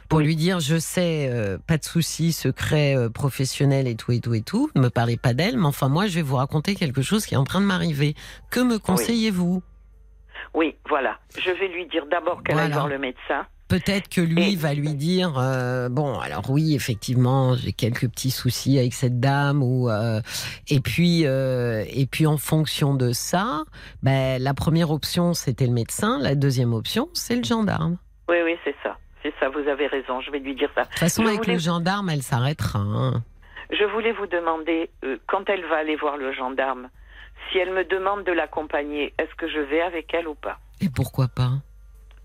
Pour 0.08 0.18
Oui. 0.18 0.24
lui 0.26 0.36
dire, 0.36 0.58
je 0.58 0.78
sais, 0.78 1.28
euh, 1.30 1.58
pas 1.64 1.78
de 1.78 1.84
souci, 1.84 2.32
secret 2.32 2.96
euh, 2.96 3.08
professionnel 3.08 3.86
et 3.86 3.94
tout 3.94 4.10
et 4.12 4.20
tout 4.20 4.34
et 4.34 4.42
tout. 4.42 4.68
Ne 4.74 4.80
me 4.80 4.90
parlez 4.90 5.16
pas 5.16 5.32
d'elle, 5.32 5.56
mais 5.56 5.66
enfin 5.66 5.88
moi, 5.88 6.06
je 6.08 6.16
vais 6.16 6.22
vous 6.22 6.36
raconter 6.36 6.74
quelque 6.74 7.02
chose 7.02 7.24
qui 7.24 7.34
est 7.34 7.38
en 7.38 7.44
train 7.44 7.60
de 7.60 7.66
m'arriver. 7.66 8.14
Que 8.50 8.58
me 8.60 8.78
conseillez-vous? 8.78 9.62
Oui, 10.54 10.74
voilà. 10.88 11.18
Je 11.38 11.50
vais 11.50 11.68
lui 11.68 11.86
dire 11.86 12.04
d'abord 12.10 12.42
qu'elle 12.42 12.56
Voilà. 12.56 12.74
voir 12.74 12.88
le 12.88 12.98
médecin. 12.98 13.46
Peut-être 13.68 14.08
que 14.08 14.20
lui 14.20 14.52
Et- 14.52 14.56
va 14.56 14.74
lui 14.74 14.94
dire 14.94 15.38
euh, 15.38 15.88
bon 15.88 16.18
alors 16.20 16.50
oui 16.50 16.74
effectivement 16.76 17.54
j'ai 17.56 17.72
quelques 17.72 18.08
petits 18.08 18.30
soucis 18.30 18.78
avec 18.78 18.94
cette 18.94 19.18
dame 19.18 19.62
ou 19.62 19.90
euh, 19.90 20.20
et 20.68 20.78
puis 20.80 21.22
euh, 21.26 21.84
et 21.88 22.06
puis 22.06 22.26
en 22.28 22.36
fonction 22.36 22.94
de 22.94 23.12
ça 23.12 23.64
ben 24.04 24.40
la 24.40 24.54
première 24.54 24.90
option 24.90 25.34
c'était 25.34 25.66
le 25.66 25.72
médecin 25.72 26.18
la 26.20 26.36
deuxième 26.36 26.72
option 26.74 27.08
c'est 27.12 27.34
le 27.36 27.42
gendarme 27.44 27.96
Oui, 28.28 28.36
oui, 28.44 28.56
c'est 28.64 28.74
ça. 28.84 28.96
C'est 29.22 29.34
ça, 29.40 29.48
vous 29.48 29.68
avez 29.68 29.88
raison. 29.88 30.20
Je 30.20 30.30
vais 30.30 30.38
lui 30.38 30.54
dire 30.54 30.70
ça. 30.76 30.82
de 30.84 30.88
toute 30.88 30.98
façon 31.00 31.22
Je 31.24 31.28
avec 31.28 31.40
voulais- 31.40 31.54
le 31.54 31.58
gendarme 31.58 32.08
elle 32.10 32.22
s'arrêtera 32.22 32.78
hein. 32.78 33.22
Je 33.70 33.82
voulais 33.92 34.12
vous 34.12 34.28
demander, 34.28 34.90
quand 35.26 35.42
elle 35.48 35.64
va 35.66 35.78
aller 35.78 35.96
voir 35.96 36.16
le 36.16 36.32
gendarme, 36.32 36.88
si 37.50 37.58
elle 37.58 37.72
me 37.72 37.82
demande 37.84 38.22
de 38.24 38.30
l'accompagner, 38.30 39.12
est-ce 39.18 39.34
que 39.34 39.48
je 39.48 39.58
vais 39.58 39.80
avec 39.80 40.14
elle 40.14 40.28
ou 40.28 40.36
pas? 40.36 40.60
Et 40.80 40.88
pourquoi 40.88 41.26
pas? 41.26 41.50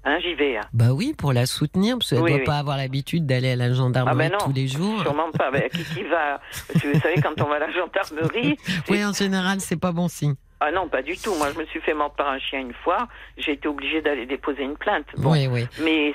Hein, 0.03 0.17
j'y 0.21 0.33
vais. 0.33 0.57
Hein. 0.57 0.61
bah 0.73 0.93
oui 0.93 1.13
pour 1.15 1.31
la 1.31 1.45
soutenir 1.45 1.97
parce 1.97 2.09
qu'elle 2.09 2.21
Oui, 2.21 2.31
doit 2.31 2.39
oui. 2.39 2.45
pas 2.45 2.57
avoir 2.57 2.75
l'habitude 2.77 3.25
d'aller 3.27 3.51
à 3.51 3.55
la 3.55 3.65
Ah 3.65 3.73
gendarmerie 3.73 4.17
ben 4.17 4.31
non, 4.31 4.37
tous 4.45 4.53
les 4.53 4.67
jours 4.67 5.01
sûrement 5.01 5.29
pas. 5.31 5.51
Ben, 5.51 5.69
qui, 5.69 5.83
qui 5.83 6.03
va 6.03 6.39
vous 6.73 6.99
savez, 6.99 7.21
quand 7.21 7.39
on 7.41 7.47
va 7.47 7.55
à 7.57 7.59
la 7.59 7.71
gendarmerie, 7.71 8.57
oui 8.89 9.05
en 9.05 9.13
général 9.13 9.59
c'est 9.61 9.79
pas 9.79 9.91
bon 9.91 10.07
signe 10.07 10.35
ah 10.63 10.71
non, 10.71 10.87
pas 10.87 11.01
du 11.01 11.17
tout. 11.17 11.33
Moi, 11.33 11.47
je 11.51 11.59
me 11.59 11.65
suis 11.65 11.81
fait 11.81 11.95
mordre 11.95 12.13
par 12.13 12.27
un 12.29 12.37
chien 12.37 12.59
une 12.59 12.73
fois. 12.83 13.07
J'ai 13.35 13.53
été 13.53 13.67
obligée 13.67 14.03
d'aller 14.03 14.27
déposer 14.27 14.61
une 14.61 14.77
plainte. 14.77 15.07
Bon, 15.17 15.31
oui 15.31 15.47
oui 15.47 15.65
mais 15.83 16.13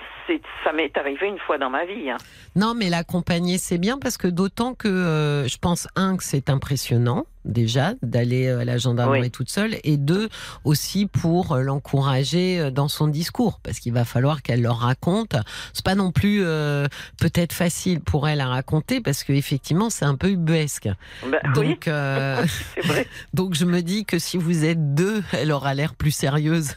ça 0.64 0.72
m'est 0.72 0.96
arrivé 0.96 1.26
une 1.26 1.38
fois 1.40 1.58
dans 1.58 1.68
ma 1.68 1.84
vie. 1.84 2.08
Hein. 2.10 2.16
Non, 2.54 2.72
mais 2.72 2.88
l'accompagner, 2.88 3.58
c'est 3.58 3.78
bien 3.78 3.98
parce 3.98 4.16
que 4.16 4.28
d'autant 4.28 4.74
que 4.74 4.86
euh, 4.86 5.48
je 5.48 5.58
pense, 5.58 5.88
un, 5.96 6.16
que 6.16 6.22
c'est 6.22 6.48
impressionnant 6.48 7.26
déjà 7.47 7.94
d'aller 8.02 8.47
euh, 8.47 8.60
à 8.60 8.64
la 8.64 8.78
gendarmerie 8.78 9.20
Oui. 9.23 9.31
toute 9.31 9.48
seule, 9.51 9.77
et 9.85 9.97
deux, 9.97 10.28
aussi 10.64 11.06
pour 11.06 11.52
euh, 11.52 11.62
l'encourager 11.62 12.60
euh, 12.60 12.70
dans 12.70 12.89
son 12.89 13.09
discours, 13.09 13.60
parce 13.62 13.78
qu'il 13.81 13.93
va 13.93 14.05
falloir 14.05 14.43
qu'elle 14.43 14.62
leur 14.62 14.78
raconte. 14.78 15.36
C'est 15.73 15.85
pas 15.85 15.94
non 15.94 16.12
plus 16.12 16.40
euh, 16.43 16.86
peut-être 17.20 17.52
facile 17.52 18.01
pour 18.01 18.28
elle 18.28 18.40
à 18.40 18.47
raconter, 18.48 19.01
parce 19.01 19.24
que 19.24 19.32
effectivement, 19.32 19.90
c'est 19.90 20.05
un 20.05 20.16
peu 20.16 20.28
ubuesque. 20.31 20.89
Oui, 21.24 21.31
Donc, 21.55 21.89
euh, 21.89 22.44
vrai. 22.85 23.06
donc 23.35 23.55
je 23.55 23.64
me 23.64 23.81
dis 23.82 24.05
que 24.05 24.18
si 24.18 24.36
vous 24.36 24.64
êtes 24.64 24.94
deux, 24.94 25.23
elle 25.32 25.52
aura 25.52 25.74
l'air 25.74 25.94
plus 25.94 26.10
sérieuse. 26.10 26.73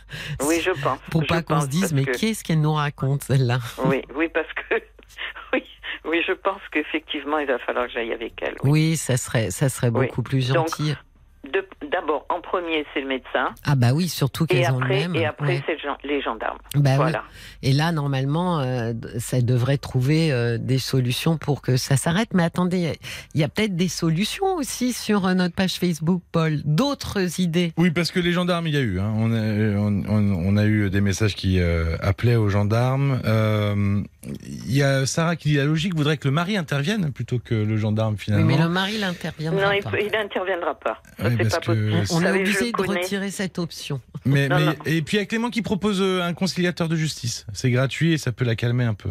Oui, 0.46 0.62
je 0.64 0.72
pense. 0.82 1.00
Pour 1.12 1.26
pas 1.26 1.41
qu'on 1.41 1.62
se 1.62 1.68
dise, 1.68 1.94
mais 1.94 2.06
que- 2.06 2.18
qu'est-ce 2.18 2.44
qu'elle 2.44 2.62
nous 2.62 2.74
raconte 2.74 3.24
celle-là? 3.24 3.60
Oui, 3.86 4.02
oui, 4.16 4.28
parce 4.34 4.48
que 4.70 4.76
oui, 5.54 5.64
Oui, 6.10 6.22
je 6.27 6.34
pense 6.34 6.61
qu'effectivement, 6.72 7.38
il 7.38 7.48
va 7.48 7.60
falloir 7.60 7.86
que 7.88 7.94
j'aille 7.94 8.11
avec 8.14 8.34
elle. 8.41 8.56
Oui. 8.64 8.72
Oui, 8.72 8.98
ça 8.98 9.15
serait, 9.18 9.52
ça 9.52 9.69
serait 9.69 9.90
Oui. 9.90 10.07
beaucoup 10.07 10.23
plus 10.23 10.49
Donc, 10.52 10.69
gentil. 10.69 10.95
De- 11.44 11.65
D'abord, 11.91 12.26
en 12.30 12.41
premier, 12.41 12.86
c'est 12.94 13.02
le 13.02 13.07
médecin. 13.07 13.49
ah 13.66 13.76
bah 13.76 13.94
oui, 13.94 14.07
surtout 14.07 14.45
qu'elles 14.45 14.70
ont 14.72 14.80
le 14.80 14.86
après, 14.86 14.99
même. 15.07 15.16
et 15.16 15.26
après 15.26 15.48
ouais. 15.48 15.64
c'est 15.66 15.74
le 15.74 15.90
les 16.03 16.22
gendarmes. 16.22 16.57
Bah 16.76 16.91
oui. 16.91 16.95
voilà. 16.98 17.24
Et 17.64 17.74
là, 17.74 17.91
normalement, 17.91 18.60
euh, 18.60 18.94
ça 19.18 19.41
devrait 19.41 19.78
trouver 19.78 20.32
euh, 20.32 20.57
des 20.60 20.78
solutions 20.78 21.38
pour 21.38 21.61
que 21.61 21.78
ça 21.78 21.98
s'arrête. 21.98 22.30
Mais 22.34 22.44
attendez, 22.44 22.94
il 23.34 23.41
y 23.41 23.44
a 23.44 23.49
peut-être 23.49 23.76
des 23.76 23.88
solutions 23.88 24.56
aussi 24.56 24.94
sur 24.94 25.26
euh, 25.26 25.34
notre 25.34 25.56
page 25.56 25.74
Facebook, 25.76 26.22
Paul. 26.32 26.60
D'autres 26.66 27.40
idées 27.40 27.74
Oui, 27.78 27.91
parce 27.91 28.11
que 28.11 28.20
les 28.20 28.32
gendarmes, 28.34 28.68
il 28.68 28.74
y 28.74 28.78
a 28.78 28.82
eu. 28.82 28.99
hein. 28.99 29.11
On, 29.18 29.32
a, 29.34 29.38
on, 29.80 30.03
on- 30.07 30.48
on 30.49 30.57
a 30.57 30.66
eu 30.66 30.90
des 30.90 31.02
messages 31.02 31.36
qui 31.36 31.60
euh, 31.60 31.95
appelaient 32.02 32.36
aux 32.36 32.49
gendarmes. 32.49 33.20
Euh, 33.26 34.02
Il 34.45 34.76
y 34.76 34.84
a 34.84 35.06
Sarah 35.06 35.36
qui 35.36 35.49
dit 35.49 35.56
la 35.57 35.66
logique 35.66 35.95
voudrait 35.95 36.18
que 36.18 36.28
le 36.28 36.34
mari 36.34 36.56
intervienne 36.57 37.11
plutôt 37.11 37.40
que 37.40 37.56
le 37.56 37.78
gendarme 37.78 38.14
Oui, 38.14 38.20
finalement. 38.20 38.45
mais 38.48 38.57
le 38.57 38.70
mari 38.70 38.98
l'interviendra 38.99 39.66
Non, 39.66 39.72
il 39.72 39.84
pas. 39.84 39.99
il 39.99 40.11
n'interviendra 40.11 40.76
pas. 40.76 41.02
Ça, 41.18 41.26
Oui, 41.28 41.36
c'est 41.38 41.49
parce 41.49 41.66
pas 41.66 41.74
que 41.74 41.78
c'est- 42.06 42.14
On 42.14 42.22
est 42.22 42.27
je 42.27 42.39
obligé 42.39 42.72
de 42.72 42.81
retirer 42.88 43.31
cette 43.31 43.60
option. 43.60 44.01
Mais, 44.26 44.47
Non, 44.49 44.57
mais- 44.60 44.65
non. 44.65 44.73
Et 44.85 45.01
puis 45.01 45.18
il 45.18 45.19
y 45.19 45.23
a 45.23 45.26
Clément 45.26 45.49
qui 45.49 45.61
propose 45.61 46.01
euh, 46.01 46.22
un 46.22 46.34
conciliateur 46.34 46.88
de 46.89 46.95
justice. 46.95 47.45
C'est 47.53 47.72
gratuit 47.72 48.14
et 48.14 48.18
ça 48.18 48.31
peut 48.31 48.45
la 48.45 48.56
calmer 48.56 48.84
un 48.85 48.93
peu. 48.93 49.10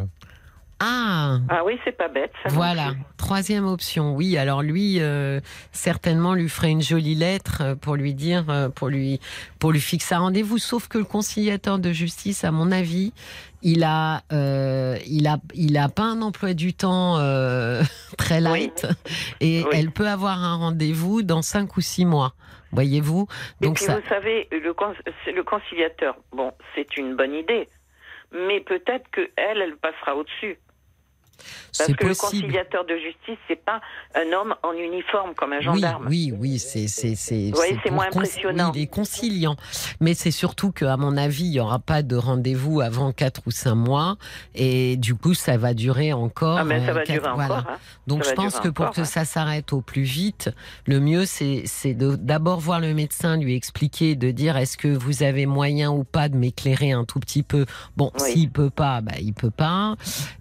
Ah 0.81 1.39
Ah 1.49 1.65
oui, 1.65 1.73
c'est 1.85 1.97
pas 1.97 2.07
bête. 2.07 2.31
Ça 2.45 2.51
Voilà, 2.55 2.93
troisième 3.16 3.66
option. 3.66 4.15
Oui, 4.15 4.39
alors 4.39 4.62
lui, 4.62 5.01
euh, 5.01 5.40
certainement, 5.73 6.35
lui 6.35 6.49
ferait 6.49 6.70
une 6.70 6.82
jolie 6.82 7.16
lettre 7.16 7.62
euh, 7.62 7.74
pour 7.74 7.97
lui 7.97 8.15
dire, 8.15 8.45
euh, 8.49 8.69
pour 8.69 8.89
lui, 8.89 9.19
pour 9.59 9.73
lui 9.73 9.81
fixer 9.81 10.15
un 10.15 10.20
rendez-vous. 10.20 10.59
Sauf 10.59 10.86
que 10.86 10.99
le 10.99 11.03
conciliateur 11.05 11.81
de 11.81 11.90
justice, 11.90 12.45
à 12.45 12.53
mon 12.53 12.70
avis, 12.70 13.12
il 13.62 13.82
a, 13.82 14.23
euh, 14.32 14.97
il 15.09 15.27
a, 15.27 15.39
il 15.53 15.77
a 15.78 15.89
pas 15.89 16.05
un 16.05 16.23
emploi 16.23 16.55
du 16.55 16.74
temps 16.74 17.16
euh, 17.19 17.82
très 18.16 18.40
light, 18.40 18.86
et 19.40 19.65
Oui. 19.65 19.70
elle 19.73 19.90
peut 19.90 20.07
avoir 20.09 20.45
un 20.45 20.55
rendez-vous 20.55 21.23
dans 21.23 21.43
cinq 21.43 21.77
ou 21.77 21.81
six 21.81 22.05
mois. 22.05 22.35
Voyez-vous, 22.73 23.27
Et 23.61 23.66
donc 23.66 23.77
puis 23.77 23.85
ça. 23.85 23.99
vous 23.99 24.09
savez, 24.09 24.49
le, 24.53 24.73
con- 24.74 24.95
le 25.27 25.43
conciliateur, 25.43 26.16
bon, 26.32 26.53
c'est 26.74 26.97
une 26.97 27.15
bonne 27.16 27.35
idée, 27.35 27.69
mais 28.32 28.61
peut-être 28.61 29.09
que 29.11 29.31
elle, 29.36 29.62
elle 29.62 29.77
passera 29.77 30.15
au-dessus. 30.16 30.59
Parce 31.39 31.89
C'est 31.89 31.94
que 31.97 32.06
le 32.06 32.15
conciliateur 32.15 32.85
de 32.85 32.94
justice, 32.97 33.39
c'est 33.47 33.62
pas 33.65 33.81
un 34.15 34.32
homme 34.32 34.55
en 34.62 34.73
uniforme 34.73 35.35
comme 35.35 35.52
un 35.52 35.59
Oui, 35.59 35.65
gendarme. 35.65 36.06
oui, 36.09 36.32
oui, 36.36 36.59
c'est 36.59 36.89
c'est 36.89 37.15
c'est. 37.15 37.52
C'est 37.55 37.81
pour 37.82 37.93
moins 37.93 38.06
impressionnant. 38.06 38.70
Oui, 38.73 38.81
il 38.81 38.82
est 38.82 38.86
conciliant, 38.86 39.56
mais 40.01 40.15
c'est 40.15 40.31
surtout 40.31 40.73
qu'à 40.73 40.97
mon 40.97 41.16
avis, 41.16 41.44
il 41.44 41.52
y 41.52 41.60
aura 41.60 41.78
pas 41.78 42.02
de 42.02 42.16
rendez-vous 42.16 42.81
avant 42.81 43.12
quatre 43.12 43.43
ou 43.47 43.51
cinq 43.51 43.74
mois, 43.77 44.16
et 44.55 44.97
du 44.97 45.15
coup, 45.15 45.35
ça 45.35 45.56
va 45.56 45.74
durer 45.74 46.12
encore. 46.12 46.59
Ah, 46.59 46.65
mais 46.65 46.85
ça 46.85 46.90
euh, 46.90 46.94
va 46.94 47.05
durer 47.05 47.19
voilà. 47.20 47.44
encore. 47.44 47.56
hein. 47.70 47.78
Donc, 48.06 48.24
Ça 48.24 48.31
je 48.31 48.35
pense 48.35 48.59
que 48.60 48.69
pour 48.69 48.86
encore, 48.86 48.94
que 48.97 49.01
hein. 49.02 49.05
ça 49.05 49.24
s'arrête 49.24 49.73
au 49.73 49.81
plus 49.81 50.02
vite, 50.02 50.51
le 50.86 50.98
mieux, 51.01 51.24
c'est 51.27 51.62
c'est 51.66 51.94
d'abord 51.94 52.59
voir 52.59 52.81
le 52.81 52.94
médecin, 52.94 53.36
lui 53.36 53.55
expliquer, 53.55 54.16
de 54.16 54.31
dire 54.31 54.56
est-ce 54.56 54.77
que 54.77 54.89
vous 54.89 55.23
avez 55.23 55.47
moyen 55.47 55.90
ou 55.93 56.02
pas 56.05 56.28
de 56.28 56.36
m'éclairer 56.36 56.93
un 56.93 57.05
tout 57.05 57.20
petit 57.20 57.43
peu? 57.43 57.66
Bon, 57.97 58.10
Oui. 58.20 58.32
s'il 58.32 58.51
peut 58.51 58.70
pas, 58.70 59.01
bah 59.02 59.12
il 59.20 59.35
peut 59.35 59.51
pas. 59.51 59.94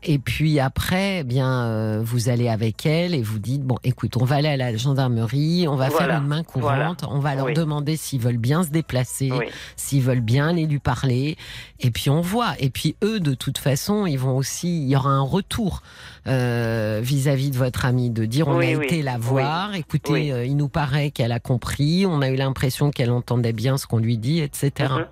Et 0.04 0.18
puis 0.20 0.60
après, 0.60 0.87
eh 0.94 1.24
bien, 1.24 1.64
euh, 1.66 2.02
vous 2.04 2.30
allez 2.30 2.50
avec 2.50 2.86
elle 2.86 3.14
et 3.16 3.22
vous 3.22 3.40
dites 3.40 3.64
bon, 3.64 3.78
écoute, 3.84 4.18
on 4.18 4.26
va 4.26 4.36
aller 4.38 4.48
à 4.50 4.58
la 4.58 4.76
gendarmerie, 4.76 5.68
on 5.68 5.76
va 5.76 5.90
Voilà. 5.90 6.06
faire 6.14 6.22
une 6.22 6.28
main 6.28 6.44
courante, 6.44 7.04
on 7.10 7.20
va 7.20 7.36
leur 7.36 7.46
Oui. 7.46 7.54
demander 7.54 7.98
s'ils 7.98 8.20
veulent 8.22 8.38
bien 8.38 8.64
se 8.64 8.70
déplacer, 8.70 9.32
Oui. 9.32 9.46
s'ils 9.76 10.02
veulent 10.04 10.22
bien 10.22 10.50
aller 10.50 10.66
lui 10.66 10.80
parler, 10.80 11.36
et 11.80 11.92
puis 11.92 12.10
on 12.10 12.22
voit. 12.22 12.54
Et 12.60 12.70
puis 12.70 12.96
eux, 13.04 13.20
de 13.20 13.34
toute 13.34 13.58
façon, 13.58 14.06
ils 14.06 14.20
vont 14.20 14.36
aussi, 14.38 14.84
il 14.84 14.88
y 14.90 14.96
aura 14.96 15.10
un 15.10 15.22
retour 15.22 15.82
euh, 16.28 17.00
vis-à-vis 17.04 17.52
de 17.52 17.58
votre 17.58 17.86
amie, 17.86 18.10
de 18.10 18.26
dire 18.26 18.48
on 18.48 18.58
Oui, 18.58 18.66
a 18.68 18.84
été 18.84 19.02
la 19.02 19.18
voir, 19.18 19.76
écoutez, 19.76 20.32
euh, 20.32 20.46
il 20.46 20.58
nous 20.58 20.70
paraît 20.70 21.12
qu'elle 21.12 21.32
a 21.32 21.40
compris, 21.40 22.06
on 22.06 22.22
a 22.22 22.30
eu 22.30 22.36
l'impression 22.36 22.92
qu'elle 22.92 23.12
entendait 23.12 23.54
bien 23.54 23.78
ce 23.78 23.88
qu'on 23.88 24.00
lui 24.00 24.18
dit, 24.18 24.42
etc. 24.42 24.72
Mhm. 24.92 25.06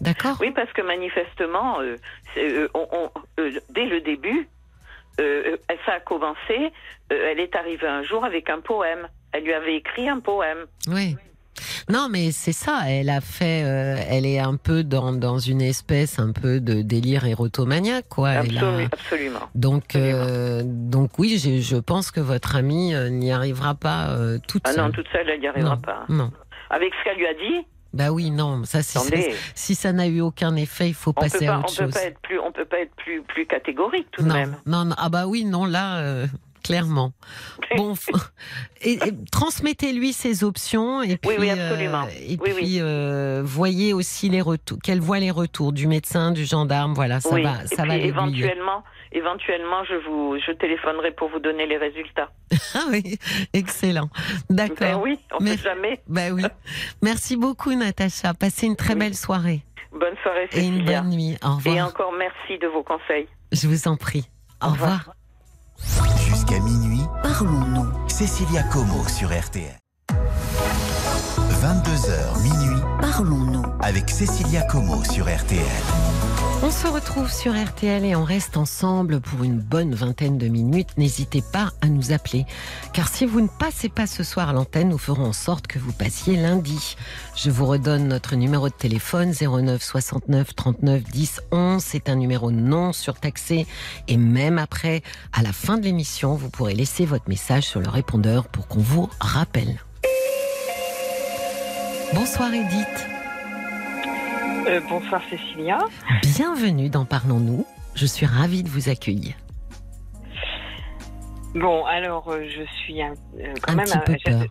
D'accord? 0.00 0.36
Oui, 0.40 0.50
parce 0.54 0.72
que 0.72 0.80
manifestement, 0.80 1.78
euh, 1.80 1.96
c'est, 2.34 2.50
euh, 2.50 2.68
on- 2.74 2.86
on- 2.90 3.10
euh, 3.38 3.50
dès 3.74 3.84
le 3.84 4.00
début, 4.00 4.48
euh, 5.20 5.56
euh, 5.70 5.74
ça 5.86 5.92
a 5.94 6.00
commencé. 6.00 6.72
euh, 7.12 7.28
elle 7.30 7.40
est 7.40 7.54
arrivée 7.54 7.86
un 7.88 8.02
jour 8.02 8.24
avec 8.24 8.48
un 8.50 8.60
poème. 8.60 9.08
Elle 9.32 9.44
lui 9.44 9.52
avait 9.52 9.76
écrit 9.76 10.08
un 10.08 10.20
poème. 10.20 10.66
Oui. 10.88 11.16
Non, 11.90 12.08
mais 12.10 12.30
c'est 12.30 12.52
ça. 12.52 12.82
Elle 12.88 13.10
a 13.10 13.20
fait. 13.20 13.62
euh, 13.64 13.96
elle 14.08 14.24
est 14.24 14.38
un 14.38 14.56
peu 14.56 14.82
dans, 14.82 15.12
dans 15.12 15.38
une 15.38 15.60
espèce 15.60 16.18
un 16.18 16.32
peu 16.32 16.58
de 16.60 16.80
délire 16.82 17.26
érotomaniaque, 17.26 18.08
quoi. 18.08 18.30
Elle 18.30 18.56
a- 18.58 18.60
Absolu- 18.62 18.88
absolument. 18.92 19.40
Donc, 19.54 19.94
euh, 19.96 20.62
donc 20.64 21.18
oui, 21.18 21.38
je 21.38 21.76
pense 21.76 22.10
que 22.10 22.20
votre 22.20 22.56
amie 22.56 22.94
n'y 23.10 23.30
arrivera 23.32 23.74
pas 23.74 24.10
euh, 24.10 24.38
toute 24.48 24.62
Ah 24.64 24.72
seule. 24.72 24.84
non, 24.84 24.90
toute 24.90 25.08
seule, 25.12 25.28
elle 25.28 25.40
n'y 25.40 25.48
arrivera 25.48 25.74
Non. 25.76 25.80
pas. 25.80 26.04
Non. 26.08 26.30
Avec 26.70 26.92
ce 26.94 27.04
qu'elle 27.04 27.18
lui 27.18 27.26
a 27.26 27.34
dit, 27.34 27.66
Bah 27.92 28.12
oui, 28.12 28.30
non. 28.30 28.62
Ça, 28.64 28.82
si, 28.82 28.98
attendez, 28.98 29.34
si 29.54 29.74
ça 29.74 29.92
n'a 29.92 30.06
eu 30.06 30.20
aucun 30.20 30.54
effet, 30.56 30.88
il 30.88 30.94
faut 30.94 31.10
on 31.10 31.20
passer 31.20 31.40
peut 31.40 31.46
pas, 31.46 31.52
à 31.54 31.56
on 31.58 31.60
autre 31.62 31.76
peut 31.76 31.84
chose. 31.84 31.94
pas 31.94 32.02
être 32.04 32.20
plus, 32.20 32.38
on 32.38 32.52
peut 32.52 32.64
pas 32.64 32.78
être 32.78 32.94
plus, 32.96 33.22
plus 33.22 33.46
catégorique 33.46 34.08
tout 34.12 34.22
de 34.22 34.28
non, 34.28 34.34
même. 34.34 34.56
non, 34.66 34.84
non. 34.84 34.94
Ah 34.98 35.08
bah 35.08 35.26
oui, 35.26 35.44
non, 35.44 35.64
là, 35.64 35.98
euh, 35.98 36.26
clairement. 36.70 37.12
Bon, 37.76 37.94
et, 38.82 38.92
et 38.92 39.12
transmettez-lui 39.30 40.12
ses 40.12 40.44
options 40.44 41.02
et 41.02 41.16
puis, 41.16 41.30
Oui, 41.30 41.36
oui, 41.40 41.50
absolument. 41.50 42.04
euh, 42.04 42.10
et 42.28 42.38
Oui, 42.40 42.52
puis 42.54 42.76
euh, 42.80 43.42
voyez 43.44 43.92
aussi 43.92 44.28
les 44.28 44.40
retours, 44.40 44.78
qu'elle 44.82 45.00
voit 45.00 45.18
les 45.20 45.30
retours 45.30 45.72
du 45.72 45.86
médecin, 45.86 46.32
du 46.32 46.44
gendarme. 46.44 46.94
Voilà, 46.94 47.20
ça 47.20 47.30
va, 47.40 47.64
Et 47.64 47.66
ça 47.66 47.84
va 47.84 47.94
puis 47.94 48.06
éventuellement, 48.06 48.82
éventuellement, 49.12 49.84
je 49.84 49.94
vous, 50.08 50.36
je 50.44 50.52
téléphonerai 50.52 51.12
pour 51.12 51.28
vous 51.30 51.38
donner 51.40 51.66
les 51.66 51.76
résultats. 51.76 52.30
Ah 52.74 52.84
oui, 52.90 53.18
excellent. 53.52 54.08
Ben 54.48 54.68
D'accord. 54.68 55.02
oui, 55.02 55.18
on 55.32 55.44
sait 55.44 55.56
jamais. 55.58 56.00
Bah 56.06 56.30
oui. 56.32 56.42
Merci 57.02 57.36
beaucoup, 57.36 57.72
Natacha. 57.74 58.32
Passez 58.34 58.66
une 58.66 58.76
très 58.76 58.94
belle 58.94 59.14
soirée 59.16 59.62
Bonne 59.92 60.14
soirée, 60.22 60.48
et 60.52 60.60
une 60.66 60.74
Cécilia. 60.78 61.02
bonne 61.02 61.10
nuit. 61.10 61.36
Au 61.44 61.56
revoir. 61.56 61.76
Et 61.76 61.82
encore 61.82 62.12
merci 62.16 62.58
de 62.60 62.68
vos 62.68 62.84
conseils. 62.84 63.26
Je 63.50 63.66
vous 63.66 63.88
en 63.88 63.96
prie. 63.96 64.28
Au 64.62 64.66
Au 64.66 64.70
revoir. 64.70 64.98
revoir. 64.98 65.14
Jusqu'à 66.18 66.58
minuit, 66.60 67.02
Parlons-nous. 67.22 68.08
Cécilia 68.08 68.62
Como 68.64 69.06
sur 69.08 69.28
RTL. 69.28 69.76
22h 71.62 72.42
minuit 72.42 72.82
Parlons-nous. 73.20 73.66
avec 73.80 74.08
Cécilia 74.08 74.62
Como 74.62 75.04
sur 75.04 75.26
RTL. 75.26 75.60
On 76.62 76.70
se 76.70 76.86
retrouve 76.86 77.30
sur 77.30 77.52
RTL 77.52 78.02
et 78.02 78.16
on 78.16 78.24
reste 78.24 78.56
ensemble 78.56 79.20
pour 79.20 79.44
une 79.44 79.58
bonne 79.58 79.94
vingtaine 79.94 80.38
de 80.38 80.48
minutes. 80.48 80.96
N'hésitez 80.96 81.42
pas 81.52 81.68
à 81.82 81.88
nous 81.88 82.12
appeler. 82.12 82.46
Car 82.94 83.08
si 83.08 83.26
vous 83.26 83.42
ne 83.42 83.48
passez 83.58 83.90
pas 83.90 84.06
ce 84.06 84.24
soir 84.24 84.48
à 84.48 84.52
l'antenne, 84.54 84.88
nous 84.88 84.96
ferons 84.96 85.26
en 85.26 85.32
sorte 85.34 85.66
que 85.66 85.78
vous 85.78 85.92
passiez 85.92 86.36
lundi. 86.36 86.96
Je 87.36 87.50
vous 87.50 87.66
redonne 87.66 88.08
notre 88.08 88.36
numéro 88.36 88.70
de 88.70 88.74
téléphone 88.74 89.34
09 89.38 89.82
69 89.82 90.54
39 90.54 91.02
10 91.02 91.40
11. 91.52 91.84
C'est 91.84 92.08
un 92.08 92.14
numéro 92.14 92.50
non 92.50 92.94
surtaxé. 92.94 93.66
Et 94.08 94.16
même 94.16 94.56
après, 94.56 95.02
à 95.34 95.42
la 95.42 95.52
fin 95.52 95.76
de 95.76 95.84
l'émission, 95.84 96.36
vous 96.36 96.48
pourrez 96.48 96.72
laisser 96.72 97.04
votre 97.04 97.28
message 97.28 97.64
sur 97.64 97.80
le 97.80 97.90
répondeur 97.90 98.48
pour 98.48 98.66
qu'on 98.66 98.80
vous 98.80 99.10
rappelle. 99.20 99.78
Bonsoir 102.12 102.52
Edith. 102.52 103.09
Euh, 104.66 104.80
bonsoir 104.88 105.22
Cécilia. 105.30 105.78
Bienvenue 106.22 106.90
dans 106.90 107.04
Parlons-nous. 107.04 107.66
Je 107.94 108.06
suis 108.06 108.26
ravie 108.26 108.62
de 108.62 108.68
vous 108.68 108.88
accueillir. 108.88 109.34
Bon, 111.54 111.84
alors 111.86 112.28
euh, 112.28 112.44
je 112.48 112.62
suis 112.82 113.02
un, 113.02 113.12
euh, 113.38 113.54
quand 113.62 113.72
Un 113.72 113.76
même 113.76 113.86
petit 113.86 113.98
peu 114.04 114.16
peur. 114.24 114.44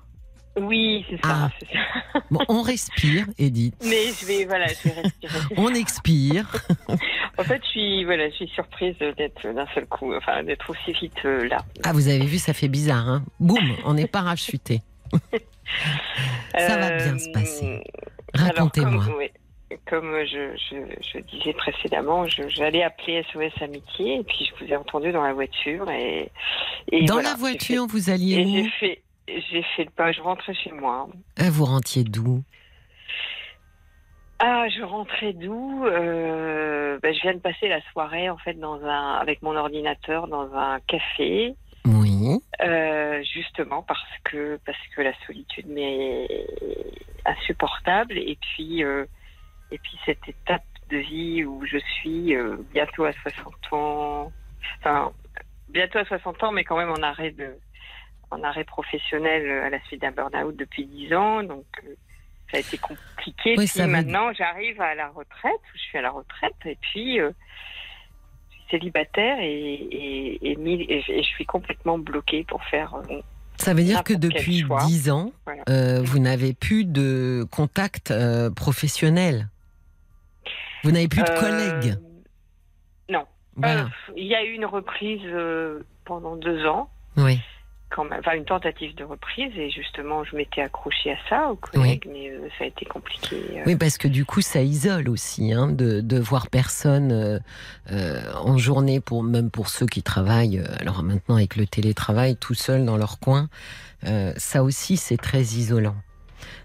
Oui, 0.61 1.05
c'est 1.09 1.17
ça. 1.17 1.21
Ah. 1.23 1.49
c'est 1.59 1.67
ça. 1.67 2.21
Bon, 2.31 2.41
on 2.49 2.61
respire, 2.61 3.25
Edith. 3.37 3.75
Mais 3.83 4.07
je 4.19 4.25
vais, 4.25 4.45
voilà, 4.45 4.67
je 4.67 4.89
vais 4.89 5.01
respirer. 5.01 5.39
On 5.57 5.73
expire. 5.73 6.47
En 7.37 7.43
fait, 7.43 7.61
je 7.63 7.69
suis, 7.69 8.03
voilà, 8.03 8.29
je 8.29 8.35
suis 8.35 8.47
surprise 8.49 8.97
d'être 8.99 9.53
d'un 9.53 9.65
seul 9.73 9.85
coup, 9.85 10.13
enfin, 10.13 10.43
d'être 10.43 10.69
aussi 10.69 10.91
vite 10.91 11.13
euh, 11.23 11.47
là. 11.47 11.59
Ah, 11.85 11.93
vous 11.93 12.09
avez 12.09 12.25
vu, 12.25 12.37
ça 12.37 12.53
fait 12.53 12.67
bizarre, 12.67 13.07
hein 13.07 13.23
Boum, 13.39 13.63
on 13.85 13.95
est 13.95 14.11
parachuté. 14.11 14.81
Ça 16.57 16.77
va 16.77 16.97
bien 16.97 17.17
se 17.17 17.31
passer. 17.31 17.81
Racontez-moi. 18.33 19.05
oui, 19.17 19.29
comme 19.85 20.11
je, 20.25 20.55
je, 20.57 20.75
je 21.13 21.19
disais 21.19 21.53
précédemment, 21.53 22.25
j'allais 22.27 22.83
appeler 22.83 23.23
SOS 23.31 23.61
Amitié 23.61 24.15
et 24.15 24.23
puis 24.23 24.45
je 24.49 24.65
vous 24.65 24.71
ai 24.71 24.75
entendu 24.75 25.11
dans 25.11 25.23
la 25.23 25.33
voiture 25.33 25.89
et, 25.91 26.31
et 26.91 27.05
Dans 27.05 27.15
voilà, 27.15 27.29
la 27.29 27.35
voiture, 27.35 27.85
vous 27.87 28.03
fait- 28.03 28.11
alliez 28.11 28.35
et 28.39 28.45
j'ai 28.63 28.69
fait, 28.79 29.03
j'ai 29.51 29.63
fait 29.75 29.83
le 29.85 29.91
pas. 29.91 30.11
Je 30.11 30.21
rentrais 30.21 30.53
chez 30.55 30.71
moi. 30.71 31.07
Ah, 31.37 31.49
Vous 31.51 31.65
rentiez 31.65 32.03
d'où? 32.03 32.41
Ah, 34.39 34.67
je 34.69 34.81
rentrais 34.81 35.33
d'où? 35.33 35.85
Euh, 35.85 36.97
ben, 37.03 37.13
Je 37.13 37.21
viens 37.21 37.33
de 37.33 37.39
passer 37.39 37.67
la 37.67 37.81
soirée 37.91 38.29
en 38.29 38.37
fait 38.37 38.53
dans 38.53 38.81
un 38.83 39.13
avec 39.15 39.41
mon 39.41 39.55
ordinateur 39.55 40.27
dans 40.27 40.51
un 40.55 40.79
café, 40.87 41.55
Oui. 41.85 42.39
euh, 42.63 43.21
justement 43.33 43.83
parce 43.83 43.99
que 44.23 44.57
parce 44.65 44.77
que 44.95 45.01
la 45.01 45.13
solitude 45.27 45.67
m'est 45.67 46.27
insupportable 47.25 48.17
et 48.17 48.37
puis 48.41 48.83
euh, 48.83 49.05
et 49.71 49.77
puis 49.77 49.97
cette 50.05 50.27
étape 50.27 50.63
de 50.89 50.97
vie 50.97 51.43
où 51.45 51.63
je 51.65 51.77
suis 51.77 52.35
euh, 52.35 52.57
bientôt 52.73 53.05
à 53.05 53.11
60 53.13 53.53
ans, 53.73 54.31
enfin 54.79 55.11
bientôt 55.69 55.99
à 55.99 56.05
60 56.05 56.43
ans, 56.43 56.51
mais 56.51 56.63
quand 56.63 56.77
même 56.77 56.89
en 56.89 57.03
arrêt 57.03 57.31
de, 57.31 57.55
en 58.31 58.41
arrêt 58.43 58.63
professionnel 58.63 59.45
euh, 59.45 59.65
à 59.67 59.69
la 59.69 59.79
suite 59.85 60.01
d'un 60.01 60.11
burn-out 60.11 60.55
depuis 60.55 60.85
10 60.85 61.13
ans. 61.13 61.43
Donc, 61.43 61.65
euh, 61.83 61.93
ça 62.51 62.57
a 62.57 62.59
été 62.61 62.77
compliqué. 62.79 63.55
Oui, 63.57 63.67
puis 63.67 63.81
veut- 63.81 63.87
maintenant, 63.87 64.33
j'arrive 64.33 64.81
à 64.81 64.95
la 64.95 65.09
retraite. 65.09 65.61
Je 65.75 65.79
suis 65.79 65.97
à 65.97 66.01
la 66.01 66.09
retraite 66.11 66.55
et 66.65 66.77
puis 66.81 67.19
euh, 67.19 67.29
je 68.49 68.55
suis 68.55 68.63
célibataire 68.71 69.37
et, 69.39 69.73
et, 69.73 70.51
et, 70.51 70.55
mis- 70.55 70.87
et 70.89 71.01
je- 71.01 71.21
suis 71.21 71.45
complètement 71.45 71.99
bloquée 71.99 72.43
pour 72.45 72.63
faire. 72.65 72.95
Ça 73.57 73.73
veut 73.75 73.83
dire 73.83 74.03
que 74.03 74.13
depuis 74.13 74.61
choix. 74.61 74.83
10 74.85 75.11
ans, 75.11 75.31
Voilà. 75.45 75.61
euh, 75.69 76.01
vous 76.01 76.17
n'avez 76.17 76.53
plus 76.53 76.85
de 76.85 77.45
contact 77.51 78.09
euh, 78.09 78.49
professionnel. 78.49 79.49
Vous 80.83 80.91
n'avez 80.91 81.07
plus 81.07 81.23
de 81.23 81.29
euh, 81.29 81.39
collègues. 81.39 81.95
Non. 83.09 83.25
Voilà. 83.55 83.81
Euh, 83.83 84.13
il 84.17 84.27
y 84.27 84.35
a 84.35 84.43
eu 84.43 84.51
une 84.53 84.65
reprise 84.65 85.21
euh, 85.25 85.79
pendant 86.05 86.35
deux 86.35 86.65
ans. 86.65 86.89
oui. 87.17 87.39
quand 87.89 88.03
même, 88.05 88.19
enfin 88.19 88.33
une 88.37 88.45
tentative 88.45 88.93
de 88.95 89.03
reprise 89.03 89.51
et 89.57 89.71
justement 89.71 90.23
je 90.23 90.35
m'étais 90.35 90.61
accrochée 90.61 91.11
à 91.13 91.17
ça 91.27 91.47
aux 91.49 91.55
collègues 91.55 92.07
mais 92.07 92.29
euh, 92.29 92.47
ça 92.57 92.65
a 92.65 92.67
été 92.67 92.85
compliqué. 92.85 93.35
euh. 93.57 93.63
Oui, 93.65 93.75
parce 93.75 93.97
que 93.97 94.07
du 94.07 94.25
coup, 94.25 94.41
ça 94.41 94.61
isole 94.61 95.09
aussi, 95.09 95.51
hein, 95.53 95.67
de, 95.67 95.99
de 95.99 96.19
voir 96.19 96.49
personne 96.51 97.11
euh, 97.91 98.21
en 98.35 98.57
journée, 98.59 98.99
pour, 98.99 99.23
même 99.23 99.49
pour 99.49 99.69
ceux 99.69 99.87
qui 99.87 100.03
travaillent, 100.03 100.61
alors 100.79 101.01
maintenant 101.01 101.35
avec 101.35 101.55
le 101.55 101.65
télétravail, 101.65 102.35
tout 102.37 102.53
seul 102.53 102.85
dans 102.85 102.95
leur 102.97 103.19
coin, 103.19 103.49
ça 104.37 104.63
aussi, 104.63 104.95
c'est 104.95 105.17
très 105.17 105.41
isolant. 105.41 105.95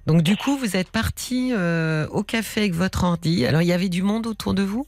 Donc 0.06 0.22
du 0.22 0.36
coup, 0.36 0.56
vous 0.56 0.76
êtes 0.76 0.90
parti 0.90 1.52
euh, 1.52 2.06
au 2.08 2.22
café 2.22 2.60
avec 2.60 2.74
votre 2.74 3.04
ordi. 3.04 3.46
Alors, 3.46 3.62
il 3.62 3.68
y 3.68 3.72
avait 3.72 3.88
du 3.88 4.02
monde 4.02 4.26
autour 4.26 4.54
de 4.54 4.62
vous? 4.62 4.86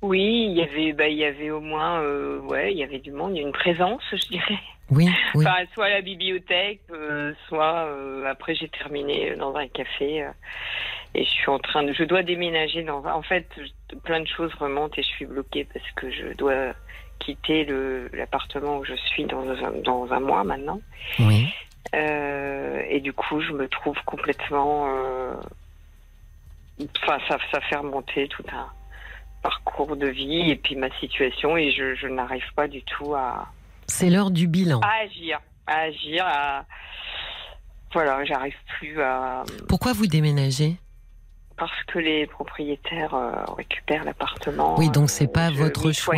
Oui, 0.00 0.46
il 0.48 0.56
y 0.56 0.62
avait 0.62 0.92
bah, 0.92 1.08
il 1.08 1.16
y 1.16 1.24
avait 1.24 1.50
au 1.50 1.60
moins 1.60 2.00
euh, 2.00 2.40
ouais, 2.40 2.72
il 2.72 2.78
y 2.78 2.82
avait 2.82 2.98
du 2.98 3.12
monde, 3.12 3.32
il 3.34 3.40
y 3.40 3.44
a 3.44 3.46
une 3.46 3.52
présence, 3.52 4.02
je 4.10 4.28
dirais. 4.28 4.58
Oui, 4.90 5.08
oui. 5.34 5.44
Enfin, 5.46 5.64
soit 5.74 5.86
à 5.86 5.90
la 5.90 6.00
bibliothèque, 6.00 6.80
euh, 6.90 7.32
soit 7.48 7.88
après 8.28 8.56
j'ai 8.56 8.68
terminé 8.68 9.36
dans 9.36 9.54
un 9.54 9.68
café 9.68 10.28
et 11.14 11.24
je 11.24 11.30
suis 11.30 11.48
en 11.48 11.60
train 11.60 11.84
de 11.84 11.92
je 11.92 12.02
dois 12.02 12.24
déménager 12.24 12.82
dans 12.82 13.04
en 13.06 13.22
fait 13.22 13.46
plein 14.02 14.20
de 14.20 14.26
choses 14.26 14.52
remontent 14.54 14.94
et 14.96 15.02
je 15.02 15.08
suis 15.08 15.26
bloquée 15.26 15.68
parce 15.72 15.88
que 15.92 16.10
je 16.10 16.32
dois 16.36 16.74
quitter 17.20 17.64
l'appartement 18.12 18.78
où 18.78 18.84
je 18.84 18.94
suis 18.94 19.24
dans 19.26 19.48
un, 19.48 19.72
dans 19.84 20.12
un 20.12 20.20
mois 20.20 20.42
maintenant. 20.42 20.80
oui. 21.20 21.46
Euh, 21.94 22.82
et 22.88 23.00
du 23.00 23.12
coup, 23.12 23.40
je 23.40 23.52
me 23.52 23.68
trouve 23.68 23.96
complètement. 24.06 24.86
euh, 24.88 25.34
Enfin, 27.02 27.18
ça, 27.28 27.38
ça 27.52 27.60
fait 27.60 27.76
remonter 27.76 28.28
tout 28.28 28.44
un 28.52 28.66
parcours 29.42 29.96
de 29.96 30.06
vie 30.08 30.50
et 30.50 30.56
puis 30.56 30.74
ma 30.74 30.90
situation, 30.98 31.56
et 31.56 31.70
je, 31.70 31.94
je 31.94 32.06
n'arrive 32.06 32.44
pas 32.56 32.66
du 32.66 32.82
tout 32.82 33.14
à, 33.14 33.46
C'est 33.86 34.08
l'heure 34.10 34.30
du 34.30 34.46
bilan. 34.48 34.80
à 34.80 35.02
agir. 35.04 35.40
À 35.66 35.80
agir, 35.82 36.24
à. 36.26 36.64
Voilà, 37.92 38.24
j'arrive 38.24 38.56
plus 38.78 39.00
à. 39.00 39.44
Pourquoi 39.68 39.92
vous 39.92 40.06
déménagez? 40.06 40.76
Parce 41.56 41.84
que 41.86 41.98
les 41.98 42.26
propriétaires 42.26 43.14
euh, 43.14 43.44
récupèrent 43.56 44.04
l'appartement. 44.04 44.76
Oui, 44.78 44.90
donc 44.90 45.10
c'est 45.10 45.28
pas 45.32 45.50
votre 45.50 45.86
m'y 45.88 45.94
choix. 45.94 46.14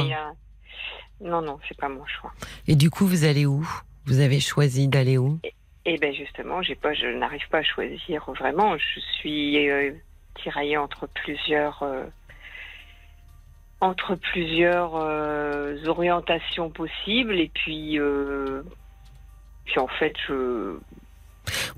Non, 1.21 1.43
non, 1.43 1.59
c'est 1.69 1.77
pas 1.77 1.89
mon 1.89 2.07
choix. 2.07 2.33
Et 2.69 2.77
du 2.77 2.91
coup, 2.91 3.07
vous 3.07 3.25
allez 3.25 3.45
où? 3.45 3.69
Vous 4.07 4.21
avez 4.21 4.41
choisi 4.41 4.89
d'aller 4.89 5.19
où? 5.19 5.39
Et 5.87 5.99
ben 5.99 6.15
justement, 6.15 6.63
j'ai 6.63 6.75
pas, 6.75 6.95
je 6.95 7.07
n'arrive 7.07 7.47
pas 7.51 7.59
à 7.59 7.63
choisir 7.63 8.25
vraiment. 8.33 8.77
Je 8.79 9.01
suis 9.19 9.69
euh, 9.69 9.93
tiraillée 10.43 10.79
entre 10.79 11.07
plusieurs, 11.07 11.83
euh, 11.83 12.05
entre 13.81 14.15
plusieurs 14.15 14.97
euh, 14.97 15.77
orientations 15.87 16.71
possibles, 16.71 17.39
et 17.39 17.51
puis, 17.55 17.99
puis 19.67 19.79
en 19.79 19.89
fait, 19.89 20.15
je, 20.27 20.79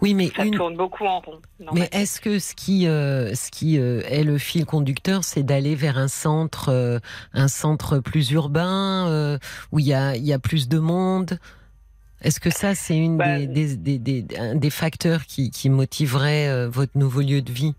Oui, 0.01 0.15
mais 0.15 0.29
ça 0.29 0.45
une, 0.45 0.55
tourne 0.55 0.77
beaucoup 0.77 1.05
en 1.05 1.21
rond. 1.21 1.41
Mais 1.73 1.89
est-ce 1.93 2.21
que 2.21 2.39
ce 2.39 2.55
qui, 2.55 2.87
euh, 2.87 3.35
ce 3.35 3.51
qui 3.51 3.79
euh, 3.79 4.03
est 4.09 4.25
le 4.25 4.39
fil 4.39 4.67
conducteur, 4.67 5.25
c'est 5.25 5.43
d'aller 5.43 5.75
vers 5.75 5.99
un 5.99 6.09
centre, 6.09 6.69
euh, 6.71 6.99
un 7.33 7.49
centre 7.49 7.99
plus 7.99 8.31
urbain 8.31 9.39
où 9.73 9.79
il 9.79 9.87
y 9.87 9.95
a, 9.95 10.17
il 10.17 10.25
y 10.25 10.33
a 10.33 10.39
plus 10.39 10.69
de 10.69 10.79
monde? 10.79 11.39
Est-ce 12.27 12.41
que 12.41 12.51
ça, 12.51 12.75
c'est 12.75 12.97
une 12.99 13.19
Bah, 13.19 13.39
des, 13.39 13.77
des, 13.77 13.99
des, 13.99 14.23
des- 14.23 14.37
un 14.37 14.57
des 14.57 14.71
facteurs 14.71 15.27
qui, 15.27 15.53
qui 15.53 15.71
motiverait 15.71 16.49
euh, 16.49 16.69
votre 16.69 16.99
nouveau 16.99 17.21
lieu 17.21 17.41
de 17.41 17.53
vie? 17.53 17.77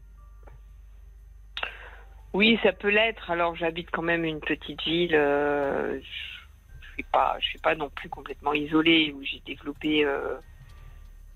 Oui, 2.33 2.57
ça 2.63 2.71
peut 2.71 2.87
l'être. 2.89 3.29
Alors, 3.29 3.57
j'habite 3.57 3.89
quand 3.91 4.03
même 4.03 4.23
une 4.23 4.39
petite 4.39 4.81
ville. 4.83 5.15
euh, 5.15 5.99
je 5.99 6.87
suis 6.93 7.03
pas, 7.11 7.35
je 7.41 7.45
suis 7.45 7.59
pas 7.59 7.75
non 7.75 7.89
plus 7.89 8.07
complètement 8.07 8.53
isolée. 8.53 9.11
Où 9.13 9.21
j'ai 9.21 9.41
développé, 9.45 10.05
euh, 10.05 10.37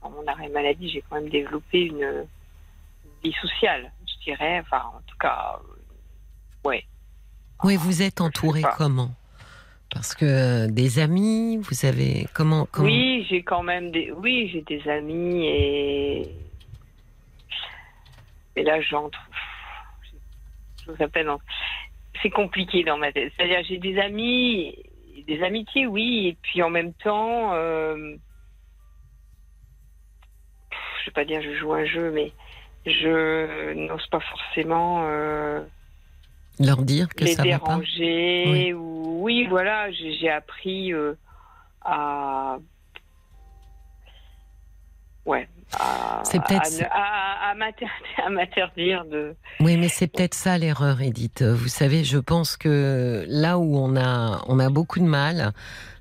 dans 0.02 0.10
mon 0.12 0.26
arrêt 0.28 0.48
maladie, 0.48 0.90
j'ai 0.90 1.04
quand 1.10 1.16
même 1.18 1.30
développé 1.30 1.82
une, 1.82 2.26
une 3.04 3.20
vie 3.26 3.36
sociale, 3.42 3.92
je 4.08 4.24
dirais. 4.24 4.62
Enfin, 4.62 4.84
en 4.96 5.02
tout 5.06 5.18
cas, 5.20 5.60
euh, 5.60 6.70
ouais. 6.70 6.86
Oui, 7.66 7.76
vous 7.76 8.02
êtes 8.02 8.22
entouré 8.22 8.62
pas. 8.62 8.76
comment? 8.78 9.12
Parce 9.94 10.16
que 10.16 10.26
euh, 10.26 10.68
des 10.68 11.00
amis, 11.00 11.58
vous 11.58 11.86
avez 11.86 12.26
comment, 12.34 12.66
comment? 12.72 12.88
Oui, 12.88 13.26
j'ai 13.30 13.44
quand 13.44 13.62
même 13.62 13.92
des, 13.92 14.12
oui, 14.12 14.50
j'ai 14.52 14.62
des 14.62 14.88
amis 14.90 15.46
et 15.46 16.30
et 18.56 18.64
là 18.64 18.80
j'entre. 18.82 19.20
Je 20.86 20.92
vous 20.92 21.04
appelle. 21.04 21.30
C'est 22.22 22.30
compliqué 22.30 22.84
dans 22.84 22.98
ma 22.98 23.12
tête. 23.12 23.34
C'est-à-dire 23.36 23.64
j'ai 23.68 23.78
des 23.78 23.98
amis, 24.00 24.76
des 25.28 25.44
amitiés, 25.44 25.88
oui, 25.88 26.28
et 26.28 26.38
puis 26.42 26.64
en 26.64 26.70
même 26.70 26.94
temps, 26.94 27.54
euh, 27.54 28.16
je 31.02 31.06
vais 31.08 31.12
pas 31.14 31.26
dire 31.26 31.42
je 31.42 31.54
joue 31.56 31.74
un 31.74 31.86
jeu, 31.86 32.12
mais 32.12 32.32
je 32.86 33.74
n'ose 33.74 34.08
pas 34.08 34.22
forcément. 34.22 35.04
euh, 35.06 35.62
leur 36.66 36.84
dire 36.84 37.10
que 37.10 37.24
les 37.24 37.34
ça 37.34 37.44
va 37.44 37.60
pas 37.60 37.78
ou 37.78 39.24
oui 39.24 39.48
voilà 39.48 39.92
j'ai 39.92 40.30
appris 40.30 40.94
euh, 40.94 41.14
à 41.82 42.58
ouais 45.26 45.48
à, 45.80 46.22
C'est 46.26 46.40
peut-être 46.44 46.84
à, 46.92 47.54
m'interdire 48.30 49.06
de 49.06 49.36
Oui, 49.60 49.78
mais 49.78 49.88
c'est 49.88 50.08
peut-être 50.08 50.34
ça 50.34 50.58
l'erreur, 50.58 51.02
Edith. 51.02 51.44
Vous 51.44 51.70
savez, 51.70 52.04
je 52.04 52.18
pense 52.18 52.58
que 52.58 53.26
là 53.30 53.58
où 53.58 53.78
on 53.78 53.96
a, 53.96 54.44
on 54.48 54.60
a 54.60 54.70
beaucoup 54.70 55.00
de 55.00 55.06
mal, 55.06 55.54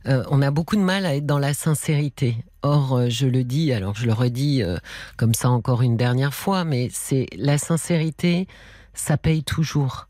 euh, 0.07 0.25
on 0.31 0.43
a 0.43 0.51
beaucoup 0.51 0.77
de 0.77 0.81
mal 0.81 1.07
à 1.07 1.15
être 1.15 1.27
dans 1.27 1.39
la 1.39 1.55
sincérité. 1.55 2.37
Or, 2.63 2.95
euh, 2.97 3.09
je 3.09 3.27
le 3.27 3.45
dis, 3.45 3.73
alors 3.73 3.95
je 3.95 4.07
le 4.07 4.13
redis 4.13 4.63
euh, 4.63 4.77
comme 5.17 5.35
ça 5.35 5.51
encore 5.51 5.83
une 5.83 5.97
dernière 5.97 6.35
fois, 6.35 6.65
mais 6.65 6.89
c'est 6.91 7.27
la 7.37 7.59
sincérité, 7.59 8.47
ça 8.95 9.17
paye 9.17 9.45
toujours. 9.45 10.07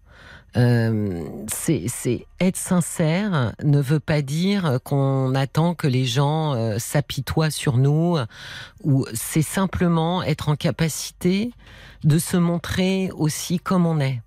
Euh, 0.56 1.24
c'est 1.48 2.26
être 2.40 2.56
sincère 2.56 3.54
ne 3.62 3.80
veut 3.80 4.00
pas 4.00 4.20
dire 4.20 4.80
qu'on 4.82 5.34
attend 5.34 5.74
que 5.74 5.86
les 5.86 6.04
gens 6.04 6.54
euh, 6.54 6.78
s'apitoient 6.78 7.50
sur 7.50 7.76
nous 7.76 8.18
ou 8.82 9.06
c'est 9.14 9.42
simplement 9.42 10.22
être 10.22 10.48
en 10.48 10.56
capacité 10.56 11.52
de 12.02 12.18
se 12.18 12.36
montrer 12.36 13.10
aussi 13.14 13.60
comme 13.60 13.86
on 13.86 14.00
est. 14.00 14.20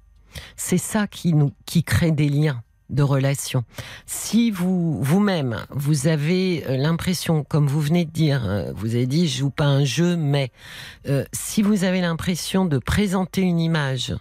C'est 0.56 0.78
ça 0.78 1.08
qui 1.08 1.34
nous 1.34 1.52
qui 1.66 1.84
crée 1.84 2.12
des 2.12 2.30
liens 2.30 2.63
de 2.90 3.04
relations. 3.04 3.64
Si 4.06 4.52
vous 4.52 5.02
vous-même 5.02 5.66
vous 5.70 6.08
avez 6.08 6.66
euh, 6.68 6.78
l'impression, 6.78 7.44
comme 7.44 7.68
vous 7.68 7.82
venez 7.82 8.06
de 8.06 8.12
dire, 8.12 8.48
euh, 8.48 8.72
vous 8.76 8.96
avez 8.96 9.08
dit 9.08 9.28
je 9.28 9.40
joue 9.40 9.50
pas 9.50 9.66
un 9.66 9.86
jeu, 9.86 10.16
mais 10.16 10.52
euh, 11.08 11.26
si 11.34 11.62
vous 11.62 11.84
avez 11.84 12.02
l'impression 12.02 12.66
de 12.66 12.78
présenter 12.78 13.42
une 13.42 13.60
image 13.60 14.16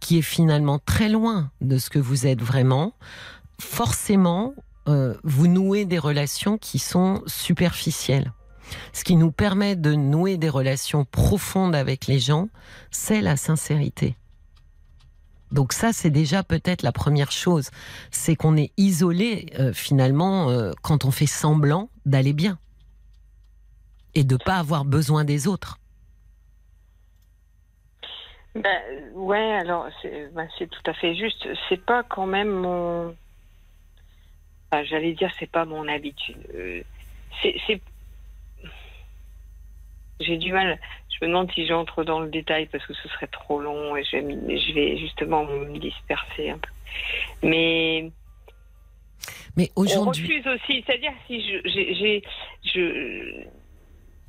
qui 0.00 0.18
est 0.18 0.22
finalement 0.22 0.78
très 0.78 1.08
loin 1.08 1.50
de 1.60 1.78
ce 1.78 1.90
que 1.90 1.98
vous 1.98 2.26
êtes 2.26 2.42
vraiment, 2.42 2.94
forcément 3.60 4.54
vous 5.22 5.48
nouez 5.48 5.84
des 5.84 5.98
relations 5.98 6.56
qui 6.56 6.78
sont 6.78 7.22
superficielles. 7.26 8.32
Ce 8.94 9.04
qui 9.04 9.16
nous 9.16 9.30
permet 9.30 9.76
de 9.76 9.94
nouer 9.94 10.38
des 10.38 10.48
relations 10.48 11.04
profondes 11.04 11.74
avec 11.74 12.06
les 12.06 12.18
gens, 12.18 12.48
c'est 12.90 13.20
la 13.20 13.36
sincérité. 13.36 14.16
Donc 15.52 15.72
ça, 15.72 15.92
c'est 15.92 16.10
déjà 16.10 16.42
peut-être 16.42 16.82
la 16.82 16.92
première 16.92 17.32
chose. 17.32 17.70
C'est 18.10 18.36
qu'on 18.36 18.56
est 18.56 18.72
isolé 18.76 19.46
euh, 19.58 19.72
finalement 19.72 20.50
euh, 20.50 20.72
quand 20.82 21.04
on 21.04 21.10
fait 21.10 21.26
semblant 21.26 21.88
d'aller 22.04 22.32
bien 22.32 22.58
et 24.14 24.24
de 24.24 24.36
pas 24.36 24.56
avoir 24.56 24.84
besoin 24.84 25.24
des 25.24 25.46
autres. 25.46 25.78
ben, 28.54 28.80
ouais 29.14 29.52
alors 29.60 29.86
c'est 30.02 30.32
ben, 30.34 30.48
tout 30.58 30.90
à 30.90 30.94
fait 30.94 31.14
juste 31.14 31.46
c'est 31.68 31.80
pas 31.84 32.02
quand 32.02 32.26
même 32.26 32.48
mon 32.48 33.14
j'allais 34.84 35.12
dire 35.12 35.30
c'est 35.38 35.50
pas 35.50 35.64
mon 35.64 35.86
habitude 35.86 36.38
Euh, 36.54 36.82
c'est 37.42 37.80
j'ai 40.20 40.36
du 40.36 40.52
mal 40.52 40.78
je 41.20 41.24
me 41.26 41.30
demande 41.30 41.50
si 41.52 41.66
j'entre 41.66 42.04
dans 42.04 42.20
le 42.20 42.28
détail 42.30 42.66
parce 42.66 42.86
que 42.86 42.94
ce 42.94 43.08
serait 43.08 43.26
trop 43.26 43.60
long 43.60 43.96
et 43.96 44.04
je 44.04 44.16
vais, 44.18 44.58
je 44.58 44.72
vais 44.72 44.96
justement 44.98 45.44
me 45.44 45.76
disperser 45.78 46.50
un 46.50 46.58
peu. 46.58 46.70
Mais 47.42 48.10
Mais 49.56 49.68
On 49.76 49.82
aujourd'hui, 49.82 50.38
refuse 50.38 50.46
aussi, 50.46 50.84
c'est-à-dire 50.86 51.12
si 51.26 51.42
je, 51.42 51.68
j'ai, 51.68 51.94
j'ai- 51.94 52.22
je 52.64 53.44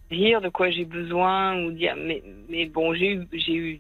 dire 0.10 0.42
de 0.42 0.50
quoi 0.50 0.72
j'ai 0.72 0.86
besoin 0.86 1.62
ou 1.64 1.72
dire, 1.72 1.96
mais, 1.96 2.24
mais 2.50 2.66
bon, 2.66 2.96
j'ai 2.96 3.14
eu, 3.14 3.28
j'ai 3.34 3.54
eu, 3.54 3.80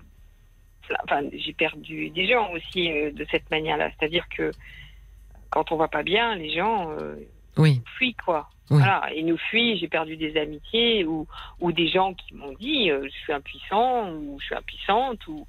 enfin, 1.03 1.23
j'ai 1.34 1.53
perdu 1.53 2.11
des 2.11 2.27
gens 2.27 2.52
aussi 2.52 2.91
euh, 2.91 3.11
de 3.11 3.26
cette 3.31 3.49
manière-là. 3.49 3.90
C'est-à-dire 3.98 4.27
que 4.30 4.52
quand 5.49 5.72
on 5.72 5.77
va 5.77 5.88
pas 5.88 6.03
bien, 6.03 6.36
les 6.36 6.53
gens 6.53 6.91
euh, 6.91 7.15
oui, 7.58 7.82
fuient 7.98 8.16
quoi. 8.16 8.50
Oui. 8.72 8.78
Voilà, 8.78 9.10
ils 9.16 9.26
nous 9.26 9.38
fuient. 9.38 9.78
J'ai 9.80 9.88
perdu 9.88 10.16
des 10.16 10.38
amitiés 10.40 11.04
ou, 11.04 11.28
ou 11.60 11.72
des 11.72 11.88
gens 11.88 12.14
qui 12.14 12.36
m'ont 12.36 12.54
dit 12.54 12.92
euh, 12.92 13.04
je 13.06 13.10
suis 13.10 13.34
impuissant 13.34 14.12
ou 14.12 14.38
je 14.40 14.46
suis 14.46 14.56
impuissante 14.56 15.26
ou 15.28 15.48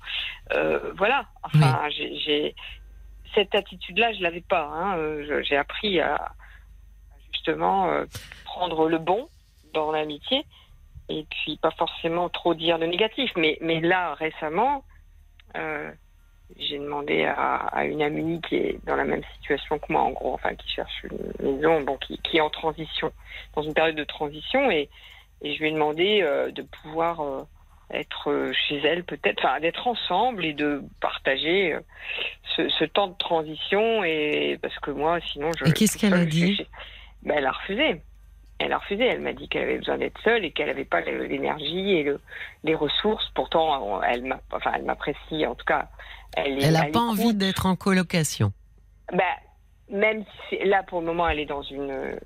euh, 0.54 0.92
voilà. 0.96 1.26
Enfin, 1.42 1.88
j'ai, 1.90 2.18
j'ai- 2.20 2.54
cette 3.34 3.54
attitude-là, 3.54 4.12
je 4.14 4.22
l'avais 4.22 4.40
pas. 4.40 4.64
hein. 4.72 4.96
Euh, 4.98 5.42
J'ai 5.44 5.56
appris 5.56 6.00
à 6.00 6.32
justement 7.32 7.88
euh, 7.90 8.06
prendre 8.44 8.88
le 8.88 8.98
bon 8.98 9.28
dans 9.74 9.92
l'amitié 9.92 10.44
et 11.08 11.24
puis 11.30 11.56
pas 11.58 11.70
forcément 11.72 12.28
trop 12.28 12.54
dire 12.54 12.78
le 12.78 12.86
négatif. 12.86 13.30
Mais, 13.36 13.58
mais 13.60 13.80
là, 13.80 14.14
récemment, 14.14 14.84
j'ai 16.58 16.78
demandé 16.78 17.24
à, 17.24 17.56
à 17.56 17.84
une 17.84 18.02
amie 18.02 18.40
qui 18.42 18.56
est 18.56 18.78
dans 18.84 18.96
la 18.96 19.04
même 19.04 19.22
situation 19.36 19.78
que 19.78 19.92
moi, 19.92 20.02
en 20.02 20.10
gros, 20.10 20.34
enfin 20.34 20.54
qui 20.54 20.68
cherche 20.68 21.04
une 21.04 21.54
maison, 21.56 21.80
bon, 21.82 21.96
qui, 21.96 22.18
qui 22.18 22.38
est 22.38 22.40
en 22.40 22.50
transition, 22.50 23.12
dans 23.54 23.62
une 23.62 23.74
période 23.74 23.96
de 23.96 24.04
transition, 24.04 24.70
et, 24.70 24.88
et 25.42 25.54
je 25.54 25.60
lui 25.60 25.68
ai 25.68 25.72
demandé 25.72 26.20
euh, 26.22 26.50
de 26.50 26.62
pouvoir 26.62 27.20
euh, 27.20 27.42
être 27.92 28.30
euh, 28.30 28.52
chez 28.52 28.78
elle, 28.78 29.04
peut-être, 29.04 29.44
enfin 29.44 29.60
d'être 29.60 29.86
ensemble 29.86 30.44
et 30.44 30.52
de 30.52 30.82
partager 31.00 31.74
euh, 31.74 31.80
ce, 32.56 32.68
ce 32.68 32.84
temps 32.84 33.08
de 33.08 33.16
transition, 33.18 34.04
et 34.04 34.58
parce 34.60 34.78
que 34.80 34.90
moi, 34.90 35.18
sinon, 35.32 35.50
je. 35.58 35.68
Et 35.68 35.72
qu'est-ce 35.72 35.98
qu'elle 35.98 36.14
a 36.14 36.24
je 36.24 36.28
dit? 36.28 36.66
Ben, 37.22 37.34
Elle 37.38 37.46
a 37.46 37.52
refusé. 37.52 38.00
Elle 38.60 38.72
a 38.72 38.78
refusé. 38.78 39.06
Elle 39.06 39.20
m'a 39.20 39.32
dit 39.32 39.48
qu'elle 39.48 39.62
avait 39.62 39.78
besoin 39.78 39.98
d'être 39.98 40.20
seule 40.22 40.44
et 40.44 40.52
qu'elle 40.52 40.68
n'avait 40.68 40.84
pas 40.84 41.00
l'énergie 41.00 41.92
et 41.92 42.02
le, 42.02 42.20
les 42.62 42.74
ressources. 42.74 43.28
Pourtant, 43.34 44.02
elle 44.02 44.24
m'a, 44.24 44.40
enfin, 44.52 44.72
elle 44.76 44.84
m'apprécie. 44.84 45.46
En 45.46 45.54
tout 45.54 45.64
cas, 45.64 45.88
elle 46.36 46.58
n'a 46.70 46.84
pas 46.86 47.00
envie 47.00 47.34
d'être 47.34 47.66
en 47.66 47.74
colocation. 47.74 48.52
Bah, 49.12 49.24
même 49.90 50.24
si 50.48 50.58
là, 50.64 50.82
pour 50.82 51.00
le 51.00 51.06
moment, 51.06 51.28
elle 51.28 51.40
est 51.40 51.46
dans 51.46 51.62
une 51.62 52.18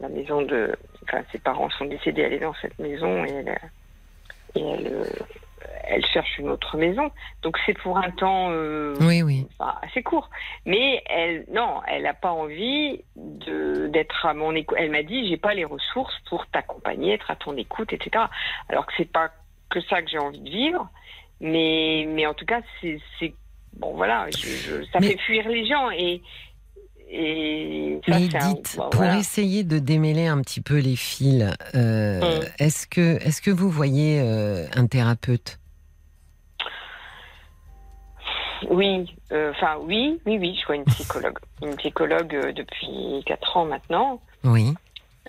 la 0.00 0.08
maison 0.08 0.42
de. 0.42 0.74
Enfin, 1.04 1.22
ses 1.32 1.38
parents 1.38 1.70
sont 1.70 1.86
décédés. 1.86 2.22
Elle 2.22 2.34
est 2.34 2.40
dans 2.40 2.54
cette 2.60 2.78
maison 2.78 3.24
et 3.24 3.30
elle, 3.30 3.58
et 4.54 4.60
elle, 4.60 4.86
euh, 4.86 5.04
elle 5.84 6.04
cherche 6.06 6.38
une 6.38 6.48
autre 6.50 6.76
maison. 6.76 7.10
Donc 7.42 7.58
c'est 7.66 7.76
pour 7.78 7.98
un 7.98 8.10
temps. 8.10 8.48
euh, 8.50 8.94
Oui, 9.00 9.22
oui. 9.22 9.46
enfin, 9.58 9.74
assez 9.82 10.02
court. 10.02 10.28
Mais 10.66 11.02
elle, 11.06 11.44
non, 11.52 11.80
elle 11.86 12.02
n'a 12.02 12.14
pas 12.14 12.30
envie 12.32 13.02
d'être 13.16 14.26
à 14.26 14.34
mon 14.34 14.54
écoute. 14.54 14.76
Elle 14.80 14.90
m'a 14.90 15.02
dit, 15.02 15.28
j'ai 15.28 15.36
pas 15.36 15.54
les 15.54 15.64
ressources 15.64 16.14
pour 16.28 16.46
t'accompagner, 16.48 17.14
être 17.14 17.30
à 17.30 17.36
ton 17.36 17.56
écoute, 17.56 17.92
etc. 17.92 18.24
Alors 18.68 18.86
que 18.86 18.92
c'est 18.96 19.10
pas 19.10 19.30
que 19.70 19.80
ça 19.82 20.02
que 20.02 20.08
j'ai 20.10 20.18
envie 20.18 20.40
de 20.40 20.48
vivre, 20.50 20.88
mais 21.40 22.06
mais 22.08 22.26
en 22.26 22.34
tout 22.34 22.46
cas, 22.46 22.60
c'est 22.80 22.98
c'est 23.18 23.34
bon, 23.74 23.94
voilà, 23.94 24.26
je, 24.30 24.46
je- 24.48 24.82
ça 24.84 24.98
Mais- 25.00 25.08
fait 25.08 25.18
fuir 25.18 25.48
les 25.48 25.66
gens 25.66 25.90
et 25.90 26.22
et 27.10 28.00
ça, 28.06 28.12
Mais 28.18 28.28
c'est 28.30 28.36
un- 28.36 28.48
dites, 28.52 28.74
bon, 28.76 28.90
pour 28.90 29.00
voilà. 29.02 29.16
essayer 29.18 29.64
de 29.64 29.78
démêler 29.78 30.26
un 30.26 30.40
petit 30.42 30.60
peu 30.60 30.78
les 30.78 30.96
fils, 30.96 31.44
euh, 31.74 32.40
Mm. 32.40 32.44
est-ce 32.58 32.86
que, 32.86 33.16
est 33.26 33.40
que 33.40 33.50
vous 33.50 33.70
voyez 33.70 34.20
euh, 34.20 34.66
un 34.74 34.86
thérapeute? 34.86 35.58
Oui, 38.70 39.14
euh, 39.32 39.52
enfin 39.52 39.76
oui, 39.82 40.20
oui, 40.26 40.36
oui, 40.40 40.58
je 40.60 40.66
vois 40.66 40.74
une 40.76 40.84
psychologue, 40.84 41.38
une 41.62 41.76
psychologue 41.76 42.34
euh, 42.34 42.52
depuis 42.52 43.22
quatre 43.24 43.56
ans 43.56 43.64
maintenant. 43.64 44.20
Oui. 44.44 44.74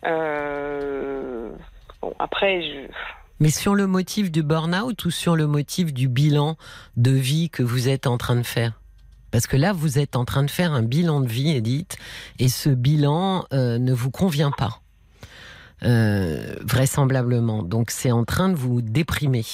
Euh, 0.05 1.51
bon, 2.01 2.13
après, 2.19 2.61
je, 2.63 2.87
Mais 3.39 3.49
sur 3.51 3.75
le 3.75 3.85
motif 3.87 4.31
du 4.31 4.41
burn-out 4.43 5.05
ou 5.05 5.11
sur 5.11 5.35
le 5.35 5.45
motif 5.47 5.93
du 5.93 6.07
bilan 6.07 6.57
de 6.97 7.11
vie 7.11 7.49
que 7.49 7.61
vous 7.63 7.87
êtes 7.87 8.07
en 8.07 8.17
train 8.17 8.35
de 8.35 8.43
faire? 8.43 8.73
Parce 9.31 9.47
que 9.47 9.57
là, 9.57 9.73
vous 9.73 9.99
êtes 9.99 10.15
en 10.15 10.25
train 10.25 10.43
de 10.43 10.49
faire 10.51 10.73
un 10.73 10.81
bilan 10.81 11.21
de 11.21 11.27
vie, 11.27 11.51
Edith, 11.51 11.97
et 12.39 12.49
ce 12.49 12.69
bilan 12.69 13.45
euh, 13.53 13.77
ne 13.77 13.93
vous 13.93 14.11
convient 14.11 14.51
pas. 14.51 14.81
Euh, 15.83 16.55
vraisemblablement. 16.61 17.63
Donc 17.63 17.89
c'est 17.89 18.11
en 18.11 18.25
train 18.25 18.49
de 18.49 18.55
vous 18.55 18.81
déprimer. 18.81 19.45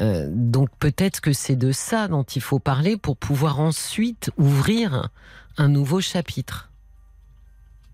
Euh, 0.00 0.26
donc 0.30 0.68
peut-être 0.80 1.20
que 1.20 1.32
c'est 1.32 1.54
de 1.54 1.70
ça 1.70 2.08
dont 2.08 2.24
il 2.24 2.42
faut 2.42 2.58
parler 2.58 2.96
pour 2.96 3.16
pouvoir 3.16 3.60
ensuite 3.60 4.30
ouvrir 4.36 5.10
un 5.56 5.68
nouveau 5.68 6.00
chapitre. 6.00 6.70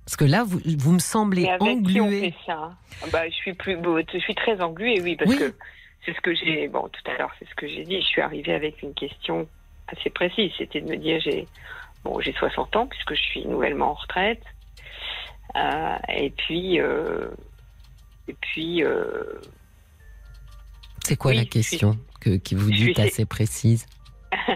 Parce 0.07 0.17
que 0.17 0.25
là, 0.25 0.45
vous, 0.45 0.61
vous 0.79 0.93
me 0.93 0.99
semblez 0.99 1.47
avec 1.49 1.61
qui 1.85 2.01
on 2.01 2.05
englué. 2.05 2.21
fait 2.31 2.35
ça? 2.47 2.71
Hein 3.03 3.07
bah, 3.13 3.29
je 3.29 3.35
suis 3.35 3.53
plus, 3.55 3.77
je 4.13 4.19
suis 4.19 4.35
très 4.35 4.61
engluée, 4.61 5.01
oui, 5.03 5.17
parce 5.17 5.31
Oui. 5.31 5.39
que 5.39 5.55
c'est 6.05 6.15
ce 6.15 6.21
que 6.21 6.35
j'ai, 6.35 6.69
bon, 6.69 6.89
tout 6.89 7.11
à 7.11 7.17
l'heure, 7.19 7.31
c'est 7.39 7.49
ce 7.49 7.55
que 7.55 7.67
j'ai 7.69 7.85
dit. 7.85 8.01
Je 8.01 8.07
suis 8.07 8.21
arrivée 8.23 8.55
avec 8.55 8.83
une 8.83 8.93
question 8.95 9.49
assez 9.89 10.11
précise. 10.11 10.53
C'était 10.59 10.81
de 10.81 10.89
me 10.89 10.97
dire, 10.97 11.21
j'ai, 11.21 11.47
bon, 12.05 12.21
j'ai 12.21 12.33
60 12.33 12.77
ans 12.77 12.87
puisque 12.87 13.15
je 13.15 13.23
suis 13.23 13.47
nouvellement 13.47 13.91
en 13.91 13.95
retraite, 13.95 14.43
Euh, 15.57 15.97
et 16.09 16.31
puis, 16.31 16.81
euh, 16.81 17.29
et 18.27 18.35
puis, 18.41 18.83
euh, 18.83 19.39
C'est 21.05 21.17
quoi 21.17 21.31
Oui, 21.31 21.37
la 21.37 21.45
question 21.45 21.97
que, 22.21 22.37
qui 22.39 22.57
vous 22.57 22.71
dites 22.73 22.99
assez 22.99 23.25
précise? 23.25 23.87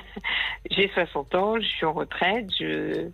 J'ai 0.73 0.89
60 0.95 1.35
ans, 1.37 1.61
je 1.61 1.67
suis 1.67 1.87
en 1.87 1.93
retraite, 1.93 2.47
je, 2.59 3.09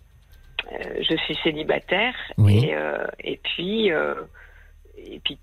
je 0.70 1.16
suis 1.27 1.36
célibataire, 1.43 2.15
Oui. 2.39 2.65
et, 2.65 2.74
et 3.32 3.36
puis, 3.43 3.89
et 3.89 5.20
puis, 5.24 5.39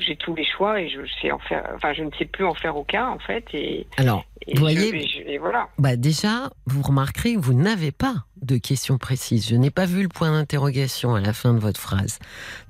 j'ai 0.00 0.16
tous 0.16 0.34
les 0.34 0.44
choix 0.44 0.80
et 0.80 0.88
je 0.88 1.00
sais 1.20 1.30
en 1.32 1.38
faire, 1.38 1.68
enfin, 1.74 1.92
je 1.92 2.02
ne 2.02 2.10
sais 2.18 2.24
plus 2.24 2.44
en 2.44 2.54
faire 2.54 2.76
aucun 2.76 3.08
en 3.08 3.18
fait, 3.18 3.44
et, 3.52 3.86
Alors, 3.96 4.24
et 4.46 4.54
Vous 4.54 4.60
voyez- 4.60 4.90
je- 4.90 4.94
et 4.96 5.06
je- 5.06 5.28
et 5.30 5.38
voilà. 5.38 5.68
bah 5.78 5.96
déjà, 5.96 6.50
vous 6.66 6.82
remarquerez 6.82 7.34
que 7.34 7.40
vous 7.40 7.54
n'avez 7.54 7.92
pas 7.92 8.24
de 8.42 8.56
questions 8.58 8.98
précises. 8.98 9.46
Je 9.48 9.56
n'ai 9.56 9.70
pas 9.70 9.86
vu 9.86 10.02
le 10.02 10.08
point 10.08 10.30
d'interrogation 10.32 11.14
à 11.14 11.20
la 11.20 11.32
fin 11.32 11.54
de 11.54 11.58
votre 11.58 11.80
phrase. 11.80 12.18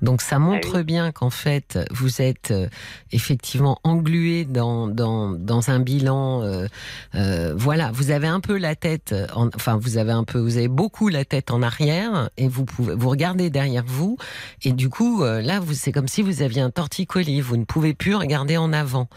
Donc 0.01 0.21
ça 0.21 0.39
montre 0.39 0.69
Ah 0.73 0.77
oui. 0.77 0.83
bien 0.83 1.11
qu'en 1.11 1.29
fait, 1.29 1.79
vous 1.91 2.21
êtes 2.21 2.51
euh, 2.51 2.67
effectivement 3.11 3.79
englué 3.83 4.45
dans, 4.45 4.87
dans, 4.87 5.31
dans 5.31 5.69
un 5.69 5.79
bilan. 5.79 6.43
euh, 6.43 6.67
euh, 7.15 7.53
voilà, 7.57 7.91
vous 7.91 8.11
avez 8.11 8.27
un 8.27 8.39
peu 8.39 8.57
la 8.57 8.75
tête, 8.75 9.13
en- 9.35 9.49
enfin 9.55 9.77
vous 9.77 9.97
avez 9.97 10.11
un 10.11 10.23
peu, 10.23 10.39
vous 10.39 10.57
avez 10.57 10.67
beaucoup 10.67 11.09
la 11.09 11.25
tête 11.25 11.51
en 11.51 11.61
arrière 11.61 12.29
et 12.37 12.47
vous 12.47 12.65
pouvez 12.65 12.95
vous 12.95 13.09
regardez 13.09 13.49
derrière 13.49 13.83
vous 13.85 14.17
et 14.63 14.71
du 14.71 14.89
coup 14.89 15.23
là, 15.23 15.59
vous 15.59 15.73
c'est 15.73 15.91
comme 15.91 16.07
si 16.07 16.21
vous 16.21 16.41
aviez 16.41 16.61
un 16.61 16.69
torticolis. 16.71 17.41
Vous 17.41 17.57
ne 17.57 17.65
pouvez 17.65 17.93
plus 17.93 18.15
regarder 18.15 18.57
en 18.57 18.71
avant. 18.71 19.09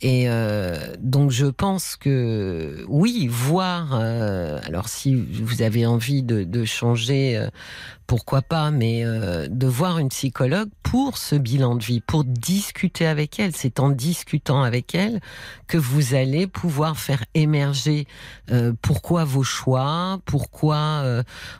Et 0.00 0.28
euh, 0.28 0.76
donc 0.98 1.30
je 1.30 1.46
pense 1.46 1.96
que 1.96 2.84
oui, 2.88 3.28
voir. 3.30 3.94
alors 3.94 4.88
si 4.88 5.14
vous 5.14 5.62
avez 5.62 5.86
envie 5.90 6.22
de, 6.22 6.64
changer, 6.64 7.36
euh, 7.36 7.48
pourquoi 8.06 8.42
pas, 8.42 8.70
mais 8.70 9.04
euh, 9.04 9.46
de 9.48 9.66
voir 9.66 9.98
une 9.98 10.08
psychologue 10.08 10.68
pour 10.82 11.18
ce 11.18 11.34
bilan 11.36 11.76
de 11.76 11.84
vie, 11.84 12.00
pour 12.00 12.24
discuter 12.24 13.06
avec 13.06 13.38
elle. 13.38 13.54
C'est 13.54 13.80
en 13.80 13.90
discutant 13.90 14.62
avec 14.62 14.94
elle 14.94 15.20
que 15.66 15.78
vous 15.78 16.14
allez 16.14 16.46
pouvoir 16.46 16.96
faire 16.96 17.24
émerger 17.34 18.06
euh, 18.50 18.72
pourquoi 18.82 19.24
vos 19.24 19.42
choix, 19.42 20.18
pourquoi 20.24 21.04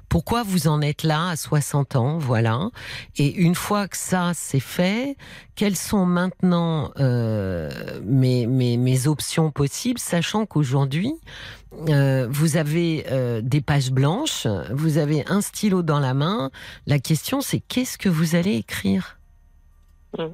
pourquoi 0.08 0.42
vous 0.42 0.66
en 0.66 0.80
êtes 0.80 1.04
là 1.04 1.30
à 1.30 1.36
60 1.36 1.94
ans, 1.96 2.18
voilà. 2.18 2.70
Et 3.16 3.32
une 3.32 3.54
fois 3.54 3.86
que 3.86 3.96
ça 3.96 4.32
c'est 4.34 4.60
fait, 4.60 5.16
quelles 5.54 5.76
sont 5.76 6.04
maintenant 6.06 6.90
mes, 6.98 8.46
mes, 8.46 8.76
mes 8.76 9.06
options 9.06 9.50
possibles, 9.50 10.00
sachant 10.00 10.46
qu'aujourd'hui, 10.46 11.14
euh, 11.88 12.26
vous 12.30 12.56
avez 12.56 13.06
euh, 13.10 13.40
des 13.42 13.60
pages 13.60 13.90
blanches, 13.90 14.46
vous 14.70 14.98
avez 14.98 15.24
un 15.28 15.40
stylo 15.40 15.82
dans 15.82 16.00
la 16.00 16.14
main. 16.14 16.50
La 16.86 16.98
question, 16.98 17.40
c'est 17.40 17.60
qu'est-ce 17.60 17.98
que 17.98 18.08
vous 18.08 18.34
allez 18.34 18.54
écrire? 18.54 19.18
Mm. 20.18 20.26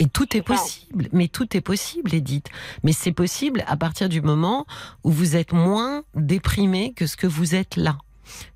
Et 0.00 0.06
tout 0.08 0.36
est 0.36 0.42
possible, 0.42 1.08
mais 1.12 1.28
tout 1.28 1.56
est 1.56 1.60
possible, 1.60 2.14
Edith. 2.14 2.48
Mais 2.82 2.92
c'est 2.92 3.12
possible 3.12 3.64
à 3.66 3.76
partir 3.76 4.08
du 4.08 4.20
moment 4.20 4.66
où 5.04 5.10
vous 5.10 5.36
êtes 5.36 5.52
moins 5.52 6.02
déprimé 6.14 6.92
que 6.94 7.06
ce 7.06 7.16
que 7.16 7.28
vous 7.28 7.54
êtes 7.54 7.76
là. 7.76 7.98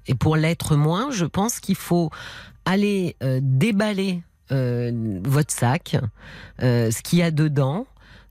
Et 0.07 0.15
pour 0.15 0.37
l'être 0.37 0.75
moins, 0.75 1.11
je 1.11 1.25
pense 1.25 1.61
qu'il 1.61 1.77
faut 1.77 2.11
aller 2.65 3.17
euh, 3.23 3.39
déballer 3.43 4.23
euh, 4.51 5.21
votre 5.25 5.53
sac, 5.53 5.97
euh, 6.63 6.91
ce 6.91 7.03
qu'il 7.03 7.21
y 7.21 7.23
a 7.23 7.31
dedans, 7.31 7.87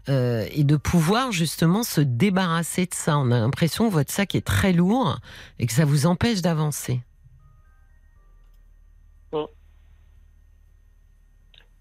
euh, 0.10 0.46
et 0.52 0.64
de 0.64 0.76
pouvoir 0.76 1.32
justement 1.32 1.84
se 1.84 2.02
débarrasser 2.02 2.86
de 2.86 2.94
ça. 2.94 3.18
On 3.18 3.32
a 3.32 3.40
l'impression 3.40 3.88
que 3.88 3.94
votre 3.94 4.12
sac 4.12 4.36
est 4.36 4.46
très 4.46 4.74
lourd 4.74 5.20
et 5.60 5.68
que 5.68 5.74
ça 5.74 5.86
vous 5.86 6.06
empêche 6.06 6.42
d'avancer. 6.42 7.02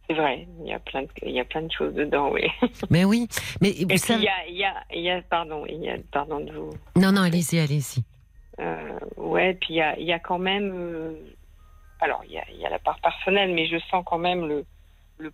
C'est 0.09 0.15
vrai, 0.15 0.47
il 0.61 0.69
y 0.69 0.73
a 0.73 0.78
plein 0.78 1.03
de, 1.03 1.09
il 1.23 1.32
y 1.32 1.40
a 1.40 1.44
plein 1.44 1.62
de 1.62 1.73
choses 1.73 1.93
dedans, 1.93 2.31
oui. 2.31 2.43
Mais 2.90 3.05
oui, 3.05 3.27
mais 3.61 3.73
vous 3.73 3.97
savez... 3.97 4.23
y 4.23 4.28
a, 4.28 4.47
il 4.48 4.57
y 4.57 4.65
a, 4.65 4.85
il 4.94 5.01
y 5.03 5.11
a, 5.11 5.20
pardon, 5.20 5.66
il 5.66 5.82
y 5.82 5.90
a, 5.90 5.97
pardon 6.12 6.39
de 6.39 6.53
vous. 6.53 6.70
Non, 6.94 7.11
non, 7.11 7.23
allez-y, 7.23 7.59
allez-y. 7.59 8.05
Euh, 8.61 9.01
ouais, 9.16 9.55
puis 9.55 9.74
il 9.74 9.77
y 9.78 9.82
a, 9.82 9.98
y 9.98 10.12
a, 10.12 10.20
quand 10.20 10.39
même. 10.39 10.70
euh, 10.73 11.12
alors, 11.98 12.23
il 12.24 12.35
y 12.35 12.39
a, 12.39 12.44
il 12.53 12.61
y 12.61 12.65
a 12.65 12.70
la 12.70 12.78
part 12.78 13.01
personnelle, 13.01 13.53
mais 13.53 13.66
je 13.66 13.78
sens 13.90 14.05
quand 14.07 14.19
même 14.19 14.47
le, 14.47 14.65
le 15.19 15.32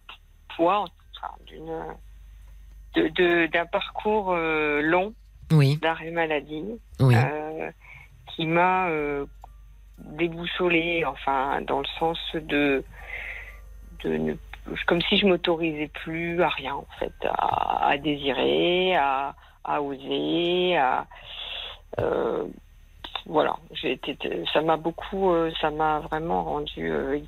poids 0.57 0.87
enfin, 1.19 1.35
d'une 1.47 1.71
de- 2.95 3.09
de- 3.09 3.47
d'un 3.47 3.67
parcours 3.67 4.33
euh, 4.33 4.81
long 4.83 5.15
Oui, 5.53 5.79
d'arrêt 5.81 6.11
maladie 6.11 6.81
oui. 7.01 7.15
euh, 7.17 7.71
qui 8.29 8.47
m'a 8.47 8.89
euh, 8.89 9.27
déboussolée, 9.99 11.05
enfin, 11.05 11.61
dans 11.63 11.81
le 11.81 11.87
sens 11.99 12.19
de, 12.35 12.85
de 14.05 14.17
ne, 14.17 14.35
comme 14.87 15.01
si 15.03 15.17
je 15.19 15.27
m'autorisais 15.27 15.89
plus 15.89 16.43
à 16.43 16.49
rien, 16.49 16.75
en 16.75 16.87
fait, 16.99 17.15
à, 17.25 17.89
à 17.89 17.99
désirer, 17.99 18.97
à, 18.97 19.35
à 19.65 19.83
oser, 19.83 20.77
à, 20.77 21.07
euh, 22.01 22.47
voilà, 23.27 23.57
j'ai 23.73 23.93
été, 23.93 24.17
ça 24.53 24.63
m'a 24.63 24.77
beaucoup, 24.77 25.31
euh, 25.31 25.53
ça 25.61 25.71
m'a 25.71 26.01
vraiment 26.01 26.45
rendue 26.45 26.91
euh, 26.91 27.21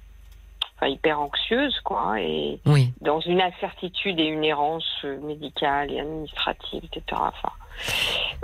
enfin, 0.85 0.93
hyper 0.93 1.20
anxieuse, 1.20 1.81
quoi, 1.85 2.20
et 2.20 2.61
Oui. 2.66 2.93
dans 3.01 3.20
une 3.20 3.40
incertitude 3.40 4.19
et 4.20 4.24
une 4.27 4.44
errance 4.44 4.85
euh, 5.05 5.19
médicale 5.20 5.90
et 5.93 6.01
administrative, 6.01 6.82
etc. 6.85 7.02
Enfin, 7.12 7.52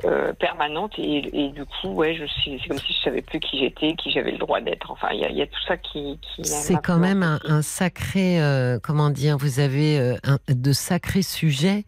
euh, 0.05 0.33
permanente. 0.33 0.93
Et, 0.99 1.45
et 1.45 1.49
du 1.51 1.65
coup, 1.65 1.89
ouais, 1.89 2.15
je 2.15 2.25
suis, 2.25 2.59
c'est 2.62 2.69
comme 2.69 2.79
si 2.79 2.93
je 2.95 3.03
savais 3.03 3.23
plus 3.23 3.41
qui 3.41 3.59
j'étais, 3.59 3.95
qui 3.95 4.11
j'avais 4.11 4.33
le 4.33 4.39
droit 4.39 4.61
d'être. 4.61 4.91
Enfin, 4.91 5.09
il 5.12 5.21
y, 5.21 5.25
a- 5.25 5.31
il 5.31 5.37
y 5.37 5.43
a 5.43 5.47
tout 5.47 5.62
ça 5.67 5.77
qui. 5.77 6.19
qui 6.23 6.45
C'est 6.45 6.81
quand 6.83 6.99
même 6.99 7.23
un, 7.23 7.62
sacré, 7.62 8.41
euh, 8.43 8.79
comment 8.83 9.11
dire, 9.11 9.37
vous 9.39 9.61
avez 9.61 10.17
un- 10.25 10.39
de 10.49 10.73
sacrés 10.73 11.23
sujets 11.23 11.85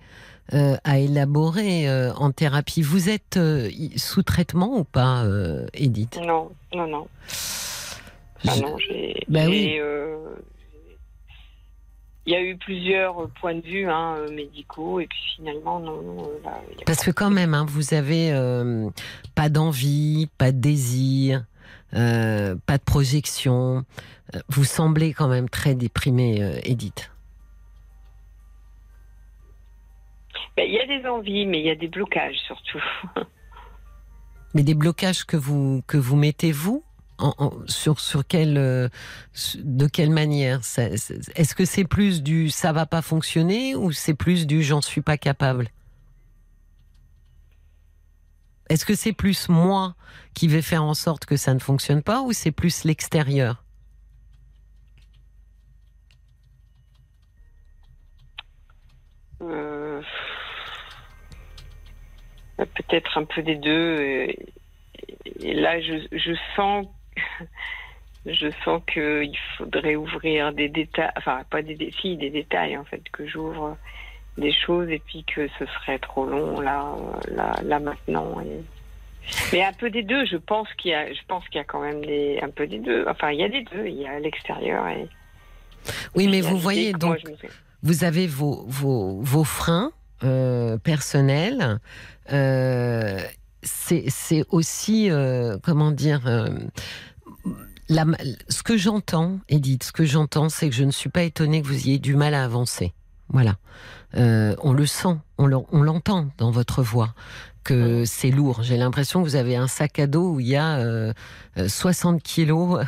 euh, 0.55 0.77
à 0.85 0.99
élaborer 0.99 1.89
euh, 1.89 2.12
en 2.15 2.31
thérapie. 2.31 2.83
Vous 2.83 3.09
êtes 3.09 3.37
euh, 3.39 3.70
sous 3.97 4.23
traitement 4.23 4.77
ou 4.77 4.85
pas, 4.85 5.24
Edith? 5.73 6.19
Non, 6.23 6.51
non, 6.74 6.87
non. 6.87 7.07
Ah 8.48 8.56
non, 8.60 8.77
j'ai. 8.78 9.14
Bah 9.28 9.47
oui. 9.47 9.77
euh, 9.78 10.35
il 12.24 12.32
y 12.32 12.36
a 12.36 12.40
eu 12.43 12.56
plusieurs 12.56 13.28
points 13.40 13.55
de 13.55 13.62
vue 13.66 13.89
hein, 13.89 14.16
euh, 14.19 14.31
médicaux 14.32 15.01
et 15.01 15.06
puis 15.09 15.19
finalement 15.36 15.81
non. 15.81 16.01
non, 16.02 16.24
euh, 16.24 16.44
là, 16.44 16.60
Parce 16.86 17.05
que 17.05 17.10
quand 17.10 17.31
même, 17.31 17.52
hein, 17.52 17.66
vous 17.69 17.94
avez 17.94 18.32
euh, 18.32 18.89
pas 19.35 19.48
d'envie, 19.48 20.28
pas 20.39 20.52
de 20.52 20.59
désir, 20.60 21.44
euh, 21.94 22.55
pas 22.66 22.78
de 22.78 22.85
projection. 22.85 23.85
Vous 24.48 24.64
semblez 24.64 25.12
quand 25.12 25.28
même 25.28 25.48
très 25.48 25.74
déprimée, 25.74 26.60
Edith. 26.62 27.10
Ben, 30.56 30.64
il 30.66 30.74
y 30.74 30.78
a 30.78 30.86
des 30.86 31.06
envies, 31.06 31.44
mais 31.44 31.59
il 31.60 31.66
y 31.66 31.70
a 31.70 31.74
des 31.74 31.89
blocages 31.89 32.36
surtout. 32.47 32.82
Mais 34.55 34.62
des 34.62 34.74
blocages 34.74 35.24
que 35.24 35.39
vous 35.39 35.82
que 35.86 35.97
vous 35.97 36.14
mettez 36.14 36.52
vous 36.52 36.85
sur 37.66 38.01
sur 38.01 38.27
quelle 38.27 38.59
euh, 38.59 38.89
de 39.57 39.86
quelle 39.86 40.11
manière? 40.11 40.61
Est-ce 40.77 41.55
que 41.55 41.65
c'est 41.65 41.85
plus 41.85 42.23
du 42.23 42.51
ça 42.51 42.73
va 42.73 42.86
pas 42.86 43.03
fonctionner 43.03 43.74
ou 43.74 43.93
c'est 43.93 44.15
plus 44.15 44.47
du 44.47 44.62
j'en 44.62 44.81
suis 44.81 45.03
pas 45.03 45.16
capable 45.16 45.69
Est-ce 48.69 48.86
que 48.86 48.94
c'est 48.94 49.12
plus 49.12 49.49
moi 49.49 49.94
qui 50.35 50.49
vais 50.49 50.62
faire 50.62 50.82
en 50.82 50.94
sorte 50.94 51.27
que 51.27 51.36
ça 51.36 51.53
ne 51.53 51.59
fonctionne 51.59 52.03
pas 52.03 52.23
ou 52.23 52.32
c'est 52.32 52.53
plus 52.53 52.85
l'extérieur? 52.85 53.62
Euh, 59.43 60.01
Peut-être 62.57 63.19
un 63.19 63.24
peu 63.24 63.43
des 63.43 63.57
deux. 63.57 64.27
Là, 65.40 65.81
je 65.81 66.35
sens, 66.57 66.86
je 68.27 68.49
sens 68.65 68.81
qu'il 68.93 69.37
faudrait 69.59 69.97
ouvrir 69.97 70.53
des 70.53 70.69
détails, 70.69 71.11
enfin 71.17 71.43
pas 71.51 71.63
des, 71.63 71.75
dé- 71.75 71.93
si, 72.01 72.17
des 72.17 72.31
détails 72.31 72.77
en 72.77 72.85
fait, 72.85 73.03
que 73.13 73.27
j'ouvre 73.27 73.77
des 74.39 74.53
choses 74.53 74.89
et 74.89 75.01
puis 75.05 75.25
que 75.25 75.49
ce 75.59 75.67
serait 75.67 75.99
trop 75.99 76.25
long 76.25 76.61
là, 76.61 76.85
euh, 76.97 77.35
là, 77.37 77.53
là 77.65 77.79
maintenant. 77.81 78.41
Et- 78.41 78.63
Mais 79.53 79.63
un 79.63 79.73
peu 79.73 79.91
des 79.91 80.03
deux. 80.03 80.25
Je 80.27 80.37
pense 80.37 80.69
qu'il 80.75 80.91
y 80.91 80.95
a, 80.95 81.13
je 81.13 81.21
pense 81.29 81.45
qu'il 81.49 81.57
y 81.59 81.61
a 81.61 81.65
quand 81.65 81.81
même 81.81 82.05
des, 82.05 82.39
un 82.43 82.49
peu 82.51 82.67
des 82.67 82.79
deux. 82.79 83.05
Enfin, 83.09 83.31
il 83.31 83.41
y 83.41 83.45
a 83.45 83.49
des 83.49 83.63
deux. 83.63 83.87
Il 83.87 83.95
y 84.01 84.07
a 84.07 84.19
l'extérieur 84.19 84.87
et. 84.89 85.07
Oui, 86.15 86.29
mais 86.29 86.41
vous 86.41 86.59
voyez 86.59 86.93
donc 86.93 87.19
me 87.25 87.49
vous 87.83 88.05
avez 88.05 88.27
vos, 88.29 88.65
vos, 88.69 89.21
vos 89.21 89.45
freins 89.45 89.91
euh, 90.23 90.79
personnels. 90.79 91.79
Euh, 92.33 93.19
c'est 93.63 94.45
aussi, 94.51 95.11
euh, 95.11 95.59
comment 95.63 95.91
dire, 95.91 96.27
euh, 96.27 96.49
ce 98.49 98.63
que 98.63 98.77
j'entends, 98.77 99.39
Edith, 99.49 99.85
ce 99.85 99.93
que 99.93 100.05
j'entends, 100.05 100.49
c'est 100.49 100.69
que 100.69 100.75
je 100.75 100.85
ne 100.85 100.91
suis 100.91 101.11
pas 101.11 101.23
étonnée 101.23 101.63
que 101.63 101.67
vous 101.67 101.89
ayez 101.89 101.99
du 101.99 102.17
mal 102.17 102.35
à 102.35 102.45
avancer. 102.45 102.93
Voilà. 103.29 103.57
Euh, 104.15 104.55
on 104.63 104.73
le 104.73 104.87
sent, 104.87 105.17
on 105.39 105.47
l'entend 105.47 106.29
dans 106.39 106.51
votre 106.51 106.83
voix 106.83 107.15
que 107.65 108.05
c'est 108.05 108.31
lourd. 108.31 108.63
J'ai 108.63 108.77
l'impression 108.77 109.23
que 109.23 109.29
vous 109.29 109.37
avez 109.37 109.57
un 109.57 109.69
sac 109.69 109.99
à 109.99 110.07
dos 110.07 110.35
où 110.35 110.41
il 110.41 110.49
y 110.49 110.57
a 110.57 110.79
euh, 110.79 111.13
euh, 111.59 111.69
60 111.69 112.23
kilos 112.23 112.85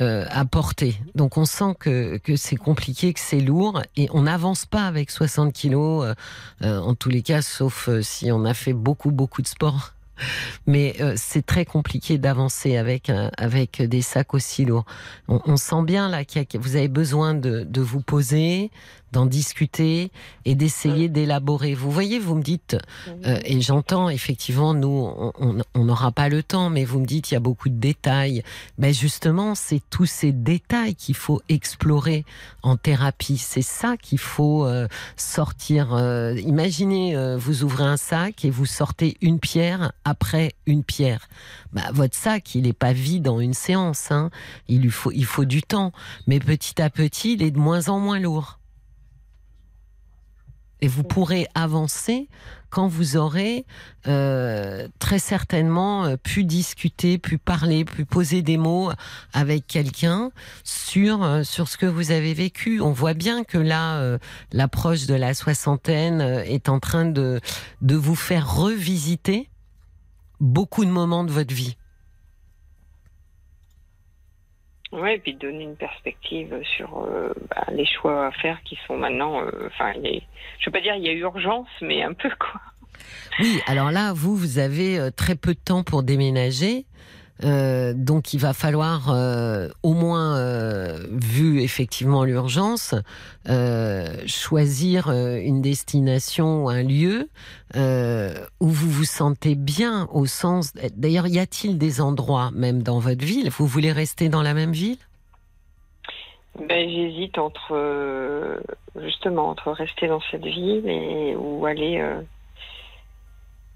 euh, 0.00 0.24
à 0.30 0.44
porter. 0.44 0.96
Donc 1.14 1.36
on 1.36 1.44
sent 1.44 1.74
que, 1.78 2.16
que 2.18 2.36
c'est 2.36 2.56
compliqué, 2.56 3.12
que 3.12 3.20
c'est 3.20 3.40
lourd 3.40 3.82
et 3.96 4.08
on 4.12 4.22
n'avance 4.22 4.66
pas 4.66 4.86
avec 4.86 5.10
60 5.10 5.52
kilos, 5.52 6.04
euh, 6.04 6.14
euh, 6.62 6.78
en 6.80 6.94
tous 6.94 7.08
les 7.08 7.22
cas, 7.22 7.42
sauf 7.42 7.88
euh, 7.88 8.02
si 8.02 8.32
on 8.32 8.44
a 8.44 8.54
fait 8.54 8.72
beaucoup, 8.72 9.10
beaucoup 9.10 9.42
de 9.42 9.48
sport. 9.48 9.92
Mais 10.66 10.94
euh, 11.00 11.14
c'est 11.16 11.44
très 11.44 11.64
compliqué 11.64 12.16
d'avancer 12.16 12.76
avec, 12.76 13.10
avec 13.38 13.82
des 13.82 14.02
sacs 14.02 14.34
aussi 14.34 14.64
lourds. 14.64 14.84
On, 15.26 15.40
on 15.46 15.56
sent 15.56 15.82
bien 15.84 16.08
là 16.08 16.24
que 16.24 16.58
vous 16.58 16.76
avez 16.76 16.88
besoin 16.88 17.34
de, 17.34 17.64
de 17.64 17.80
vous 17.80 18.02
poser, 18.02 18.70
d'en 19.12 19.26
discuter 19.26 20.10
et 20.44 20.54
d'essayer 20.54 21.08
d'élaborer. 21.08 21.74
Vous 21.74 21.90
voyez, 21.90 22.18
vous 22.18 22.34
me 22.34 22.42
dites, 22.42 22.76
euh, 23.26 23.38
et 23.44 23.60
j'entends 23.60 24.08
effectivement, 24.08 24.74
nous, 24.74 25.12
on- 25.38 25.84
n'aura 25.84 26.12
pas 26.12 26.28
le 26.28 26.42
temps, 26.42 26.70
mais 26.70 26.84
vous 26.84 27.00
me 27.00 27.06
dites, 27.06 27.30
il 27.30 27.34
y 27.34 27.36
a 27.36 27.40
beaucoup 27.40 27.68
de 27.68 27.78
détails. 27.78 28.42
Ben 28.78 28.92
justement, 28.94 29.54
c'est 29.54 29.80
tous 29.90 30.06
ces 30.06 30.32
détails 30.32 30.94
qu'il 30.94 31.14
faut 31.16 31.40
explorer 31.48 32.24
en 32.62 32.76
thérapie. 32.76 33.38
C'est 33.38 33.62
ça 33.62 33.96
qu'il 33.96 34.18
faut 34.18 34.64
euh, 34.66 34.88
sortir. 35.16 35.92
euh, 35.94 36.34
imaginez, 36.40 37.16
euh, 37.16 37.36
vous 37.36 37.62
ouvrez 37.64 37.84
un 37.84 37.96
sac 37.96 38.44
et 38.44 38.50
vous 38.50 38.66
sortez 38.66 39.16
une 39.20 39.38
pierre 39.40 39.92
après 40.04 40.52
une 40.66 40.84
pierre. 40.84 41.28
Bah, 41.72 41.82
votre 41.92 42.16
sac, 42.16 42.54
il 42.54 42.62
n'est 42.62 42.72
pas 42.72 42.92
vide 42.92 43.28
en 43.28 43.40
une 43.40 43.54
séance. 43.54 44.10
Hein. 44.10 44.30
Il 44.68 44.80
lui 44.82 44.90
faut, 44.90 45.12
il 45.12 45.24
faut 45.24 45.44
du 45.44 45.62
temps, 45.62 45.92
mais 46.26 46.38
petit 46.38 46.80
à 46.80 46.88
petit, 46.90 47.34
il 47.34 47.42
est 47.42 47.50
de 47.50 47.58
moins 47.58 47.88
en 47.88 47.98
moins 47.98 48.20
lourd. 48.20 48.58
Et 50.82 50.88
vous 50.88 51.04
pourrez 51.04 51.46
avancer 51.54 52.28
quand 52.68 52.88
vous 52.88 53.16
aurez 53.16 53.66
euh, 54.08 54.88
très 54.98 55.20
certainement 55.20 56.04
euh, 56.06 56.16
pu 56.16 56.42
discuter, 56.42 57.18
pu 57.18 57.38
parler, 57.38 57.84
pu 57.84 58.04
poser 58.04 58.42
des 58.42 58.56
mots 58.56 58.90
avec 59.32 59.68
quelqu'un 59.68 60.32
sur 60.64 61.22
euh, 61.22 61.44
sur 61.44 61.68
ce 61.68 61.76
que 61.76 61.86
vous 61.86 62.10
avez 62.10 62.34
vécu. 62.34 62.80
On 62.80 62.90
voit 62.90 63.14
bien 63.14 63.44
que 63.44 63.58
là, 63.58 63.98
euh, 63.98 64.18
l'approche 64.52 65.06
de 65.06 65.14
la 65.14 65.34
soixantaine 65.34 66.20
est 66.20 66.68
en 66.68 66.80
train 66.80 67.04
de 67.04 67.40
de 67.80 67.94
vous 67.94 68.16
faire 68.16 68.52
revisiter 68.52 69.48
beaucoup 70.40 70.84
de 70.84 70.90
moments 70.90 71.22
de 71.22 71.30
votre 71.30 71.54
vie. 71.54 71.76
Ouais, 74.92 75.16
et 75.16 75.18
puis 75.18 75.34
donner 75.34 75.64
une 75.64 75.76
perspective 75.76 76.54
sur 76.76 77.04
euh, 77.04 77.32
bah, 77.50 77.64
les 77.72 77.86
choix 77.86 78.26
à 78.26 78.30
faire 78.32 78.62
qui 78.64 78.78
sont 78.86 78.96
maintenant. 78.98 79.40
euh, 79.40 79.66
Enfin, 79.68 79.92
a- 79.94 80.22
je 80.58 80.66
veux 80.66 80.72
pas 80.72 80.80
dire 80.82 80.94
il 80.96 81.02
y 81.04 81.08
a 81.08 81.12
urgence, 81.12 81.68
mais 81.80 82.02
un 82.02 82.12
peu 82.12 82.28
quoi. 82.38 82.60
Oui, 83.40 83.60
alors 83.66 83.90
là, 83.90 84.12
vous, 84.14 84.36
vous 84.36 84.58
avez 84.58 84.98
euh, 84.98 85.10
très 85.10 85.34
peu 85.34 85.54
de 85.54 85.58
temps 85.58 85.82
pour 85.82 86.02
déménager. 86.02 86.84
Euh, 87.44 87.92
donc 87.94 88.34
il 88.34 88.38
va 88.38 88.52
falloir 88.52 89.10
euh, 89.10 89.68
au 89.82 89.94
moins, 89.94 90.36
euh, 90.36 90.98
vu 91.10 91.60
effectivement 91.60 92.24
l'urgence, 92.24 92.94
choisir 94.26 95.10
une 95.10 95.62
destination 95.62 96.64
ou 96.64 96.68
un 96.68 96.82
lieu 96.82 97.28
où 97.74 98.68
vous 98.68 98.90
vous 98.90 99.04
sentez 99.04 99.54
bien 99.54 100.08
au 100.12 100.26
sens... 100.26 100.72
D'ailleurs, 100.96 101.26
y 101.26 101.38
a-t-il 101.38 101.78
des 101.78 102.00
endroits 102.00 102.50
même 102.52 102.82
dans 102.82 102.98
votre 102.98 103.24
ville? 103.24 103.50
Vous 103.50 103.66
voulez 103.66 103.92
rester 103.92 104.28
dans 104.28 104.42
la 104.42 104.54
même 104.54 104.72
ville? 104.72 104.98
Ben, 106.68 106.88
j'hésite 106.88 107.38
entre 107.38 108.60
justement 109.00 109.48
entre 109.48 109.72
rester 109.72 110.06
dans 110.06 110.20
cette 110.30 110.44
ville 110.44 110.86
et 110.86 111.34
ou 111.34 111.64
aller 111.64 112.04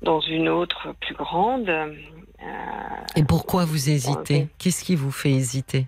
dans 0.03 0.21
une 0.21 0.49
autre 0.49 0.95
plus 1.01 1.15
grande. 1.15 1.71
Euh, 2.43 2.47
Et 3.17 3.25
pourquoi 3.25 3.65
vous 3.65 3.89
hésitez. 3.89 4.49
Qu'est-ce 4.59 4.85
qui 4.85 4.95
vous 4.97 5.11
fait 5.11 5.31
hésiter 5.31 5.87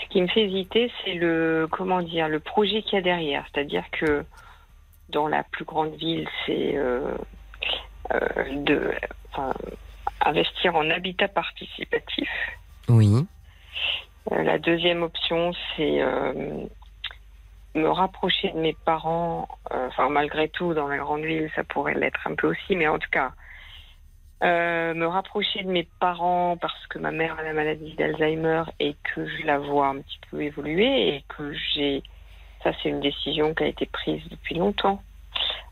Ce 0.00 0.06
qui 0.08 0.22
me 0.22 0.28
fait 0.28 0.44
hésiter, 0.44 0.90
c'est 1.04 1.14
le 1.14 1.68
comment 1.70 2.00
dire 2.02 2.28
le 2.28 2.40
projet 2.40 2.82
qu'il 2.82 2.94
y 2.94 2.98
a 2.98 3.02
derrière. 3.02 3.44
C'est-à-dire 3.52 3.84
que 3.92 4.24
dans 5.10 5.28
la 5.28 5.42
plus 5.42 5.64
grande 5.64 5.94
ville, 5.96 6.26
c'est 6.46 6.76
euh, 6.76 7.14
euh, 8.12 8.18
de 8.64 8.92
enfin, 9.30 9.52
investir 10.24 10.74
en 10.74 10.88
habitat 10.90 11.28
participatif. 11.28 12.28
Oui. 12.88 13.26
Euh, 14.32 14.42
la 14.42 14.58
deuxième 14.58 15.02
option, 15.02 15.52
c'est 15.76 16.00
euh, 16.00 16.64
me 17.74 17.88
rapprocher 17.88 18.50
de 18.52 18.58
mes 18.58 18.72
parents. 18.86 19.46
euh, 19.72 19.88
Enfin, 19.88 20.08
malgré 20.08 20.48
tout, 20.48 20.72
dans 20.72 20.88
la 20.88 20.96
grande 20.96 21.24
ville, 21.24 21.50
ça 21.54 21.62
pourrait 21.64 21.94
l'être 21.94 22.26
un 22.26 22.34
peu 22.34 22.48
aussi, 22.48 22.74
mais 22.74 22.88
en 22.88 22.98
tout 22.98 23.10
cas, 23.10 23.32
euh, 24.44 24.94
me 24.94 25.06
rapprocher 25.06 25.62
de 25.62 25.68
mes 25.70 25.88
parents 26.00 26.56
parce 26.60 26.86
que 26.88 26.98
ma 26.98 27.10
mère 27.10 27.38
a 27.38 27.42
la 27.42 27.52
maladie 27.54 27.94
d'Alzheimer 27.94 28.62
et 28.78 28.94
que 29.14 29.26
je 29.26 29.46
la 29.46 29.58
vois 29.58 29.86
un 29.88 30.00
petit 30.00 30.18
peu 30.30 30.42
évoluer 30.42 31.08
et 31.16 31.24
que 31.28 31.52
j'ai, 31.74 32.02
ça 32.62 32.72
c'est 32.82 32.90
une 32.90 33.00
décision 33.00 33.54
qui 33.54 33.64
a 33.64 33.66
été 33.68 33.86
prise 33.86 34.22
depuis 34.28 34.56
longtemps 34.56 35.02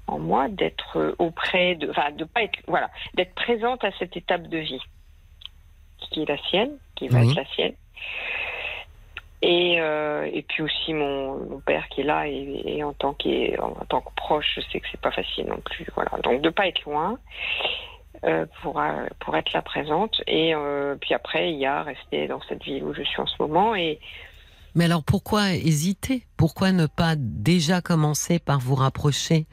en 0.06 0.18
moi 0.18 0.48
d'être 0.48 1.14
auprès 1.18 1.74
de, 1.76 1.90
enfin 1.90 2.10
de 2.12 2.24
pas 2.24 2.42
être, 2.42 2.58
voilà, 2.66 2.90
d'être 3.14 3.34
présente 3.34 3.84
à 3.84 3.92
cette 3.98 4.16
étape 4.16 4.42
de 4.48 4.58
vie 4.58 4.82
qui 6.10 6.22
est 6.22 6.28
la 6.28 6.38
sienne, 6.38 6.76
qui 6.96 7.08
va 7.08 7.20
Oui. 7.20 7.30
être 7.30 7.36
la 7.36 7.44
sienne. 7.54 7.74
Et, 9.44 9.80
euh, 9.80 10.28
et 10.32 10.42
puis 10.42 10.62
aussi 10.62 10.94
mon, 10.94 11.36
mon 11.48 11.60
père 11.60 11.88
qui 11.88 12.02
est 12.02 12.04
là 12.04 12.28
et, 12.28 12.62
et 12.64 12.84
en 12.84 12.92
tant 12.92 13.12
qu'est- 13.12 13.58
en 13.58 13.74
tant 13.88 14.00
que 14.00 14.14
proche, 14.14 14.52
je 14.54 14.60
sais 14.60 14.78
que 14.80 14.86
c'est 14.90 15.00
pas 15.00 15.10
facile 15.10 15.46
non 15.46 15.58
plus. 15.64 15.84
Voilà, 15.94 16.10
donc 16.22 16.42
de 16.42 16.50
pas 16.50 16.68
être 16.68 16.82
loin 16.84 17.18
pour 18.62 18.80
euh, 18.80 19.06
pour 19.18 19.36
être 19.36 19.52
là 19.52 19.62
présente. 19.62 20.22
Et 20.26 20.54
euh, 20.54 20.96
puis 21.00 21.14
après, 21.14 21.52
il 21.52 21.58
y 21.58 21.66
a 21.66 21.82
rester 21.82 22.28
dans 22.28 22.40
cette 22.48 22.62
ville 22.62 22.84
où 22.84 22.94
je 22.94 23.02
suis 23.02 23.20
en 23.20 23.26
ce 23.26 23.34
moment 23.40 23.74
et 23.74 23.98
Mais 24.74 24.84
alors 24.84 25.02
pourquoi 25.02 25.52
hésiter? 25.52 26.26
Pourquoi 26.36 26.72
ne 26.72 26.86
pas 26.86 27.14
déjà 27.16 27.80
commencer 27.80 28.38
par 28.38 28.60
vous 28.60 28.74
rapprocher 28.74 29.46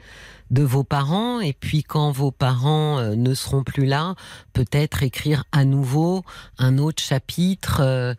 de 0.50 0.62
vos 0.62 0.84
parents. 0.84 1.40
Et 1.40 1.52
puis 1.52 1.82
quand 1.82 2.10
vos 2.10 2.30
parents 2.30 2.98
euh, 2.98 3.14
ne 3.14 3.34
seront 3.34 3.62
plus 3.62 3.86
là, 3.86 4.14
peut-être 4.52 5.02
écrire 5.02 5.44
à 5.52 5.64
nouveau 5.64 6.24
un 6.58 6.78
autre 6.78 7.02
chapitre 7.02 7.80
euh, 7.80 8.14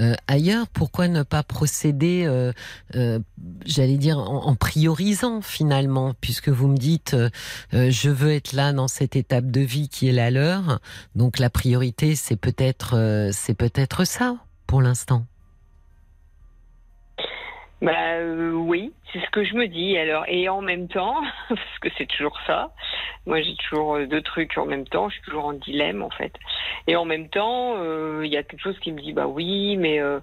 euh, 0.00 0.14
ailleurs. 0.26 0.68
Pourquoi 0.68 1.08
ne 1.08 1.22
pas 1.22 1.42
procéder, 1.42 2.24
euh, 2.26 2.52
euh, 2.94 3.18
j'allais 3.66 3.98
dire, 3.98 4.18
en, 4.18 4.46
en 4.46 4.54
priorisant 4.54 5.42
finalement, 5.42 6.14
puisque 6.20 6.48
vous 6.48 6.68
me 6.68 6.78
dites, 6.78 7.14
euh, 7.14 7.30
je 7.72 8.08
veux 8.08 8.32
être 8.32 8.52
là 8.52 8.72
dans 8.72 8.88
cette 8.88 9.16
étape 9.16 9.50
de 9.50 9.60
vie 9.60 9.88
qui 9.88 10.08
est 10.08 10.12
la 10.12 10.30
leur, 10.30 10.80
donc 11.14 11.38
la 11.38 11.50
priorité 11.50 12.16
c'est 12.16 12.36
peut-être, 12.36 13.30
c'est 13.32 13.54
peut-être 13.54 14.04
ça 14.04 14.36
pour 14.66 14.80
l'instant. 14.80 15.26
Bah 17.82 18.14
euh, 18.14 18.52
oui, 18.52 18.92
c'est 19.12 19.18
ce 19.18 19.30
que 19.30 19.42
je 19.42 19.54
me 19.54 19.66
dis. 19.66 19.98
Alors 19.98 20.24
et 20.28 20.48
en 20.48 20.60
même 20.62 20.86
temps, 20.86 21.20
parce 21.48 21.78
que 21.80 21.88
c'est 21.98 22.06
toujours 22.06 22.38
ça. 22.46 22.72
Moi, 23.26 23.42
j'ai 23.42 23.56
toujours 23.56 23.96
euh, 23.96 24.06
deux 24.06 24.22
trucs 24.22 24.56
en 24.56 24.66
même 24.66 24.86
temps. 24.86 25.08
Je 25.08 25.14
suis 25.14 25.24
toujours 25.24 25.46
en 25.46 25.52
dilemme 25.52 26.02
en 26.02 26.10
fait. 26.10 26.32
Et 26.86 26.94
en 26.94 27.04
même 27.04 27.28
temps, 27.28 27.74
euh, 27.78 28.22
il 28.24 28.32
y 28.32 28.36
a 28.36 28.44
quelque 28.44 28.62
chose 28.62 28.78
qui 28.78 28.92
me 28.92 29.00
dit 29.00 29.12
bah 29.12 29.26
oui, 29.26 29.76
mais 29.76 29.98
euh, 30.00 30.20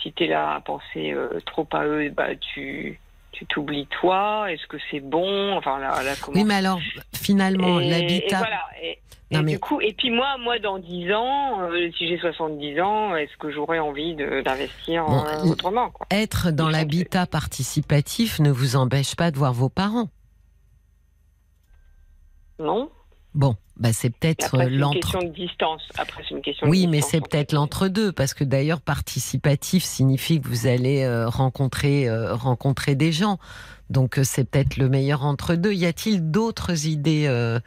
si 0.00 0.12
t'es 0.14 0.26
là 0.26 0.54
à 0.54 0.60
penser 0.62 1.12
euh, 1.12 1.38
trop 1.44 1.68
à 1.72 1.84
eux, 1.84 2.08
bah 2.08 2.34
tu 2.36 2.98
tu 3.32 3.46
t'oublies 3.46 3.86
toi. 4.00 4.50
Est-ce 4.52 4.66
que 4.66 4.76
c'est 4.90 5.00
bon 5.00 5.54
Enfin 5.56 5.78
là, 5.78 6.02
là 6.02 6.12
comment 6.20 6.38
Oui, 6.38 6.44
mais 6.44 6.54
alors 6.54 6.78
finalement, 7.14 7.80
et 7.80 7.88
l'habitat. 7.90 8.38
voilà. 8.38 8.60
Et, 8.82 8.98
Non, 9.30 9.40
et 9.40 9.42
mais- 9.44 9.52
du 9.52 9.58
coup, 9.58 9.80
et 9.80 9.92
puis 9.94 10.10
moi, 10.10 10.36
moi, 10.38 10.58
dans 10.58 10.78
10 10.78 11.12
ans, 11.12 11.62
euh, 11.62 11.90
si 11.96 12.06
j'ai 12.08 12.18
70 12.18 12.80
ans, 12.80 13.16
est-ce 13.16 13.36
que 13.38 13.50
j'aurais 13.50 13.78
envie 13.78 14.14
d'investir 14.14 15.06
Bon, 15.06 15.24
euh, 15.24 15.44
autrement 15.50 15.90
quoi? 15.90 16.06
Être 16.10 16.50
dans 16.50 16.68
l'habitat 16.68 17.26
participatif 17.26 18.38
ne 18.40 18.50
vous 18.50 18.76
empêche 18.76 19.14
pas 19.16 19.30
de 19.30 19.38
voir 19.38 19.52
vos 19.54 19.68
parents. 19.70 20.08
Non 22.58 22.90
Bon, 23.34 23.56
bah 23.82 23.92
c'est 23.92 24.10
peut-être 24.10 24.56
c'est 24.56 24.68
une 24.68 24.78
l'entre. 24.78 25.00
question 25.00 25.22
de 25.22 25.34
distance. 25.34 25.82
Après, 25.98 26.22
c'est 26.22 26.36
une 26.36 26.40
question 26.40 26.66
de 26.66 26.70
Oui, 26.70 26.86
mais 26.86 27.00
c'est 27.00 27.20
peut-être 27.20 27.52
l'entre-deux, 27.52 28.12
parce 28.12 28.32
que 28.32 28.44
d'ailleurs, 28.44 28.80
participatif 28.80 29.82
signifie 29.82 30.40
que 30.40 30.46
vous 30.46 30.68
allez 30.68 31.02
euh, 31.02 31.28
rencontrer, 31.28 32.08
euh, 32.08 32.34
rencontrer 32.34 32.94
des 32.94 33.10
gens. 33.10 33.38
Donc, 33.90 34.18
euh, 34.18 34.22
c'est 34.24 34.44
peut-être 34.48 34.76
le 34.76 34.88
meilleur 34.88 35.24
entre 35.24 35.56
deux. 35.56 35.72
Y 35.72 35.86
a-t-il 35.86 36.30
d'autres 36.30 36.86
idées 36.86 37.26
euh, 37.26 37.58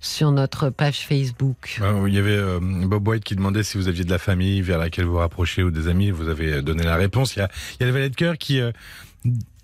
sur 0.00 0.30
notre 0.30 0.68
page 0.68 1.06
Facebook? 1.06 1.80
Euh, 1.80 2.04
Il 2.06 2.14
y 2.14 2.18
avait 2.18 2.36
euh, 2.36 2.60
Bob 2.60 3.08
White 3.08 3.24
qui 3.24 3.34
demandait 3.34 3.62
si 3.62 3.78
vous 3.78 3.88
aviez 3.88 4.04
de 4.04 4.10
la 4.10 4.18
famille 4.18 4.60
vers 4.60 4.78
laquelle 4.78 5.06
vous 5.06 5.16
rapprochez 5.16 5.62
ou 5.62 5.70
des 5.70 5.88
amis. 5.88 6.10
Vous 6.10 6.28
avez 6.28 6.52
euh, 6.52 6.62
donné 6.62 6.84
la 6.84 6.96
réponse. 6.96 7.34
Il 7.34 7.38
y 7.40 7.42
a, 7.42 7.48
il 7.74 7.80
y 7.80 7.82
a 7.84 7.86
le 7.86 7.92
valet 7.92 8.10
de 8.10 8.14
cœur 8.14 8.36
qui 8.38 8.60
euh, 8.60 8.70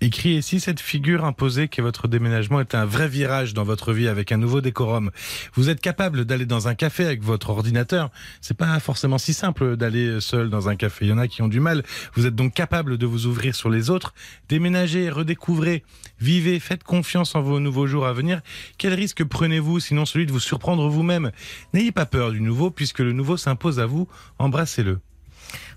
écrit 0.01 0.35
ici 0.35 0.59
cette 0.59 0.79
figure 0.79 1.25
imposée 1.25 1.67
qu'est 1.67 1.81
votre 1.81 2.07
déménagement 2.07 2.61
est 2.61 2.73
un 2.73 2.85
vrai 2.85 3.07
virage 3.07 3.53
dans 3.53 3.63
votre 3.63 3.91
vie 3.91 4.07
avec 4.07 4.31
un 4.31 4.37
nouveau 4.37 4.61
décorum. 4.61 5.11
Vous 5.53 5.69
êtes 5.69 5.81
capable 5.81 6.25
d'aller 6.25 6.45
dans 6.45 6.67
un 6.67 6.75
café 6.75 7.05
avec 7.05 7.21
votre 7.21 7.49
ordinateur. 7.49 8.09
C'est 8.41 8.55
pas 8.55 8.79
forcément 8.79 9.17
si 9.17 9.33
simple 9.33 9.75
d'aller 9.75 10.21
seul 10.21 10.49
dans 10.49 10.69
un 10.69 10.75
café. 10.75 11.05
Il 11.05 11.09
y 11.09 11.13
en 11.13 11.17
a 11.17 11.27
qui 11.27 11.41
ont 11.41 11.47
du 11.47 11.59
mal. 11.59 11.83
Vous 12.15 12.25
êtes 12.25 12.35
donc 12.35 12.53
capable 12.53 12.97
de 12.97 13.05
vous 13.05 13.25
ouvrir 13.25 13.55
sur 13.55 13.69
les 13.69 13.89
autres. 13.89 14.13
Déménagez, 14.47 15.09
redécouvrez, 15.09 15.83
vivez, 16.19 16.59
faites 16.59 16.83
confiance 16.83 17.35
en 17.35 17.41
vos 17.41 17.59
nouveaux 17.59 17.87
jours 17.87 18.05
à 18.05 18.13
venir. 18.13 18.41
Quel 18.77 18.93
risque 18.93 19.23
prenez-vous 19.23 19.79
sinon 19.79 20.05
celui 20.05 20.25
de 20.25 20.31
vous 20.31 20.39
surprendre 20.39 20.87
vous-même? 20.87 21.31
N'ayez 21.73 21.91
pas 21.91 22.05
peur 22.05 22.31
du 22.31 22.39
nouveau 22.39 22.71
puisque 22.71 22.99
le 22.99 23.11
nouveau 23.11 23.35
s'impose 23.35 23.79
à 23.79 23.85
vous. 23.85 24.07
Embrassez-le. 24.37 24.99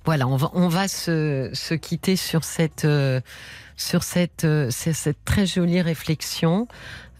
Voilà, 0.05 0.27
on 0.27 0.69
va, 0.69 0.89
se 0.89 1.75
quitter 1.75 2.17
sur 2.17 2.43
cette, 2.43 2.85
euh, 2.85 3.21
sur 3.83 4.03
cette, 4.03 4.45
euh, 4.45 4.69
c'est- 4.71 4.93
cette 4.93 5.25
très 5.25 5.47
jolie 5.47 5.81
réflexion. 5.83 6.69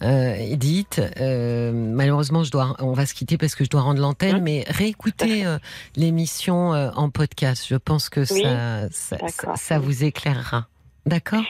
Euh, 0.01 0.35
Edith, 0.35 1.01
euh, 1.21 1.71
malheureusement, 1.71 2.43
je 2.43 2.51
dois, 2.51 2.75
on 2.79 2.91
va 2.93 3.05
se 3.05 3.13
quitter 3.13 3.37
parce 3.37 3.55
que 3.55 3.63
je 3.63 3.69
dois 3.69 3.81
rendre 3.81 4.01
l'antenne, 4.01 4.41
mais 4.41 4.65
réécoutez 4.67 5.45
euh, 5.45 5.57
l'émission 5.95 6.69
en 6.71 7.09
podcast. 7.09 7.65
Je 7.69 7.75
pense 7.75 8.09
que 8.09 8.19
Oui, 8.33 8.41
ça, 8.43 8.89
ça, 8.91 9.15
d'accord. 9.17 9.31
ça- 9.31 9.55
ça 9.55 9.79
vous 9.79 10.03
éclairera. 10.03 10.67
D'accord? 11.05 11.43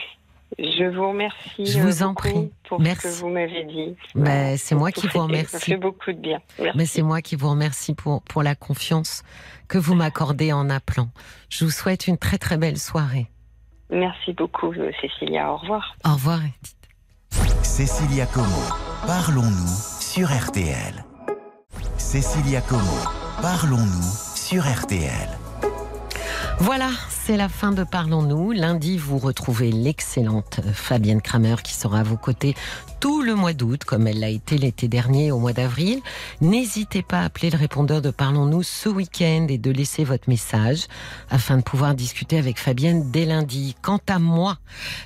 Je 0.56 0.84
vous 0.84 1.08
remercie. 1.08 1.66
Je 1.66 1.80
vous 1.80 2.04
en 2.04 2.14
prie. 2.14 2.52
Pour 2.68 2.80
Merci. 2.80 3.08
ce 3.08 3.14
que 3.16 3.20
vous 3.22 3.28
m'avez 3.30 3.64
dit. 3.64 3.96
Ben, 4.14 4.56
c'est 4.56 4.76
moi 4.76 4.92
qui 4.92 5.08
vous 5.08 5.18
remercie. 5.20 5.50
Ça 5.50 5.58
fait 5.58 5.76
beaucoup 5.76 6.12
de 6.12 6.18
bien. 6.18 6.40
Merci. 6.60 6.78
Mais 6.78 6.86
c'est 6.86 7.02
moi 7.02 7.22
qui 7.22 7.34
vous 7.34 7.50
remercie 7.50 7.92
pour, 7.94 8.22
pour 8.22 8.44
la 8.44 8.54
confiance 8.54 9.24
que 9.66 9.78
vous 9.78 9.94
m'accordez 9.96 10.52
en 10.52 10.70
appelant. 10.70 11.08
Je 11.48 11.64
vous 11.64 11.72
souhaite 11.72 12.06
une 12.06 12.18
très 12.18 12.38
très 12.38 12.56
belle 12.56 12.78
soirée. 12.78 13.26
Merci 13.94 14.32
beaucoup, 14.32 14.72
Cécilia. 15.00 15.52
Au 15.52 15.56
revoir. 15.56 15.96
Au 16.04 16.14
revoir. 16.14 16.40
Edith. 16.40 16.76
Cécilia 17.62 18.26
Como, 18.26 18.62
parlons-nous 19.06 20.00
sur 20.00 20.28
RTL. 20.28 21.04
Cécilia 21.96 22.60
Como, 22.60 22.98
parlons-nous 23.40 24.34
sur 24.34 24.64
RTL. 24.64 25.28
Voilà, 26.58 26.88
c'est 27.08 27.36
la 27.36 27.48
fin 27.48 27.72
de 27.72 27.84
Parlons-nous. 27.84 28.52
Lundi, 28.52 28.98
vous 28.98 29.18
retrouvez 29.18 29.70
l'excellente 29.70 30.60
Fabienne 30.72 31.20
Kramer 31.20 31.56
qui 31.62 31.74
sera 31.74 32.00
à 32.00 32.02
vos 32.02 32.16
côtés 32.16 32.54
tout 33.04 33.20
le 33.20 33.34
mois 33.34 33.52
d'août, 33.52 33.84
comme 33.84 34.06
elle 34.06 34.20
l'a 34.20 34.30
été 34.30 34.56
l'été 34.56 34.88
dernier 34.88 35.30
au 35.30 35.38
mois 35.38 35.52
d'avril. 35.52 36.00
N'hésitez 36.40 37.02
pas 37.02 37.18
à 37.18 37.24
appeler 37.24 37.50
le 37.50 37.58
répondeur 37.58 38.00
de 38.00 38.10
Parlons-nous 38.10 38.62
ce 38.62 38.88
week-end 38.88 39.44
et 39.50 39.58
de 39.58 39.70
laisser 39.70 40.04
votre 40.04 40.26
message 40.30 40.86
afin 41.28 41.58
de 41.58 41.62
pouvoir 41.62 41.94
discuter 41.94 42.38
avec 42.38 42.58
Fabienne 42.58 43.10
dès 43.10 43.26
lundi. 43.26 43.76
Quant 43.82 44.00
à 44.08 44.18
moi, 44.18 44.56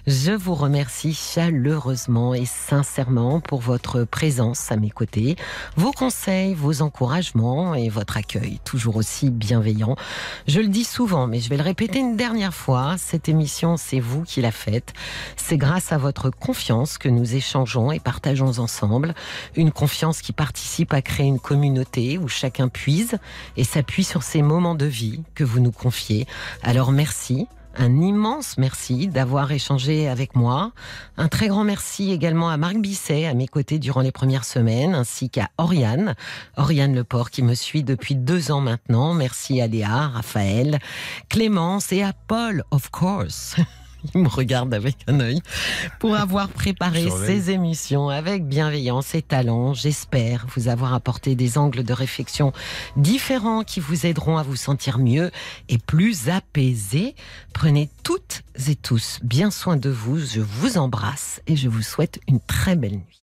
je 0.07 0.31
vous 0.31 0.55
remercie 0.55 1.12
chaleureusement 1.12 2.35
et 2.35 2.45
sincèrement 2.45 3.41
pour 3.41 3.62
votre 3.62 4.05
présence 4.05 4.70
à 4.70 4.77
mes 4.77 4.91
côtés, 4.91 5.35
vos 5.75 5.91
conseils, 5.91 6.55
vos 6.55 6.83
encouragements 6.83 7.75
et 7.75 7.89
votre 7.89 8.16
accueil, 8.16 8.61
toujours 8.65 8.95
aussi 8.95 9.29
bienveillant. 9.29 9.97
Je 10.47 10.61
le 10.61 10.69
dis 10.69 10.85
souvent, 10.85 11.27
mais 11.27 11.41
je 11.41 11.49
vais 11.49 11.57
le 11.57 11.65
répéter 11.65 11.99
une 11.99 12.16
dernière 12.16 12.55
fois, 12.55 12.95
cette 12.97 13.29
émission, 13.29 13.77
c'est 13.77 13.99
vous 13.99 14.23
qui 14.23 14.41
la 14.41 14.53
faites. 14.53 14.93
C'est 15.37 15.57
grâce 15.57 15.91
à 15.91 15.99
votre 15.99 16.31
confiance 16.31 16.97
que 16.97 17.09
nous 17.09 17.35
échangeons 17.35 17.88
et 17.93 18.01
partageons 18.01 18.59
ensemble. 18.59 19.15
Une 19.56 19.73
confiance 19.73 20.20
qui 20.20 20.32
participe 20.32 20.93
à 20.93 21.02
créer 21.02 21.27
une 21.27 21.40
communauté 21.40 22.19
où 22.19 22.28
chacun 22.28 22.69
puise 22.69 23.19
et 23.56 23.65
s'appuie 23.65 24.05
sur 24.05 24.23
ces 24.23 24.43
moments 24.43 24.74
de 24.74 24.86
vie 24.86 25.23
que 25.35 25.44
vous 25.44 25.60
nous 25.60 25.73
confiez. 25.73 26.27
Alors 26.62 26.93
merci. 26.93 27.47
Un 27.81 28.01
immense 28.01 28.59
merci 28.59 29.06
d'avoir 29.06 29.52
échangé 29.52 30.09
avec 30.09 30.35
moi. 30.35 30.73
Un 31.16 31.28
très 31.28 31.47
grand 31.47 31.62
merci 31.62 32.10
également 32.10 32.51
à 32.51 32.56
Marc 32.56 32.77
Bisset, 32.78 33.27
à 33.27 33.35
mes 33.35 33.47
côtés 33.47 33.78
durant 33.78 34.01
les 34.01 34.10
premières 34.10 34.44
semaines, 34.44 34.97
ainsi 34.97 35.31
qu'à 35.31 35.48
Oriane, 35.59 36.16
Oriane 36.56 36.97
Leport, 36.97 37.31
qui 37.31 37.44
me 37.44 37.55
suit 37.55 37.85
depuis 37.85 38.16
deux 38.16 38.51
ans 38.51 38.60
maintenant. 38.60 39.15
Merci 39.15 39.60
à 39.60 39.69
Léa, 39.69 40.09
Raphaël, 40.09 40.81
Clémence 41.28 41.93
et 41.93 42.02
à 42.02 42.12
Paul, 42.27 42.65
of 42.73 42.90
course. 42.90 43.55
Il 44.15 44.23
me 44.23 44.29
regarde 44.29 44.73
avec 44.75 44.97
un 45.07 45.20
œil 45.20 45.41
pour 45.99 46.15
avoir 46.16 46.49
préparé 46.49 47.09
ces 47.27 47.51
émissions 47.51 48.09
avec 48.09 48.47
bienveillance 48.47 49.15
et 49.15 49.23
talent. 49.23 49.75
J'espère 49.75 50.47
vous 50.55 50.69
avoir 50.69 50.95
apporté 50.95 51.35
des 51.35 51.59
angles 51.59 51.85
de 51.85 51.93
réflexion 51.93 52.53
différents 52.97 53.65
qui 53.65 53.81
vous 53.81 54.07
aideront 54.07 54.39
à 54.39 54.43
vous 54.43 54.57
sentir 54.57 54.99
mieux 54.99 55.31
et 55.69 55.79
plus 55.79 56.29
apaisé. 56.29 57.15
Prenez 57.53 57.91
toutes 58.03 58.43
et 58.69 58.77
tous 58.77 59.19
bien 59.23 59.51
soin 59.51 59.77
de 59.77 59.91
vous. 59.91 60.19
Je 60.19 60.41
vous 60.41 60.79
embrasse 60.79 61.41
et 61.47 61.57
je 61.57 61.69
vous 61.69 61.83
souhaite 61.83 62.20
une 62.29 62.41
très 62.41 62.77
belle 62.77 62.97
nuit. 62.97 63.28